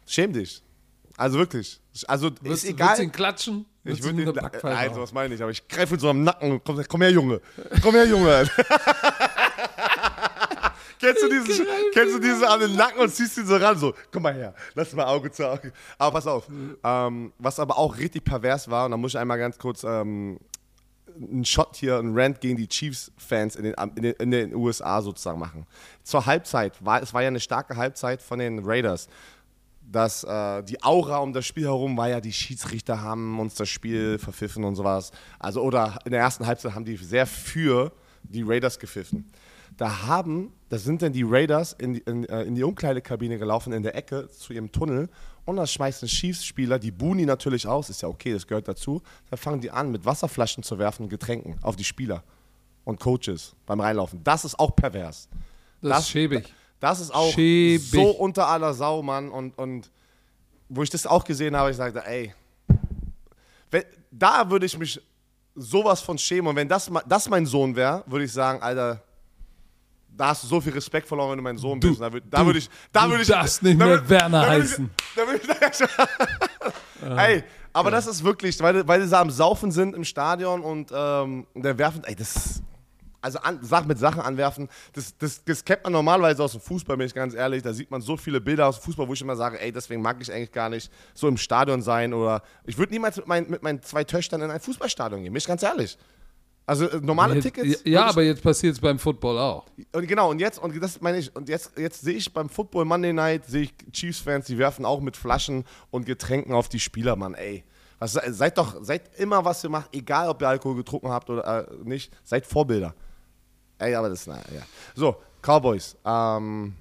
schäm 0.04 0.32
dich. 0.34 0.62
Also 1.16 1.38
wirklich. 1.38 1.80
Also 2.06 2.30
wirst, 2.42 2.64
ist 2.64 2.70
egal. 2.70 2.88
Willst 2.88 2.98
du 2.98 3.02
ihn 3.04 3.12
klatschen? 3.12 3.66
Ich 3.86 4.02
würde 4.02 4.22
ihn, 4.22 4.38
also 4.62 5.00
was 5.00 5.12
meine 5.12 5.34
ich, 5.34 5.42
aber 5.42 5.50
ich 5.50 5.66
greife 5.68 5.94
in 5.94 6.00
so 6.00 6.10
am 6.10 6.22
Nacken 6.24 6.60
komm, 6.64 6.82
komm 6.88 7.02
her, 7.02 7.10
Junge. 7.10 7.40
Komm 7.82 7.94
her, 7.94 8.06
Junge. 8.06 8.48
kennst 10.98 11.22
du 11.22 11.28
dieses, 11.28 11.62
kennst 11.92 12.14
du 12.14 12.18
dieses 12.18 12.42
an 12.42 12.60
den 12.60 12.74
Nacken 12.76 13.00
und 13.00 13.10
ziehst 13.10 13.38
ihn 13.38 13.46
so 13.46 13.56
ran, 13.56 13.78
so, 13.78 13.94
komm 14.10 14.22
mal 14.22 14.34
her, 14.34 14.54
lass 14.74 14.92
mal 14.92 15.06
Auge 15.06 15.30
zu 15.30 15.48
Auge. 15.48 15.72
Aber 15.98 16.12
pass 16.12 16.26
auf, 16.26 16.48
ähm, 16.82 17.32
was 17.38 17.60
aber 17.60 17.78
auch 17.78 17.96
richtig 17.98 18.24
pervers 18.24 18.68
war, 18.70 18.86
und 18.86 18.90
da 18.92 18.96
muss 18.96 19.12
ich 19.12 19.18
einmal 19.18 19.38
ganz 19.38 19.58
kurz 19.58 19.84
ähm, 19.84 20.38
einen 21.20 21.44
Shot 21.44 21.76
hier, 21.76 21.98
einen 21.98 22.18
Rant 22.18 22.40
gegen 22.40 22.56
die 22.56 22.68
Chiefs-Fans 22.68 23.56
in 23.56 23.64
den, 23.64 23.74
in, 23.96 24.02
den, 24.02 24.14
in 24.14 24.30
den 24.30 24.54
USA 24.54 25.00
sozusagen 25.00 25.38
machen. 25.38 25.66
Zur 26.02 26.26
Halbzeit, 26.26 26.84
war, 26.84 27.02
es 27.02 27.14
war 27.14 27.22
ja 27.22 27.28
eine 27.28 27.40
starke 27.40 27.76
Halbzeit 27.76 28.22
von 28.22 28.38
den 28.38 28.60
Raiders 28.64 29.08
dass 29.90 30.24
äh, 30.24 30.62
die 30.64 30.82
Aura 30.82 31.18
um 31.18 31.32
das 31.32 31.46
Spiel 31.46 31.64
herum 31.64 31.96
war 31.96 32.08
ja, 32.08 32.20
die 32.20 32.32
Schiedsrichter 32.32 33.00
haben 33.00 33.38
uns 33.38 33.54
das 33.54 33.68
Spiel 33.68 34.18
verpfiffen 34.18 34.64
und 34.64 34.74
sowas. 34.74 35.12
Also, 35.38 35.62
oder 35.62 35.98
in 36.04 36.10
der 36.10 36.20
ersten 36.20 36.46
Halbzeit 36.46 36.74
haben 36.74 36.84
die 36.84 36.96
sehr 36.96 37.26
für 37.26 37.92
die 38.22 38.42
Raiders 38.42 38.78
gepfiffen. 38.78 39.26
Da 39.76 40.06
haben, 40.06 40.52
da 40.70 40.78
sind 40.78 41.02
dann 41.02 41.12
die 41.12 41.22
Raiders 41.22 41.74
in 41.74 41.94
die, 41.94 42.00
in, 42.00 42.24
äh, 42.24 42.42
in 42.42 42.54
die 42.54 42.62
Umkleidekabine 42.62 43.38
gelaufen, 43.38 43.72
in 43.72 43.82
der 43.82 43.94
Ecke 43.94 44.28
zu 44.28 44.52
ihrem 44.52 44.72
Tunnel 44.72 45.08
und 45.46 45.56
da 45.56 45.66
schmeißen 45.66 46.08
Chiefs-Spieler, 46.08 46.78
die 46.78 46.90
Buni 46.90 47.24
natürlich 47.24 47.68
aus, 47.68 47.88
ist 47.88 48.02
ja 48.02 48.08
okay, 48.08 48.32
das 48.32 48.46
gehört 48.46 48.66
dazu. 48.66 49.00
Da 49.30 49.36
fangen 49.36 49.60
die 49.60 49.70
an, 49.70 49.92
mit 49.92 50.04
Wasserflaschen 50.04 50.64
zu 50.64 50.78
werfen 50.78 51.04
und 51.04 51.08
Getränken 51.08 51.56
auf 51.62 51.76
die 51.76 51.84
Spieler 51.84 52.24
und 52.84 52.98
Coaches 52.98 53.54
beim 53.64 53.80
Reinlaufen. 53.80 54.24
Das 54.24 54.44
ist 54.44 54.58
auch 54.58 54.74
pervers. 54.74 55.28
Das, 55.80 55.90
das 55.90 56.00
ist 56.00 56.10
schäbig. 56.10 56.52
Das 56.80 57.00
ist 57.00 57.14
auch 57.14 57.32
Schäbig. 57.32 57.90
so 57.90 58.10
unter 58.10 58.46
aller 58.48 58.74
Sau, 58.74 59.02
Mann. 59.02 59.30
Und, 59.30 59.56
und 59.58 59.90
wo 60.68 60.82
ich 60.82 60.90
das 60.90 61.06
auch 61.06 61.24
gesehen 61.24 61.56
habe, 61.56 61.70
ich 61.70 61.76
sagte, 61.76 62.04
ey, 62.04 62.34
wenn, 63.70 63.84
da 64.10 64.48
würde 64.50 64.66
ich 64.66 64.78
mich 64.78 65.00
sowas 65.54 66.00
von 66.00 66.18
schämen. 66.18 66.48
Und 66.48 66.56
wenn 66.56 66.68
das, 66.68 66.90
das 67.08 67.28
mein 67.28 67.46
Sohn 67.46 67.74
wäre, 67.74 68.04
würde 68.06 68.24
ich 68.24 68.32
sagen, 68.32 68.62
Alter, 68.62 69.02
da 70.08 70.28
hast 70.28 70.44
du 70.44 70.46
so 70.46 70.60
viel 70.60 70.72
Respekt 70.72 71.08
verloren, 71.08 71.30
wenn 71.30 71.38
du 71.38 71.42
mein 71.42 71.58
Sohn 71.58 71.80
bist. 71.80 72.00
Da, 72.00 72.10
da 72.10 72.46
würde 72.46 72.58
ich, 72.58 72.70
da 72.92 73.08
würde 73.08 73.22
ich, 73.22 73.28
das 73.28 73.60
nicht 73.62 73.78
mehr 73.78 73.88
würd, 73.88 74.08
Werner 74.08 74.42
da 74.42 74.48
heißen. 74.48 74.90
Ich, 74.98 75.46
da 75.46 75.54
ich, 77.10 77.18
ey, 77.18 77.44
aber 77.72 77.90
ja. 77.90 77.96
das 77.96 78.06
ist 78.06 78.24
wirklich, 78.24 78.58
weil, 78.60 78.86
weil 78.88 79.06
sie 79.06 79.18
am 79.18 79.30
Saufen 79.30 79.70
sind 79.70 79.94
im 79.94 80.04
Stadion 80.04 80.62
und 80.62 80.90
ähm, 80.94 81.46
der 81.54 81.76
werfen, 81.76 82.02
ey, 82.04 82.14
das 82.14 82.62
also 83.26 83.38
an, 83.40 83.62
Sachen 83.62 83.88
mit 83.88 83.98
Sachen 83.98 84.20
anwerfen, 84.22 84.68
das, 84.92 85.16
das, 85.18 85.44
das 85.44 85.64
kennt 85.64 85.84
man 85.84 85.92
normalerweise 85.92 86.42
aus 86.42 86.52
dem 86.52 86.60
Fußball, 86.60 86.96
bin 86.96 87.06
ich 87.06 87.14
ganz 87.14 87.34
ehrlich. 87.34 87.62
Da 87.62 87.72
sieht 87.72 87.90
man 87.90 88.00
so 88.00 88.16
viele 88.16 88.40
Bilder 88.40 88.68
aus 88.68 88.78
dem 88.78 88.84
Fußball, 88.84 89.06
wo 89.08 89.12
ich 89.12 89.20
immer 89.20 89.36
sage, 89.36 89.60
ey, 89.60 89.72
deswegen 89.72 90.00
mag 90.00 90.16
ich 90.20 90.32
eigentlich 90.32 90.52
gar 90.52 90.68
nicht 90.68 90.90
so 91.14 91.28
im 91.28 91.36
Stadion 91.36 91.82
sein 91.82 92.14
oder 92.14 92.42
ich 92.64 92.78
würde 92.78 92.92
niemals 92.92 93.16
mit, 93.16 93.26
mein, 93.26 93.50
mit 93.50 93.62
meinen 93.62 93.82
zwei 93.82 94.04
Töchtern 94.04 94.40
in 94.42 94.50
ein 94.50 94.60
Fußballstadion 94.60 95.22
gehen, 95.22 95.32
bin 95.32 95.38
ich 95.38 95.46
ganz 95.46 95.62
ehrlich. 95.62 95.98
Also 96.68 96.88
äh, 96.88 97.00
normale 97.00 97.34
jetzt, 97.34 97.44
Tickets. 97.44 97.82
Ja, 97.84 98.06
aber 98.06 98.22
jetzt 98.22 98.42
passiert 98.42 98.74
es 98.74 98.80
beim 98.80 98.98
Football 98.98 99.38
auch. 99.38 99.66
Und 99.92 100.08
genau, 100.08 100.30
und 100.30 100.40
jetzt, 100.40 100.58
und 100.58 100.80
das 100.82 101.00
meine 101.00 101.18
ich, 101.18 101.34
und 101.34 101.48
jetzt, 101.48 101.78
jetzt 101.78 102.00
sehe 102.00 102.16
ich 102.16 102.32
beim 102.32 102.48
Football 102.48 102.84
Monday 102.84 103.12
Night, 103.12 103.46
sehe 103.46 103.62
ich 103.62 103.74
Chiefs-Fans, 103.92 104.46
die 104.46 104.58
werfen 104.58 104.84
auch 104.84 105.00
mit 105.00 105.16
Flaschen 105.16 105.64
und 105.90 106.06
Getränken 106.06 106.52
auf 106.52 106.68
die 106.68 106.80
Spieler, 106.80 107.14
Mann, 107.14 107.34
ey. 107.34 107.64
Was, 107.98 108.12
seid 108.12 108.58
doch, 108.58 108.76
seid 108.82 109.18
immer, 109.18 109.44
was 109.44 109.64
ihr 109.64 109.70
macht, 109.70 109.94
egal 109.94 110.28
ob 110.28 110.42
ihr 110.42 110.48
Alkohol 110.48 110.76
getrunken 110.76 111.08
habt 111.08 111.30
oder 111.30 111.68
äh, 111.70 111.74
nicht, 111.84 112.12
seid 112.24 112.44
Vorbilder. 112.44 112.94
Ey, 113.78 113.94
aber 113.94 114.08
das, 114.08 114.26
na, 114.26 114.36
ja. 114.36 114.62
So, 114.94 115.16
Cowboys. 115.42 115.96
Ähm, 116.04 116.74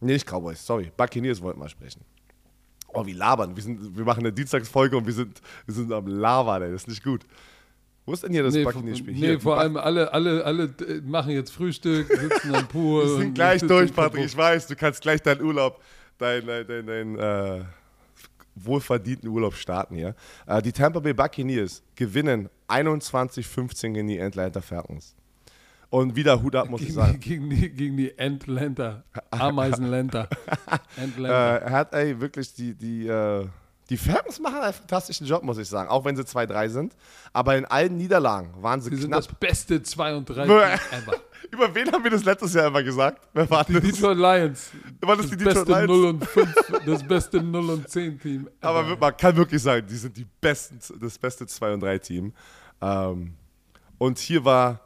nee, 0.00 0.14
nicht 0.14 0.26
Cowboys, 0.26 0.64
sorry. 0.64 0.92
Buccaneers 0.96 1.40
wollten 1.40 1.60
wir 1.60 1.68
sprechen. 1.68 2.02
Oh, 2.92 3.04
wie 3.04 3.12
labern. 3.12 3.56
Wir, 3.56 3.62
sind, 3.62 3.96
wir 3.96 4.04
machen 4.04 4.20
eine 4.20 4.32
Dienstagsfolge 4.32 4.96
und 4.96 5.06
wir 5.06 5.12
sind, 5.12 5.40
wir 5.66 5.74
sind 5.74 5.92
am 5.92 6.06
Labern, 6.06 6.62
ey. 6.62 6.70
Das 6.70 6.82
ist 6.82 6.88
nicht 6.88 7.02
gut. 7.02 7.26
Wo 8.06 8.12
ist 8.12 8.22
denn 8.22 8.32
hier 8.32 8.42
das 8.42 8.54
nee, 8.54 8.64
Buccaneers-Spiel? 8.64 9.14
Nee, 9.14 9.38
vor 9.38 9.58
allem 9.58 9.76
alle, 9.76 10.12
alle, 10.12 10.44
alle 10.44 10.64
äh, 10.86 11.00
machen 11.00 11.30
jetzt 11.30 11.50
Frühstück, 11.50 12.06
sitzen 12.06 12.54
am 12.54 12.68
Pool. 12.68 13.04
Wir 13.08 13.16
sind 13.16 13.34
gleich 13.34 13.62
durch, 13.62 13.94
Patrick. 13.94 14.26
Ich 14.26 14.36
weiß, 14.36 14.66
du 14.66 14.76
kannst 14.76 15.00
gleich 15.00 15.22
deinen 15.22 15.40
Urlaub, 15.40 15.82
dein, 16.18 16.46
dein, 16.46 16.66
dein, 16.66 16.86
dein 16.86 17.18
äh, 17.18 17.64
wohlverdienten 18.54 19.28
Urlaub 19.28 19.54
starten 19.54 19.96
hier. 19.96 20.14
Äh, 20.46 20.60
die 20.60 20.72
Tampa 20.72 21.00
Bay 21.00 21.14
Buccaneers 21.14 21.82
gewinnen 21.94 22.50
21-15 22.68 23.92
gegen 23.92 24.08
die 24.08 24.20
Atlanta 24.20 24.60
Falcons. 24.60 25.14
Und 25.94 26.16
wieder 26.16 26.42
Hut 26.42 26.56
ab, 26.56 26.68
muss 26.68 26.80
gegen 26.80 26.90
ich 26.90 26.94
sagen. 26.96 27.20
Gegen, 27.20 27.48
die, 27.50 27.70
gegen 27.70 27.96
die 27.96 28.18
Entlenter. 28.18 29.04
Ameisenlenter. 29.30 30.28
Entlenter. 30.96 31.62
Äh, 31.62 31.64
er 31.66 31.70
hat 31.70 31.94
ey, 31.94 32.20
wirklich 32.20 32.52
die, 32.52 32.74
die, 32.74 33.06
äh, 33.06 33.46
die 33.88 33.96
Falcons 33.96 34.40
machen 34.40 34.56
einen 34.56 34.72
fantastischen 34.72 35.24
Job, 35.24 35.44
muss 35.44 35.56
ich 35.56 35.68
sagen. 35.68 35.88
Auch 35.88 36.04
wenn 36.04 36.16
sie 36.16 36.24
2-3 36.24 36.68
sind. 36.68 36.96
Aber 37.32 37.56
in 37.56 37.64
allen 37.64 37.96
Niederlagen 37.96 38.60
waren 38.60 38.80
sie, 38.80 38.90
sie 38.90 38.96
sind 39.02 39.10
knapp. 39.12 39.22
das 39.24 39.34
beste 39.38 39.80
2 39.84 40.16
und 40.16 40.28
3 40.28 40.42
ever. 40.46 40.80
Über 41.52 41.72
wen 41.72 41.92
haben 41.92 42.02
wir 42.02 42.10
das 42.10 42.24
letztes 42.24 42.54
Jahr 42.54 42.66
immer 42.66 42.82
gesagt? 42.82 43.28
Wer 43.32 43.48
war 43.48 43.64
Die 43.64 43.74
das? 43.74 43.82
Detroit 43.82 44.18
Lions. 44.18 44.70
War 45.00 45.16
das 45.16 45.26
Das 45.28 45.30
die 45.30 45.44
Detroit 45.44 45.66
beste 45.66 45.72
Lions? 45.86 45.88
0 45.88 46.04
und 46.06 46.24
5, 46.26 46.54
das 46.86 47.02
beste 47.06 47.40
0 47.40 47.70
und 47.70 47.88
10 47.88 48.18
Team. 48.18 48.48
Aber 48.60 48.80
ever. 48.80 48.96
man 48.96 49.16
kann 49.16 49.36
wirklich 49.36 49.62
sagen, 49.62 49.86
die 49.86 49.94
sind 49.94 50.16
die 50.16 50.26
besten, 50.40 50.80
das 51.00 51.16
beste 51.16 51.46
2 51.46 51.74
und 51.74 51.80
3 51.84 51.98
Team. 51.98 52.32
Ähm, 52.80 53.34
und 53.98 54.18
hier 54.18 54.44
war, 54.44 54.80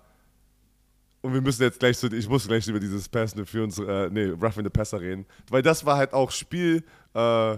und 1.22 1.34
wir 1.34 1.40
müssen 1.40 1.62
jetzt 1.62 1.80
gleich 1.80 1.98
so, 1.98 2.06
ich 2.10 2.28
muss 2.28 2.46
gleich 2.46 2.66
über 2.68 2.80
dieses 2.80 3.08
Pass 3.08 3.34
für 3.44 3.64
uns, 3.64 3.78
äh, 3.78 4.08
nee, 4.10 4.26
Roughing 4.26 4.64
the 4.64 4.70
Passer 4.70 5.00
reden, 5.00 5.26
weil 5.50 5.62
das 5.62 5.84
war 5.84 5.96
halt 5.96 6.12
auch 6.12 6.30
Spiel 6.30 6.84
äh, 7.14 7.56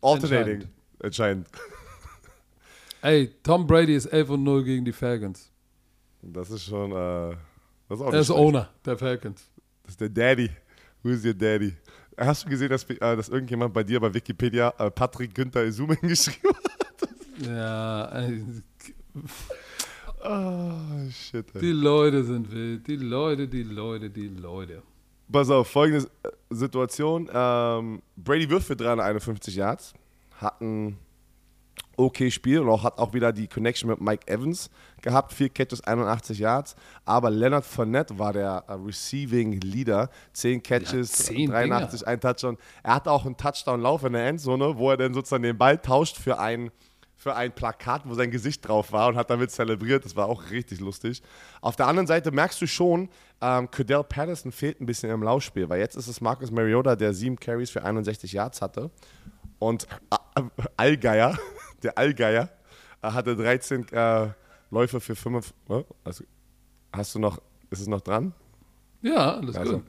alternating 0.00 0.68
entscheidend. 1.00 1.48
Ey, 3.02 3.32
Tom 3.42 3.66
Brady 3.66 3.94
ist 3.94 4.06
11 4.06 4.30
und 4.30 4.42
0 4.42 4.64
gegen 4.64 4.84
die 4.84 4.92
Falcons. 4.92 5.50
Das 6.22 6.50
ist 6.50 6.64
schon, 6.64 6.90
äh, 6.92 7.36
das 7.88 8.00
ist 8.00 8.04
auch 8.04 8.12
Er 8.12 8.20
ist. 8.20 8.30
Owner 8.30 8.70
der 8.84 8.98
Falcons. 8.98 9.48
Das 9.84 9.92
ist 9.92 10.00
der 10.00 10.08
Daddy. 10.08 10.50
Who 11.02 11.10
is 11.10 11.24
your 11.24 11.34
Daddy? 11.34 11.74
Hast 12.16 12.44
du 12.44 12.48
gesehen, 12.48 12.68
dass, 12.70 12.82
äh, 12.84 12.96
dass 12.98 13.28
irgendjemand 13.28 13.72
bei 13.72 13.84
dir 13.84 14.00
bei 14.00 14.12
Wikipedia 14.12 14.74
äh, 14.78 14.90
Patrick 14.90 15.34
Günther 15.34 15.64
Isumen 15.64 15.96
geschrieben 16.02 16.54
hat? 16.54 17.08
Ja, 17.46 18.06
ey, 18.06 18.44
Oh, 20.24 21.10
shit. 21.10 21.46
Ey. 21.54 21.60
die 21.60 21.72
Leute 21.72 22.24
sind 22.24 22.50
wild. 22.50 22.86
Die 22.86 22.96
Leute, 22.96 23.48
die 23.48 23.62
Leute, 23.62 24.10
die 24.10 24.28
Leute. 24.28 24.82
Pass 25.30 25.50
auf, 25.50 25.68
folgende 25.68 26.08
äh, 26.22 26.30
Situation. 26.50 27.28
Ähm, 27.32 28.02
Brady 28.16 28.48
wirft 28.48 28.66
für 28.66 28.76
351 28.76 29.56
Yards, 29.56 29.92
hat 30.40 30.60
ein 30.60 30.98
okay 31.98 32.30
Spiel 32.30 32.60
und 32.60 32.68
auch 32.68 32.84
hat 32.84 32.96
auch 32.98 33.12
wieder 33.12 33.32
die 33.32 33.48
Connection 33.48 33.90
mit 33.90 34.00
Mike 34.00 34.26
Evans 34.26 34.70
gehabt. 35.02 35.32
Vier 35.32 35.48
Catches, 35.48 35.82
81 35.82 36.38
Yards. 36.38 36.76
Aber 37.04 37.28
Leonard 37.30 37.66
Fournette 37.66 38.18
war 38.18 38.32
der 38.32 38.64
äh, 38.68 38.72
Receiving 38.72 39.60
Leader. 39.60 40.08
Zehn 40.32 40.62
Catches, 40.62 41.18
Ja, 41.18 41.24
zehn 41.34 41.50
83, 41.50 42.06
ein 42.06 42.20
Touchdown. 42.20 42.56
Er 42.82 42.94
hatte 42.94 43.10
auch 43.10 43.26
einen 43.26 43.36
Touchdown-Lauf 43.36 44.04
in 44.04 44.12
der 44.12 44.26
Endzone, 44.28 44.78
wo 44.78 44.90
er 44.90 44.96
dann 44.96 45.12
sozusagen 45.12 45.42
den 45.42 45.58
Ball 45.58 45.78
tauscht 45.78 46.16
für 46.16 46.38
ein, 46.38 46.70
für 47.18 47.34
ein 47.34 47.52
Plakat, 47.52 48.02
wo 48.08 48.14
sein 48.14 48.30
Gesicht 48.30 48.66
drauf 48.66 48.92
war 48.92 49.08
und 49.08 49.16
hat 49.16 49.28
damit 49.28 49.50
zelebriert. 49.50 50.04
Das 50.04 50.14
war 50.14 50.26
auch 50.26 50.50
richtig 50.50 50.78
lustig. 50.78 51.20
Auf 51.60 51.74
der 51.74 51.88
anderen 51.88 52.06
Seite 52.06 52.30
merkst 52.30 52.62
du 52.62 52.66
schon, 52.68 53.08
ähm, 53.40 53.68
Cordell 53.72 54.04
Patterson 54.04 54.52
fehlt 54.52 54.80
ein 54.80 54.86
bisschen 54.86 55.10
im 55.10 55.24
Laufspiel, 55.24 55.68
weil 55.68 55.80
jetzt 55.80 55.96
ist 55.96 56.06
es 56.06 56.20
Marcus 56.20 56.52
Mariota, 56.52 56.94
der 56.94 57.12
sieben 57.12 57.34
Carries 57.38 57.70
für 57.70 57.82
61 57.82 58.32
Yards 58.32 58.62
hatte. 58.62 58.90
Und 59.58 59.88
äh, 60.36 60.42
Allgeier, 60.76 61.36
der 61.82 61.98
Allgeier, 61.98 62.50
äh, 63.02 63.10
hatte 63.10 63.36
13 63.36 63.88
äh, 63.88 64.28
Läufe 64.70 65.00
für 65.00 65.16
5. 65.16 65.52
Äh, 65.70 65.82
also, 66.04 66.22
hast 66.92 67.16
du 67.16 67.18
noch, 67.18 67.42
ist 67.70 67.80
es 67.80 67.88
noch 67.88 68.00
dran? 68.00 68.32
Ja, 69.02 69.34
alles 69.38 69.56
Also, 69.56 69.78
gut. 69.78 69.86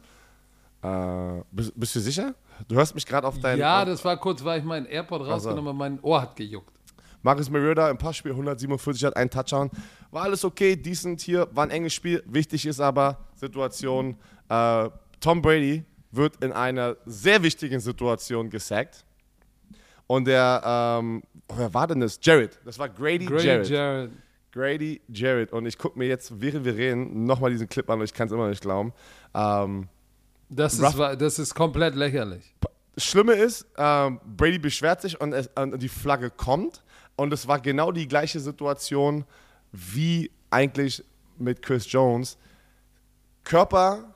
Äh, 0.81 1.43
bist, 1.51 1.73
bist 1.76 1.95
du 1.95 1.99
sicher? 1.99 2.34
Du 2.68 2.76
hörst 2.76 2.95
mich 2.95 3.06
gerade 3.06 3.27
auf 3.27 3.39
dein. 3.39 3.60
Ja, 3.60 3.85
das 3.85 4.03
war 4.03 4.18
kurz, 4.18 4.43
weil 4.43 4.60
ich 4.60 4.65
meinen 4.65 4.88
AirPod 4.88 5.22
rausgenommen 5.22 5.68
habe, 5.68 5.77
mein 5.77 5.99
Ohr 6.01 6.22
hat 6.23 6.35
gejuckt. 6.35 6.78
Marcus 7.22 7.50
Mariota 7.50 7.90
im 7.90 7.98
Passspiel 7.98 8.32
147 8.32 9.04
hat 9.06 9.16
einen 9.16 9.30
Touchdown. 9.30 9.70
War 10.12 10.24
alles 10.24 10.46
okay, 10.46 10.76
decent 10.76 11.22
hier, 11.22 11.48
war 11.52 11.66
ein 11.66 11.72
enges 11.72 11.94
Spiel. 11.94 12.24
Wichtig 12.26 12.66
ist 12.66 12.80
aber 12.80 13.28
Situation, 13.36 14.16
äh, 14.48 14.90
Tom 15.20 15.41
Brady 15.41 15.84
wird 16.12 16.44
in 16.44 16.52
einer 16.52 16.96
sehr 17.06 17.44
wichtigen 17.44 17.80
Situation 17.80 18.50
gesackt. 18.50 19.06
Und 20.08 20.26
der, 20.26 20.62
ähm, 20.66 21.22
wer 21.56 21.74
war 21.74 21.86
denn 21.88 22.00
das? 22.00 22.20
Jared. 22.22 22.58
Das 22.66 22.80
war 22.80 22.90
Grady, 22.90 23.26
Grady 23.26 23.46
Jared. 23.48 23.70
Jarrett. 23.70 24.12
Grady 24.52 25.02
Jared. 25.10 25.54
Und 25.54 25.68
ich 25.68 25.78
gucke 25.78 26.00
mir 26.00 26.08
jetzt, 26.08 26.41
während 26.41 26.66
wir 26.66 26.76
reden, 26.76 27.26
nochmal 27.26 27.52
diesen 27.52 27.70
Clip 27.70 27.88
an 27.90 28.00
und 28.00 28.06
ich 28.06 28.14
kann 28.14 28.28
es 28.28 28.34
immer 28.34 28.48
nicht 28.50 28.62
glauben. 28.62 28.91
Ähm, 29.36 29.88
Das 30.50 30.74
ist, 30.80 30.98
das 30.98 31.38
ist 31.38 31.54
komplett 31.54 31.94
lächerlich. 31.94 32.56
Das 32.96 33.04
Schlimme 33.04 33.34
ist, 33.34 33.68
ähm, 33.78 34.20
Brady 34.36 34.58
beschwert 34.58 35.02
sich 35.02 35.22
und, 35.22 35.32
es, 35.34 35.48
und 35.56 35.80
die 35.80 35.90
Flagge 35.90 36.32
kommt. 36.32 36.84
Und 37.20 37.34
es 37.34 37.48
war 37.48 37.60
genau 37.60 37.91
die 37.91 38.08
gleiche 38.08 38.40
Situation 38.40 39.26
wie 39.74 40.32
eigentlich 40.50 41.04
mit 41.38 41.62
Chris 41.62 41.91
Jones. 41.91 42.38
Körper, 43.44 44.16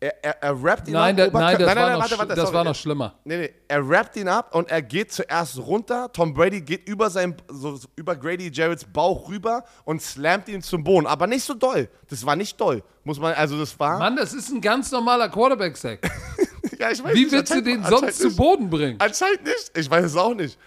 er, 0.00 0.24
er, 0.24 0.42
er 0.42 0.64
rappt 0.64 0.88
ihn 0.88 0.94
Nein, 0.94 1.20
ab. 1.20 1.28
Oberkörper- 1.28 1.38
nein, 1.40 1.58
das, 1.58 1.66
nein, 1.66 1.76
war, 1.76 1.82
nein, 1.84 1.92
noch, 1.92 2.00
warte, 2.00 2.18
warte, 2.18 2.34
das 2.34 2.44
sorry. 2.44 2.54
war 2.54 2.64
noch 2.64 2.74
schlimmer. 2.74 3.14
Nee, 3.24 3.36
nee, 3.38 3.54
er 3.68 3.88
rappt 3.88 4.16
ihn 4.16 4.28
ab 4.28 4.54
und 4.54 4.68
er 4.70 4.82
geht 4.82 5.12
zuerst 5.12 5.58
runter. 5.58 6.10
Tom 6.12 6.34
Brady 6.34 6.60
geht 6.60 6.88
über, 6.88 7.08
sein, 7.08 7.36
so, 7.48 7.78
über 7.96 8.16
Grady 8.16 8.50
Jarretts 8.52 8.84
Bauch 8.84 9.28
rüber 9.28 9.64
und 9.84 10.02
slammt 10.02 10.48
ihn 10.48 10.62
zum 10.62 10.82
Boden. 10.84 11.06
Aber 11.06 11.26
nicht 11.26 11.44
so 11.44 11.54
doll. 11.54 11.88
Das 12.08 12.24
war 12.26 12.34
nicht 12.36 12.60
doll. 12.60 12.82
Muss 13.04 13.18
man, 13.20 13.34
also 13.34 13.58
das 13.58 13.78
war. 13.78 13.98
Mann, 13.98 14.16
das 14.16 14.34
ist 14.34 14.50
ein 14.50 14.60
ganz 14.60 14.90
normaler 14.90 15.28
Quarterback-Sack. 15.28 16.00
ja, 16.78 16.90
ich 16.90 17.02
weiß 17.02 17.14
Wie 17.14 17.22
nicht, 17.24 17.32
willst 17.32 17.54
du 17.54 17.62
den 17.62 17.84
sonst 17.84 18.18
zu. 18.18 18.34
Boden 18.34 18.68
bringen? 18.70 18.96
Anscheinend 19.00 19.44
nicht. 19.44 19.70
Ich 19.76 19.88
weiß 19.88 20.04
es 20.04 20.16
auch 20.16 20.34
nicht. 20.34 20.58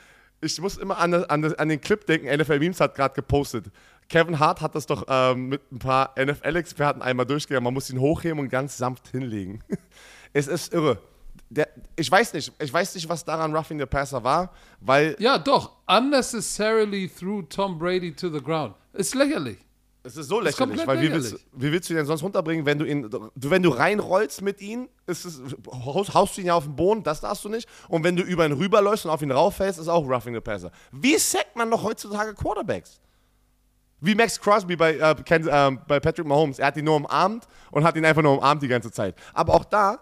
Ich 0.42 0.60
muss 0.60 0.78
immer 0.78 0.98
an, 0.98 1.14
an, 1.14 1.54
an 1.54 1.70
den 1.70 1.80
Clip 1.80 2.06
denken. 2.06 2.28
NFL 2.28 2.60
Memes 2.60 2.80
hat 2.80 2.96
gerade 2.96 3.14
gepostet. 3.14 3.66
Kevin 4.10 4.40
Hart 4.40 4.62
hat 4.62 4.76
das 4.76 4.86
doch 4.86 5.06
ähm, 5.08 5.50
mit 5.50 5.72
ein 5.72 5.80
paar 5.80 6.14
NFL-Experten 6.20 7.02
einmal 7.02 7.26
durchgegangen. 7.26 7.64
Man 7.64 7.74
muss 7.74 7.90
ihn 7.90 8.00
hochheben 8.00 8.40
und 8.40 8.50
ganz 8.50 8.78
sanft 8.78 9.08
hinlegen. 9.08 9.64
es 10.34 10.48
ist 10.48 10.74
irre. 10.74 11.00
Der, 11.50 11.68
ich 11.96 12.10
weiß 12.10 12.34
nicht. 12.34 12.52
Ich 12.60 12.74
weiß 12.74 12.96
nicht, 12.96 13.08
was 13.08 13.24
daran 13.24 13.56
Roughing 13.56 13.80
the 13.80 13.86
Passer 13.86 14.24
war, 14.24 14.54
weil 14.80 15.16
Ja, 15.20 15.38
doch. 15.38 15.78
Unnecessarily 15.88 17.08
threw 17.10 17.42
Tom 17.44 17.78
Brady 17.78 18.14
to 18.14 18.30
the 18.30 18.42
ground. 18.42 18.76
Ist 18.94 19.16
lächerlich. 19.16 19.58
Es 20.04 20.18
ist 20.18 20.28
so 20.28 20.40
ist 20.40 20.46
lächerlich. 20.46 20.78
komplett 20.78 20.88
Weil 20.88 21.02
wie 21.02 21.12
willst, 21.14 21.46
wie 21.52 21.72
willst 21.72 21.90
du 21.90 21.94
ihn 21.94 21.98
denn 21.98 22.06
sonst 22.06 22.24
runterbringen, 22.24 22.66
wenn 22.66 22.80
du 22.80 22.86
ihn, 22.86 23.10
wenn 23.36 23.62
du 23.62 23.70
reinrollst 23.70 24.42
mit 24.42 24.60
ihm, 24.62 24.90
ist 25.06 25.26
es, 25.26 25.42
haust, 25.72 26.38
du 26.38 26.42
ihn 26.42 26.48
ja 26.48 26.56
auf 26.56 26.64
den 26.64 26.76
Boden, 26.76 27.04
das 27.04 27.22
darfst 27.22 27.46
du 27.46 27.50
nicht. 27.50 27.70
Und 27.88 28.04
wenn 28.04 28.16
du 28.16 28.24
über 28.24 28.46
ihn 28.46 28.54
rüberläufst 28.54 29.06
und 29.06 29.12
auf 29.12 29.22
ihn 29.22 29.32
rauffällst, 29.32 29.80
ist 29.80 29.88
auch 29.88 30.08
Roughing 30.08 30.34
the 30.34 30.42
Passer. 30.42 30.72
Wie 30.92 31.18
sackt 31.18 31.56
man 31.56 31.70
noch 31.70 31.84
heutzutage 31.84 32.34
Quarterbacks? 32.34 33.00
Wie 34.00 34.16
Max 34.16 34.40
Crosby 34.40 34.76
bei, 34.76 34.96
äh, 34.96 35.16
Ken, 35.24 35.48
ähm, 35.52 35.80
bei 35.88 36.00
Patrick 36.00 36.26
Mahomes. 36.26 36.58
Er 36.58 36.68
hat 36.68 36.78
ihn 36.78 36.86
nur 36.86 36.96
umarmt 36.96 37.48
und 37.70 37.84
hat 37.84 37.96
ihn 37.96 38.04
einfach 38.04 38.24
nur 38.24 38.40
umarmt 38.40 38.64
die 38.64 38.68
ganze 38.68 38.92
Zeit. 38.92 39.16
Aber 39.34 39.54
auch 39.54 39.66
da 39.66 40.00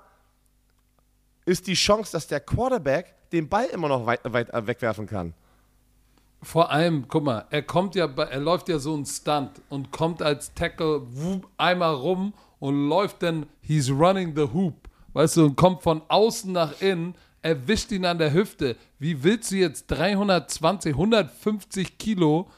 ist 1.45 1.67
die 1.67 1.73
Chance, 1.73 2.13
dass 2.13 2.25
der 2.25 2.39
Quarterback 2.39 3.13
den 3.33 3.49
Ball 3.49 3.65
immer 3.65 3.89
noch 3.89 4.05
weit, 4.05 4.21
weit 4.23 4.49
äh, 4.53 4.65
wegwerfen 4.65 5.05
kann. 5.05 5.33
Vor 6.41 6.71
allem, 6.71 7.05
guck 7.07 7.23
mal, 7.23 7.45
er 7.49 7.63
kommt 7.63 7.95
ja, 7.95 8.05
er 8.05 8.39
läuft 8.39 8.69
ja 8.69 8.79
so 8.79 8.93
einen 8.93 9.05
Stunt 9.05 9.51
und 9.67 9.91
kommt 9.91 10.21
als 10.21 10.53
Tackle 10.53 11.01
wup, 11.11 11.47
einmal 11.57 11.93
rum 11.93 12.33
und 12.59 12.87
läuft 12.87 13.23
dann, 13.23 13.45
he's 13.61 13.89
running 13.89 14.33
the 14.35 14.47
hoop, 14.53 14.75
weißt 15.13 15.37
du, 15.37 15.45
und 15.45 15.55
kommt 15.57 15.83
von 15.83 16.01
außen 16.07 16.51
nach 16.51 16.81
innen, 16.81 17.15
erwischt 17.41 17.91
ihn 17.91 18.05
an 18.05 18.17
der 18.17 18.33
Hüfte. 18.33 18.77
Wie 18.99 19.23
willst 19.23 19.51
du 19.51 19.57
jetzt 19.57 19.87
320, 19.87 20.93
150 20.93 21.97
Kilo, 21.97 22.49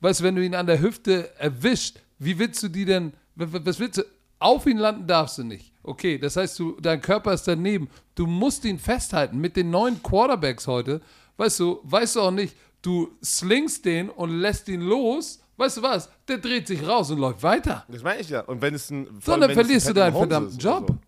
weißt 0.00 0.20
du, 0.20 0.24
wenn 0.24 0.34
du 0.34 0.44
ihn 0.44 0.54
an 0.54 0.66
der 0.66 0.80
Hüfte 0.80 1.30
erwischt, 1.38 2.00
wie 2.18 2.38
willst 2.38 2.62
du 2.62 2.68
die 2.68 2.84
denn, 2.84 3.12
was 3.36 3.78
willst 3.78 3.98
du, 3.98 4.02
auf 4.40 4.66
ihn 4.66 4.78
landen 4.78 5.06
darfst 5.06 5.38
du 5.38 5.44
nicht. 5.44 5.72
Okay, 5.82 6.18
das 6.18 6.36
heißt, 6.36 6.58
du, 6.58 6.76
dein 6.80 7.00
Körper 7.00 7.32
ist 7.32 7.48
daneben. 7.48 7.88
Du 8.14 8.26
musst 8.26 8.64
ihn 8.64 8.78
festhalten. 8.78 9.38
Mit 9.38 9.56
den 9.56 9.70
neuen 9.70 10.02
Quarterbacks 10.02 10.66
heute, 10.66 11.00
weißt 11.38 11.60
du, 11.60 11.80
weißt 11.84 12.16
du 12.16 12.20
auch 12.20 12.30
nicht, 12.30 12.54
du 12.82 13.16
slingst 13.22 13.84
den 13.84 14.10
und 14.10 14.30
lässt 14.30 14.68
ihn 14.68 14.80
los. 14.80 15.40
Weißt 15.56 15.78
du 15.78 15.82
was? 15.82 16.08
Der 16.28 16.38
dreht 16.38 16.68
sich 16.68 16.86
raus 16.86 17.10
und 17.10 17.18
läuft 17.18 17.42
weiter. 17.42 17.84
Das 17.88 18.02
meine 18.02 18.20
ich 18.20 18.28
ja. 18.28 18.40
Und 18.42 18.62
wenn 18.62 18.74
es 18.74 18.90
ein. 18.90 19.08
So, 19.24 19.36
dann 19.36 19.52
verlierst 19.52 19.88
du 19.88 19.92
deinen 19.92 20.12
Mahomes 20.12 20.28
verdammten 20.28 20.58
Job. 20.58 20.86
so. 20.88 20.98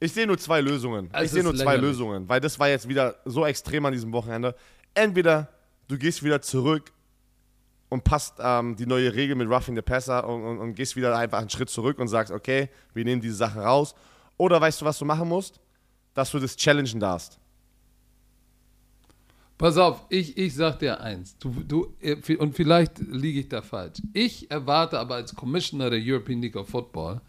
Ich 0.00 0.12
sehe 0.12 0.26
nur 0.26 0.38
zwei 0.38 0.60
Lösungen. 0.60 1.08
Es 1.12 1.24
ich 1.24 1.30
sehe 1.32 1.42
nur 1.42 1.54
zwei. 1.54 1.76
Lösungen, 1.76 2.28
weil 2.28 2.40
das 2.40 2.58
war 2.58 2.68
jetzt 2.68 2.88
wieder 2.88 3.16
so 3.24 3.46
extrem 3.46 3.86
an 3.86 3.92
diesem 3.92 4.12
Wochenende. 4.12 4.54
Entweder 4.92 5.48
du 5.88 5.98
gehst 5.98 6.22
wieder 6.22 6.42
zurück 6.42 6.92
und 7.88 8.04
passt 8.04 8.34
ähm, 8.38 8.76
die 8.76 8.86
neue 8.86 9.14
Regel 9.14 9.34
mit 9.34 9.48
Roughing 9.48 9.74
the 9.76 9.82
Passer 9.82 10.28
und, 10.28 10.44
und, 10.44 10.58
und 10.58 10.74
gehst 10.74 10.94
wieder 10.96 11.16
einfach 11.16 11.38
einen 11.38 11.50
Schritt 11.50 11.70
zurück 11.70 11.98
und 11.98 12.08
sagst, 12.08 12.32
okay, 12.32 12.68
wir 12.92 13.04
nehmen 13.04 13.22
diese 13.22 13.36
Sache 13.36 13.60
raus. 13.60 13.94
Oder 14.36 14.60
weißt 14.60 14.80
du, 14.80 14.84
was 14.84 14.98
du 14.98 15.04
machen 15.04 15.28
musst? 15.28 15.60
Dass 16.12 16.30
du 16.30 16.38
das 16.38 16.56
challengen 16.56 17.00
darfst. 17.00 17.38
Pass 19.56 19.76
auf, 19.76 20.04
ich, 20.08 20.36
ich 20.36 20.54
sag 20.54 20.80
dir 20.80 21.00
eins. 21.00 21.38
Du, 21.38 21.50
du, 21.66 21.94
äh, 22.00 22.36
und 22.36 22.54
vielleicht 22.54 22.98
liege 22.98 23.40
ich 23.40 23.48
da 23.48 23.62
falsch. 23.62 24.02
Ich 24.12 24.50
erwarte 24.50 24.98
aber 24.98 25.14
als 25.14 25.34
Commissioner 25.34 25.90
der 25.90 26.00
European 26.02 26.42
League 26.42 26.56
of 26.56 26.68
Football 26.68 27.20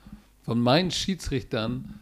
von 0.44 0.60
meinen 0.60 0.92
Schiedsrichtern 0.92 2.00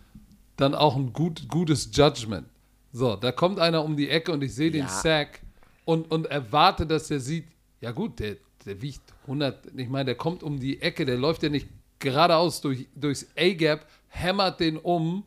dann 0.55 0.75
auch 0.75 0.95
ein 0.95 1.11
gut, 1.11 1.47
gutes 1.49 1.89
Judgment. 1.93 2.47
So, 2.91 3.15
da 3.15 3.31
kommt 3.31 3.59
einer 3.59 3.83
um 3.83 3.97
die 3.97 4.09
Ecke 4.09 4.31
und 4.31 4.43
ich 4.43 4.53
sehe 4.53 4.71
den 4.71 4.83
Ja. 4.83 4.87
Sack 4.87 5.41
und, 5.83 6.09
und 6.11 6.27
erwarte, 6.27 6.85
dass 6.85 7.07
der 7.07 7.19
sieht, 7.19 7.45
ja 7.81 7.91
gut, 7.91 8.19
der, 8.19 8.37
der 8.65 8.81
wiegt 8.81 9.01
100, 9.23 9.71
ich 9.75 9.89
meine, 9.89 10.05
der 10.05 10.15
kommt 10.15 10.43
um 10.43 10.59
die 10.59 10.81
Ecke, 10.81 11.05
der 11.05 11.17
läuft 11.17 11.43
ja 11.43 11.49
nicht 11.49 11.67
geradeaus 11.99 12.61
durch, 12.61 12.87
durchs 12.95 13.27
A-Gap, 13.37 13.87
hämmert 14.09 14.59
den 14.59 14.77
um 14.77 15.25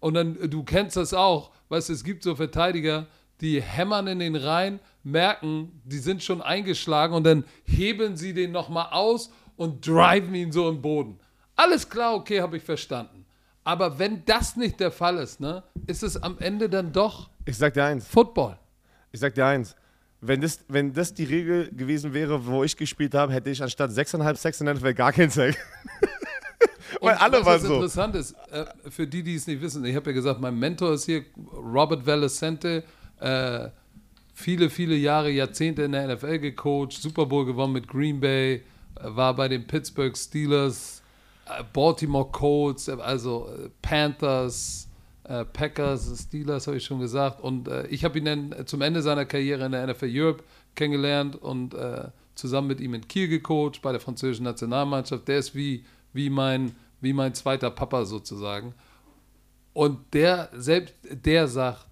und 0.00 0.14
dann, 0.14 0.50
du 0.50 0.62
kennst 0.62 0.96
das 0.96 1.14
auch, 1.14 1.50
weißt 1.68 1.88
du, 1.88 1.92
es 1.94 2.04
gibt 2.04 2.22
so 2.22 2.36
Verteidiger, 2.36 3.06
die 3.40 3.60
hämmern 3.62 4.06
in 4.06 4.18
den 4.18 4.36
Reihen, 4.36 4.80
merken, 5.02 5.80
die 5.84 5.98
sind 5.98 6.22
schon 6.22 6.42
eingeschlagen 6.42 7.14
und 7.14 7.24
dann 7.24 7.44
hebeln 7.64 8.16
sie 8.16 8.34
den 8.34 8.52
nochmal 8.52 8.88
aus 8.90 9.30
und 9.56 9.86
driven 9.86 10.34
ihn 10.34 10.52
so 10.52 10.68
im 10.68 10.82
Boden. 10.82 11.18
Alles 11.54 11.88
klar, 11.88 12.14
okay, 12.14 12.40
habe 12.40 12.56
ich 12.56 12.62
verstanden. 12.62 13.24
Aber 13.64 13.98
wenn 13.98 14.24
das 14.24 14.56
nicht 14.56 14.78
der 14.78 14.90
Fall 14.90 15.16
ist, 15.18 15.40
ne, 15.40 15.62
ist 15.86 16.02
es 16.02 16.22
am 16.22 16.38
Ende 16.38 16.68
dann 16.68 16.92
doch 16.92 17.30
Ich 17.44 17.56
sag 17.56 17.74
dir 17.74 17.84
eins. 17.84 18.06
Football. 18.06 18.58
Ich 19.12 19.20
sag 19.20 19.34
dir 19.34 19.46
eins. 19.46 19.74
Wenn 20.20 20.40
das, 20.40 20.60
wenn 20.68 20.92
das 20.92 21.14
die 21.14 21.24
Regel 21.24 21.70
gewesen 21.72 22.14
wäre, 22.14 22.46
wo 22.46 22.64
ich 22.64 22.76
gespielt 22.76 23.14
habe, 23.14 23.32
hätte 23.32 23.50
ich 23.50 23.62
anstatt 23.62 23.90
6,5 23.90 24.36
Sacks 24.36 24.60
in 24.60 24.66
der 24.66 24.74
NFL 24.76 24.94
gar 24.94 25.12
keinen 25.12 25.30
Sack. 25.30 25.56
Weil 27.00 27.14
Und 27.14 27.22
alle 27.22 27.38
was 27.40 27.46
waren 27.46 27.60
so. 27.60 27.74
interessant 27.74 28.14
ist, 28.14 28.34
äh, 28.50 28.64
für 28.90 29.06
die, 29.06 29.22
die 29.22 29.34
es 29.34 29.46
nicht 29.46 29.60
wissen, 29.60 29.84
ich 29.84 29.94
habe 29.94 30.10
ja 30.10 30.14
gesagt, 30.14 30.40
mein 30.40 30.58
Mentor 30.58 30.92
ist 30.94 31.04
hier, 31.04 31.24
Robert 31.52 32.06
Valesente, 32.06 32.84
äh, 33.20 33.70
viele, 34.36 34.68
viele 34.68 34.94
Jahre, 34.94 35.30
Jahrzehnte 35.30 35.82
in 35.82 35.92
der 35.92 36.14
NFL 36.14 36.38
gecoacht, 36.38 36.92
Super 36.92 37.26
Bowl 37.26 37.46
gewonnen 37.46 37.72
mit 37.72 37.88
Green 37.88 38.20
Bay, 38.20 38.54
äh, 38.54 38.60
war 39.02 39.34
bei 39.34 39.48
den 39.48 39.66
Pittsburgh 39.66 40.16
Steelers, 40.16 41.02
äh, 41.46 41.64
Baltimore 41.72 42.28
Colts, 42.30 42.88
äh, 42.88 42.96
also 43.00 43.50
Panthers, 43.82 44.82
Packers, 45.52 46.24
Steelers, 46.28 46.68
habe 46.68 46.76
ich 46.76 46.84
schon 46.84 47.00
gesagt. 47.00 47.40
Und 47.40 47.68
ich 47.90 48.04
habe 48.04 48.16
ihn 48.16 48.26
dann 48.26 48.54
zum 48.64 48.80
Ende 48.80 49.02
seiner 49.02 49.24
Karriere 49.24 49.66
in 49.66 49.72
der 49.72 49.84
NFL 49.84 50.08
Europe 50.08 50.44
kennengelernt 50.76 51.34
und 51.34 51.74
zusammen 52.36 52.68
mit 52.68 52.80
ihm 52.80 52.94
in 52.94 53.08
Kiel 53.08 53.26
gecoacht 53.26 53.82
bei 53.82 53.90
der 53.90 54.00
französischen 54.00 54.44
Nationalmannschaft. 54.44 55.26
Der 55.26 55.38
ist 55.38 55.52
wie, 55.56 55.84
wie, 56.12 56.30
mein, 56.30 56.76
wie 57.00 57.12
mein 57.12 57.34
zweiter 57.34 57.72
Papa 57.72 58.04
sozusagen. 58.04 58.72
Und 59.72 59.98
der, 60.14 60.48
selbst 60.54 60.94
der 61.10 61.48
sagt, 61.48 61.86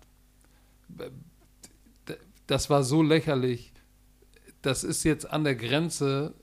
das 2.46 2.70
war 2.70 2.82
so 2.82 3.02
lächerlich, 3.02 3.72
das 4.62 4.84
ist 4.84 5.04
jetzt 5.04 5.30
an 5.30 5.44
der 5.44 5.54
Grenze, 5.56 6.34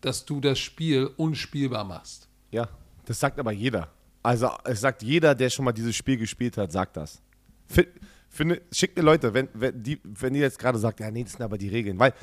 dass 0.00 0.24
du 0.24 0.40
das 0.40 0.58
Spiel 0.58 1.10
unspielbar 1.16 1.84
machst. 1.84 2.28
Ja, 2.50 2.68
das 3.04 3.20
sagt 3.20 3.38
aber 3.38 3.52
jeder. 3.52 3.88
Also, 4.22 4.50
es 4.64 4.80
sagt 4.80 5.02
jeder, 5.02 5.34
der 5.34 5.50
schon 5.50 5.64
mal 5.64 5.72
dieses 5.72 5.96
Spiel 5.96 6.16
gespielt 6.16 6.56
hat, 6.56 6.70
sagt 6.70 6.96
das. 6.96 7.20
Fi- 7.66 7.88
Finde, 8.28 8.62
schickt 8.72 8.96
mir 8.96 9.02
Leute, 9.02 9.34
wenn, 9.34 9.48
wenn, 9.52 9.82
die, 9.82 10.00
wenn 10.04 10.34
ihr 10.34 10.42
jetzt 10.42 10.58
gerade 10.58 10.78
sagt, 10.78 11.00
ja, 11.00 11.10
nee, 11.10 11.22
das 11.22 11.32
sind 11.32 11.42
aber 11.42 11.58
die 11.58 11.68
Regeln. 11.68 11.98
Weil 11.98 12.14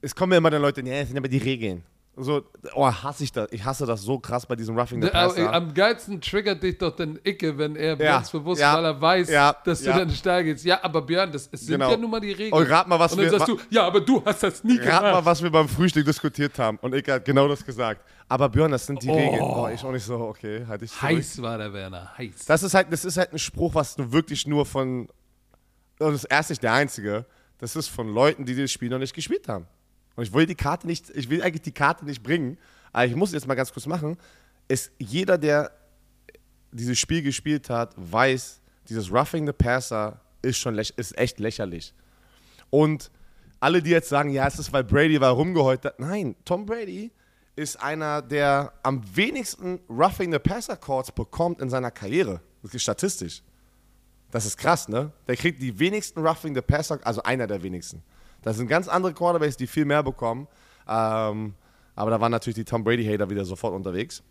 es 0.00 0.14
kommen 0.14 0.32
ja 0.32 0.38
immer 0.38 0.50
dann 0.50 0.60
Leute, 0.62 0.82
nee, 0.82 0.98
das 0.98 1.08
sind 1.08 1.16
aber 1.16 1.28
die 1.28 1.38
Regeln. 1.38 1.84
So, 2.20 2.42
oh, 2.74 2.86
hasse 2.90 3.22
ich 3.22 3.30
das. 3.32 3.48
Ich 3.52 3.64
hasse 3.64 3.86
das 3.86 4.02
so 4.02 4.18
krass 4.18 4.44
bei 4.44 4.56
diesem 4.56 4.76
Roughing 4.76 5.00
the 5.00 5.06
Der- 5.08 5.12
Passer. 5.12 5.52
Am 5.52 5.72
geilsten 5.72 6.20
triggert 6.20 6.62
dich 6.62 6.76
doch 6.78 6.94
dann 6.96 7.18
Icke, 7.24 7.56
wenn 7.58 7.76
er 7.76 7.90
Ja, 7.98 8.14
ganz 8.16 8.30
bewusst, 8.30 8.60
ja, 8.60 8.76
weil 8.76 8.84
er 8.86 9.00
weiß, 9.00 9.28
ja, 9.30 9.54
dass 9.64 9.82
du 9.82 9.90
ja. 9.90 9.98
dann 9.98 10.10
steil 10.10 10.42
gehst. 10.44 10.64
Ja, 10.64 10.80
aber 10.82 11.02
Björn, 11.02 11.30
das 11.30 11.48
es 11.52 11.60
sind 11.60 11.74
Genau. 11.74 11.90
ja 11.90 11.96
nun 11.96 12.10
mal 12.10 12.20
die 12.20 12.32
Regeln. 12.32 12.52
Und 12.52 12.68
rat 12.70 12.88
mal, 12.88 12.98
was 12.98 13.12
Und 13.12 13.18
dann 13.22 13.30
wir- 13.30 13.38
sagst 13.38 13.48
du, 13.48 13.58
ja, 13.70 13.86
aber 13.86 14.00
du 14.00 14.22
hast 14.24 14.42
das 14.42 14.64
nie 14.64 14.78
Rat 14.78 15.02
mal, 15.02 15.08
gemacht. 15.10 15.24
was 15.26 15.42
wir 15.42 15.50
beim 15.50 15.68
Frühstück 15.68 16.04
diskutiert 16.04 16.58
haben. 16.58 16.78
Und 16.82 16.94
ich 16.94 17.06
hat 17.08 17.24
genau 17.24 17.46
das 17.46 17.64
gesagt. 17.64 18.02
Aber 18.28 18.48
Björn, 18.48 18.70
das 18.72 18.84
sind 18.84 19.02
die 19.02 19.10
Regeln. 19.10 19.40
Oh, 19.40 19.68
ich 19.72 19.82
auch 19.84 19.92
nicht 19.92 20.04
so, 20.04 20.16
okay, 20.18 20.64
halt 20.68 20.82
ich 20.82 20.90
zurück. 20.90 21.02
Heiß 21.16 21.40
war 21.40 21.56
der 21.56 21.72
Werner, 21.72 22.10
heiß. 22.18 22.44
Das 22.46 22.62
ist 22.62 22.74
halt, 22.74 22.92
das 22.92 23.04
ist 23.04 23.16
halt 23.16 23.32
ein 23.32 23.38
Spruch, 23.38 23.74
was 23.74 23.94
du 23.96 24.10
wirklich 24.12 24.46
nur 24.46 24.66
von, 24.66 25.02
und 25.02 26.12
das 26.12 26.14
ist 26.14 26.24
erst 26.24 26.50
nicht 26.50 26.62
der 26.62 26.72
einzige, 26.72 27.24
das 27.58 27.74
ist 27.76 27.88
von 27.88 28.08
Leuten, 28.08 28.44
die 28.44 28.54
das 28.54 28.70
Spiel 28.70 28.88
noch 28.90 28.98
nicht 28.98 29.14
gespielt 29.14 29.48
haben. 29.48 29.66
Und 30.18 30.24
ich 30.24 30.32
will 30.32 30.46
die 30.46 30.56
Karte 30.56 30.84
nicht, 30.84 31.10
ich 31.10 31.30
will 31.30 31.40
eigentlich 31.42 31.62
die 31.62 31.70
Karte 31.70 32.04
nicht 32.04 32.24
bringen, 32.24 32.58
aber 32.92 33.06
ich 33.06 33.14
muss 33.14 33.30
jetzt 33.30 33.46
mal 33.46 33.54
ganz 33.54 33.72
kurz 33.72 33.86
machen. 33.86 34.16
Ist 34.66 34.90
jeder, 34.98 35.38
der 35.38 35.70
dieses 36.72 36.98
Spiel 36.98 37.22
gespielt 37.22 37.70
hat, 37.70 37.94
weiß, 37.96 38.60
dieses 38.88 39.12
Roughing 39.12 39.46
the 39.46 39.52
Passer 39.52 40.20
ist 40.42 40.58
schon 40.58 40.76
ist 40.76 41.16
echt 41.16 41.38
lächerlich. 41.38 41.94
Und 42.68 43.12
alle, 43.60 43.80
die 43.80 43.90
jetzt 43.90 44.08
sagen, 44.08 44.30
ja, 44.30 44.48
es 44.48 44.58
ist, 44.58 44.72
weil 44.72 44.82
Brady 44.82 45.20
war 45.20 45.30
rumgeheult 45.30 45.84
hat. 45.84 46.00
Nein, 46.00 46.34
Tom 46.44 46.66
Brady 46.66 47.12
ist 47.54 47.80
einer, 47.80 48.20
der 48.20 48.72
am 48.82 49.00
wenigsten 49.14 49.78
Roughing 49.88 50.32
the 50.32 50.40
Passer 50.40 50.76
Calls 50.76 51.12
bekommt 51.12 51.60
in 51.60 51.70
seiner 51.70 51.92
Karriere. 51.92 52.40
Das 52.64 52.74
ist 52.74 52.82
statistisch. 52.82 53.40
Das 54.32 54.46
ist 54.46 54.58
krass, 54.58 54.88
ne? 54.88 55.12
Der 55.28 55.36
kriegt 55.36 55.62
die 55.62 55.78
wenigsten 55.78 56.26
Roughing 56.26 56.56
the 56.56 56.60
Passer, 56.60 56.98
also 57.04 57.22
einer 57.22 57.46
der 57.46 57.62
wenigsten. 57.62 58.02
Das 58.48 58.56
sind 58.56 58.66
ganz 58.66 58.88
andere 58.88 59.12
Quarterbacks, 59.12 59.58
die 59.58 59.66
viel 59.66 59.84
mehr 59.84 60.02
bekommen. 60.02 60.48
Ähm, 60.88 61.54
aber 61.94 62.10
da 62.10 62.18
waren 62.18 62.32
natürlich 62.32 62.54
die 62.54 62.64
Tom 62.64 62.82
Brady-Hater 62.82 63.28
wieder 63.28 63.44
sofort 63.44 63.74
unterwegs. 63.74 64.22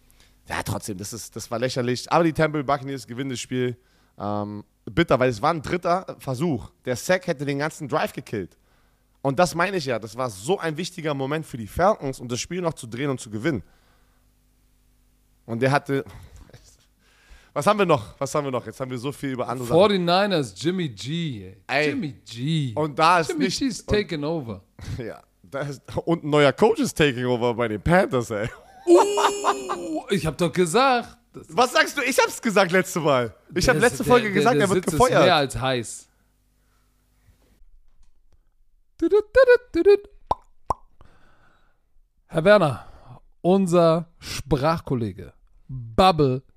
Ja, 0.48 0.64
trotzdem, 0.64 0.98
das, 0.98 1.14
ist, 1.14 1.36
das 1.36 1.52
war 1.52 1.60
lächerlich. 1.60 2.12
Aber 2.12 2.24
die 2.24 2.34
Temple 2.34 2.64
Buccaneers 2.64 3.06
gewinnen 3.06 3.30
das 3.30 3.40
Spiel. 3.40 3.78
Ähm, 4.18 4.64
bitter, 4.86 5.20
weil 5.20 5.30
es 5.30 5.40
war 5.42 5.54
ein 5.54 5.62
dritter 5.62 6.16
Versuch. 6.18 6.72
Der 6.86 6.96
Sack 6.96 7.28
hätte 7.28 7.46
den 7.46 7.60
ganzen 7.60 7.88
Drive 7.88 8.12
gekillt. 8.12 8.58
Und 9.22 9.38
das 9.38 9.54
meine 9.54 9.78
ich 9.78 9.86
ja, 9.86 10.00
das 10.00 10.18
war 10.18 10.32
so 10.32 10.58
ein 10.58 10.78
wichtiger 10.78 11.14
Moment 11.14 11.46
für 11.46 11.58
die 11.58 11.68
Falcons, 11.68 12.20
um 12.20 12.28
das 12.28 12.40
Spiel 12.40 12.62
noch 12.62 12.74
zu 12.74 12.88
drehen 12.88 13.12
und 13.12 13.20
zu 13.20 13.30
gewinnen. 13.30 13.62
Und 15.46 15.62
der 15.62 15.72
hatte. 15.72 16.06
Was 17.58 17.66
haben 17.66 17.80
wir 17.80 17.88
noch? 17.88 18.14
Was 18.20 18.36
haben 18.36 18.44
wir 18.46 18.52
noch? 18.52 18.64
Jetzt 18.68 18.80
haben 18.80 18.92
wir 18.92 19.00
so 19.00 19.12
viel 19.12 19.32
über 19.32 19.50
andere 19.50 19.68
Sachen. 19.68 19.80
49ers, 20.08 20.54
Jimmy 20.56 20.90
G. 20.90 21.56
Ey. 21.66 21.90
Jimmy 21.90 22.12
G. 22.24 22.72
Und 22.76 23.00
da 23.00 23.20
ist 23.22 23.32
Jimmy 23.32 23.46
nicht. 23.46 23.60
G's 23.60 23.84
taken 23.84 24.24
over. 24.24 24.62
Ja, 25.00 25.24
ist, 25.62 25.82
und 26.06 26.24
ein 26.24 26.30
neuer 26.30 26.54
Coach 26.54 26.80
ist 26.82 26.96
taking 26.96 27.26
over 27.26 27.56
bei 27.56 27.68
den 27.68 27.82
Panthers, 27.82 28.30
ey. 28.30 28.48
Uh, 28.86 30.04
ich 30.12 30.24
hab 30.28 30.38
doch 30.38 30.54
gesagt. 30.54 31.18
Was 31.50 31.72
sagst 31.74 31.98
du? 31.98 32.04
Ich 32.04 32.20
hab's 32.20 32.40
gesagt 32.40 32.72
letzte 32.72 33.00
Mal. 33.00 33.34
Ich 33.56 33.66
der 33.66 33.74
habe 33.74 33.78
ist- 33.84 33.92
letzte 33.92 34.04
der- 34.04 34.12
Folge 34.14 34.26
der- 34.28 34.34
gesagt, 34.36 34.56
der 34.58 34.62
er 34.66 34.70
wird 34.70 34.86
Sitz 34.86 34.94
Ist 34.94 35.00
mehr 35.00 35.10
gefeuert. 35.10 35.32
als 35.32 35.60
heiß. 35.60 36.10
Herr 42.28 42.44
Werner, 42.44 42.86
unser 43.42 44.10
Sprachkollege 44.20 45.34
Bubble, 45.68 46.44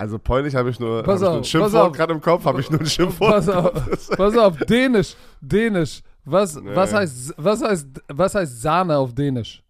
Also 0.00 0.18
Polnisch 0.18 0.54
habe 0.54 0.70
ich 0.70 0.80
nur, 0.80 1.02
hab 1.06 1.14
ich 1.14 1.22
auf, 1.22 1.36
ein 1.36 1.44
Schimpfwort 1.44 1.94
gerade 1.94 2.14
im 2.14 2.22
Kopf, 2.22 2.46
habe 2.46 2.58
ich 2.62 2.70
nur 2.70 2.80
ein 2.80 2.86
Schimpfwort. 2.86 3.32
Pass 3.32 3.48
auf, 3.50 4.08
pass 4.16 4.38
auf, 4.38 4.56
Dänisch, 4.60 5.14
Dänisch. 5.42 6.00
Was, 6.24 6.56
was, 6.56 6.92
Nee. 6.92 6.96
heißt, 6.96 7.34
was, 7.36 7.62
heißt, 7.62 7.86
was 8.08 8.34
heißt 8.34 8.62
Sahne 8.62 8.96
auf 8.96 9.14
Dänisch? 9.14 9.62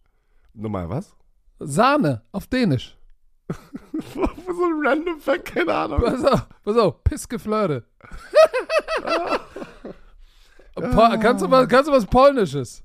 Nochmal, 0.54 0.88
was? 0.88 1.16
Sahne 1.58 2.22
auf 2.30 2.46
Dänisch. 2.46 2.96
so 4.14 4.20
ein 4.22 4.86
random 4.86 5.18
Fact, 5.18 5.46
keine 5.46 5.74
Ahnung. 5.74 6.00
Pass 6.00 6.24
auf, 6.24 6.46
pass 6.62 6.76
auf, 6.76 7.02
Pissgeflirte. 7.02 7.82
Kannst, 11.20 11.42
du 11.44 11.50
was, 11.50 11.68
kannst 11.68 11.88
du 11.88 11.92
was 11.92 12.06
Polnisches? 12.06 12.84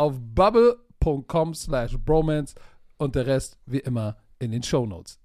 auf 0.00 0.14
bubble.com 0.18 1.52
slash 1.54 1.98
bromance 1.98 2.54
und 2.96 3.14
der 3.14 3.26
Rest 3.26 3.58
wie 3.66 3.80
immer 3.80 4.16
in 4.38 4.50
den 4.50 4.62
Shownotes. 4.62 5.18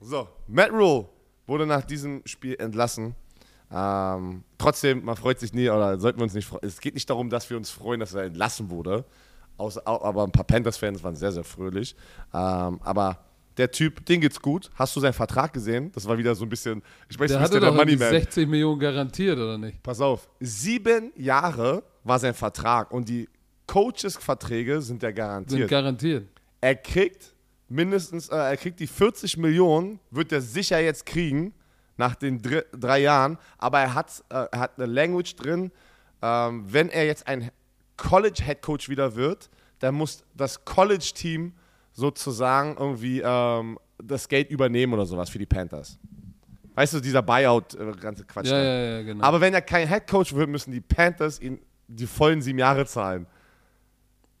So, 0.00 0.28
Matt 0.46 0.70
Rule 0.70 1.06
wurde 1.46 1.66
nach 1.66 1.84
diesem 1.84 2.22
Spiel 2.24 2.56
entlassen. 2.58 3.14
Ähm, 3.70 4.44
trotzdem, 4.56 5.04
man 5.04 5.16
freut 5.16 5.38
sich 5.38 5.52
nie, 5.52 5.68
oder 5.68 5.98
sollten 5.98 6.18
wir 6.18 6.24
uns 6.24 6.34
nicht 6.34 6.46
freuen. 6.46 6.64
Es 6.64 6.80
geht 6.80 6.94
nicht 6.94 7.10
darum, 7.10 7.28
dass 7.28 7.50
wir 7.50 7.56
uns 7.58 7.68
freuen, 7.70 8.00
dass 8.00 8.14
er 8.14 8.22
entlassen 8.24 8.70
wurde. 8.70 9.04
Außer, 9.58 9.82
au- 9.86 10.02
aber 10.02 10.24
ein 10.24 10.32
paar 10.32 10.44
Panthers-Fans 10.44 11.02
waren 11.02 11.16
sehr, 11.16 11.32
sehr 11.32 11.44
fröhlich. 11.44 11.94
Ähm, 12.32 12.80
aber 12.82 13.18
der 13.56 13.70
Typ, 13.70 14.04
den 14.06 14.20
geht's 14.20 14.40
gut. 14.40 14.70
Hast 14.74 14.94
du 14.96 15.00
seinen 15.00 15.12
Vertrag 15.14 15.52
gesehen? 15.52 15.90
Das 15.92 16.06
war 16.06 16.18
wieder 16.18 16.34
so 16.34 16.44
ein 16.44 16.48
bisschen, 16.48 16.82
ich 17.08 17.18
weiß, 17.18 17.30
Der 17.30 17.38
bist 17.38 17.50
hatte 17.52 17.60
der 17.60 17.70
irgendwie 17.70 17.96
Moneyman. 17.96 18.20
60 18.22 18.48
Millionen 18.48 18.78
garantiert, 18.80 19.38
oder 19.38 19.56
nicht? 19.58 19.82
Pass 19.82 20.00
auf, 20.00 20.28
sieben 20.40 21.12
Jahre 21.16 21.82
war 22.04 22.18
sein 22.18 22.34
Vertrag 22.34 22.90
und 22.92 23.08
die 23.08 23.28
Coaches-Verträge 23.66 24.80
sind 24.82 25.02
ja 25.02 25.08
Sind 25.08 25.16
garantiert. 25.16 25.70
garantiert. 25.70 26.28
er 26.60 26.74
kriegt 26.76 27.34
mindestens, 27.68 28.28
äh, 28.28 28.36
er 28.36 28.56
kriegt 28.56 28.78
die 28.80 28.86
40 28.86 29.36
Millionen, 29.38 29.98
wird 30.10 30.30
er 30.32 30.40
sicher 30.40 30.78
jetzt 30.80 31.04
kriegen, 31.06 31.52
nach 31.96 32.14
den 32.14 32.42
dr 32.42 32.62
drei 32.78 32.98
Jahren, 33.00 33.38
aber 33.58 33.80
er 33.80 33.94
hat, 33.94 34.22
äh, 34.28 34.46
er 34.52 34.58
hat 34.60 34.78
eine 34.78 34.86
Language 34.86 35.34
drin, 35.36 35.72
ähm, 36.22 36.64
wenn 36.68 36.90
er 36.90 37.06
jetzt 37.06 37.26
ein 37.26 37.50
College-Head-Coach 37.96 38.88
wieder 38.88 39.16
wird, 39.16 39.48
dann 39.78 39.94
muss 39.94 40.24
das 40.34 40.64
College-Team 40.64 41.54
sozusagen 41.96 42.76
irgendwie 42.78 43.22
ähm, 43.24 43.78
das 44.02 44.28
Geld 44.28 44.50
übernehmen 44.50 44.92
oder 44.92 45.06
sowas 45.06 45.30
für 45.30 45.38
die 45.38 45.46
Panthers. 45.46 45.98
Weißt 46.74 46.92
du, 46.92 47.00
dieser 47.00 47.22
Buyout, 47.22 47.74
äh, 47.74 47.92
ganze 47.98 48.24
Quatsch. 48.24 48.46
Ja, 48.46 48.52
da. 48.52 48.62
ja, 48.62 48.96
ja, 48.98 49.02
genau. 49.02 49.24
Aber 49.24 49.40
wenn 49.40 49.54
er 49.54 49.62
kein 49.62 49.88
Head 49.88 50.06
Coach 50.06 50.34
wird, 50.34 50.50
müssen 50.50 50.72
die 50.72 50.82
Panthers 50.82 51.40
ihn 51.40 51.58
die 51.88 52.06
vollen 52.06 52.42
sieben 52.42 52.58
Jahre 52.58 52.84
zahlen. 52.84 53.26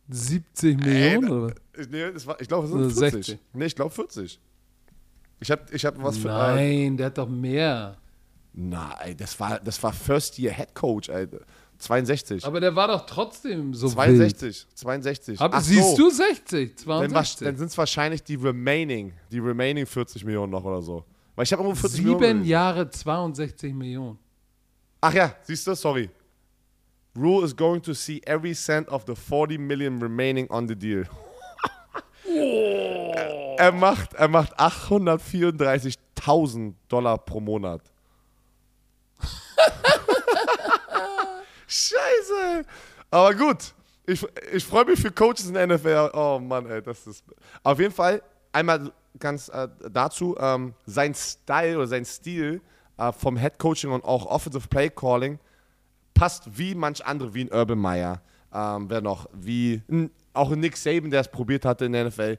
70 0.08 0.78
Millionen, 0.78 1.30
oder? 1.30 1.54
Ich, 1.78 1.88
nee, 1.88 2.12
das 2.12 2.26
war, 2.26 2.40
ich 2.40 2.46
glaube, 2.46 2.66
es 2.66 2.72
Oder 2.72 2.90
sind 2.90 2.98
40. 2.98 3.26
60. 3.26 3.38
Nee, 3.54 3.64
ich 3.66 3.74
glaube 3.74 3.90
40. 3.90 4.40
Ich 5.40 5.50
habe 5.50 5.62
ich 5.72 5.84
hab 5.84 6.02
was 6.02 6.18
für. 6.18 6.28
Äh, 6.28 6.32
Nein, 6.32 6.96
der 6.96 7.06
hat 7.06 7.18
doch 7.18 7.28
mehr. 7.28 7.96
nein, 8.52 9.16
das 9.16 9.38
war, 9.40 9.60
das 9.60 9.82
war 9.82 9.92
First 9.92 10.38
Year 10.38 10.52
Head 10.52 10.74
Coach, 10.74 11.08
Alter. 11.08 11.40
62. 11.78 12.44
Aber 12.44 12.60
der 12.60 12.74
war 12.76 12.88
doch 12.88 13.06
trotzdem 13.06 13.72
so 13.74 13.86
wild. 13.96 14.16
62. 14.16 14.66
62. 14.74 15.40
Aber 15.40 15.56
Ach 15.56 15.62
siehst 15.62 15.96
so. 15.96 16.08
du 16.08 16.10
60, 16.10 16.76
Dann, 16.76 16.86
war- 16.86 17.00
62. 17.08 17.46
dann 17.46 17.56
sind 17.56 17.66
es 17.68 17.78
wahrscheinlich 17.78 18.22
die 18.22 18.34
remaining, 18.36 19.12
die 19.30 19.38
remaining 19.38 19.86
40 19.86 20.24
Millionen 20.24 20.52
noch 20.52 20.64
oder 20.64 20.82
so. 20.82 21.04
Weil 21.34 21.44
ich 21.44 21.52
habe 21.52 21.62
irgendwo 21.62 21.80
40 21.80 22.02
Millionen. 22.02 22.22
Sieben. 22.38 22.44
Jahre 22.44 22.88
62 22.90 23.74
Millionen. 23.74 24.18
Ach 25.00 25.12
ja, 25.12 25.34
siehst 25.42 25.66
du, 25.66 25.74
sorry. 25.74 26.08
Rule 27.16 27.44
is 27.44 27.54
going 27.56 27.80
to 27.82 27.94
see 27.94 28.20
every 28.26 28.54
cent 28.54 28.88
of 28.88 29.04
the 29.06 29.14
40 29.14 29.58
million 29.58 30.00
remaining 30.00 30.48
on 30.50 30.68
the 30.68 30.76
deal. 30.76 31.04
er 33.58 33.72
macht, 33.72 34.14
er 34.14 34.28
macht 34.28 34.58
834.000 34.58 36.74
Dollar 36.88 37.18
pro 37.18 37.40
Monat. 37.40 37.80
Scheiße. 41.76 42.64
Aber 43.10 43.34
gut. 43.34 43.74
Ich, 44.08 44.24
ich 44.52 44.64
freue 44.64 44.84
mich 44.84 45.00
für 45.00 45.10
Coaches 45.10 45.46
in 45.48 45.54
der 45.54 45.66
NFL. 45.66 46.10
Oh 46.14 46.38
Mann, 46.40 46.66
ey, 46.70 46.80
das 46.80 47.06
ist. 47.08 47.24
Auf 47.64 47.80
jeden 47.80 47.92
Fall, 47.92 48.22
einmal 48.52 48.92
ganz 49.18 49.48
äh, 49.48 49.66
dazu, 49.90 50.36
ähm, 50.38 50.74
sein 50.86 51.12
Style 51.14 51.76
oder 51.76 51.88
sein 51.88 52.04
Stil 52.04 52.60
äh, 52.98 53.10
vom 53.12 53.36
Head 53.36 53.58
Coaching 53.58 53.90
und 53.90 54.04
auch 54.04 54.26
Offensive 54.26 54.68
Play 54.68 54.90
Calling 54.90 55.38
passt 56.14 56.44
wie 56.56 56.74
manch 56.76 57.04
andere, 57.04 57.34
wie 57.34 57.44
ein 57.44 57.52
Urban 57.52 57.78
Meyer, 57.78 58.22
ähm, 58.54 58.88
wer 58.88 59.00
noch, 59.00 59.28
wie 59.32 59.82
n- 59.88 60.10
auch 60.32 60.52
ein 60.52 60.60
Nick 60.60 60.76
Saban, 60.76 61.10
der 61.10 61.22
es 61.22 61.28
probiert 61.28 61.64
hatte 61.64 61.86
in 61.86 61.92
der 61.92 62.04
NFL. 62.06 62.38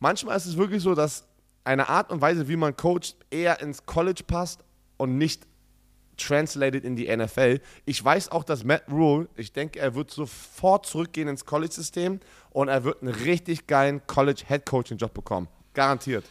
Manchmal 0.00 0.36
ist 0.36 0.46
es 0.46 0.56
wirklich 0.56 0.82
so, 0.82 0.94
dass 0.96 1.24
eine 1.62 1.88
Art 1.88 2.10
und 2.10 2.20
Weise, 2.20 2.48
wie 2.48 2.56
man 2.56 2.76
coacht, 2.76 3.16
eher 3.30 3.60
ins 3.60 3.86
College 3.86 4.22
passt 4.26 4.64
und 4.96 5.16
nicht 5.16 5.46
translated 6.16 6.84
in 6.84 6.96
die 6.96 7.14
NFL. 7.14 7.60
Ich 7.84 8.04
weiß 8.04 8.30
auch, 8.30 8.44
dass 8.44 8.64
Matt 8.64 8.84
Rule, 8.90 9.28
ich 9.36 9.52
denke, 9.52 9.78
er 9.80 9.94
wird 9.94 10.10
sofort 10.10 10.86
zurückgehen 10.86 11.28
ins 11.28 11.44
College-System 11.44 12.20
und 12.50 12.68
er 12.68 12.84
wird 12.84 13.02
einen 13.02 13.14
richtig 13.14 13.66
geilen 13.66 14.00
College-Head-Coaching-Job 14.06 15.12
bekommen. 15.14 15.48
Garantiert. 15.74 16.24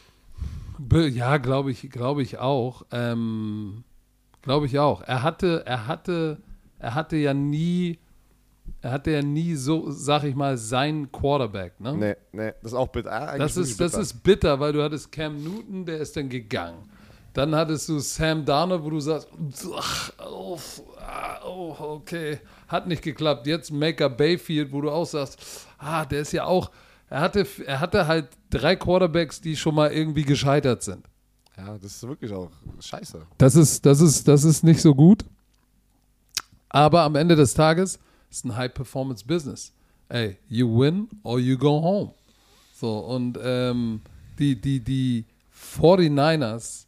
Ja, 0.90 1.36
glaube 1.36 1.70
ich, 1.70 1.88
glaube 1.90 2.22
ich 2.22 2.38
auch. 2.38 2.84
Ähm, 2.90 3.84
glaube 4.42 4.66
ich 4.66 4.78
auch. 4.78 5.02
Er 5.02 5.22
hatte, 5.22 5.62
er 5.66 5.86
hatte, 5.86 6.38
er 6.78 6.94
hatte 6.94 7.16
ja 7.16 7.32
nie, 7.32 7.98
er 8.80 8.90
hatte 8.90 9.10
ja 9.12 9.22
nie 9.22 9.54
so, 9.54 9.90
sag 9.90 10.24
ich 10.24 10.34
mal, 10.34 10.56
seinen 10.58 11.12
Quarterback, 11.12 11.78
ne? 11.80 11.94
Nee, 11.94 12.16
nee, 12.32 12.52
das 12.62 12.72
ist 12.72 12.78
auch 12.78 12.88
bitter. 12.88 13.12
Ah, 13.12 13.26
eigentlich 13.26 13.38
Das 13.42 13.56
ist, 13.56 13.80
das 13.80 13.92
bitter. 13.92 14.02
ist 14.02 14.22
bitter, 14.22 14.60
weil 14.60 14.72
du 14.72 14.82
hattest 14.82 15.12
Cam 15.12 15.42
Newton, 15.42 15.84
der 15.86 15.98
ist 15.98 16.16
dann 16.16 16.28
gegangen. 16.28 16.88
Dann 17.34 17.52
hattest 17.54 17.88
du 17.88 17.98
Sam 17.98 18.44
Darnold, 18.44 18.84
wo 18.84 18.90
du 18.90 19.00
sagst, 19.00 19.28
ach, 19.76 20.12
ah, 20.18 21.40
oh, 21.44 21.74
okay, 21.78 22.38
hat 22.68 22.86
nicht 22.86 23.02
geklappt. 23.02 23.48
Jetzt 23.48 23.72
Maker 23.72 24.08
Bayfield, 24.08 24.72
wo 24.72 24.80
du 24.80 24.90
auch 24.90 25.04
sagst, 25.04 25.66
ah, 25.78 26.04
der 26.04 26.20
ist 26.20 26.32
ja 26.32 26.44
auch, 26.44 26.70
er 27.10 27.20
hatte, 27.20 27.46
er 27.66 27.80
hatte 27.80 28.06
halt 28.06 28.28
drei 28.50 28.76
Quarterbacks, 28.76 29.40
die 29.40 29.56
schon 29.56 29.74
mal 29.74 29.92
irgendwie 29.92 30.22
gescheitert 30.22 30.84
sind. 30.84 31.04
Ja, 31.56 31.76
das 31.76 31.96
ist 31.96 32.08
wirklich 32.08 32.32
auch 32.32 32.50
scheiße. 32.80 33.26
Das 33.36 33.56
ist, 33.56 33.84
das 33.84 34.00
ist, 34.00 34.28
das 34.28 34.44
ist 34.44 34.62
nicht 34.62 34.80
so 34.80 34.94
gut. 34.94 35.24
Aber 36.68 37.02
am 37.02 37.16
Ende 37.16 37.34
des 37.34 37.54
Tages 37.54 37.98
ist 38.30 38.44
ein 38.44 38.54
High-Performance-Business. 38.54 39.72
Ey, 40.08 40.38
you 40.48 40.68
win 40.68 41.08
or 41.24 41.40
you 41.40 41.58
go 41.58 41.82
home. 41.82 42.14
So, 42.74 42.98
und 42.98 43.38
ähm, 43.42 44.02
die, 44.38 44.60
die, 44.60 44.78
die 44.78 45.24
49ers 45.52 46.83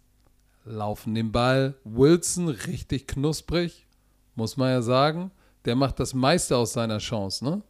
laufen 0.67 1.15
den 1.15 1.33
Ball. 1.33 1.75
Wilson 1.85 2.49
richtig 2.49 3.07
knusprig, 3.07 3.87
muss 4.35 4.57
man 4.57 4.71
ja 4.71 4.83
sagen. 4.83 5.31
Der 5.65 5.75
macht 5.77 5.99
das 5.99 6.13
meiste 6.15 6.57
aus 6.57 6.73
seiner 6.75 6.99
Chance, 6.99 7.45
ne? 7.45 7.63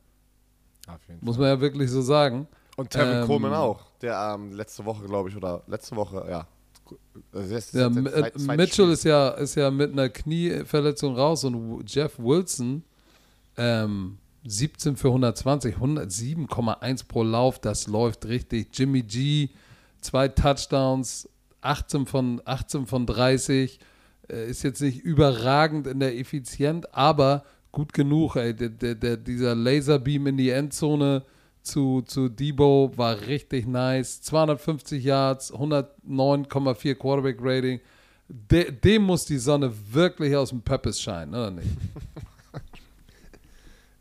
Muss 1.20 1.38
man 1.38 1.46
ja 1.48 1.60
wirklich 1.60 1.90
so 1.90 2.02
sagen. 2.02 2.46
Und 2.76 2.90
Tevin 2.90 3.22
Ähm, 3.22 3.26
Coleman 3.26 3.54
auch, 3.54 3.84
der 4.02 4.34
ähm, 4.34 4.52
letzte 4.52 4.84
Woche, 4.84 5.04
glaube 5.06 5.28
ich, 5.30 5.36
oder 5.36 5.62
letzte 5.66 5.96
Woche, 5.96 6.26
ja. 6.28 6.46
Also 7.32 7.54
jetzt- 7.54 7.72
Ja, 7.74 7.86
äh, 7.88 7.92
zweites 8.20 8.46
Mitchell 8.46 8.90
ist 8.90 9.04
ja, 9.04 9.28
ist 9.30 9.54
ja 9.54 9.70
mit 9.70 9.92
einer 9.92 10.08
Knieverletzung 10.10 11.16
raus 11.16 11.42
und 11.44 11.82
Jeff 11.92 12.18
Wilson 12.18 12.84
ähm, 13.56 14.18
17 14.44 14.96
für 14.96 15.08
120, 15.08 15.76
107,1 15.76 17.08
pro 17.08 17.22
Lauf, 17.24 17.58
das 17.58 17.86
läuft 17.88 18.26
richtig. 18.26 18.68
Jimmy 18.78 19.02
G, 19.02 19.48
zwei 20.00 20.28
Touchdowns, 20.28 21.28
18 21.60 22.06
von, 22.06 22.40
18 22.44 22.86
von 22.86 23.06
30, 23.06 23.78
äh, 24.30 24.50
ist 24.50 24.62
jetzt 24.62 24.80
nicht 24.80 25.00
überragend 25.00 25.86
in 25.86 26.00
der 26.00 26.18
Effizienz, 26.18 26.86
aber 26.92 27.44
gut 27.72 27.92
genug. 27.92 28.36
Ey. 28.36 28.54
Der, 28.54 28.70
der, 28.70 28.94
der, 28.94 29.16
dieser 29.16 29.54
Laserbeam 29.54 30.26
in 30.28 30.36
die 30.36 30.50
Endzone 30.50 31.22
zu, 31.62 32.02
zu 32.02 32.28
Debo 32.28 32.92
war 32.96 33.20
richtig 33.26 33.66
nice. 33.66 34.20
250 34.22 35.04
Yards, 35.04 35.52
109,4 35.52 36.94
Quarterback 36.94 37.38
Rating. 37.40 37.80
De, 38.28 38.72
dem 38.72 39.02
muss 39.02 39.24
die 39.24 39.38
Sonne 39.38 39.72
wirklich 39.92 40.34
aus 40.34 40.50
dem 40.50 40.62
Pöppes 40.62 41.00
scheinen, 41.00 41.34
oder 41.34 41.50
nicht? 41.50 41.68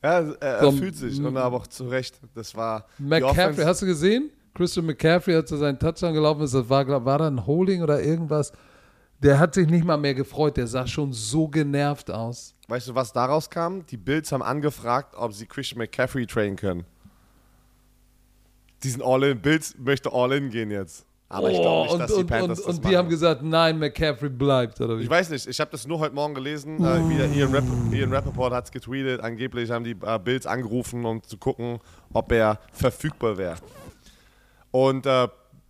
Ja, 0.05 0.19
er, 0.19 0.35
er 0.39 0.61
So, 0.61 0.71
fühlt 0.71 0.95
sich 0.95 1.19
und 1.19 1.35
aber 1.35 1.57
auch 1.57 1.65
zu 1.65 1.87
Recht. 1.87 2.19
Das 2.35 2.53
war. 2.53 2.85
McCaffrey, 2.99 3.63
hast 3.65 3.81
du 3.81 3.87
gesehen? 3.87 4.29
Christian 4.55 4.85
McCaffrey, 4.85 5.35
als 5.35 5.51
er 5.51 5.57
seinen 5.57 5.77
Touchdown 5.77 6.13
gelaufen 6.13 6.41
ist, 6.41 6.53
das 6.55 6.69
war, 6.69 7.05
war 7.05 7.19
da 7.19 7.27
ein 7.27 7.45
Holding 7.45 7.83
oder 7.83 8.01
irgendwas? 8.01 8.51
Der 9.21 9.37
hat 9.37 9.53
sich 9.53 9.67
nicht 9.67 9.85
mal 9.85 9.97
mehr 9.97 10.13
gefreut, 10.15 10.57
der 10.57 10.67
sah 10.67 10.87
schon 10.87 11.13
so 11.13 11.47
genervt 11.47 12.09
aus. 12.09 12.55
Weißt 12.67 12.87
du, 12.87 12.95
was 12.95 13.13
daraus 13.13 13.49
kam? 13.49 13.85
Die 13.85 13.97
Bills 13.97 14.31
haben 14.31 14.41
angefragt, 14.41 15.13
ob 15.15 15.33
sie 15.33 15.45
Christian 15.45 15.79
McCaffrey 15.79 16.25
trainen 16.25 16.55
können. 16.55 16.85
Die 18.83 18.89
sind 18.89 19.03
all 19.03 19.23
in. 19.23 19.41
Bills 19.41 19.75
möchte 19.77 20.11
all 20.11 20.31
in 20.33 20.49
gehen 20.49 20.71
jetzt. 20.71 21.05
Aber 21.27 21.49
ich 21.49 21.59
glaube 21.59 21.81
nicht, 21.81 21.89
Oh, 21.89 21.93
und, 21.93 21.99
dass 21.99 22.13
die 22.13 22.21
und, 22.21 22.27
Panthers 22.27 22.59
und, 22.59 22.67
das 22.67 22.75
und 22.77 22.85
die 22.85 22.95
haben 22.95 23.09
gesagt, 23.09 23.41
nein, 23.41 23.79
McCaffrey 23.79 24.29
bleibt, 24.29 24.79
oder 24.79 24.97
wie? 24.97 25.03
Ich 25.03 25.09
weiß 25.09 25.31
nicht, 25.31 25.47
ich 25.47 25.59
habe 25.59 25.71
das 25.71 25.87
nur 25.87 25.99
heute 25.99 26.13
Morgen 26.13 26.35
gelesen. 26.35 26.77
Äh, 26.77 27.09
wieder 27.09 27.25
Ian, 27.25 27.53
Rapp 27.53 27.63
Ian 27.91 28.13
Rappaport 28.13 28.53
hat 28.53 28.65
es 28.65 28.71
getweetet. 28.71 29.21
Angeblich 29.21 29.71
haben 29.71 29.83
die 29.83 29.95
äh, 30.01 30.19
Bills 30.23 30.45
angerufen, 30.45 31.03
um 31.03 31.23
zu 31.23 31.37
gucken, 31.37 31.79
ob 32.13 32.31
er 32.31 32.59
verfügbar 32.71 33.37
wäre. 33.37 33.55
Und 34.75 35.05
äh, 35.05 35.29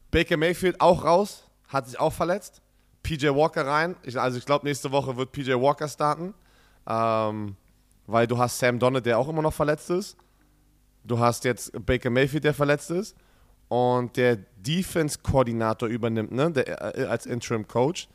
Baker 0.10 0.36
Mayfield 0.36 0.82
auch 0.82 1.06
raus, 1.06 1.44
hat 1.68 1.86
sich 1.86 2.00
auch 2.00 2.12
verletzt. 2.12 2.64
PJ 3.04 3.28
Walker 3.28 3.64
rein. 3.64 3.96
Ich, 4.02 4.20
also 4.20 4.40
ich 4.40 4.46
glaube, 4.48 4.66
nächste 4.66 4.92
Woche 4.92 5.16
wird 5.16 5.32
PJ 5.32 5.52
Walker 5.52 5.88
starten. 5.88 6.34
Ähm, 6.90 7.56
weil 8.08 8.26
du 8.26 8.36
hast 8.36 8.58
Sam 8.58 8.80
Donald, 8.80 9.06
der 9.06 9.20
auch 9.20 9.30
immer 9.30 9.44
noch 9.44 9.54
verletzt 9.54 9.92
ist. 9.92 10.18
Du 11.04 11.20
hast 11.20 11.44
jetzt 11.46 11.72
Baker 11.86 12.10
Mayfield, 12.10 12.46
der 12.46 12.56
verletzt 12.56 12.90
ist. 12.90 13.16
Und 13.68 14.18
der 14.18 14.38
Defense-Koordinator 14.58 15.88
übernimmt, 15.88 16.32
ne? 16.32 16.50
Der, 16.50 16.98
äh, 16.98 17.04
als 17.04 17.28
Interim-Coach. 17.28 18.10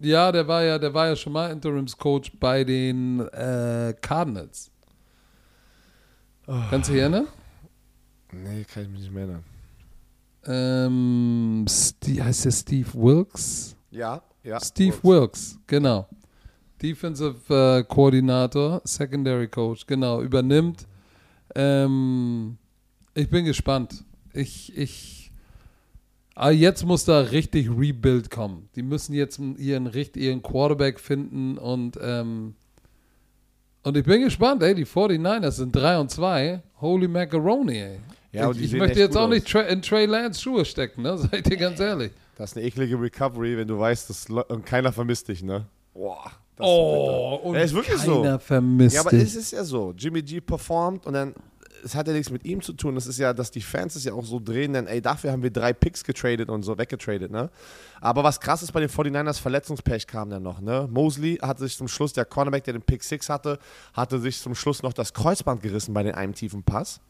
Ja, 0.00 0.30
der 0.32 0.46
war 0.46 0.64
ja, 0.64 0.78
der 0.78 0.92
war 0.92 1.06
ja 1.06 1.16
schon 1.16 1.32
mal 1.32 1.50
Interimscoach 1.50 2.30
bei 2.38 2.62
den 2.62 3.20
äh, 3.28 3.94
Cardinals. 4.02 4.70
Kannst 6.44 6.90
du 6.90 6.92
dich 6.92 7.00
erinnern? 7.00 7.26
Nee, 8.32 8.64
kann 8.64 8.82
ich 8.82 8.88
mich 8.90 9.00
nicht 9.00 9.10
mehr 9.10 9.22
erinnern. 9.22 9.53
Ähm, 10.46 11.64
Steve, 11.68 12.24
heißt 12.24 12.44
der 12.44 12.50
Steve 12.50 12.88
Wilkes? 12.94 13.76
Ja, 13.90 14.22
ja. 14.42 14.60
Steve 14.60 14.96
Wilkes, 15.02 15.58
genau. 15.66 16.08
Defensive 16.82 17.36
äh, 17.48 17.84
Koordinator, 17.84 18.82
Secondary 18.84 19.48
Coach, 19.48 19.86
genau, 19.86 20.20
übernimmt. 20.20 20.86
Ähm, 21.54 22.58
ich 23.14 23.30
bin 23.30 23.44
gespannt. 23.44 24.04
Ich, 24.32 24.76
ich, 24.76 25.32
ah, 26.34 26.50
jetzt 26.50 26.84
muss 26.84 27.04
da 27.04 27.20
richtig 27.20 27.70
Rebuild 27.70 28.30
kommen. 28.30 28.68
Die 28.74 28.82
müssen 28.82 29.14
jetzt 29.14 29.38
ihren, 29.38 29.90
ihren 29.92 30.42
Quarterback 30.42 30.98
finden 31.00 31.56
und, 31.56 31.98
ähm, 32.02 32.54
und 33.84 33.96
ich 33.96 34.04
bin 34.04 34.22
gespannt, 34.22 34.62
ey, 34.62 34.74
die 34.74 34.86
49ers 34.86 35.52
sind 35.52 35.74
3 35.74 35.98
und 35.98 36.10
2. 36.10 36.62
Holy 36.80 37.08
Macaroni, 37.08 37.78
ey. 37.78 38.00
Ja, 38.34 38.46
und 38.48 38.56
ich 38.60 38.70
die 38.70 38.76
ich 38.76 38.80
möchte 38.80 38.98
jetzt 38.98 39.16
auch 39.16 39.22
aus. 39.22 39.30
nicht 39.30 39.54
in 39.54 39.82
Trey 39.82 40.06
Lance 40.06 40.40
Schuhe 40.40 40.64
stecken, 40.64 41.02
ne? 41.02 41.18
Ich 41.32 41.42
dir 41.42 41.56
ganz 41.56 41.80
ehrlich. 41.80 42.12
Das 42.36 42.50
ist 42.50 42.56
eine 42.56 42.66
eklige 42.66 43.00
Recovery, 43.00 43.56
wenn 43.56 43.68
du 43.68 43.78
weißt, 43.78 44.10
dass 44.10 44.26
und 44.28 44.66
keiner 44.66 44.92
vermisst 44.92 45.28
dich, 45.28 45.42
ne? 45.42 45.66
Boah. 45.92 46.30
Das 46.56 46.66
Oh, 46.68 47.38
ist 47.42 47.46
und 47.46 47.54
Ja, 47.54 47.60
ist 47.62 47.74
wirklich 47.74 47.98
so. 47.98 48.22
keiner 48.22 48.38
vermisst 48.38 48.94
ja, 48.94 49.00
aber 49.02 49.12
es 49.12 49.34
ist 49.34 49.52
ja 49.52 49.64
so. 49.64 49.92
Jimmy 49.96 50.22
G 50.22 50.40
performt 50.40 51.04
und 51.06 51.12
dann, 51.12 51.34
es 51.84 51.94
hat 51.96 52.06
ja 52.06 52.12
nichts 52.12 52.30
mit 52.30 52.44
ihm 52.44 52.62
zu 52.62 52.72
tun. 52.72 52.94
Das 52.94 53.06
ist 53.08 53.18
ja, 53.18 53.32
dass 53.32 53.50
die 53.50 53.60
Fans 53.60 53.94
es 53.96 54.04
ja 54.04 54.12
auch 54.12 54.24
so 54.24 54.38
drehen, 54.40 54.72
denn 54.72 54.86
ey, 54.86 55.00
dafür 55.02 55.32
haben 55.32 55.42
wir 55.42 55.50
drei 55.50 55.72
Picks 55.72 56.02
getradet 56.04 56.48
und 56.48 56.62
so 56.62 56.78
weggetradet, 56.78 57.30
ne? 57.30 57.50
Aber 58.00 58.22
was 58.24 58.40
krass 58.40 58.62
ist 58.62 58.72
bei 58.72 58.80
den 58.80 58.88
49ers, 58.88 59.40
Verletzungspech 59.40 60.06
kam 60.06 60.30
dann 60.30 60.42
noch, 60.44 60.60
ne? 60.60 60.88
Mosley 60.90 61.36
hat 61.42 61.58
sich 61.58 61.76
zum 61.76 61.88
Schluss, 61.88 62.12
der 62.12 62.24
Cornerback, 62.24 62.64
der 62.64 62.74
den 62.74 62.82
Pick 62.82 63.02
6 63.02 63.28
hatte, 63.28 63.58
hatte 63.92 64.18
sich 64.20 64.40
zum 64.40 64.54
Schluss 64.54 64.82
noch 64.82 64.92
das 64.92 65.12
Kreuzband 65.12 65.60
gerissen 65.62 65.92
bei 65.94 66.02
den 66.04 66.14
einem 66.14 66.34
tiefen 66.34 66.62
Pass. 66.62 67.00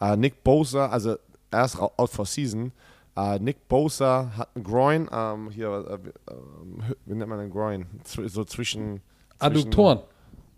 Äh, 0.00 0.16
Nick 0.16 0.42
Bosa, 0.44 0.86
also 0.88 1.16
er 1.50 1.64
ist 1.64 1.78
out 1.78 2.10
for 2.10 2.26
season. 2.26 2.72
Äh, 3.16 3.38
Nick 3.38 3.68
Bosa 3.68 4.32
hat 4.36 4.48
einen 4.56 4.64
Groin, 4.64 5.08
ähm, 5.12 5.50
hier, 5.50 5.68
äh, 5.68 5.98
wie- 6.04 6.32
ähm, 6.32 6.82
nennt 7.06 7.28
man 7.28 7.38
den 7.38 7.50
Groin? 7.50 7.86
Zw 8.02 8.26
so 8.28 8.44
zwischen. 8.44 9.00
Adduktoren. 9.38 10.00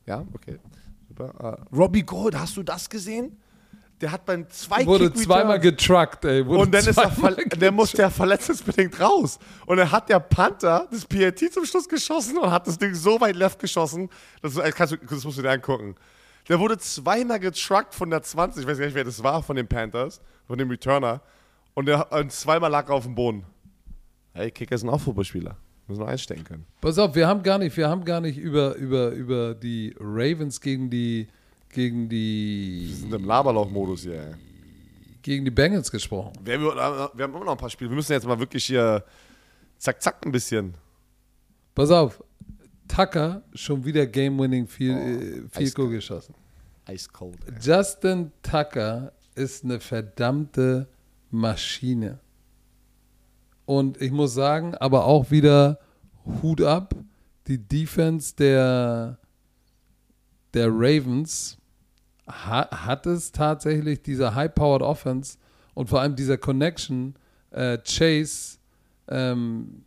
ja, 0.06 0.24
okay. 0.34 0.58
Super. 1.08 1.58
Äh, 1.72 1.76
Robbie 1.76 2.02
Gold, 2.02 2.38
hast 2.38 2.56
du 2.56 2.62
das 2.62 2.88
gesehen? 2.88 3.36
Der 4.00 4.12
hat 4.12 4.26
beim 4.26 4.46
zwei 4.50 4.84
Wurde 4.84 5.10
zweimal 5.14 5.58
getruckt, 5.58 6.22
ey. 6.26 6.44
Wurde 6.46 6.60
und 6.64 6.74
dann 6.74 6.86
ist 6.86 6.98
er 6.98 7.10
der 7.56 7.72
muss 7.72 7.92
der 7.92 8.10
verletzungsbedingt 8.10 9.00
raus. 9.00 9.38
Und 9.64 9.78
dann 9.78 9.90
hat 9.90 10.10
der 10.10 10.20
Panther 10.20 10.86
das 10.90 11.06
PAT 11.06 11.38
zum 11.50 11.64
Schluss 11.64 11.88
geschossen 11.88 12.36
und 12.36 12.50
hat 12.50 12.66
das 12.66 12.76
Ding 12.76 12.94
so 12.94 13.18
weit 13.22 13.36
left 13.36 13.58
geschossen, 13.58 14.10
das, 14.42 14.58
äh, 14.58 14.70
kannst 14.70 14.92
du, 14.92 14.96
das 14.98 15.24
musst 15.24 15.38
du 15.38 15.42
dir 15.42 15.50
angucken. 15.50 15.94
Der 16.48 16.60
wurde 16.60 16.78
zweimal 16.78 17.40
getruckt 17.40 17.94
von 17.94 18.10
der 18.10 18.22
20, 18.22 18.62
ich 18.62 18.68
weiß 18.68 18.78
gar 18.78 18.86
nicht, 18.86 18.94
wer 18.94 19.04
das 19.04 19.22
war, 19.22 19.42
von 19.42 19.56
den 19.56 19.66
Panthers, 19.66 20.20
von 20.46 20.58
dem 20.58 20.70
Returner. 20.70 21.20
Und, 21.74 21.86
der, 21.86 22.10
und 22.12 22.30
zweimal 22.32 22.70
lag 22.70 22.88
er 22.88 22.94
auf 22.94 23.04
dem 23.04 23.14
Boden. 23.14 23.44
Hey, 24.32 24.50
Kicker 24.50 24.78
sind 24.78 24.88
auch 24.88 25.00
Fußballspieler. 25.00 25.56
Müssen 25.88 26.00
wir 26.00 26.08
einstecken 26.08 26.44
können. 26.44 26.66
Pass 26.80 26.98
auf, 26.98 27.14
wir 27.14 27.26
haben 27.26 27.42
gar 27.42 27.58
nicht, 27.58 27.76
wir 27.76 27.88
haben 27.88 28.04
gar 28.04 28.20
nicht 28.20 28.38
über, 28.38 28.74
über, 28.74 29.10
über 29.10 29.54
die 29.54 29.94
Ravens 29.98 30.60
gegen 30.60 30.90
die 30.90 31.28
gegen 31.76 32.10
Wir 32.10 32.94
sind 32.94 33.10
die 33.12 33.16
im 33.16 33.24
Laberlauch-Modus 33.24 34.02
hier, 34.02 34.14
ey. 34.14 34.34
gegen 35.22 35.44
die 35.44 35.50
Bengals 35.50 35.90
gesprochen. 35.90 36.32
Wir 36.42 36.54
haben, 36.54 36.64
wir 37.14 37.24
haben 37.24 37.34
immer 37.34 37.44
noch 37.44 37.52
ein 37.52 37.58
paar 37.58 37.70
Spiele. 37.70 37.90
Wir 37.90 37.96
müssen 37.96 38.12
jetzt 38.12 38.26
mal 38.26 38.38
wirklich 38.38 38.64
hier 38.64 39.04
zack, 39.76 40.02
zack 40.02 40.24
ein 40.24 40.32
bisschen. 40.32 40.74
Pass 41.74 41.90
auf, 41.90 42.22
Tucker 42.88 43.42
schon 43.54 43.84
wieder 43.84 44.06
Game-Winning 44.06 44.66
Field, 44.66 44.96
Oh, 44.96 45.00
äh, 45.00 45.48
Field 45.48 45.74
Goal 45.74 45.88
eiskalt. 45.88 45.90
geschossen. 45.90 46.34
Ice 46.88 47.08
cold. 47.12 47.38
Ey. 47.46 47.54
Justin 47.60 48.32
Tucker 48.42 49.12
ist 49.34 49.64
eine 49.64 49.80
verdammte 49.80 50.88
Maschine. 51.30 52.20
Und 53.64 54.00
ich 54.00 54.12
muss 54.12 54.34
sagen, 54.34 54.74
aber 54.76 55.04
auch 55.06 55.30
wieder 55.30 55.78
Hut 56.42 56.62
ab. 56.62 56.94
Die 57.48 57.58
Defense 57.58 58.34
der, 58.36 59.18
der 60.54 60.68
Ravens 60.68 61.58
ha, 62.28 62.68
hat 62.86 63.06
es 63.06 63.32
tatsächlich, 63.32 64.02
diese 64.02 64.34
High-Powered 64.34 64.82
Offense 64.82 65.38
und 65.74 65.88
vor 65.88 66.00
allem 66.00 66.14
dieser 66.16 66.38
Connection 66.38 67.14
äh, 67.50 67.78
Chase, 67.78 68.58
ähm, 69.08 69.82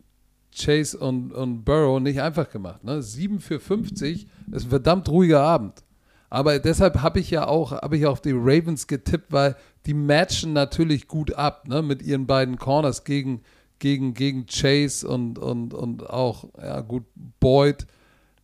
Chase 0.54 0.98
und, 0.98 1.32
und 1.32 1.64
Burrow 1.64 2.00
nicht 2.00 2.20
einfach 2.20 2.50
gemacht. 2.50 2.84
Ne? 2.84 3.02
7 3.02 3.40
für 3.40 3.60
50 3.60 4.26
ist 4.52 4.64
ein 4.64 4.70
verdammt 4.70 5.08
ruhiger 5.08 5.42
Abend. 5.42 5.84
Aber 6.28 6.58
deshalb 6.58 7.02
habe 7.02 7.18
ich 7.18 7.30
ja 7.30 7.46
auch, 7.48 7.72
habe 7.72 7.96
ich 7.96 8.06
auf 8.06 8.20
die 8.20 8.32
Ravens 8.32 8.86
getippt, 8.86 9.32
weil 9.32 9.56
die 9.86 9.94
matchen 9.94 10.52
natürlich 10.52 11.08
gut 11.08 11.32
ab, 11.34 11.66
ne, 11.66 11.82
mit 11.82 12.02
ihren 12.02 12.26
beiden 12.26 12.56
Corners 12.56 13.04
gegen, 13.04 13.42
gegen, 13.80 14.14
gegen 14.14 14.46
Chase 14.46 15.08
und, 15.08 15.38
und, 15.38 15.74
und 15.74 16.08
auch, 16.08 16.44
ja 16.56 16.80
gut, 16.82 17.04
Boyd. 17.40 17.86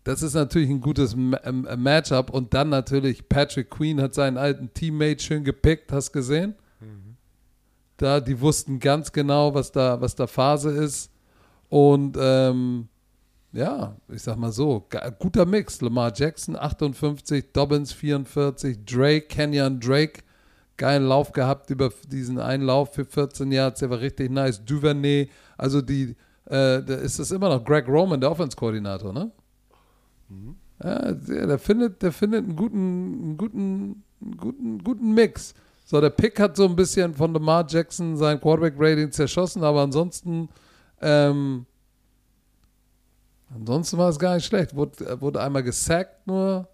Das 0.03 0.23
ist 0.23 0.35
natürlich 0.35 0.71
ein 0.71 0.81
gutes 0.81 1.15
ähm, 1.15 1.67
Matchup. 1.79 2.31
Und 2.31 2.55
dann 2.55 2.69
natürlich, 2.69 3.29
Patrick 3.29 3.71
Queen 3.71 4.01
hat 4.01 4.15
seinen 4.15 4.37
alten 4.37 4.73
Teammate 4.73 5.23
schön 5.23 5.45
gepickt, 5.45 5.93
hast 5.93 6.13
gesehen? 6.13 6.55
Da, 7.97 8.21
die 8.21 8.41
wussten 8.41 8.79
ganz 8.79 9.13
genau, 9.13 9.55
was 9.55 9.73
da, 9.73 10.01
was 10.01 10.15
da 10.15 10.27
Phase 10.27 10.71
ist. 10.71 11.11
Und 11.69 12.17
ähm, 12.21 12.89
ja, 13.53 13.97
ich 14.09 14.23
sag 14.23 14.37
mal 14.37 14.53
so, 14.53 14.87
guter 15.19 15.47
Mix. 15.47 15.81
Lamar 15.81 16.13
Jackson 16.15 16.57
58, 16.57 17.53
Dobbins 17.53 17.93
44, 17.93 18.85
Drake, 18.85 19.27
Kenyon 19.29 19.81
Drake, 19.81 20.23
geilen 20.77 21.07
Lauf 21.07 21.33
gehabt 21.33 21.71
über 21.71 21.91
diesen 22.09 22.39
einen 22.39 22.65
Lauf 22.65 22.95
für 22.95 23.05
14 23.05 23.51
Yards, 23.51 23.81
der 23.81 23.91
war 23.91 24.01
richtig 24.01 24.31
nice. 24.31 24.63
Duvernay, 24.65 25.31
also 25.57 25.81
die, 25.81 26.15
äh, 26.45 26.83
da 26.83 26.95
ist 26.97 27.19
das 27.19 27.31
immer 27.31 27.49
noch 27.49 27.65
Greg 27.65 27.89
Roman, 27.89 28.21
der 28.21 28.31
Offense-Koordinator, 28.31 29.13
ne? 29.13 29.31
Ja, 30.83 31.13
der, 31.13 31.47
der 31.47 31.59
findet, 31.59 32.03
der 32.03 32.13
findet 32.13 32.45
einen 32.45 32.57
guten, 32.57 32.77
einen 32.77 33.37
guten, 33.37 34.05
einen 34.21 34.37
guten, 34.37 34.85
guten 34.85 35.15
Mix. 35.15 35.55
So, 35.85 36.01
der 36.01 36.11
Pick 36.11 36.39
hat 36.41 36.57
so 36.57 36.67
ein 36.67 36.77
bisschen 36.77 37.15
von 37.15 37.33
Lamar 37.33 37.65
Jackson 37.69 38.17
sein 38.17 38.41
Quarterback-Rating 38.41 39.13
zerschossen, 39.13 39.63
aber 39.63 39.83
ansonsten, 39.83 40.49
ähm, 41.01 41.67
ansonsten 43.55 43.99
war 43.99 44.09
es 44.09 44.19
gar 44.19 44.35
nicht 44.35 44.47
schlecht. 44.47 44.75
Wurde, 44.75 45.21
wurde 45.21 45.41
einmal 45.41 45.63
gesackt 45.63 46.27
nur. 46.27 46.69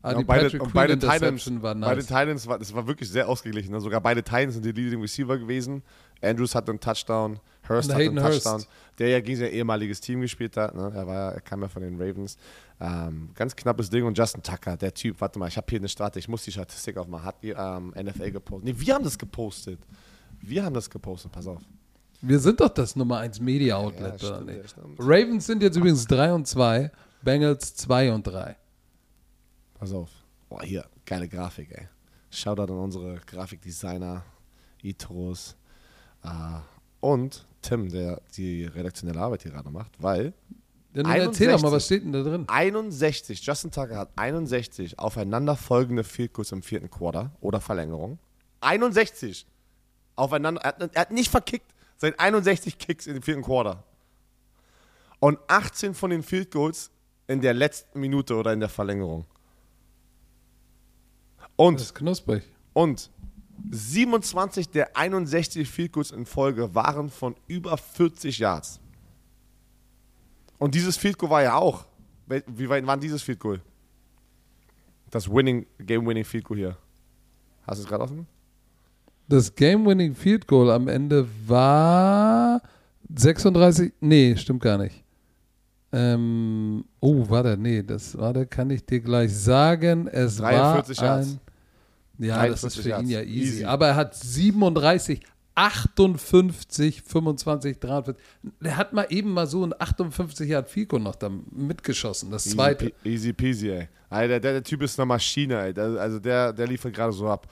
Ah, 0.00 0.12
Ja, 0.12 0.20
beide, 0.22 0.58
beide 0.72 0.96
Titans, 0.98 1.50
war 1.60 1.74
beide 1.74 1.96
nice. 1.96 2.06
Titans 2.06 2.46
war, 2.46 2.58
das 2.58 2.72
war 2.72 2.86
wirklich 2.86 3.10
sehr 3.10 3.28
ausgeglichen. 3.28 3.72
Ne? 3.72 3.80
Sogar 3.80 4.00
beide 4.00 4.22
Titans 4.22 4.54
sind 4.54 4.64
die 4.64 4.70
Leading 4.70 5.00
Receiver 5.00 5.36
gewesen. 5.36 5.82
Andrews 6.22 6.54
hat 6.54 6.68
einen 6.70 6.78
Touchdown, 6.78 7.40
Hurst 7.68 7.92
hat 7.92 8.00
einen 8.00 8.22
Hurst. 8.22 8.44
Touchdown, 8.44 8.64
der 8.98 9.08
ja 9.08 9.20
gegen 9.20 9.38
sein 9.38 9.50
ehemaliges 9.50 10.00
Team 10.00 10.20
gespielt 10.20 10.56
hat. 10.56 10.74
Ne? 10.74 10.92
Er, 10.94 11.06
war, 11.06 11.14
ja- 11.14 11.30
er 11.32 11.40
kam 11.40 11.62
ja 11.62 11.68
von 11.68 11.82
den 11.82 12.00
Ravens. 12.00 12.36
Ähm, 12.80 13.30
ganz 13.34 13.56
knappes 13.56 13.90
Ding. 13.90 14.04
Und 14.04 14.16
Justin 14.16 14.42
Tucker, 14.42 14.76
der 14.76 14.94
Typ, 14.94 15.20
warte 15.20 15.36
mal, 15.40 15.48
ich 15.48 15.56
habe 15.56 15.66
hier 15.68 15.80
eine 15.80 15.88
Statistik, 15.88 16.22
ich 16.24 16.28
muss 16.28 16.44
die 16.44 16.52
Statistik 16.52 16.96
aufmachen. 16.96 17.24
Hat 17.24 17.42
die 17.42 17.50
ähm, 17.50 17.92
NFL 18.00 18.30
gepostet? 18.30 18.64
Nee, 18.66 18.74
wir 18.80 18.94
haben 18.94 19.04
das 19.04 19.18
gepostet. 19.18 19.80
Wir 20.40 20.64
haben 20.64 20.74
das 20.74 20.88
gepostet, 20.88 21.32
pass 21.32 21.48
auf. 21.48 21.60
Wir 22.20 22.38
sind 22.40 22.60
doch 22.60 22.68
das 22.70 22.96
Nummer 22.96 23.18
1 23.18 23.40
Media 23.40 23.76
Outlet, 23.76 24.00
Ja, 24.22 24.28
oder 24.28 24.34
stimmt, 24.36 24.46
nicht? 24.46 24.62
ja, 24.62 24.68
stimmt. 24.68 24.98
Ravens 25.00 25.46
sind 25.46 25.62
jetzt 25.62 25.76
übrigens 25.76 26.06
3 26.06 26.32
und 26.32 26.46
2, 26.46 26.90
Bengals 27.22 27.74
2 27.76 28.12
und 28.12 28.26
3. 28.26 28.56
Pass 29.74 29.92
auf. 29.92 30.10
Boah, 30.48 30.62
hier, 30.62 30.84
geile 31.04 31.28
Grafik, 31.28 31.70
ey. 31.72 31.88
Shoutout 32.30 32.72
an 32.72 32.78
unsere 32.80 33.20
Grafikdesigner, 33.26 34.24
Itros 34.82 35.56
äh, 36.24 36.28
und 37.00 37.46
Tim, 37.62 37.88
der 37.88 38.20
die 38.36 38.64
redaktionelle 38.64 39.20
Arbeit 39.20 39.42
hier 39.42 39.52
gerade 39.52 39.70
macht, 39.70 39.92
weil 40.02 40.32
Ja, 40.94 41.02
nun 41.04 41.12
erzähl 41.12 41.48
doch 41.52 41.60
mal, 41.62 41.68
61. 41.68 41.72
was 41.72 41.84
steht 41.84 42.04
denn 42.04 42.12
da 42.12 42.22
drin? 42.22 42.44
61, 42.48 43.44
Justin 43.46 43.70
Tucker 43.70 43.96
hat 43.96 44.10
61 44.16 44.98
aufeinanderfolgende 44.98 46.02
Field 46.04 46.32
Goals 46.32 46.50
im 46.52 46.62
vierten 46.62 46.90
Quarter 46.90 47.30
oder 47.40 47.60
Verlängerung. 47.60 48.18
61 48.60 49.46
aufeinander, 50.16 50.60
er 50.62 50.68
hat, 50.68 50.94
er 50.94 51.00
hat 51.00 51.12
nicht 51.12 51.30
verkickt, 51.30 51.72
seit 51.98 52.18
61 52.18 52.78
Kicks 52.78 53.06
in 53.06 53.14
dem 53.14 53.22
vierten 53.22 53.42
Quarter. 53.42 53.84
Und 55.20 55.38
18 55.48 55.94
von 55.94 56.10
den 56.10 56.22
Field 56.22 56.50
Goals 56.50 56.90
in 57.26 57.40
der 57.40 57.52
letzten 57.52 58.00
Minute 58.00 58.34
oder 58.36 58.52
in 58.52 58.60
der 58.60 58.68
Verlängerung. 58.68 59.26
Und 61.56 61.74
Das 61.74 61.82
ist 61.86 61.94
knusprig. 61.94 62.44
und 62.72 63.10
27 63.70 64.70
der 64.70 64.96
61 64.96 65.68
Field 65.68 65.92
Goals 65.92 66.12
in 66.12 66.24
Folge 66.24 66.72
waren 66.74 67.10
von 67.10 67.34
über 67.48 67.76
40 67.76 68.38
Yards. 68.38 68.78
Und 70.58 70.74
dieses 70.74 70.96
Field 70.96 71.18
Goal 71.18 71.30
war 71.30 71.42
ja 71.42 71.56
auch. 71.56 71.84
Wie 72.46 72.68
weit 72.68 72.86
war 72.86 72.96
dieses 72.96 73.22
Field 73.22 73.40
Goal? 73.40 73.60
Das 75.10 75.28
Winning, 75.28 75.66
Game-Winning 75.78 76.24
Field 76.24 76.44
Goal 76.44 76.58
hier. 76.58 76.76
Hast 77.66 77.78
du 77.78 77.82
es 77.82 77.88
gerade 77.88 78.04
offen? 78.04 78.26
Das 79.28 79.54
Game-Winning 79.54 80.14
Field 80.14 80.46
Goal 80.46 80.70
am 80.70 80.88
Ende 80.88 81.26
war 81.46 82.62
36. 83.14 83.92
Nee, 84.00 84.36
stimmt 84.36 84.62
gar 84.62 84.78
nicht. 84.78 85.04
Ähm, 85.92 86.84
oh, 87.00 87.28
warte, 87.28 87.56
nee, 87.56 87.82
das 87.82 88.16
warte, 88.16 88.46
kann 88.46 88.70
ich 88.70 88.84
dir 88.84 89.00
gleich 89.00 89.34
sagen. 89.34 90.06
Es 90.06 90.36
43 90.36 90.98
war 91.00 91.16
ein, 91.18 91.40
Ja, 92.18 92.46
das 92.46 92.64
ist 92.64 92.76
43 92.76 92.82
für 92.82 92.88
ihn 92.88 93.08
Yards. 93.08 93.10
ja 93.10 93.20
easy. 93.22 93.54
Easy. 93.56 93.64
Aber 93.64 93.88
er 93.88 93.96
hat 93.96 94.14
37, 94.14 95.20
58, 95.54 97.02
25, 97.02 97.78
43. 97.80 98.24
Er 98.62 98.76
hat 98.76 98.92
mal 98.92 99.06
eben 99.10 99.32
mal 99.32 99.46
so 99.46 99.64
ein 99.64 99.74
58 99.78 100.48
Yard 100.48 100.70
Goal 100.88 101.02
noch 101.02 101.16
da 101.16 101.30
mitgeschossen. 101.50 102.30
Das 102.30 102.44
zweite. 102.44 102.92
Easy, 103.04 103.14
easy 103.14 103.32
peasy, 103.32 103.70
ey. 103.70 103.88
Alter, 104.10 104.40
der, 104.40 104.52
der 104.52 104.62
Typ 104.62 104.82
ist 104.82 104.98
eine 104.98 105.06
Maschine, 105.06 105.60
ey. 105.60 105.74
Der, 105.74 105.84
also 106.00 106.18
der, 106.18 106.52
der 106.52 106.66
liefert 106.66 106.94
gerade 106.94 107.12
so 107.12 107.28
ab. 107.28 107.46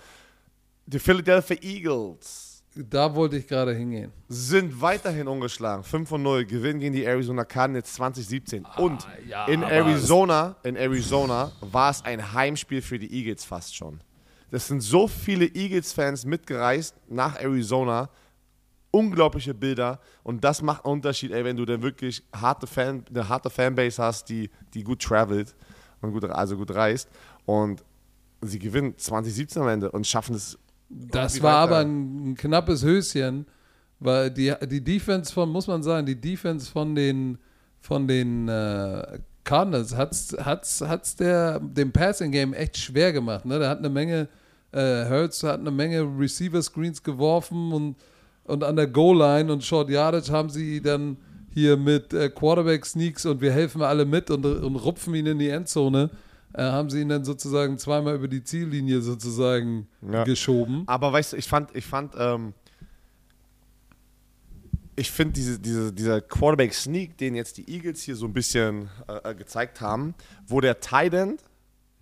Die 0.89 1.01
Philadelphia 1.01 1.57
Eagles 1.63 2.63
Da 2.77 3.13
wollte 3.13 3.37
ich 3.39 3.47
gerade 3.49 3.75
hingehen. 3.75 4.13
sind 4.29 4.81
weiterhin 4.81 5.27
ungeschlagen. 5.27 5.83
5 5.83 6.09
von 6.09 6.23
0, 6.23 6.45
gewinnen 6.45 6.79
gegen 6.79 6.95
die 6.95 7.05
Arizona 7.05 7.45
Cardinals 7.45 7.93
2017. 7.95 8.65
Und 8.77 9.05
Ah, 9.05 9.11
ja, 9.29 9.47
in 9.47 9.63
Arizona, 9.63 10.55
in 10.63 10.77
Arizona 10.77 11.51
war 11.61 11.91
es 11.91 12.05
ein 12.05 12.33
Heimspiel 12.33 12.83
für 12.83 12.99
die 12.99 13.13
Eagles 13.13 13.45
fast 13.45 13.75
schon. 13.75 14.01
Das 14.51 14.69
sind 14.69 14.81
so 14.81 15.09
viele 15.09 15.47
Eagles-Fans 15.47 16.25
mitgereist 16.25 16.95
nach 17.09 17.37
Arizona. 17.41 18.09
Unglaubliche 18.93 19.55
Bilder. 19.55 20.01
Und 20.23 20.45
das 20.45 20.63
macht 20.63 20.85
einen 20.85 20.93
Unterschied, 20.95 21.33
ey, 21.33 21.45
wenn 21.45 21.57
du 21.57 21.65
dann 21.65 21.83
wirklich 21.83 22.23
harte 22.33 22.67
Fan, 22.69 23.05
eine 23.11 23.29
harte 23.29 23.51
Fanbase 23.51 24.01
hast, 24.01 24.29
die, 24.29 24.51
die 24.73 24.85
gut 24.85 25.03
travelt 25.03 25.55
und 26.01 26.13
gut, 26.13 26.25
also 26.27 26.57
gut 26.57 26.71
reist. 26.73 27.09
Und 27.45 27.83
sie 28.41 28.59
gewinnen 28.61 28.97
2017 28.97 29.63
am 29.63 29.69
Ende 29.69 29.91
und 29.91 30.07
schaffen 30.07 30.37
es. 30.37 30.57
Das 30.89 31.43
war 31.43 31.57
aber 31.57 31.79
ein, 31.79 32.31
ein 32.31 32.35
knappes 32.37 32.85
Höschen, 32.85 33.47
weil 33.99 34.31
die, 34.31 34.53
die 34.69 34.83
Defense 34.83 35.33
von, 35.33 35.49
muss 35.49 35.67
man 35.67 35.83
sagen, 35.83 36.07
die 36.07 36.21
Defense 36.21 36.71
von 36.71 36.95
den, 36.95 37.39
von 37.81 38.07
den 38.07 38.49
äh, 38.49 39.19
Cardinals 39.45 39.97
hat's, 39.97 40.37
hat's, 40.39 40.81
hat's 40.81 41.17
der, 41.17 41.61
dem 41.61 41.93
Passing 41.93 42.33
Game 42.33 42.53
echt 42.53 42.77
schwer 42.77 43.13
gemacht. 43.13 43.45
Ne? 43.45 43.59
Der 43.59 43.69
hat 43.69 43.79
eine 43.79 43.89
Menge, 43.89 44.29
äh, 44.73 45.09
Hurts 45.09 45.43
hat 45.43 45.61
eine 45.61 45.71
Menge 45.71 46.03
Receiver 46.19 46.63
Screens 46.63 47.03
geworfen 47.03 47.73
und, 47.73 47.97
und 48.45 48.63
an 48.63 48.77
der 48.77 48.87
Goal-Line 48.87 49.53
und 49.53 49.65
Short 49.65 49.89
Yardage 49.89 50.31
haben 50.31 50.51
sie 50.51 50.81
dann 50.81 51.17
hier 51.53 51.77
mit 51.77 52.13
äh, 52.13 52.29
Quarterback 52.29 52.85
Sneaks 52.85 53.25
und 53.25 53.41
wir 53.41 53.51
helfen 53.51 53.83
alle 53.83 54.05
mit 54.05 54.31
und, 54.31 54.45
und 54.45 54.77
rupfen 54.77 55.15
ihn 55.15 55.27
in 55.27 55.39
die 55.39 55.49
Endzone. 55.49 56.11
Äh, 56.57 56.63
haben 56.63 56.89
sie 56.89 57.03
ihn 57.03 57.09
dann 57.11 57.25
sozusagen 57.25 57.77
zweimal 57.79 58.15
über 58.15 58.29
die 58.29 58.43
Ziellinie 58.43 59.03
sozusagen 59.03 59.89
Ja. 60.11 60.25
geschoben. 60.25 60.85
Aber 60.87 61.13
weißt 61.13 61.35
du, 61.35 61.37
ich 61.37 61.47
fand, 61.47 61.75
ich 61.77 61.85
fand, 61.85 62.15
ähm, 62.19 62.55
ich 64.99 65.11
finde 65.11 65.35
diese, 65.35 65.59
diese, 65.59 65.93
dieser 65.93 66.21
Quarterback-Sneak, 66.23 67.19
den 67.19 67.35
jetzt 67.35 67.59
die 67.59 67.69
Eagles 67.71 68.03
hier 68.03 68.17
so 68.17 68.25
ein 68.27 68.33
bisschen 68.33 68.89
äh, 69.09 69.31
äh, 69.31 69.35
gezeigt 69.35 69.81
haben, 69.83 70.15
wo 70.47 70.61
der 70.63 70.81
Tight 70.81 71.13
End 71.13 71.43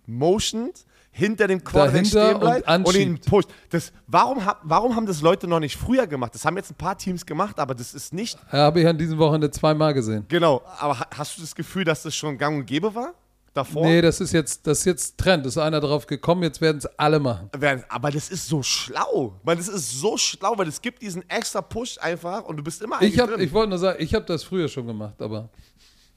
motioned, 0.05 0.85
hinter 1.11 1.47
dem 1.47 1.63
Quarterback 1.63 2.05
stehen 2.05 2.39
bleibt 2.39 2.67
und 2.69 2.85
und, 2.87 2.95
ihn 2.95 3.19
pusht. 3.19 3.49
Das, 3.69 3.91
warum, 4.07 4.41
warum 4.63 4.95
haben 4.95 5.05
das 5.05 5.21
Leute 5.21 5.47
noch 5.47 5.59
nicht 5.61 5.75
früher 5.77 6.07
gemacht? 6.07 6.33
Das 6.35 6.45
haben 6.45 6.55
jetzt 6.57 6.71
ein 6.71 6.75
paar 6.75 6.97
Teams 6.97 7.25
gemacht, 7.25 7.57
aber 7.59 7.73
das 7.73 7.93
ist 7.93 8.13
nicht, 8.13 8.37
Habe 8.49 8.81
ich 8.81 8.87
an 8.87 8.97
diesem 8.97 9.17
Wochenende 9.17 9.49
zweimal 9.51 9.93
gesehen. 9.93 10.25
genau, 10.27 10.61
aber 10.79 10.99
ha- 10.99 11.07
hast 11.15 11.37
du 11.37 11.41
das 11.41 11.55
Gefühl, 11.55 11.83
dass 11.85 12.03
das 12.03 12.15
schon 12.15 12.37
gang 12.37 12.57
und 12.59 12.65
gäbe 12.65 12.93
war? 12.95 13.13
Davor? 13.55 13.85
Nee, 13.85 14.01
das 14.01 14.19
ist 14.19 14.33
jetzt, 14.33 14.67
das 14.67 14.79
ist 14.79 14.85
jetzt 14.85 15.17
Trend. 15.17 15.45
Ist 15.45 15.57
einer 15.57 15.79
drauf 15.79 16.05
gekommen, 16.07 16.43
jetzt 16.43 16.59
werden 16.59 16.79
es 16.79 16.85
alle 16.99 17.21
machen. 17.21 17.49
Aber 17.87 18.11
das 18.11 18.29
ist 18.29 18.47
so 18.49 18.61
schlau. 18.61 19.39
Man, 19.43 19.57
das 19.57 19.69
ist 19.69 19.97
so 20.01 20.17
schlau, 20.17 20.57
weil 20.57 20.67
es 20.67 20.81
gibt 20.81 21.01
diesen 21.01 21.27
extra 21.29 21.61
Push 21.61 21.97
einfach 21.99 22.43
und 22.43 22.57
du 22.57 22.63
bist 22.63 22.81
immer 22.81 23.01
Ich, 23.01 23.17
hab, 23.17 23.29
drin. 23.29 23.39
ich 23.39 23.53
wollte 23.53 23.69
nur 23.69 23.79
sagen, 23.79 24.03
ich 24.03 24.13
habe 24.13 24.25
das 24.25 24.43
früher 24.43 24.67
schon 24.67 24.85
gemacht, 24.85 25.21
aber 25.21 25.47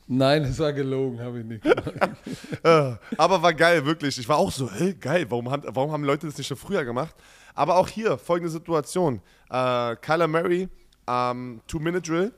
nein, 0.09 0.43
es 0.43 0.59
war 0.59 0.73
gelogen, 0.73 1.21
habe 1.21 1.39
ich 1.39 1.45
nicht 1.45 1.63
gemacht. 1.63 1.93
Äh, 2.65 2.97
aber 3.17 3.41
war 3.41 3.55
geil, 3.55 3.87
wirklich. 3.87 4.19
Ich 4.19 4.29
war 4.29 4.37
auch 4.39 4.51
so, 4.51 4.69
hey, 4.69 4.95
geil, 4.95 5.25
warum 5.29 5.49
haben, 5.49 5.63
warum 5.67 5.93
haben 5.93 6.03
Leute 6.03 6.27
das 6.27 6.37
nicht 6.37 6.49
schon 6.49 6.57
früher 6.57 6.85
gemacht? 6.85 7.15
Aber 7.55 7.77
auch 7.77 7.87
hier, 7.87 8.19
folgende 8.19 8.51
Situation. 8.51 9.21
Äh, 9.49 9.95
Kyler 9.97 10.27
Murray, 10.27 10.69
ähm, 11.07 11.61
Two-Minute-Drill, 11.69 12.33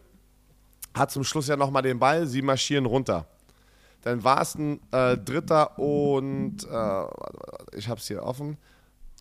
hat 0.93 1.11
zum 1.11 1.25
Schluss 1.25 1.49
ja 1.49 1.57
nochmal 1.57 1.83
den 1.83 1.99
Ball, 1.99 2.27
sie 2.27 2.43
marschieren 2.43 2.85
runter. 2.85 3.27
Dann 4.03 4.25
war 4.25 4.43
es 4.43 4.55
ein 4.55 4.81
äh, 4.93 5.17
Dritter 5.17 5.79
und, 5.79 6.65
äh, 6.65 7.77
ich 7.77 7.89
habe 7.89 8.01
es 8.01 8.07
hier 8.07 8.23
offen. 8.23 8.57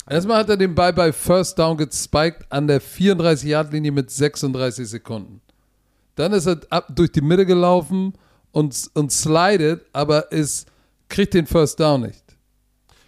Erstmal 0.10 0.38
hat 0.38 0.50
er 0.50 0.58
den 0.58 0.74
Ball 0.74 0.94
bei 0.94 1.12
First 1.12 1.60
Down 1.60 1.78
gespiked 1.78 2.46
an 2.50 2.68
der 2.68 2.82
34-Yard-Linie 2.82 3.92
mit 3.92 4.10
36 4.10 4.90
Sekunden. 4.90 5.42
Dann 6.16 6.34
ist 6.34 6.48
er 6.48 6.60
ab, 6.70 6.88
durch 6.90 7.12
die 7.12 7.22
Mitte 7.22 7.46
gelaufen 7.46 8.14
und, 8.52 8.90
und 8.96 9.12
slidet, 9.12 9.86
aber 9.94 10.32
ist, 10.32 10.68
kriegt 11.08 11.34
den 11.34 11.46
First 11.46 11.80
Down 11.80 12.02
nicht. 12.02 12.24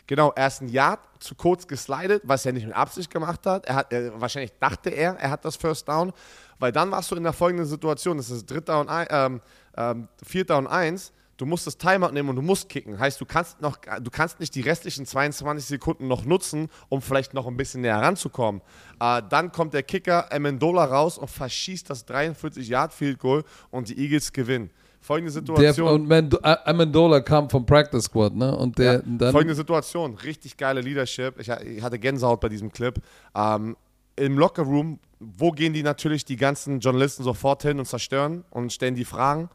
Genau, 0.06 0.34
erst 0.36 0.62
ein 0.62 0.68
Yard 0.68 1.00
zu 1.20 1.36
kurz 1.36 1.66
geslidet, 1.66 2.22
was 2.26 2.46
er 2.46 2.54
nicht 2.54 2.66
mit 2.66 2.76
Absicht 2.76 3.10
gemacht 3.10 3.46
hat. 3.46 3.66
Er 3.66 3.76
hat 3.76 3.94
er, 3.94 4.20
wahrscheinlich 4.20 4.52
dachte 4.60 4.90
er, 4.90 5.16
er 5.18 5.32
hat 5.32 5.46
das 5.46 5.56
First 5.56 5.88
Down, 5.88 6.12
weil 6.60 6.72
dann 6.72 6.92
warst 6.92 7.10
du 7.12 7.16
in 7.16 7.24
der 7.24 7.34
folgenden 7.34 7.66
Situation, 7.66 8.18
das 8.18 8.30
ist 8.30 8.50
dritter 8.50 8.80
und 8.80 8.90
ein, 8.90 9.08
ähm, 9.10 9.42
ähm, 9.78 10.08
vierter 10.24 10.58
und 10.58 10.68
eins. 10.68 11.14
Du 11.42 11.48
musst 11.48 11.66
das 11.66 11.76
Timeout 11.76 12.12
nehmen 12.12 12.30
und 12.30 12.36
du 12.36 12.44
musst 12.44 12.70
kicken. 12.70 13.00
Heißt, 13.00 13.20
du 13.20 13.26
kannst, 13.26 13.60
noch, 13.62 13.78
du 13.78 14.12
kannst 14.12 14.40
nicht 14.40 14.54
die 14.54 14.62
restlichen 14.62 15.08
22 15.08 15.66
Sekunden 15.66 16.08
noch 16.08 16.24
nutzen, 16.24 16.70
um 16.88 17.02
vielleicht 17.02 17.34
noch 17.34 17.48
ein 17.48 17.58
bisschen 17.58 17.82
näher 17.82 18.00
ranzukommen. 18.00 18.62
Äh, 19.00 19.24
dann 19.28 19.52
kommt 19.52 19.74
der 19.74 19.82
Kicker 19.82 20.32
Amendola 20.32 20.86
raus 20.86 21.18
und 21.18 21.32
verschießt 21.32 21.90
das 21.90 22.08
43-Yard-Field-Goal 22.08 23.44
und 23.72 23.90
die 23.90 23.98
Eagles 23.98 24.32
gewinnen. 24.32 24.70
Folgende 25.00 25.32
Situation. 25.32 25.88
Der, 25.88 25.96
und 25.96 26.08
Mend 26.08 26.46
Amendola 26.46 27.22
kam 27.22 27.50
vom 27.50 27.66
Practice 27.66 28.04
Squad, 28.04 28.36
ne? 28.36 28.56
Und 28.56 28.78
der 28.78 28.94
Ja, 28.94 29.02
dann. 29.04 29.32
folgende 29.32 29.56
Situation, 29.56 30.14
richtig 30.18 30.58
geile 30.58 30.82
Leadership. 30.82 31.40
Ich, 31.40 31.50
ich 31.50 31.82
hatte 31.82 31.98
Gänsehaut 31.98 32.40
bei 32.40 32.50
diesem 32.50 32.72
Clip. 32.72 33.02
Ähm, 33.34 33.76
Im 34.16 34.38
Lockerroom, 34.38 35.00
wo 35.20 35.50
gehen 35.50 35.74
die 35.74 35.82
natürlich 35.82 36.24
die 36.24 36.36
ganzen 36.36 36.82
Journalisten 36.82 37.24
sofort 37.24 37.64
hin 37.64 37.80
und 37.80 37.86
zerstören 37.86 38.46
und 38.52 38.72
stellen 38.72 38.94
die 38.94 39.06
Fragen? 39.06 39.50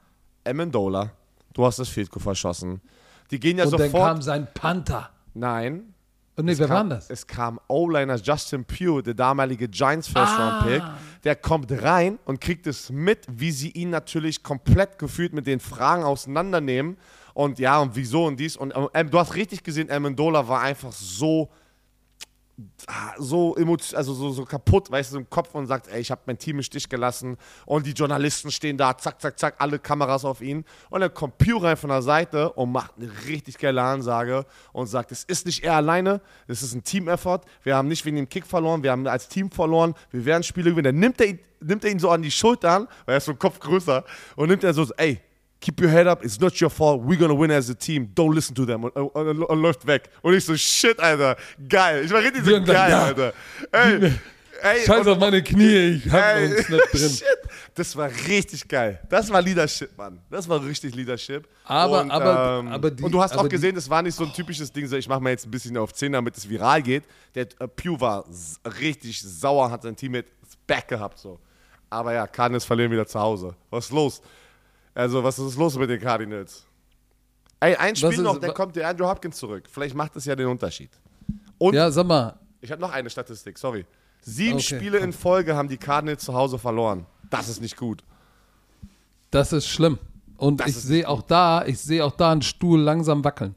Amendola, 0.45 1.13
du 1.57 1.65
hast 1.65 1.79
das 1.79 1.89
Field 1.89 2.11
Goal 2.11 2.23
verschossen. 2.23 2.81
Die 3.31 3.41
gehen 3.41 3.59
ja 3.59 3.65
und 3.65 3.73
dann 3.73 3.91
sofort. 3.91 4.09
kam 4.09 4.23
sein 4.23 4.47
Panther. 4.53 5.11
Nein. 5.35 5.95
Und 6.37 6.45
nee, 6.45 6.59
wer 6.59 6.69
war 6.69 6.85
das? 6.85 7.09
Es 7.09 7.27
kam 7.27 7.59
O-Liner 7.67 8.17
Justin 8.17 8.65
Pugh, 8.67 9.01
der 9.01 9.15
damalige 9.15 9.69
Giants 9.69 10.07
First 10.07 10.39
Round 10.39 10.67
Pick. 10.67 10.83
Ah. 10.83 10.99
Der 11.25 11.35
kommt 11.35 11.73
rein 11.83 12.19
und 12.27 12.43
kriegt 12.43 12.67
es 12.67 12.91
mit, 12.91 13.27
wie 13.27 13.51
sie 13.51 13.71
ihn 13.71 13.89
natürlich 13.89 14.43
komplett 14.43 14.99
gefühlt 14.99 15.33
mit 15.33 15.47
den 15.47 15.61
Fragen 15.61 16.05
auseinandernehmen. 16.05 16.99
Und 17.33 17.59
ja, 17.59 17.81
und 17.81 17.97
wieso 17.97 18.27
und 18.27 18.39
dies. 18.39 18.57
Und 18.57 18.75
ähm, 18.93 19.11
du 19.11 19.19
hast 19.19 19.35
richtig 19.35 19.63
gesehen, 19.63 19.91
Amendola 19.91 20.47
war 20.47 20.61
einfach 20.61 20.93
so 20.93 21.49
ah, 21.51 21.57
so 23.19 23.55
emotion 23.57 23.99
also 23.99 24.15
so, 24.15 24.31
so 24.31 24.45
kaputt, 24.45 24.91
weißt 24.91 25.13
du, 25.13 25.19
im 25.19 25.29
Kopf 25.29 25.55
und 25.55 25.67
sagt, 25.67 25.89
ey, 25.89 26.01
ich 26.01 26.11
habe 26.11 26.23
mein 26.27 26.39
Team 26.39 26.57
im 26.57 26.63
Stich 26.63 26.89
gelassen 26.89 27.37
und 27.67 27.87
die 27.87 27.93
Journalisten 27.93 28.51
stehen 28.51 28.79
da, 28.79 28.97
zack, 28.97 29.21
zack, 29.21 29.39
zack, 29.39 29.57
alle 29.59 29.79
Kameras 29.79 30.25
auf 30.25 30.41
ihn 30.41 30.65
und 30.89 31.01
dann 31.01 31.13
kommt 31.13 31.37
Pew 31.39 31.59
rein 31.59 31.77
von 31.77 31.91
der 31.91 32.01
Seite 32.01 32.53
und 32.53 32.73
macht 32.73 32.93
eine 32.97 33.11
richtig 33.27 33.59
geile 33.59 33.83
Ansage 33.83 34.47
und 34.73 34.87
sagt, 34.87 35.13
es 35.13 35.25
ist 35.25 35.45
nicht 35.45 35.65
er 35.65 35.75
alleine, 35.75 36.23
es 36.47 36.63
ist 36.63 36.75
ein 36.75 36.83
Team-Effort, 36.83 37.43
wir 37.63 37.77
haben 37.77 37.89
nicht 37.89 38.05
wegen 38.07 38.17
dem 38.17 38.29
Kick 38.29 38.47
verloren, 38.47 38.83
wir 38.83 38.91
haben 38.91 39.07
als 39.07 39.29
Team 39.29 39.51
verloren, 39.51 39.95
wir 40.11 40.25
werden 40.25 40.43
Spiele 40.43 40.71
gewinnen. 40.71 40.95
Dann 40.95 41.01
nimmt 41.01 41.21
er, 41.21 41.27
ihn, 41.29 41.39
nimmt 41.61 41.85
er 41.85 41.91
ihn 41.91 41.99
so 41.99 42.11
an 42.11 42.23
die 42.23 42.31
Schultern, 42.31 42.89
weil 43.05 43.15
er 43.15 43.19
ist 43.19 43.27
so 43.27 43.33
ein 43.33 43.39
Kopf 43.39 43.61
größer 43.61 44.05
und 44.37 44.49
nimmt 44.49 44.65
er 44.65 44.73
so, 44.73 44.87
ey, 44.97 45.21
Keep 45.61 45.81
your 45.81 45.89
head 45.91 46.07
up, 46.07 46.23
it's 46.25 46.39
not 46.39 46.61
your 46.61 46.71
fault, 46.71 47.03
we're 47.05 47.17
gonna 47.19 47.35
win 47.37 47.51
as 47.51 47.71
a 47.71 47.75
team, 47.75 48.11
don't 48.15 48.35
listen 48.35 48.55
to 48.55 48.65
them. 48.67 48.85
Und, 48.85 48.93
und, 48.95 49.43
und, 49.43 49.61
läuft 49.63 49.87
weg. 49.87 50.11
Und 50.23 50.35
ich 50.35 50.45
so, 50.45 50.55
shit, 50.57 50.99
Alter, 51.01 51.37
geil. 51.69 52.05
Ich 52.05 52.11
war 52.13 52.21
richtig 52.23 52.45
so 52.45 52.51
geil, 52.63 52.91
ja. 52.91 53.05
Alter. 53.05 53.33
Ey, 53.73 54.13
ey, 54.63 54.85
Scheiß 54.87 55.07
auf 55.07 55.19
meine 55.19 55.43
Knie, 55.43 55.97
ich 56.05 56.13
hab 56.13 56.37
Ey, 56.37 56.47
uns 56.59 56.69
nicht 56.69 56.93
drin. 56.93 57.09
Shit, 57.11 57.39
das 57.75 57.97
war 57.97 58.11
richtig 58.29 58.69
geil. 58.69 59.01
Das 59.09 59.31
war 59.31 59.41
Leadership, 59.41 59.97
Mann. 59.97 60.21
Das 60.31 60.47
war 60.47 60.63
richtig 60.63 60.95
Leadership. 60.95 61.49
Aber- 61.65 62.03
und, 62.03 62.11
aber- 62.11 62.59
ähm, 62.61 62.69
aber 62.69 62.91
die- 62.91 63.03
und 63.03 63.11
du 63.13 63.23
hast 63.23 63.37
auch 63.37 63.43
die- 63.45 63.49
gesehen, 63.49 63.75
das 63.75 63.89
war 63.89 64.03
nicht 64.03 64.15
so 64.15 64.25
ein 64.25 64.33
typisches 64.35 64.71
Ding, 64.71 64.87
so 64.87 64.97
ich 64.97 65.09
mache 65.09 65.21
mal 65.21 65.31
jetzt 65.31 65.47
ein 65.47 65.51
bisschen 65.51 65.77
auf 65.79 65.93
10, 65.95 66.13
damit 66.13 66.37
es 66.37 66.47
viral 66.49 66.83
geht. 66.83 67.05
Der 67.35 67.45
äh, 67.61 67.67
Pew 67.67 67.99
war 67.99 68.27
richtig 68.81 69.21
sauer, 69.23 69.71
hat 69.71 69.83
sein 69.83 69.97
Teammate 69.97 70.27
back 70.67 70.87
gehabt, 70.89 71.19
so. 71.19 71.39
Aber 71.89 72.13
ja, 72.13 72.27
Cardinals 72.27 72.65
verlieren 72.67 72.91
wieder 72.93 73.07
zu 73.07 73.19
Hause. 73.19 73.55
Was 73.71 73.87
ist 73.87 73.93
los? 73.93 74.21
Also, 74.97 75.23
was 75.23 75.39
ist 75.39 75.57
los 75.57 75.77
mit 75.77 75.91
den 75.91 76.01
Cardinals? 76.01 76.65
Ey, 77.61 77.77
ein 77.77 77.95
Spiel 77.95 78.11
ist- 78.13 78.19
noch, 78.21 78.39
dann 78.39 78.55
kommt 78.55 78.77
der 78.77 78.89
Andrew 78.89 79.07
Hopkins 79.07 79.37
zurück. 79.37 79.65
Vielleicht 79.71 79.95
macht 79.95 80.17
das 80.17 80.25
ja 80.25 80.35
den 80.35 80.47
Unterschied. 80.47 80.91
Und 81.59 81.75
Ja, 81.75 81.91
sag 81.91 82.07
mal, 82.07 82.39
ich 82.61 82.71
habe 82.73 82.81
noch 82.81 82.91
eine 82.93 83.09
Statistik, 83.11 83.59
sorry. 83.59 83.85
Sieben 84.23 84.55
Okay. 84.55 84.77
Spiele 84.77 84.99
in 84.99 85.13
Folge 85.13 85.55
haben 85.55 85.69
die 85.69 85.77
Cardinals 85.77 86.25
zu 86.25 86.35
Hause 86.35 86.59
verloren. 86.59 87.07
Das 87.31 87.49
ist 87.49 87.61
nicht 87.61 87.77
gut. 87.77 88.03
das 89.31 89.53
ist 89.53 89.67
schlimm. 89.69 89.99
Und 90.39 90.61
Das 90.61 90.69
ich 90.69 90.77
sehe 90.77 91.09
auch 91.09 91.21
da, 91.23 91.65
ich 91.67 91.79
sehe 91.79 92.03
auch 92.05 92.13
da 92.17 92.33
einen 92.33 92.43
Stuhl 92.43 92.81
langsam 92.81 93.23
wackeln. 93.25 93.55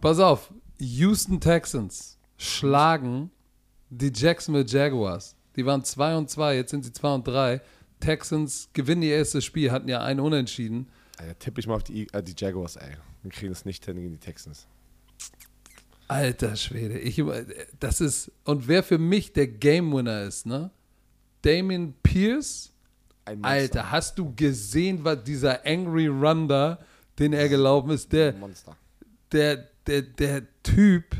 Pass 0.00 0.18
auf, 0.20 0.52
Houston 0.78 1.40
Texans 1.40 2.16
schlagen 2.36 3.30
die 3.90 4.12
Jacksonville 4.14 4.66
Jaguars. 4.66 5.34
Die 5.56 5.66
waren 5.66 5.82
2 5.82 6.16
und 6.16 6.30
2, 6.30 6.54
jetzt 6.56 6.70
sind 6.70 6.84
sie 6.84 6.92
2 6.92 7.14
und 7.14 7.26
3. 7.26 7.60
Texans 8.00 8.70
gewinnen 8.72 9.02
ihr 9.02 9.16
erstes 9.16 9.44
Spiel, 9.44 9.70
hatten 9.70 9.88
ja 9.88 10.02
einen 10.02 10.20
Unentschieden. 10.20 10.88
Alter, 11.18 11.38
tippe 11.38 11.60
ich 11.60 11.66
mal 11.66 11.74
auf 11.74 11.84
die, 11.84 12.06
äh, 12.12 12.22
die 12.22 12.34
Jaguars, 12.36 12.76
ey. 12.76 12.92
Wir 13.22 13.30
kriegen 13.30 13.52
es 13.52 13.64
nicht 13.64 13.84
hin 13.84 13.96
gegen 13.96 14.12
die 14.12 14.18
Texans. 14.18 14.66
Alter 16.06 16.56
Schwede, 16.56 16.98
ich, 16.98 17.22
das 17.78 18.00
ist, 18.00 18.32
und 18.44 18.66
wer 18.66 18.82
für 18.82 18.98
mich 18.98 19.34
der 19.34 19.46
Game 19.46 19.92
Winner 19.92 20.22
ist, 20.22 20.46
ne? 20.46 20.70
Damien 21.42 21.94
Pierce. 22.02 22.72
Alter, 23.42 23.90
hast 23.90 24.18
du 24.18 24.34
gesehen, 24.34 25.04
was 25.04 25.22
dieser 25.22 25.66
Angry 25.66 26.06
Run 26.06 26.48
da, 26.48 26.78
den 27.18 27.34
er 27.34 27.50
gelaufen 27.50 27.90
ist, 27.90 28.10
der, 28.10 28.32
Monster. 28.32 28.74
der, 29.32 29.68
der, 29.86 30.00
der 30.00 30.46
Typ, 30.62 31.14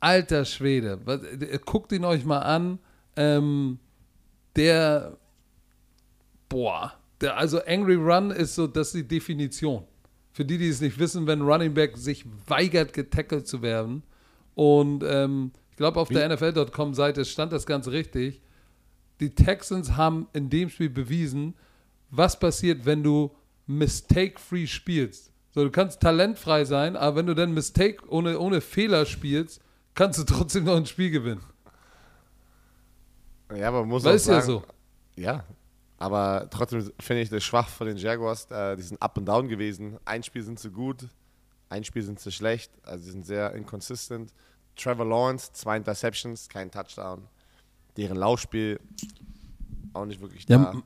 alter 0.00 0.44
Schwede, 0.44 1.00
was, 1.06 1.20
guckt 1.64 1.90
ihn 1.92 2.04
euch 2.04 2.26
mal 2.26 2.40
an, 2.40 2.78
ähm, 3.16 3.78
der, 4.56 5.16
boah, 6.54 6.92
der, 7.20 7.36
also 7.36 7.60
Angry 7.64 7.96
Run 7.96 8.30
ist 8.30 8.54
so, 8.54 8.68
das 8.68 8.88
ist 8.88 8.94
die 8.94 9.08
Definition. 9.08 9.82
Für 10.30 10.44
die, 10.44 10.56
die 10.56 10.68
es 10.68 10.80
nicht 10.80 11.00
wissen, 11.00 11.26
wenn 11.26 11.42
Running 11.42 11.74
Back 11.74 11.96
sich 11.96 12.24
weigert, 12.46 12.92
getackelt 12.92 13.48
zu 13.48 13.60
werden 13.60 14.04
und 14.54 15.02
ähm, 15.04 15.50
ich 15.70 15.76
glaube, 15.76 15.98
auf 15.98 16.08
der 16.08 16.28
NFL.com-Seite 16.28 17.24
stand 17.24 17.52
das 17.52 17.66
ganz 17.66 17.88
richtig. 17.88 18.40
Die 19.18 19.34
Texans 19.34 19.96
haben 19.96 20.28
in 20.32 20.48
dem 20.48 20.68
Spiel 20.68 20.90
bewiesen, 20.90 21.54
was 22.10 22.38
passiert, 22.38 22.86
wenn 22.86 23.02
du 23.02 23.34
mistake-free 23.66 24.68
spielst. 24.68 25.32
So, 25.50 25.64
du 25.64 25.72
kannst 25.72 26.00
talentfrei 26.00 26.64
sein, 26.64 26.94
aber 26.94 27.16
wenn 27.16 27.26
du 27.26 27.34
dann 27.34 27.52
Mistake 27.52 28.08
ohne, 28.08 28.38
ohne 28.38 28.60
Fehler 28.60 29.06
spielst, 29.06 29.60
kannst 29.96 30.20
du 30.20 30.22
trotzdem 30.22 30.62
noch 30.64 30.76
ein 30.76 30.86
Spiel 30.86 31.10
gewinnen. 31.10 31.42
Ja, 33.56 33.66
aber 33.66 33.80
man 33.80 33.88
muss 33.88 34.04
Weil 34.04 34.12
auch 34.12 34.16
ist 34.16 34.28
ja 34.28 34.34
sagen, 34.40 34.46
so. 34.46 34.62
Ja, 35.16 35.44
aber 36.04 36.48
trotzdem 36.50 36.90
finde 37.00 37.22
ich 37.22 37.30
das 37.30 37.42
schwach 37.42 37.68
von 37.68 37.86
den 37.86 37.96
Jaguars. 37.96 38.46
Äh, 38.50 38.76
die 38.76 38.82
sind 38.82 39.00
up 39.00 39.16
and 39.18 39.26
down 39.28 39.48
gewesen. 39.48 39.96
Ein 40.04 40.22
Spiel 40.22 40.42
sind 40.42 40.58
sie 40.58 40.70
gut, 40.70 41.06
ein 41.68 41.82
Spiel 41.84 42.02
sind 42.02 42.20
sie 42.20 42.30
schlecht. 42.32 42.70
Also 42.82 43.04
sie 43.04 43.10
sind 43.12 43.24
sehr 43.26 43.52
inconsistent. 43.54 44.32
Trevor 44.76 45.06
Lawrence, 45.06 45.52
zwei 45.52 45.76
Interceptions, 45.76 46.48
kein 46.48 46.70
Touchdown. 46.70 47.22
Deren 47.96 48.16
Laufspiel 48.16 48.80
auch 49.92 50.04
nicht 50.04 50.20
wirklich 50.20 50.44
Ja, 50.48 50.58
da. 50.58 50.70
m- 50.72 50.82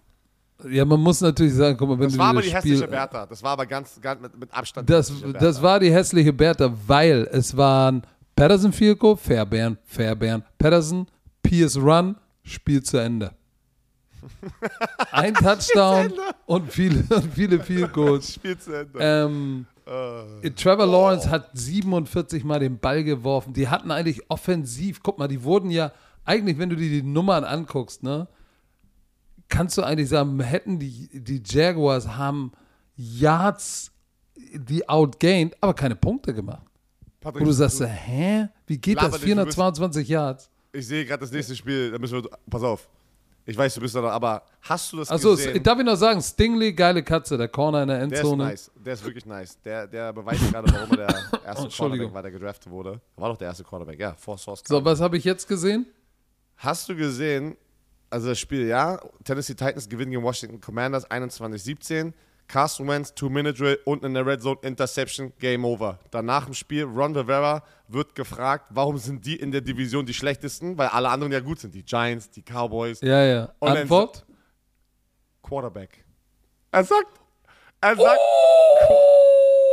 Ja, 0.73 0.85
man 0.85 1.01
muss 1.01 1.21
natürlich 1.21 1.55
sagen, 1.55 1.77
guck 1.79 1.89
mal, 1.89 1.99
wenn 1.99 2.05
das 2.07 2.13
du 2.15 2.19
war 2.19 2.29
aber 2.31 2.43
die 2.43 2.49
Spiel, 2.49 2.57
hässliche 2.73 2.89
Bertha. 2.89 3.27
Das 3.27 3.43
war 3.43 3.53
aber 3.53 3.67
ganz, 3.67 3.99
ganz 4.01 4.21
mit, 4.21 4.39
mit 4.39 4.53
Abstand 4.53 4.89
Das, 4.91 5.13
das 5.39 5.63
war 5.63 5.81
die 5.81 5.91
hässliche 5.93 6.33
Bertha, 6.33 6.73
weil 6.87 7.29
es 7.33 7.57
waren 7.57 8.03
Patterson 8.37 8.73
Field 8.73 8.99
Goal, 8.99 9.17
Fairbairn, 9.17 9.79
Fairbairn, 9.85 10.45
Patterson, 10.59 11.07
Pierce 11.43 11.77
Run, 11.77 12.17
Spiel 12.43 12.83
zu 12.83 12.99
Ende. 12.99 13.33
Ein 15.13 15.35
Touchdown 15.35 16.13
und 16.47 16.73
viele, 16.73 17.03
und 17.15 17.33
viele 17.35 17.61
Field 17.61 17.93
Goals. 17.93 18.33
Spiel 18.35 18.59
zu 18.59 18.73
Ende. 18.73 18.99
Ähm, 19.01 19.67
Äh. 19.87 20.51
Trevor 20.51 20.87
Lawrence 20.87 21.31
hat 21.31 21.51
47 21.55 22.45
Mal 22.45 22.61
den 22.61 22.79
Ball 22.79 23.03
geworfen. 23.05 23.53
Die 23.55 23.69
hatten 23.69 23.91
eigentlich 23.91 24.23
offensiv, 24.31 25.03
guck 25.03 25.19
mal, 25.19 25.29
die 25.29 25.43
wurden 25.43 25.71
ja, 25.71 25.93
eigentlich, 26.25 26.59
wenn 26.59 26.69
du 26.69 26.77
dir 26.77 26.91
die 26.91 27.03
Nummern 27.03 27.45
anguckst, 27.45 28.03
ne, 28.03 28.29
kannst 29.49 29.79
du 29.79 29.83
eigentlich 29.83 30.11
sagen, 30.11 30.39
hätten 30.41 30.79
die, 30.79 31.09
die 31.13 31.43
Jaguars 31.45 32.07
haben 32.17 32.53
Yards, 32.97 33.91
die 34.37 34.87
outgained, 34.89 35.57
aber 35.61 35.73
keine 35.75 35.97
Punkte 35.97 36.35
gemacht. 36.35 36.63
Patrick, 37.21 37.41
Wo 37.43 37.47
du 37.47 37.53
sagst, 37.53 37.81
hä? 37.83 38.49
Wie 38.67 38.79
geht 38.79 38.99
das? 38.99 39.05
nicht, 39.05 39.15
du 39.15 39.19
bist- 39.21 39.25
422 39.25 40.09
Yards. 40.09 40.51
ich 40.73 40.87
sehe 40.87 41.05
gerade 41.07 41.21
das 41.21 41.33
nächste 41.33 41.57
Spiel. 41.57 41.91
Da 41.91 41.99
müssen 41.99 42.23
wir. 42.23 42.31
Pass 42.51 42.63
auf. 42.63 42.89
Ich 43.51 43.57
weiß, 43.57 43.75
du 43.77 43.81
bist 43.81 43.95
da 43.95 44.03
noch, 44.03 44.11
aber 44.11 44.43
hast 44.61 44.93
du 44.93 44.99
das 44.99 45.11
Achso, 45.11 45.31
gesehen? 45.31 45.63
darf 45.63 45.79
ich 45.79 45.85
noch 45.87 45.97
sagen, 45.97 46.21
Stingley, 46.21 46.75
geile 46.75 47.03
Katze, 47.03 47.39
der 47.39 47.49
Corner 47.49 47.83
in 47.83 47.89
der 47.89 47.99
Der 48.07 48.07
ist 48.07 48.19
Endzone. 48.19 48.45
nice. 48.45 48.71
Der 48.77 48.93
ist 48.93 49.03
wirklich 49.05 49.25
nice. 49.25 49.59
Der, 49.63 49.87
der 49.87 50.13
beweist 50.13 50.53
gerade, 50.53 50.71
warum 50.71 50.91
er 50.91 51.07
der 51.07 51.17
erste 51.47 51.65
Oh. 51.67 51.69
Quarterback 51.71 52.13
war, 52.13 52.23
der 52.23 52.31
gedraftet 52.31 52.71
wurde. 52.71 53.01
War 53.17 53.31
doch 53.31 53.39
der 53.39 53.49
erste 53.49 53.65
Quarterback, 53.65 53.99
ja, 53.99 54.15
vor 54.19 54.37
Source. 54.37 54.63
So, 54.67 54.85
was 54.85 55.01
habe 55.01 55.17
ich 55.17 55.25
jetzt 55.25 55.49
gesehen? 55.49 55.87
Hast 56.59 56.91
du 56.91 56.95
gesehen, 56.95 57.57
also 58.11 58.29
das 58.29 58.39
Spiel, 58.39 58.67
ja, 58.67 59.01
Tennessee 59.25 59.55
Titans 59.55 59.89
gewinnen 59.89 60.11
gegen 60.11 60.23
Washington 60.23 60.61
Commanders 60.61 61.11
21-17. 61.11 62.13
Carson 62.49 62.89
Wentz, 62.89 63.15
Two-Minute-Drill 63.15 63.81
und 63.85 64.03
in 64.05 64.15
der 64.15 64.25
Red 64.27 64.43
Zone 64.43 64.59
Interception, 64.63 65.33
Game 65.39 65.65
Over. 65.65 65.99
Danach 66.11 66.47
im 66.47 66.55
Spiel, 66.55 66.85
Ron 66.85 67.15
Rivera 67.15 67.63
wird 67.89 68.15
gefragt, 68.15 68.67
warum 68.71 68.97
sind 68.97 69.25
die 69.27 69.37
in 69.37 69.53
der 69.53 69.61
Division 69.61 70.07
die 70.07 70.15
schlechtesten? 70.15 70.77
Weil 70.79 70.89
alle 70.89 71.11
anderen 71.11 71.33
ja 71.33 71.41
gut 71.41 71.61
sind. 71.61 71.75
Die 71.75 71.85
Giants, 71.85 72.31
die 72.31 72.43
Cowboys, 72.43 73.01
Ja, 73.03 73.23
ja. 73.23 73.53
Und 73.59 73.69
Antwort? 73.77 74.25
Quarterback. 75.43 76.05
Er 76.73 76.85
sagt, 76.85 77.21
er 77.81 77.97
sagt, 77.97 78.21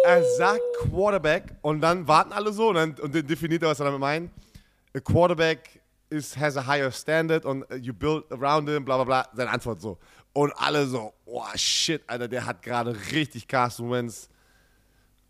er 0.06 0.24
sagt 0.38 0.62
Quarterback 0.82 1.56
und 1.62 1.82
dann 1.82 2.08
warten 2.08 2.32
alle 2.34 2.52
so 2.54 2.70
und 2.70 2.76
dann, 2.76 2.96
und 3.02 3.16
dann 3.16 3.26
definiert 3.26 3.64
er, 3.64 3.70
was 3.70 3.80
er 3.80 3.86
damit 3.86 4.00
meint. 4.00 4.32
A 4.96 5.00
quarterback 5.00 5.82
is, 6.10 6.38
has 6.38 6.56
a 6.56 6.66
higher 6.66 6.92
standard 6.92 7.46
und 7.46 7.64
uh, 7.72 7.76
you 7.76 7.94
build 7.94 8.24
around 8.32 8.70
him, 8.70 8.86
bla 8.86 8.98
bla 8.98 9.04
bla. 9.04 9.28
Seine 9.34 9.50
Antwort 9.50 9.82
so. 9.82 9.98
Und 10.36 10.52
alle 10.58 10.86
so, 10.86 11.14
oh 11.24 11.46
shit, 11.56 12.02
Alter, 12.08 12.28
der 12.28 12.46
hat 12.46 12.62
gerade 12.62 12.94
richtig 13.14 13.48
Carson 13.48 13.90
Wentz, 13.90 14.28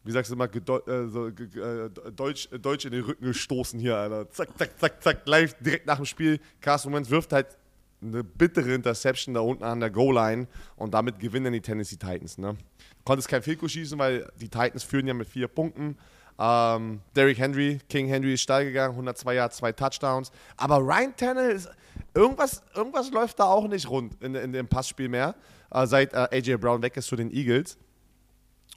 wie 0.03 0.11
sagst 0.11 0.32
du 0.32 0.36
mal, 0.36 0.49
äh, 0.49 1.07
so, 1.07 1.27
äh, 1.27 1.91
Deutsch, 2.15 2.49
äh, 2.52 2.57
Deutsch 2.57 2.86
in 2.86 2.91
den 2.91 3.03
Rücken 3.03 3.23
gestoßen 3.23 3.80
hier, 3.80 3.98
Alter. 3.98 4.27
Zack, 4.32 4.57
zack, 4.57 4.80
zack, 4.80 5.03
zack, 5.03 5.27
live 5.27 5.53
direkt 5.60 5.86
nach 5.86 5.98
dem 5.98 6.06
Spiel. 6.06 6.40
Carson 6.60 6.91
Wentz 6.91 7.11
wirft 7.11 7.34
halt 7.34 7.56
eine 8.02 8.23
bittere 8.23 8.73
Interception 8.73 9.36
da 9.36 9.41
unten 9.41 9.64
an 9.64 9.80
der 9.80 9.91
Goal-Line 9.91 10.48
und 10.76 10.95
damit 10.95 11.19
gewinnen 11.19 11.53
die 11.53 11.61
Tennessee 11.61 11.98
Titans. 11.98 12.40
Ne? 12.40 12.57
Konntest 13.03 13.27
kein 13.27 13.44
Filko 13.44 13.68
schießen, 13.68 13.99
weil 13.99 14.27
die 14.41 14.49
Titans 14.49 14.84
führen 14.84 15.06
ja 15.06 15.14
mit 15.14 15.30
vier 15.30 15.48
Punkten. 15.48 15.99
Ähm, 16.38 17.02
Derrick 17.16 17.38
Henry, 17.38 17.80
King 17.88 18.07
Henry 18.07 18.34
ist 18.34 18.41
steil 18.41 18.66
gegangen, 18.66 18.91
102 18.94 19.36
Yards, 19.36 19.57
zwei 19.57 19.72
Touchdowns. 19.72 20.32
Aber 20.57 20.78
Ryan 20.80 21.16
Tannehill 21.16 21.52
ist, 21.52 21.70
irgendwas, 22.14 22.62
irgendwas 22.76 23.10
läuft 23.12 23.40
da 23.40 23.45
auch 23.45 23.68
nicht 23.68 23.90
rund 23.90 24.22
in, 24.22 24.36
in 24.36 24.52
dem 24.52 24.68
Passspiel 24.68 25.07
mehr, 25.10 25.36
äh, 25.72 25.88
seit 25.88 26.14
äh, 26.14 26.28
AJ 26.32 26.57
Brown 26.57 26.82
weg 26.82 26.98
ist 26.98 27.07
zu 27.07 27.16
den 27.16 27.32
Eagles. 27.32 27.78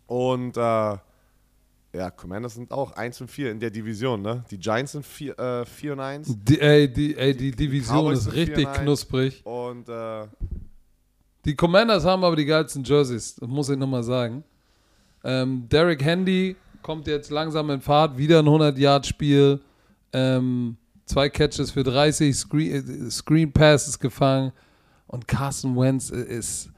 Und 0.06 0.56
äh, 0.56 0.60
ja, 0.60 2.10
Commanders 2.10 2.54
sind 2.54 2.70
auch 2.70 2.92
1 2.92 3.22
und 3.22 3.30
4 3.30 3.50
in 3.50 3.60
der 3.60 3.70
Division, 3.70 4.20
ne? 4.22 4.44
Die 4.50 4.58
Giants 4.58 4.92
sind 4.92 5.04
4, 5.04 5.38
äh, 5.38 5.64
4 5.64 5.92
und 5.94 6.00
1. 6.00 6.36
Die, 6.44 6.60
ey, 6.60 6.92
die, 6.92 7.16
ey, 7.16 7.34
die 7.34 7.50
Division 7.50 7.96
Cowboys 7.98 8.26
ist 8.26 8.32
richtig 8.34 8.68
4-1. 8.68 8.82
knusprig. 8.82 9.40
Und 9.44 9.88
äh, 9.88 10.26
Die 11.44 11.56
Commanders 11.56 12.04
haben 12.04 12.22
aber 12.24 12.36
die 12.36 12.44
geilsten 12.44 12.84
Jerseys, 12.84 13.34
das 13.36 13.48
muss 13.48 13.68
ich 13.70 13.76
nochmal 13.78 14.02
sagen. 14.02 14.44
Ähm, 15.24 15.66
Derek 15.68 16.04
Handy 16.04 16.56
kommt 16.88 17.06
jetzt 17.06 17.28
langsam 17.30 17.68
in 17.68 17.82
Fahrt, 17.82 18.16
wieder 18.16 18.38
ein 18.38 18.46
100-Yard-Spiel, 18.46 19.60
ähm, 20.14 20.78
zwei 21.04 21.28
Catches 21.28 21.70
für 21.70 21.82
30, 21.82 22.34
Screen, 22.34 23.06
äh, 23.06 23.10
Screen 23.10 23.52
Passes 23.52 23.98
gefangen 23.98 24.52
und 25.06 25.28
Carson 25.28 25.76
Wentz 25.76 26.08
ist, 26.08 26.70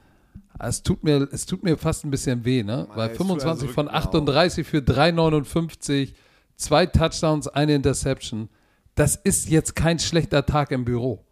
es 0.59 0.83
tut 0.83 1.01
mir, 1.01 1.29
es 1.31 1.45
tut 1.45 1.63
mir 1.63 1.77
fast 1.77 2.03
ein 2.03 2.11
bisschen 2.11 2.43
weh, 2.43 2.61
ne? 2.61 2.89
Weil 2.93 3.11
es 3.11 3.17
tut 3.17 3.25
25 3.25 3.69
also 3.69 3.73
von 3.73 3.85
wirklich- 3.85 4.03
38 4.03 4.67
für 4.67 4.81
3,59, 4.81 6.13
zwei 6.57 6.85
Touchdowns, 6.87 7.47
eine 7.47 7.73
Interception. 7.73 8.49
Das 8.95 9.15
ist 9.15 9.47
jetzt 9.47 9.77
kein 9.77 9.97
schlechter 9.97 10.45
Tag 10.45 10.71
im 10.71 10.83
Büro. 10.83 11.23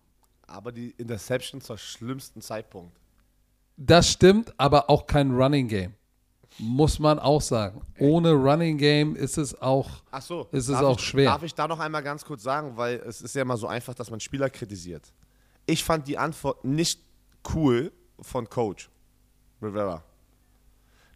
aber 0.47 0.71
die 0.71 0.91
Interception 0.91 1.59
zur 1.59 1.77
schlimmsten 1.77 2.39
Zeitpunkt. 2.39 2.97
Das 3.75 4.09
stimmt, 4.09 4.53
aber 4.57 4.89
auch 4.89 5.05
kein 5.05 5.31
Running 5.31 5.67
Game. 5.67 5.93
Muss 6.59 6.99
man 6.99 7.19
auch 7.19 7.41
sagen. 7.41 7.81
Ohne 7.99 8.33
Running 8.33 8.77
Game 8.77 9.15
ist 9.15 9.37
es 9.37 9.59
auch. 9.61 9.89
Ach 10.11 10.21
so. 10.21 10.47
Ist 10.51 10.67
es 10.67 10.75
auch 10.75 10.99
ich, 10.99 11.05
schwer. 11.05 11.25
Darf 11.25 11.43
ich 11.43 11.55
da 11.55 11.67
noch 11.67 11.79
einmal 11.79 12.03
ganz 12.03 12.25
kurz 12.25 12.43
sagen, 12.43 12.75
weil 12.75 12.97
es 12.97 13.21
ist 13.21 13.33
ja 13.33 13.43
immer 13.43 13.55
so 13.55 13.67
einfach, 13.67 13.93
dass 13.93 14.11
man 14.11 14.19
Spieler 14.19 14.49
kritisiert. 14.49 15.13
Ich 15.65 15.83
fand 15.83 16.07
die 16.07 16.17
Antwort 16.17 16.65
nicht 16.65 17.01
cool 17.53 17.93
von 18.19 18.49
Coach 18.49 18.89
Rivera. 19.61 20.03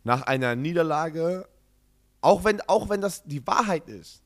Nach 0.03 0.22
einer 0.24 0.56
Niederlage, 0.56 1.48
auch 2.22 2.44
wenn, 2.44 2.61
auch 2.61 2.90
wenn 2.90 3.02
das 3.02 3.24
die 3.24 3.45
Wahrheit 3.45 3.88
ist, 3.90 4.22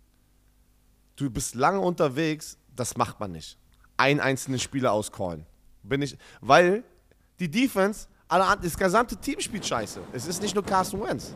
du 1.15 1.29
bist 1.29 1.55
lange 1.55 1.79
unterwegs, 1.79 2.57
das 2.75 2.95
macht 2.95 3.19
man 3.19 3.31
nicht. 3.31 3.57
Einen 3.97 4.19
einzelnen 4.19 4.59
Spieler 4.59 4.91
auscallen. 4.91 5.45
Bin 5.81 6.01
ich, 6.01 6.17
weil 6.41 6.83
die 7.39 7.49
Defense, 7.49 8.07
alle, 8.27 8.57
das 8.61 8.77
gesamte 8.77 9.15
Team 9.15 9.39
spielt 9.39 9.65
scheiße. 9.65 9.99
Es 10.13 10.27
ist 10.27 10.41
nicht 10.41 10.55
nur 10.55 10.63
Carson 10.63 11.01
Wentz. 11.01 11.35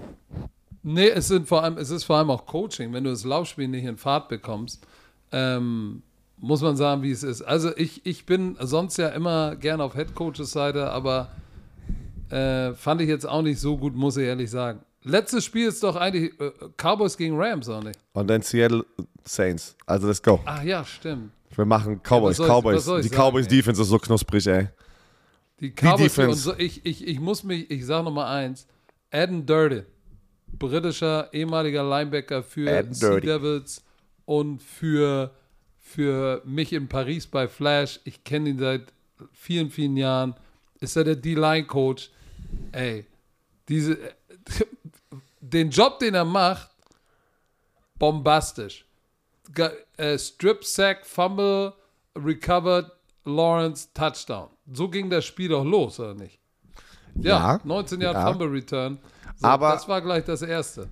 Nee, 0.84 1.10
es, 1.10 1.28
sind 1.28 1.48
vor 1.48 1.64
allem, 1.64 1.78
es 1.78 1.90
ist 1.90 2.04
vor 2.04 2.18
allem 2.18 2.30
auch 2.32 2.46
Coaching. 2.46 2.92
Wenn 2.92 3.04
du 3.04 3.12
das 3.12 3.24
Laufspiel 3.24 3.68
nicht 3.68 3.86
in 3.86 3.98
Fahrt 3.98 4.30
bekommst, 4.30 4.86
ähm, 5.32 6.02
muss 6.38 6.62
man 6.62 6.76
sagen, 6.76 7.04
wie 7.04 7.12
es 7.12 7.24
ist. 7.24 7.44
Also 7.44 7.76
ich, 7.78 8.06
ich 8.06 8.26
bin 8.26 8.58
sonst 8.60 8.98
ja 8.98 9.10
immer 9.10 9.56
gern 9.56 9.80
auf 9.80 9.94
Head 9.94 10.16
Coaches 10.16 10.52
Seite, 10.52 10.90
aber 10.92 11.30
äh, 12.30 12.74
fand 12.74 13.02
ich 13.02 13.08
jetzt 13.10 13.28
auch 13.28 13.44
nicht 13.44 13.60
so 13.60 13.78
gut, 13.78 13.96
muss 13.96 14.18
ich 14.18 14.26
ehrlich 14.26 14.50
sagen. 14.50 14.80
Letztes 15.04 15.46
Spiel 15.46 15.68
ist 15.68 15.84
doch 15.84 15.96
eigentlich 15.96 16.40
äh, 16.40 16.52
Cowboys 16.78 17.16
gegen 17.16 17.40
Rams, 17.40 17.70
auch 17.70 17.84
nicht? 17.84 18.00
Und 18.14 18.28
dann 18.28 18.42
Seattle 18.42 18.86
Saints. 19.24 19.76
Also 19.86 20.08
let's 20.08 20.22
go. 20.22 20.40
Ach 20.46 20.64
ja, 20.64 20.84
stimmt. 20.84 21.32
Wir 21.56 21.66
machen 21.66 22.02
Cowboys, 22.02 22.40
was 22.40 22.48
Cowboys. 22.48 22.88
ich 22.88 23.02
Die 23.04 23.08
sagen, 23.10 23.22
Cowboys 23.22 23.46
ey? 23.46 23.58
Defense 23.58 23.82
ist 23.82 23.90
so 23.90 24.00
knusprig, 24.00 24.48
ey. 24.48 24.68
Die 25.62 25.72
Cowboys 25.72 26.16
Defense. 26.16 26.32
und 26.32 26.36
so, 26.36 26.56
ich, 26.58 26.86
ich, 26.86 27.08
ich 27.08 27.20
muss 27.20 27.44
mich, 27.44 27.70
ich 27.70 27.86
sage 27.86 28.04
noch 28.04 28.12
mal 28.12 28.34
eins, 28.36 28.68
Adam 29.12 29.46
Durden, 29.46 29.86
britischer 30.48 31.32
ehemaliger 31.32 31.84
Linebacker 31.84 32.42
für 32.42 32.66
Sea 32.92 33.12
Dirty. 33.12 33.28
Devils 33.28 33.84
und 34.26 34.62
für, 34.64 35.32
für 35.80 36.42
mich 36.46 36.74
in 36.74 36.88
Paris 36.88 37.28
bei 37.28 37.48
Flash, 37.48 38.00
ich 38.06 38.24
kenne 38.24 38.50
ihn 38.50 38.58
seit 38.58 38.92
vielen, 39.34 39.70
vielen 39.70 39.98
Jahren, 39.98 40.36
ist 40.80 40.96
er 40.96 41.04
der 41.04 41.16
D-Line-Coach. 41.16 42.10
Ey, 42.72 43.06
diese, 43.70 44.00
den 45.42 45.70
Job, 45.70 46.00
den 46.00 46.16
er 46.16 46.26
macht, 46.26 46.72
bombastisch. 48.00 48.86
Äh, 49.98 50.18
Strip 50.18 50.64
Sack, 50.64 51.06
Fumble, 51.06 51.74
Recovered, 52.16 52.92
Lawrence, 53.26 53.90
Touchdown. 53.94 54.50
So 54.74 54.90
ging 54.90 55.10
das 55.10 55.26
Spiel 55.26 55.50
doch 55.50 55.64
los, 55.66 56.00
oder 56.00 56.14
nicht? 56.16 56.40
Ja, 57.16 57.54
Ja, 57.56 57.60
19 57.64 58.02
Jahre 58.02 58.16
ja. 58.20 58.28
Fumble 58.28 58.48
Return. 58.52 58.98
So, 59.36 59.48
Aber- 59.48 59.72
das 59.72 59.88
war 59.88 60.02
gleich 60.02 60.24
das 60.24 60.42
erste. 60.42 60.88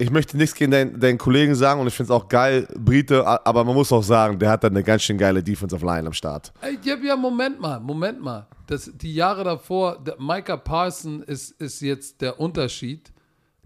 Ich 0.00 0.12
möchte 0.12 0.36
nichts 0.36 0.54
gegen 0.54 0.70
deinen, 0.70 1.00
deinen 1.00 1.18
Kollegen 1.18 1.56
sagen 1.56 1.80
und 1.80 1.88
ich 1.88 1.94
finde 1.94 2.12
es 2.12 2.16
auch 2.16 2.28
geil, 2.28 2.68
Brite, 2.78 3.26
aber 3.26 3.64
man 3.64 3.74
muss 3.74 3.90
auch 3.92 4.02
sagen, 4.04 4.38
der 4.38 4.50
hat 4.50 4.62
dann 4.62 4.72
eine 4.72 4.84
ganz 4.84 5.02
schön 5.02 5.18
geile 5.18 5.42
Defensive 5.42 5.84
Line 5.84 6.06
am 6.06 6.12
Start. 6.12 6.52
Ey, 6.60 6.78
ja, 6.84 6.94
ja, 7.02 7.16
Moment 7.16 7.58
mal, 7.60 7.80
Moment 7.80 8.20
mal. 8.22 8.46
Das, 8.68 8.88
die 8.94 9.12
Jahre 9.12 9.42
davor, 9.42 9.98
der 9.98 10.14
Micah 10.20 10.56
Parson 10.56 11.22
ist, 11.24 11.50
ist 11.60 11.80
jetzt 11.80 12.20
der 12.20 12.38
Unterschied, 12.38 13.08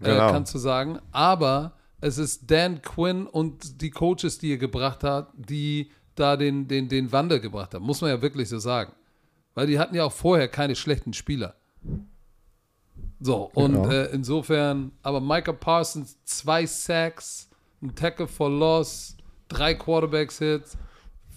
äh, 0.01 0.05
Genau. 0.05 0.31
kannst 0.31 0.55
du 0.55 0.57
sagen. 0.57 0.97
Aber 1.11 1.73
es 2.01 2.17
ist 2.17 2.49
Dan 2.49 2.81
Quinn 2.81 3.27
und 3.27 3.79
die 3.83 3.91
Coaches, 3.91 4.39
die 4.39 4.53
er 4.53 4.57
gebracht 4.57 5.03
hat, 5.03 5.29
die 5.35 5.91
da 6.15 6.35
den, 6.37 6.67
den, 6.67 6.89
den 6.89 7.11
Wandel 7.11 7.39
gebracht 7.39 7.73
haben. 7.73 7.85
Muss 7.85 8.01
man 8.01 8.09
ja 8.09 8.21
wirklich 8.21 8.49
so 8.49 8.59
sagen. 8.59 8.93
Weil 9.55 9.67
die 9.67 9.77
hatten 9.79 9.95
ja 9.95 10.05
auch 10.05 10.11
vorher 10.11 10.47
keine 10.47 10.75
schlechten 10.75 11.13
Spieler. 11.13 11.55
So, 13.19 13.49
und 13.53 13.73
Genau. 13.73 13.89
äh, 13.89 14.05
insofern, 14.11 14.91
aber 15.01 15.21
Micah 15.21 15.53
Parsons, 15.53 16.17
zwei 16.25 16.65
Sacks, 16.65 17.49
ein 17.81 17.93
Tackle 17.95 18.27
for 18.27 18.49
Loss, 18.49 19.15
drei 19.47 19.75
Quarterbacks-Hits, 19.75 20.77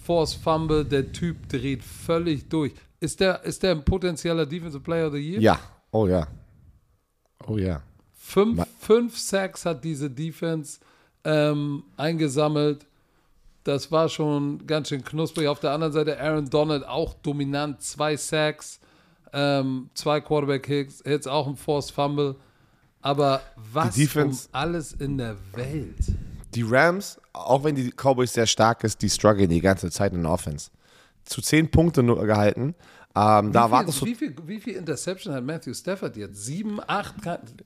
Force 0.03 0.33
Fumble, 0.33 0.83
der 0.85 1.11
Typ 1.11 1.47
dreht 1.49 1.83
völlig 1.83 2.49
durch. 2.49 2.73
Ist 2.99 3.19
der, 3.19 3.43
ist 3.43 3.61
der 3.63 3.71
ein 3.71 3.85
potenzieller 3.85 4.45
Defensive 4.45 4.81
Player 4.83 5.07
of 5.07 5.13
the 5.13 5.19
Year? 5.19 5.39
Ja, 5.39 5.59
oh 5.91 6.07
ja. 6.07 6.27
Oh 7.45 7.57
ja. 7.57 7.81
Fünf, 8.15 8.57
Ma- 8.57 8.67
fünf 8.79 9.17
Sacks 9.17 9.65
hat 9.65 9.83
diese 9.83 10.09
Defense 10.09 10.79
ähm, 11.23 11.83
eingesammelt. 11.95 12.86
Das 13.67 13.91
war 13.91 14.07
schon 14.07 14.65
ganz 14.65 14.87
schön 14.87 15.03
knusprig. 15.03 15.47
Auf 15.47 15.59
der 15.59 15.71
anderen 15.71 15.91
Seite 15.91 16.17
Aaron 16.21 16.49
Donald 16.49 16.87
auch 16.87 17.13
dominant. 17.15 17.81
Zwei 17.81 18.15
Sacks, 18.15 18.79
ähm, 19.33 19.89
zwei 19.93 20.21
Quarterback-Hits, 20.21 21.03
jetzt 21.05 21.27
auch 21.27 21.47
ein 21.47 21.57
Forced 21.57 21.91
Fumble. 21.91 22.37
Aber 23.01 23.41
was 23.73 23.95
Defense- 23.95 24.47
um 24.47 24.55
alles 24.55 24.93
in 24.93 25.17
der 25.17 25.35
Welt? 25.53 25.97
Die 26.55 26.61
Rams, 26.61 27.19
auch 27.33 27.65
wenn 27.65 27.75
die 27.75 27.91
Cowboys 27.91 28.31
sehr 28.31 28.47
stark 28.47 28.85
ist, 28.85 29.01
die 29.01 29.09
strugglen 29.09 29.49
die 29.49 29.59
ganze 29.59 29.91
Zeit 29.91 30.13
in 30.13 30.23
der 30.23 30.31
Offense. 30.31 30.71
Zu 31.25 31.41
zehn 31.41 31.69
Punkte 31.69 32.03
nur 32.03 32.25
gehalten. 32.25 32.73
Ähm, 33.15 33.51
da 33.51 33.67
wie, 33.67 33.71
wartest 33.71 33.99
viel, 33.99 34.07
wie, 34.07 34.15
viel, 34.15 34.35
wie 34.45 34.59
viel 34.61 34.73
Interception 34.75 35.33
hat 35.33 35.43
Matthew 35.43 35.73
Stafford 35.73 36.15
jetzt? 36.15 36.45
Sieben, 36.45 36.79
acht? 36.87 37.15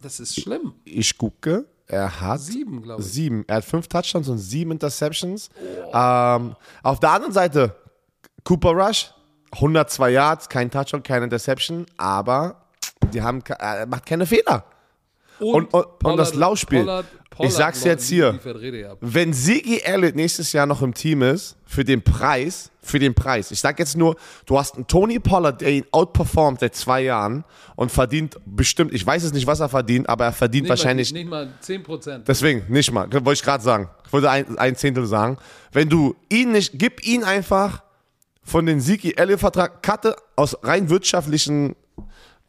Das 0.02 0.19
ist 0.19 0.41
schlimm. 0.41 0.73
ich 0.84 1.15
gucke, 1.15 1.65
er 1.92 2.22
hat 2.22 2.40
Sieben, 2.42 2.82
glaube 2.82 3.02
ich. 3.02 3.08
sieben. 3.08 3.44
Er 3.48 3.58
hat 3.58 3.66
fünf 3.66 3.88
Touchdowns 3.88 4.30
und 4.30 4.38
sieben 4.38 4.72
Interceptions. 4.72 5.50
Ähm, 5.94 6.56
auf 6.84 7.00
der 7.00 7.12
anderen 7.12 7.34
Seite, 7.34 7.76
Cooper 8.44 8.72
Rush, 8.72 9.14
102 9.54 10.10
Yards, 10.12 10.50
kein 10.50 10.72
Touchdown, 10.72 11.04
keine 11.04 11.26
Interception, 11.26 11.86
aber 11.98 12.56
die 13.14 13.22
haben, 13.22 13.44
ke- 13.44 13.54
er 13.60 13.86
macht 13.86 14.06
keine 14.06 14.26
Fehler. 14.26 14.64
Und- 15.40 15.74
und- 15.74 15.86
und 16.04 16.18
das 16.18 16.34
Laufspiel. 16.36 16.86
Ich 17.44 17.54
sag's 17.54 17.84
jetzt 17.84 18.08
hier. 18.08 18.40
Wenn 19.02 19.34
Sigi 19.34 19.80
Elliott 19.84 20.16
nächstes 20.16 20.54
Jahr 20.54 20.66
noch 20.66 20.82
im 20.82 20.94
Team 20.94 21.22
ist, 21.22 21.56
für 21.66 21.86
den 21.86 22.02
Preis, 22.02 22.70
für 22.82 23.00
den 23.00 23.14
Preis. 23.14 23.52
Ich 23.52 23.62
sag 23.62 23.80
jetzt 23.80 23.96
nur, 23.96 24.18
du 24.46 24.60
hast 24.60 24.76
einen 24.76 24.88
Tony 24.88 25.20
Pollard, 25.20 25.62
der 25.62 25.72
ihn 25.72 25.86
outperformt 25.92 26.60
seit 26.60 26.76
zwei 26.76 27.04
Jahren 27.04 27.46
und 27.76 27.92
verdient 27.92 28.38
bestimmt, 28.46 28.94
ich 28.94 29.06
weiß 29.06 29.24
es 29.24 29.32
nicht, 29.32 29.48
was 29.48 29.62
er 29.62 29.70
verdient, 29.70 30.10
aber 30.10 30.26
er 30.26 30.34
verdient 30.34 30.64
Nicht 30.64 30.70
wahrscheinlich 30.70 31.14
Mal, 31.14 31.20
nicht 31.20 31.30
mal 31.30 31.54
10 31.62 31.84
Prozent. 31.84 32.28
Deswegen, 32.28 32.66
nicht 32.68 32.92
mal. 32.92 33.08
Wollte 33.12 33.34
ich 33.34 33.44
gerade 33.44 33.64
sagen. 33.64 33.90
Ich 34.06 34.12
wollte 34.12 34.30
ein, 34.30 34.58
ein 34.58 34.76
Zehntel 34.76 35.06
sagen. 35.06 35.38
Wenn 35.72 35.88
du 35.88 36.16
ihn 36.30 36.52
nicht, 36.52 36.74
gib 36.76 37.06
ihn 37.06 37.24
einfach 37.24 37.84
von 38.44 38.66
den 38.66 38.82
Siki 38.82 39.14
Elliott-Vertrag, 39.16 39.82
Katte 39.82 40.16
aus 40.36 40.58
rein 40.64 40.90
wirtschaftlichen 40.90 41.76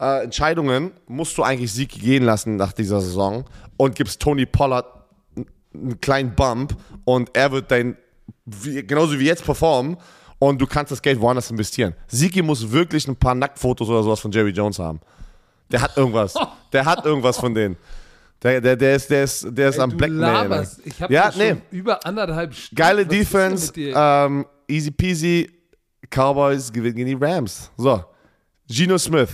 äh, 0.03 0.25
Entscheidungen, 0.25 0.91
musst 1.07 1.39
du 1.39 1.45
eigentlich 1.45 1.73
Siki 1.73 2.01
gehen 2.01 2.25
lassen 2.25 2.57
nach 2.57 2.73
dieser 2.73 3.01
Saison 3.01 3.45
und 3.77 3.95
gibst 3.95 4.21
Tony 4.21 4.47
Pollard 4.47 4.85
einen 5.73 6.01
kleinen 6.01 6.35
Bump 6.35 6.77
und 7.05 7.31
er 7.35 7.53
wird 7.53 7.71
dein 7.71 7.97
wie, 8.45 8.85
genauso 8.85 9.19
wie 9.19 9.27
jetzt 9.27 9.45
performen 9.45 9.97
und 10.39 10.61
du 10.61 10.67
kannst 10.67 10.91
das 10.91 11.01
Geld 11.01 11.21
woanders 11.21 11.51
investieren. 11.51 11.95
Siki 12.09 12.43
muss 12.43 12.71
wirklich 12.71 13.07
ein 13.07 13.17
paar 13.17 13.35
Nacktfotos 13.35 13.89
oder 13.89 14.03
sowas 14.03 14.19
von 14.21 14.33
Jerry 14.33 14.51
Jones 14.51 14.79
haben. 14.79 15.01
Der 15.71 15.81
hat 15.81 15.97
irgendwas. 15.97 16.35
Der 16.73 16.87
hat 16.87 17.05
irgendwas 17.05 17.39
von 17.39 17.55
denen. 17.55 17.77
Der, 18.43 18.59
der, 18.61 18.77
der 18.77 18.97
ist, 18.97 19.11
der 19.11 19.25
ist, 19.25 19.47
der 19.51 19.69
ist 19.69 19.77
Ey, 19.77 19.83
am 19.83 19.91
Blackmail. 19.97 20.67
Ich 20.85 21.03
habe 21.03 21.13
Ja, 21.13 21.31
nee. 21.37 21.57
über 21.71 22.05
anderthalb 22.05 22.55
Stunden. 22.55 22.77
Geile 22.77 23.03
Was 23.03 23.09
Defense, 23.09 23.73
ähm, 23.77 24.47
easy 24.67 24.91
peasy, 24.91 25.51
Cowboys 26.11 26.73
gewinnen 26.73 26.97
gegen 26.97 27.19
die 27.19 27.25
Rams. 27.25 27.71
So, 27.77 28.03
Geno 28.67 28.97
Smith. 28.97 29.29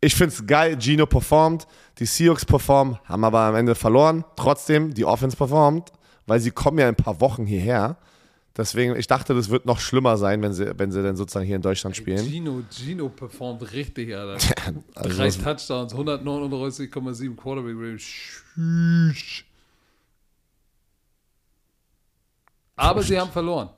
Ich 0.00 0.14
find's 0.14 0.46
geil, 0.46 0.76
Geno 0.76 1.04
performt, 1.06 1.66
die 1.98 2.06
Seahawks 2.06 2.44
performen, 2.44 2.98
haben 3.04 3.22
aber 3.24 3.40
am 3.40 3.54
Ende 3.54 3.74
verloren. 3.74 4.24
Trotzdem, 4.36 4.94
die 4.94 5.04
Offense 5.04 5.36
performt, 5.36 5.92
weil 6.26 6.40
sie 6.40 6.50
kommen 6.50 6.78
ja 6.78 6.88
in 6.88 6.94
ein 6.94 6.96
paar 6.96 7.20
Wochen 7.20 7.44
hierher. 7.44 7.98
Deswegen, 8.56 8.96
ich 8.96 9.06
dachte, 9.06 9.34
das 9.34 9.48
wird 9.50 9.64
noch 9.64 9.78
schlimmer 9.78 10.16
sein, 10.16 10.42
wenn 10.42 10.52
sie, 10.52 10.72
wenn 10.78 10.90
sie 10.90 11.02
dann 11.02 11.16
sozusagen 11.16 11.46
hier 11.46 11.56
in 11.56 11.62
Deutschland 11.62 11.96
spielen. 11.96 12.26
Gino, 12.26 12.62
Gino 12.70 13.08
performt 13.08 13.72
richtig, 13.72 14.14
Alter. 14.14 14.38
Also 14.94 15.16
Drei 15.16 15.30
Touchdowns, 15.30 15.94
139,7 15.94 17.36
Quarterback 17.36 17.74
Rating. 17.76 19.14
Aber 22.76 23.02
sie 23.02 23.20
haben 23.20 23.30
verloren. 23.30 23.70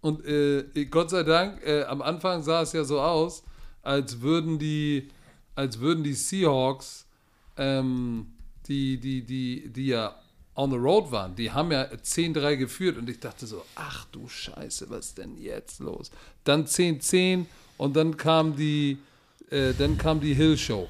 Und 0.00 0.24
äh, 0.26 0.84
Gott 0.86 1.10
sei 1.10 1.22
Dank, 1.22 1.62
äh, 1.64 1.84
am 1.84 2.02
Anfang 2.02 2.42
sah 2.42 2.62
es 2.62 2.72
ja 2.72 2.84
so 2.84 3.00
aus, 3.00 3.44
als 3.82 4.20
würden 4.20 4.58
die, 4.58 5.08
als 5.58 5.80
würden 5.80 6.04
die 6.04 6.14
Seahawks, 6.14 7.04
ähm, 7.56 8.28
die, 8.68 8.96
die, 8.98 9.22
die, 9.22 9.68
die 9.68 9.86
ja 9.88 10.14
on 10.54 10.70
the 10.70 10.76
road 10.76 11.10
waren, 11.10 11.34
die 11.34 11.50
haben 11.50 11.72
ja 11.72 11.82
10-3 11.84 12.56
geführt 12.56 12.96
und 12.96 13.10
ich 13.10 13.18
dachte 13.18 13.44
so, 13.46 13.64
ach 13.74 14.04
du 14.12 14.28
Scheiße, 14.28 14.88
was 14.88 15.06
ist 15.06 15.18
denn 15.18 15.36
jetzt 15.36 15.80
los? 15.80 16.12
Dann 16.44 16.64
10-10 16.64 17.46
und 17.76 17.96
dann 17.96 18.16
kam 18.16 18.54
die, 18.54 18.98
äh, 19.50 19.72
dann 19.76 19.98
kam 19.98 20.20
die 20.20 20.32
Hill 20.34 20.56
Show. 20.56 20.86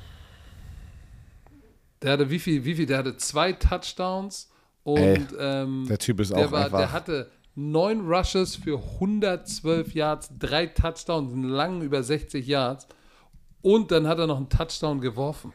Der 2.02 2.12
hatte 2.12 2.28
wie 2.28 2.38
viel, 2.38 2.62
wie 2.64 2.74
viel? 2.74 2.84
Der 2.86 2.98
hatte 2.98 3.16
zwei 3.16 3.52
Touchdowns 3.54 4.50
und 4.84 4.98
Ey, 4.98 5.26
ähm, 5.38 5.86
der 5.88 5.98
Typ 5.98 6.20
ist 6.20 6.30
der 6.32 6.46
auch 6.46 6.52
war, 6.52 6.64
einfach- 6.66 6.78
Der 6.78 6.92
hatte 6.92 7.30
neun 7.54 8.02
Rushes 8.06 8.54
für 8.56 8.78
112 9.00 9.94
Yards, 9.94 10.30
drei 10.38 10.66
Touchdowns, 10.66 11.32
einen 11.32 11.44
langen 11.44 11.80
über 11.82 12.02
60 12.02 12.46
Yards 12.46 12.86
und 13.62 13.90
dann 13.90 14.06
hat 14.06 14.18
er 14.18 14.26
noch 14.26 14.36
einen 14.36 14.48
Touchdown 14.48 15.00
geworfen. 15.00 15.52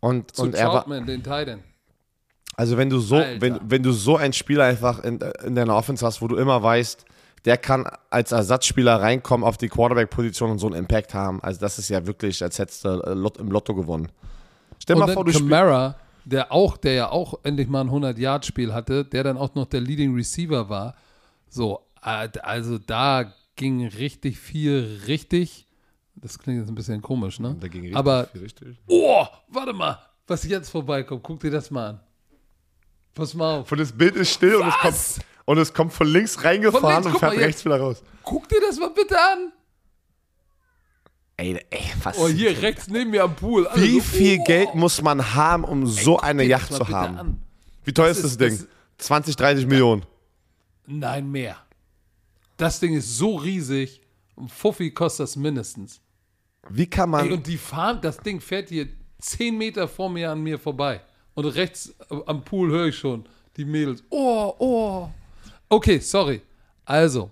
Und, 0.00 0.34
Zu 0.34 0.42
und 0.42 0.54
er 0.54 0.68
war, 0.68 0.84
den 0.84 1.22
Titan. 1.22 1.62
Also 2.56 2.76
wenn 2.76 2.90
du 2.90 2.98
so, 2.98 3.16
Alter. 3.16 3.40
wenn, 3.40 3.60
wenn 3.62 3.82
du 3.82 3.92
so 3.92 4.16
einen 4.16 4.32
Spieler 4.32 4.64
einfach 4.64 5.02
in, 5.04 5.18
in 5.44 5.54
deiner 5.54 5.76
Offense 5.76 6.04
hast, 6.04 6.20
wo 6.20 6.28
du 6.28 6.36
immer 6.36 6.62
weißt, 6.62 7.04
der 7.44 7.56
kann 7.56 7.86
als 8.10 8.32
Ersatzspieler 8.32 9.00
reinkommen 9.00 9.46
auf 9.46 9.56
die 9.56 9.68
Quarterback-Position 9.68 10.50
und 10.50 10.58
so 10.58 10.66
einen 10.66 10.76
Impact 10.76 11.14
haben. 11.14 11.42
Also 11.42 11.60
das 11.60 11.78
ist 11.78 11.88
ja 11.88 12.06
wirklich, 12.06 12.42
als 12.42 12.58
hättest 12.58 12.84
du 12.84 13.00
äh, 13.00 13.40
im 13.40 13.50
Lotto 13.50 13.74
gewonnen. 13.74 14.08
Stell 14.78 14.96
Und 14.96 15.06
mal 15.06 15.12
vor, 15.12 15.24
du. 15.24 15.32
Kamara, 15.32 15.96
der 16.24 16.52
auch, 16.52 16.76
der 16.76 16.92
ja 16.94 17.10
auch 17.10 17.34
endlich 17.42 17.68
mal 17.68 17.80
ein 17.80 17.90
100-Yard-Spiel 17.90 18.74
hatte, 18.74 19.04
der 19.04 19.24
dann 19.24 19.38
auch 19.38 19.54
noch 19.54 19.66
der 19.66 19.80
Leading 19.80 20.14
Receiver 20.14 20.68
war. 20.68 20.94
So, 21.48 21.80
äh, 22.04 22.28
also 22.42 22.78
da 22.78 23.32
ging 23.56 23.86
richtig 23.86 24.38
viel 24.38 25.00
richtig. 25.06 25.66
Das 26.20 26.38
klingt 26.38 26.60
jetzt 26.60 26.68
ein 26.68 26.74
bisschen 26.74 27.00
komisch, 27.00 27.40
ne? 27.40 27.56
Da 27.58 27.68
ging 27.68 27.82
richtig 27.82 27.96
Aber 27.96 28.26
viel 28.26 28.42
richtig. 28.42 28.78
Oh, 28.86 29.26
warte 29.48 29.72
mal, 29.72 29.98
was 30.26 30.44
jetzt 30.44 30.68
vorbeikommt. 30.68 31.22
Guck 31.22 31.40
dir 31.40 31.50
das 31.50 31.70
mal 31.70 31.90
an. 31.90 32.00
Pass 33.14 33.34
mal 33.34 33.60
auf. 33.60 33.72
Und 33.72 33.78
das 33.78 33.92
Bild 33.92 34.16
ist 34.16 34.30
still 34.32 34.56
und 34.56 34.68
es, 34.68 34.74
kommt, 34.78 35.26
und 35.46 35.58
es 35.58 35.72
kommt 35.74 35.92
von 35.92 36.06
links 36.06 36.44
reingefahren 36.44 37.02
Von 37.02 37.12
links, 37.12 37.14
und 37.14 37.18
fährt 37.18 37.40
rechts 37.40 37.64
wieder 37.64 37.80
raus. 37.80 38.02
Guck 38.22 38.48
dir 38.48 38.60
das 38.60 38.78
mal 38.78 38.90
bitte 38.90 39.16
an. 39.18 39.52
Ey, 41.36 41.58
ey 41.70 41.80
was? 42.02 42.18
Oh, 42.18 42.28
hier 42.28 42.60
rechts 42.60 42.88
neben 42.88 43.10
mir 43.10 43.24
am 43.24 43.34
Pool. 43.34 43.66
Alle 43.66 43.82
Wie 43.82 44.00
so, 44.00 44.00
viel 44.02 44.38
oh. 44.40 44.44
Geld 44.44 44.74
muss 44.74 45.00
man 45.00 45.34
haben, 45.34 45.64
um 45.64 45.86
so 45.86 46.16
Guck 46.16 46.24
eine 46.24 46.44
Yacht 46.44 46.72
zu 46.72 46.86
haben? 46.88 47.18
an. 47.18 47.42
Wie 47.84 47.92
teuer 47.94 48.08
Das 48.08 48.18
ist 48.18 48.24
das 48.24 48.36
Ding? 48.36 48.58
das- 48.58 48.68
20, 49.06 49.36
30 49.36 49.66
Millionen. 49.66 50.04
Nein, 50.86 51.30
mehr. 51.30 51.56
Das 52.58 52.78
Ding 52.78 52.94
ist 52.94 53.16
so 53.16 53.36
riesig. 53.36 54.02
Und 54.34 54.50
Fuffi 54.50 54.90
kostet 54.90 55.24
das 55.24 55.36
mindestens. 55.36 56.00
Wie 56.70 56.86
kann 56.86 57.10
man. 57.10 57.26
Ey, 57.26 57.32
und 57.32 57.46
die 57.46 57.58
fahren, 57.58 57.98
das 58.00 58.18
Ding 58.18 58.40
fährt 58.40 58.68
hier 58.68 58.86
10 59.20 59.56
Meter 59.56 59.88
vor 59.88 60.08
mir 60.08 60.30
an 60.30 60.42
mir 60.42 60.58
vorbei. 60.58 61.00
Und 61.34 61.44
rechts 61.46 61.94
am 62.26 62.42
Pool 62.44 62.70
höre 62.70 62.86
ich 62.86 62.98
schon 62.98 63.24
die 63.56 63.64
Mädels. 63.64 64.02
Oh, 64.10 64.54
oh. 64.58 65.08
Okay, 65.68 65.98
sorry. 65.98 66.42
Also, 66.84 67.30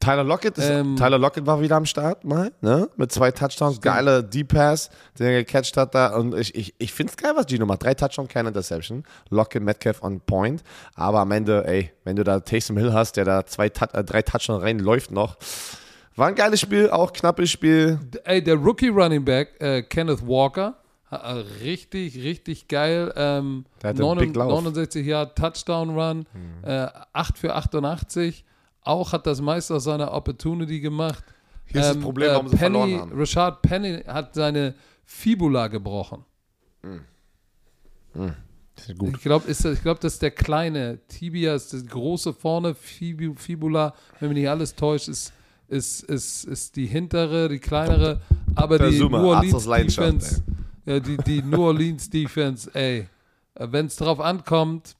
Tyler 0.00 0.24
Lockett, 0.24 0.56
ist, 0.56 0.70
Ähm, 0.70 0.96
Tyler 0.96 1.18
Lockett 1.18 1.44
war 1.44 1.60
wieder 1.60 1.76
am 1.76 1.84
Start, 1.84 2.24
mal, 2.24 2.52
ne? 2.60 2.88
Mit 2.96 3.10
zwei 3.10 3.32
Touchdowns, 3.32 3.80
geile 3.80 4.22
Deep-Pass, 4.22 4.90
den 5.18 5.26
er 5.26 5.44
gecatcht 5.44 5.76
hat 5.76 5.94
da. 5.94 6.14
Und 6.14 6.34
ich, 6.36 6.54
ich, 6.54 6.74
ich 6.78 6.92
finde 6.92 7.10
es 7.10 7.16
geil, 7.16 7.32
was 7.34 7.46
Gino 7.46 7.66
macht. 7.66 7.82
Drei 7.82 7.94
Touchdowns, 7.94 8.28
keine 8.28 8.48
Interception. 8.48 9.02
Lockett, 9.28 9.62
Metcalf 9.62 10.02
on 10.02 10.20
point. 10.20 10.62
Aber 10.94 11.18
am 11.20 11.32
Ende, 11.32 11.66
ey, 11.66 11.90
wenn 12.04 12.14
du 12.14 12.22
da 12.22 12.38
Taysom 12.40 12.76
Hill 12.76 12.92
hast, 12.92 13.16
der 13.16 13.24
da 13.24 13.44
zwei, 13.44 13.66
äh, 13.66 14.04
drei 14.04 14.22
Touchdowns 14.22 14.62
reinläuft 14.62 15.10
noch. 15.10 15.36
War 16.18 16.26
ein 16.26 16.34
geiles 16.34 16.60
Spiel, 16.60 16.90
auch 16.90 17.12
knappes 17.12 17.48
Spiel. 17.48 18.00
ey, 18.24 18.42
der 18.42 18.56
Rookie 18.56 18.88
Running 18.88 19.24
Back, 19.24 19.60
äh, 19.60 19.82
Kenneth 19.82 20.26
Walker, 20.26 20.76
äh, 21.12 21.16
richtig, 21.62 22.16
richtig 22.22 22.66
geil. 22.66 23.12
Ähm, 23.14 23.64
Der 23.80 23.90
hatte 23.90 24.04
einen 24.04 24.18
Big 24.18 24.34
Lauf. 24.34 24.50
69 24.50 25.06
Jahre 25.06 25.32
Touchdown 25.34 25.90
Run, 25.90 26.26
äh, 26.62 26.88
8 27.12 27.38
für 27.38 27.54
88. 27.54 28.44
Auch 28.82 29.12
hat 29.12 29.28
das 29.28 29.40
meiste 29.40 29.76
aus 29.76 29.84
seiner 29.84 30.12
Opportunity 30.12 30.80
gemacht. 30.80 31.22
Hier 31.66 31.82
ist 31.82 31.90
das 31.94 32.00
Problem, 32.00 32.32
warum 32.32 32.48
sie 32.48 32.56
Penny, 32.56 32.78
verloren 32.78 33.00
haben. 33.00 33.12
Rashad 33.20 33.62
Penny 33.62 34.02
hat 34.06 34.34
seine 34.34 34.74
Fibula 35.04 35.68
gebrochen. 35.68 36.24
Gut. 38.96 39.14
Ich 39.16 39.22
glaube, 39.22 39.52
glaub, 39.82 40.00
das 40.00 40.14
ist 40.14 40.22
der 40.22 40.30
kleine. 40.30 40.98
Tibia 41.08 41.54
ist 41.54 41.72
das 41.72 41.86
große 41.86 42.32
vorne, 42.32 42.74
Fibu, 42.74 43.34
Fibula, 43.34 43.94
wenn 44.18 44.30
mich 44.30 44.38
nicht 44.38 44.48
alles 44.48 44.74
täuscht, 44.74 45.08
ist, 45.08 45.32
ist, 45.68 46.02
ist, 46.04 46.44
ist 46.44 46.76
die 46.76 46.86
hintere, 46.86 47.48
die 47.48 47.58
kleinere. 47.58 48.20
Aber 48.54 48.78
die 48.78 48.98
New 48.98 49.14
Orleans 49.14 49.64
Defense, 49.64 50.42
ja, 50.84 51.00
die, 51.00 51.16
die 51.18 51.42
New 51.42 51.62
Orleans 51.62 52.10
Defense, 52.10 52.70
ey, 52.74 53.08
wenn 53.54 53.86
es 53.86 53.96
drauf 53.96 54.20
ankommt, 54.20 54.96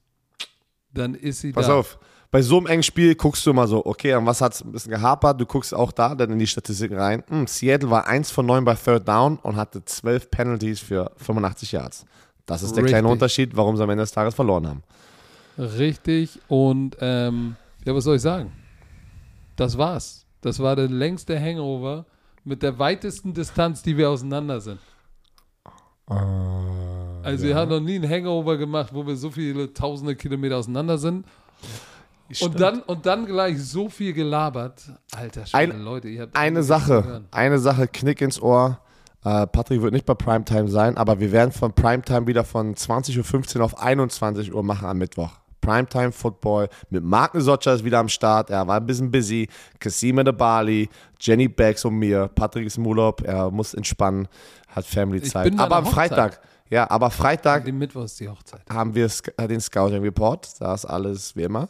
dann 0.92 1.14
ist 1.14 1.40
sie 1.40 1.52
Pass 1.52 1.66
da. 1.66 1.74
auf. 1.74 1.98
Bei 2.30 2.42
so 2.42 2.58
einem 2.58 2.66
engen 2.66 2.82
Spiel 2.82 3.14
guckst 3.14 3.46
du 3.46 3.50
immer 3.50 3.66
so, 3.66 3.84
okay, 3.86 4.12
an 4.12 4.26
was 4.26 4.42
hat 4.42 4.52
es 4.52 4.62
ein 4.62 4.70
bisschen 4.70 4.90
gehapert? 4.90 5.40
Du 5.40 5.46
guckst 5.46 5.72
auch 5.72 5.92
da 5.92 6.14
dann 6.14 6.30
in 6.30 6.38
die 6.38 6.46
Statistiken 6.46 6.98
rein. 6.98 7.24
Hm, 7.28 7.46
Seattle 7.46 7.88
war 7.88 8.06
1 8.06 8.30
von 8.30 8.44
9 8.44 8.64
bei 8.66 8.74
Third 8.74 9.08
Down 9.08 9.38
und 9.38 9.56
hatte 9.56 9.82
12 9.82 10.30
Penalties 10.30 10.80
für 10.80 11.10
85 11.16 11.72
Yards. 11.72 12.04
Das 12.44 12.62
ist 12.62 12.76
der 12.76 12.84
kleine 12.84 13.04
Richtig. 13.04 13.12
Unterschied, 13.12 13.56
warum 13.56 13.76
sie 13.76 13.82
am 13.82 13.90
Ende 13.90 14.02
des 14.02 14.12
Tages 14.12 14.34
verloren 14.34 14.66
haben. 14.66 14.82
Richtig. 15.58 16.38
Und 16.48 16.96
ähm, 17.00 17.56
ja, 17.84 17.94
was 17.94 18.04
soll 18.04 18.16
ich 18.16 18.22
sagen? 18.22 18.52
Das 19.56 19.76
war's. 19.78 20.26
Das 20.40 20.60
war 20.60 20.76
der 20.76 20.88
längste 20.88 21.38
Hangover 21.40 22.06
mit 22.44 22.62
der 22.62 22.78
weitesten 22.78 23.34
Distanz, 23.34 23.82
die 23.82 23.96
wir 23.96 24.08
auseinander 24.10 24.60
sind. 24.60 24.78
Also 27.22 27.44
wir 27.44 27.54
haben 27.56 27.68
noch 27.70 27.80
nie 27.80 27.96
einen 27.96 28.08
Hangover 28.08 28.56
gemacht, 28.56 28.90
wo 28.94 29.06
wir 29.06 29.16
so 29.16 29.30
viele 29.30 29.72
tausende 29.74 30.16
Kilometer 30.16 30.56
auseinander 30.56 30.96
sind. 30.98 31.26
Und 32.40 32.60
dann, 32.60 32.82
und 32.82 33.06
dann 33.06 33.26
gleich 33.26 33.62
so 33.62 33.88
viel 33.88 34.12
gelabert. 34.12 34.82
Alter 35.14 35.46
Schwede, 35.46 35.74
Ein- 35.74 35.80
Leute, 35.82 36.08
ihr 36.08 36.22
habt 36.22 36.36
Eine 36.36 36.62
Sache, 36.62 37.24
eine 37.30 37.58
Sache, 37.58 37.88
Knick 37.88 38.20
ins 38.20 38.40
Ohr. 38.40 38.78
Äh, 39.24 39.46
Patrick 39.46 39.82
wird 39.82 39.92
nicht 39.92 40.06
bei 40.06 40.14
Primetime 40.14 40.68
sein, 40.68 40.96
aber 40.96 41.20
wir 41.20 41.32
werden 41.32 41.52
von 41.52 41.72
Primetime 41.72 42.26
wieder 42.26 42.44
von 42.44 42.74
20.15 42.74 43.58
Uhr 43.58 43.64
auf 43.64 43.78
21 43.78 44.54
Uhr 44.54 44.62
machen 44.62 44.86
am 44.86 44.98
Mittwoch. 44.98 45.32
Primetime 45.60 46.12
Football 46.12 46.68
mit 46.90 47.02
Mark 47.04 47.32
Socha 47.34 47.72
ist 47.74 47.84
wieder 47.84 47.98
am 47.98 48.08
Start. 48.08 48.50
Er 48.50 48.66
war 48.66 48.76
ein 48.76 48.86
bisschen 48.86 49.10
busy. 49.10 49.48
Kasim 49.78 50.16
de 50.16 50.32
Bali, 50.32 50.88
Jenny 51.20 51.48
Bags 51.48 51.84
und 51.84 51.94
mir. 51.96 52.28
Patrick 52.34 52.66
ist 52.66 52.78
im 52.78 52.86
Urlaub. 52.86 53.22
Er 53.22 53.50
muss 53.50 53.74
entspannen, 53.74 54.28
hat 54.68 54.84
Family-Zeit. 54.86 55.44
bin 55.44 55.56
bei 55.56 55.64
Aber 55.64 55.76
am 55.76 55.84
Hochzeit. 55.86 56.08
Freitag, 56.10 56.40
ja, 56.70 56.90
aber 56.90 57.10
Freitag 57.10 57.64
Dem 57.64 57.78
Mittwoch 57.78 58.04
ist 58.04 58.18
die 58.20 58.28
Hochzeit. 58.28 58.62
haben 58.70 58.94
wir 58.94 59.10
äh, 59.36 59.48
den 59.48 59.60
Scouting 59.60 60.02
Report. 60.02 60.48
Da 60.60 60.74
ist 60.74 60.84
alles 60.84 61.34
wie 61.36 61.42
immer. 61.42 61.68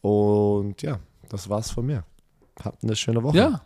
Und 0.00 0.82
ja, 0.82 0.98
das 1.28 1.48
war's 1.48 1.70
von 1.70 1.86
mir. 1.86 2.04
Habt 2.62 2.82
eine 2.82 2.96
schöne 2.96 3.22
Woche. 3.22 3.36
Ja. 3.36 3.62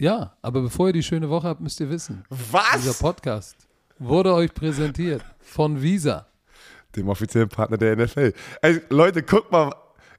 Ja, 0.00 0.34
aber 0.42 0.62
bevor 0.62 0.86
ihr 0.86 0.92
die 0.92 1.02
schöne 1.02 1.28
Woche 1.28 1.48
habt, 1.48 1.60
müsst 1.60 1.80
ihr 1.80 1.90
wissen, 1.90 2.22
dieser 2.30 2.52
Was? 2.90 2.98
Podcast 3.00 3.56
wurde 3.98 4.32
euch 4.32 4.54
präsentiert 4.54 5.24
von 5.40 5.82
Visa. 5.82 6.27
Dem 6.98 7.08
offiziellen 7.08 7.48
Partner 7.48 7.76
der 7.76 7.96
NFL. 7.96 8.32
Ey, 8.62 8.80
Leute, 8.90 9.22
guck 9.22 9.50
mal. 9.50 9.72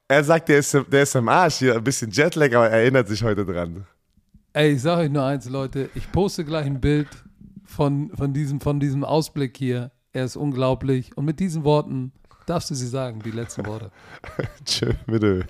Er 0.08 0.24
sagt, 0.24 0.50
der 0.50 0.60
ist, 0.60 0.74
der 0.74 1.04
ist 1.04 1.16
im 1.16 1.30
Arsch 1.30 1.58
hier. 1.58 1.76
Ein 1.76 1.84
bisschen 1.84 2.10
Jetlag, 2.10 2.48
aber 2.48 2.70
er 2.70 2.82
erinnert 2.82 3.08
sich 3.08 3.24
heute 3.24 3.46
dran. 3.46 3.86
Ey, 4.54 4.72
ich 4.72 4.82
sage 4.82 5.02
euch 5.04 5.12
nur 5.12 5.24
eins, 5.24 5.48
Leute. 5.48 5.90
Ich 5.94 6.12
poste 6.12 6.44
gleich 6.44 6.66
ein 6.66 6.82
Bild 6.82 7.08
von, 7.66 8.10
von, 8.16 8.34
diesem, 8.34 8.60
von 8.60 8.80
diesem 8.80 9.04
Ausblick 9.04 9.56
hier. 9.56 9.92
Er 10.12 10.26
ist 10.26 10.36
unglaublich. 10.36 11.16
Und 11.16 11.26
mit 11.26 11.40
diesen 11.40 11.64
Worten 11.64 12.12
darfst 12.48 12.72
du 12.72 12.76
sie 12.76 12.88
sagen, 12.88 13.22
die 13.24 13.32
letzten 13.32 13.66
Worte. 13.68 13.92
Tschö, 14.66 14.94
bitte. 15.06 15.46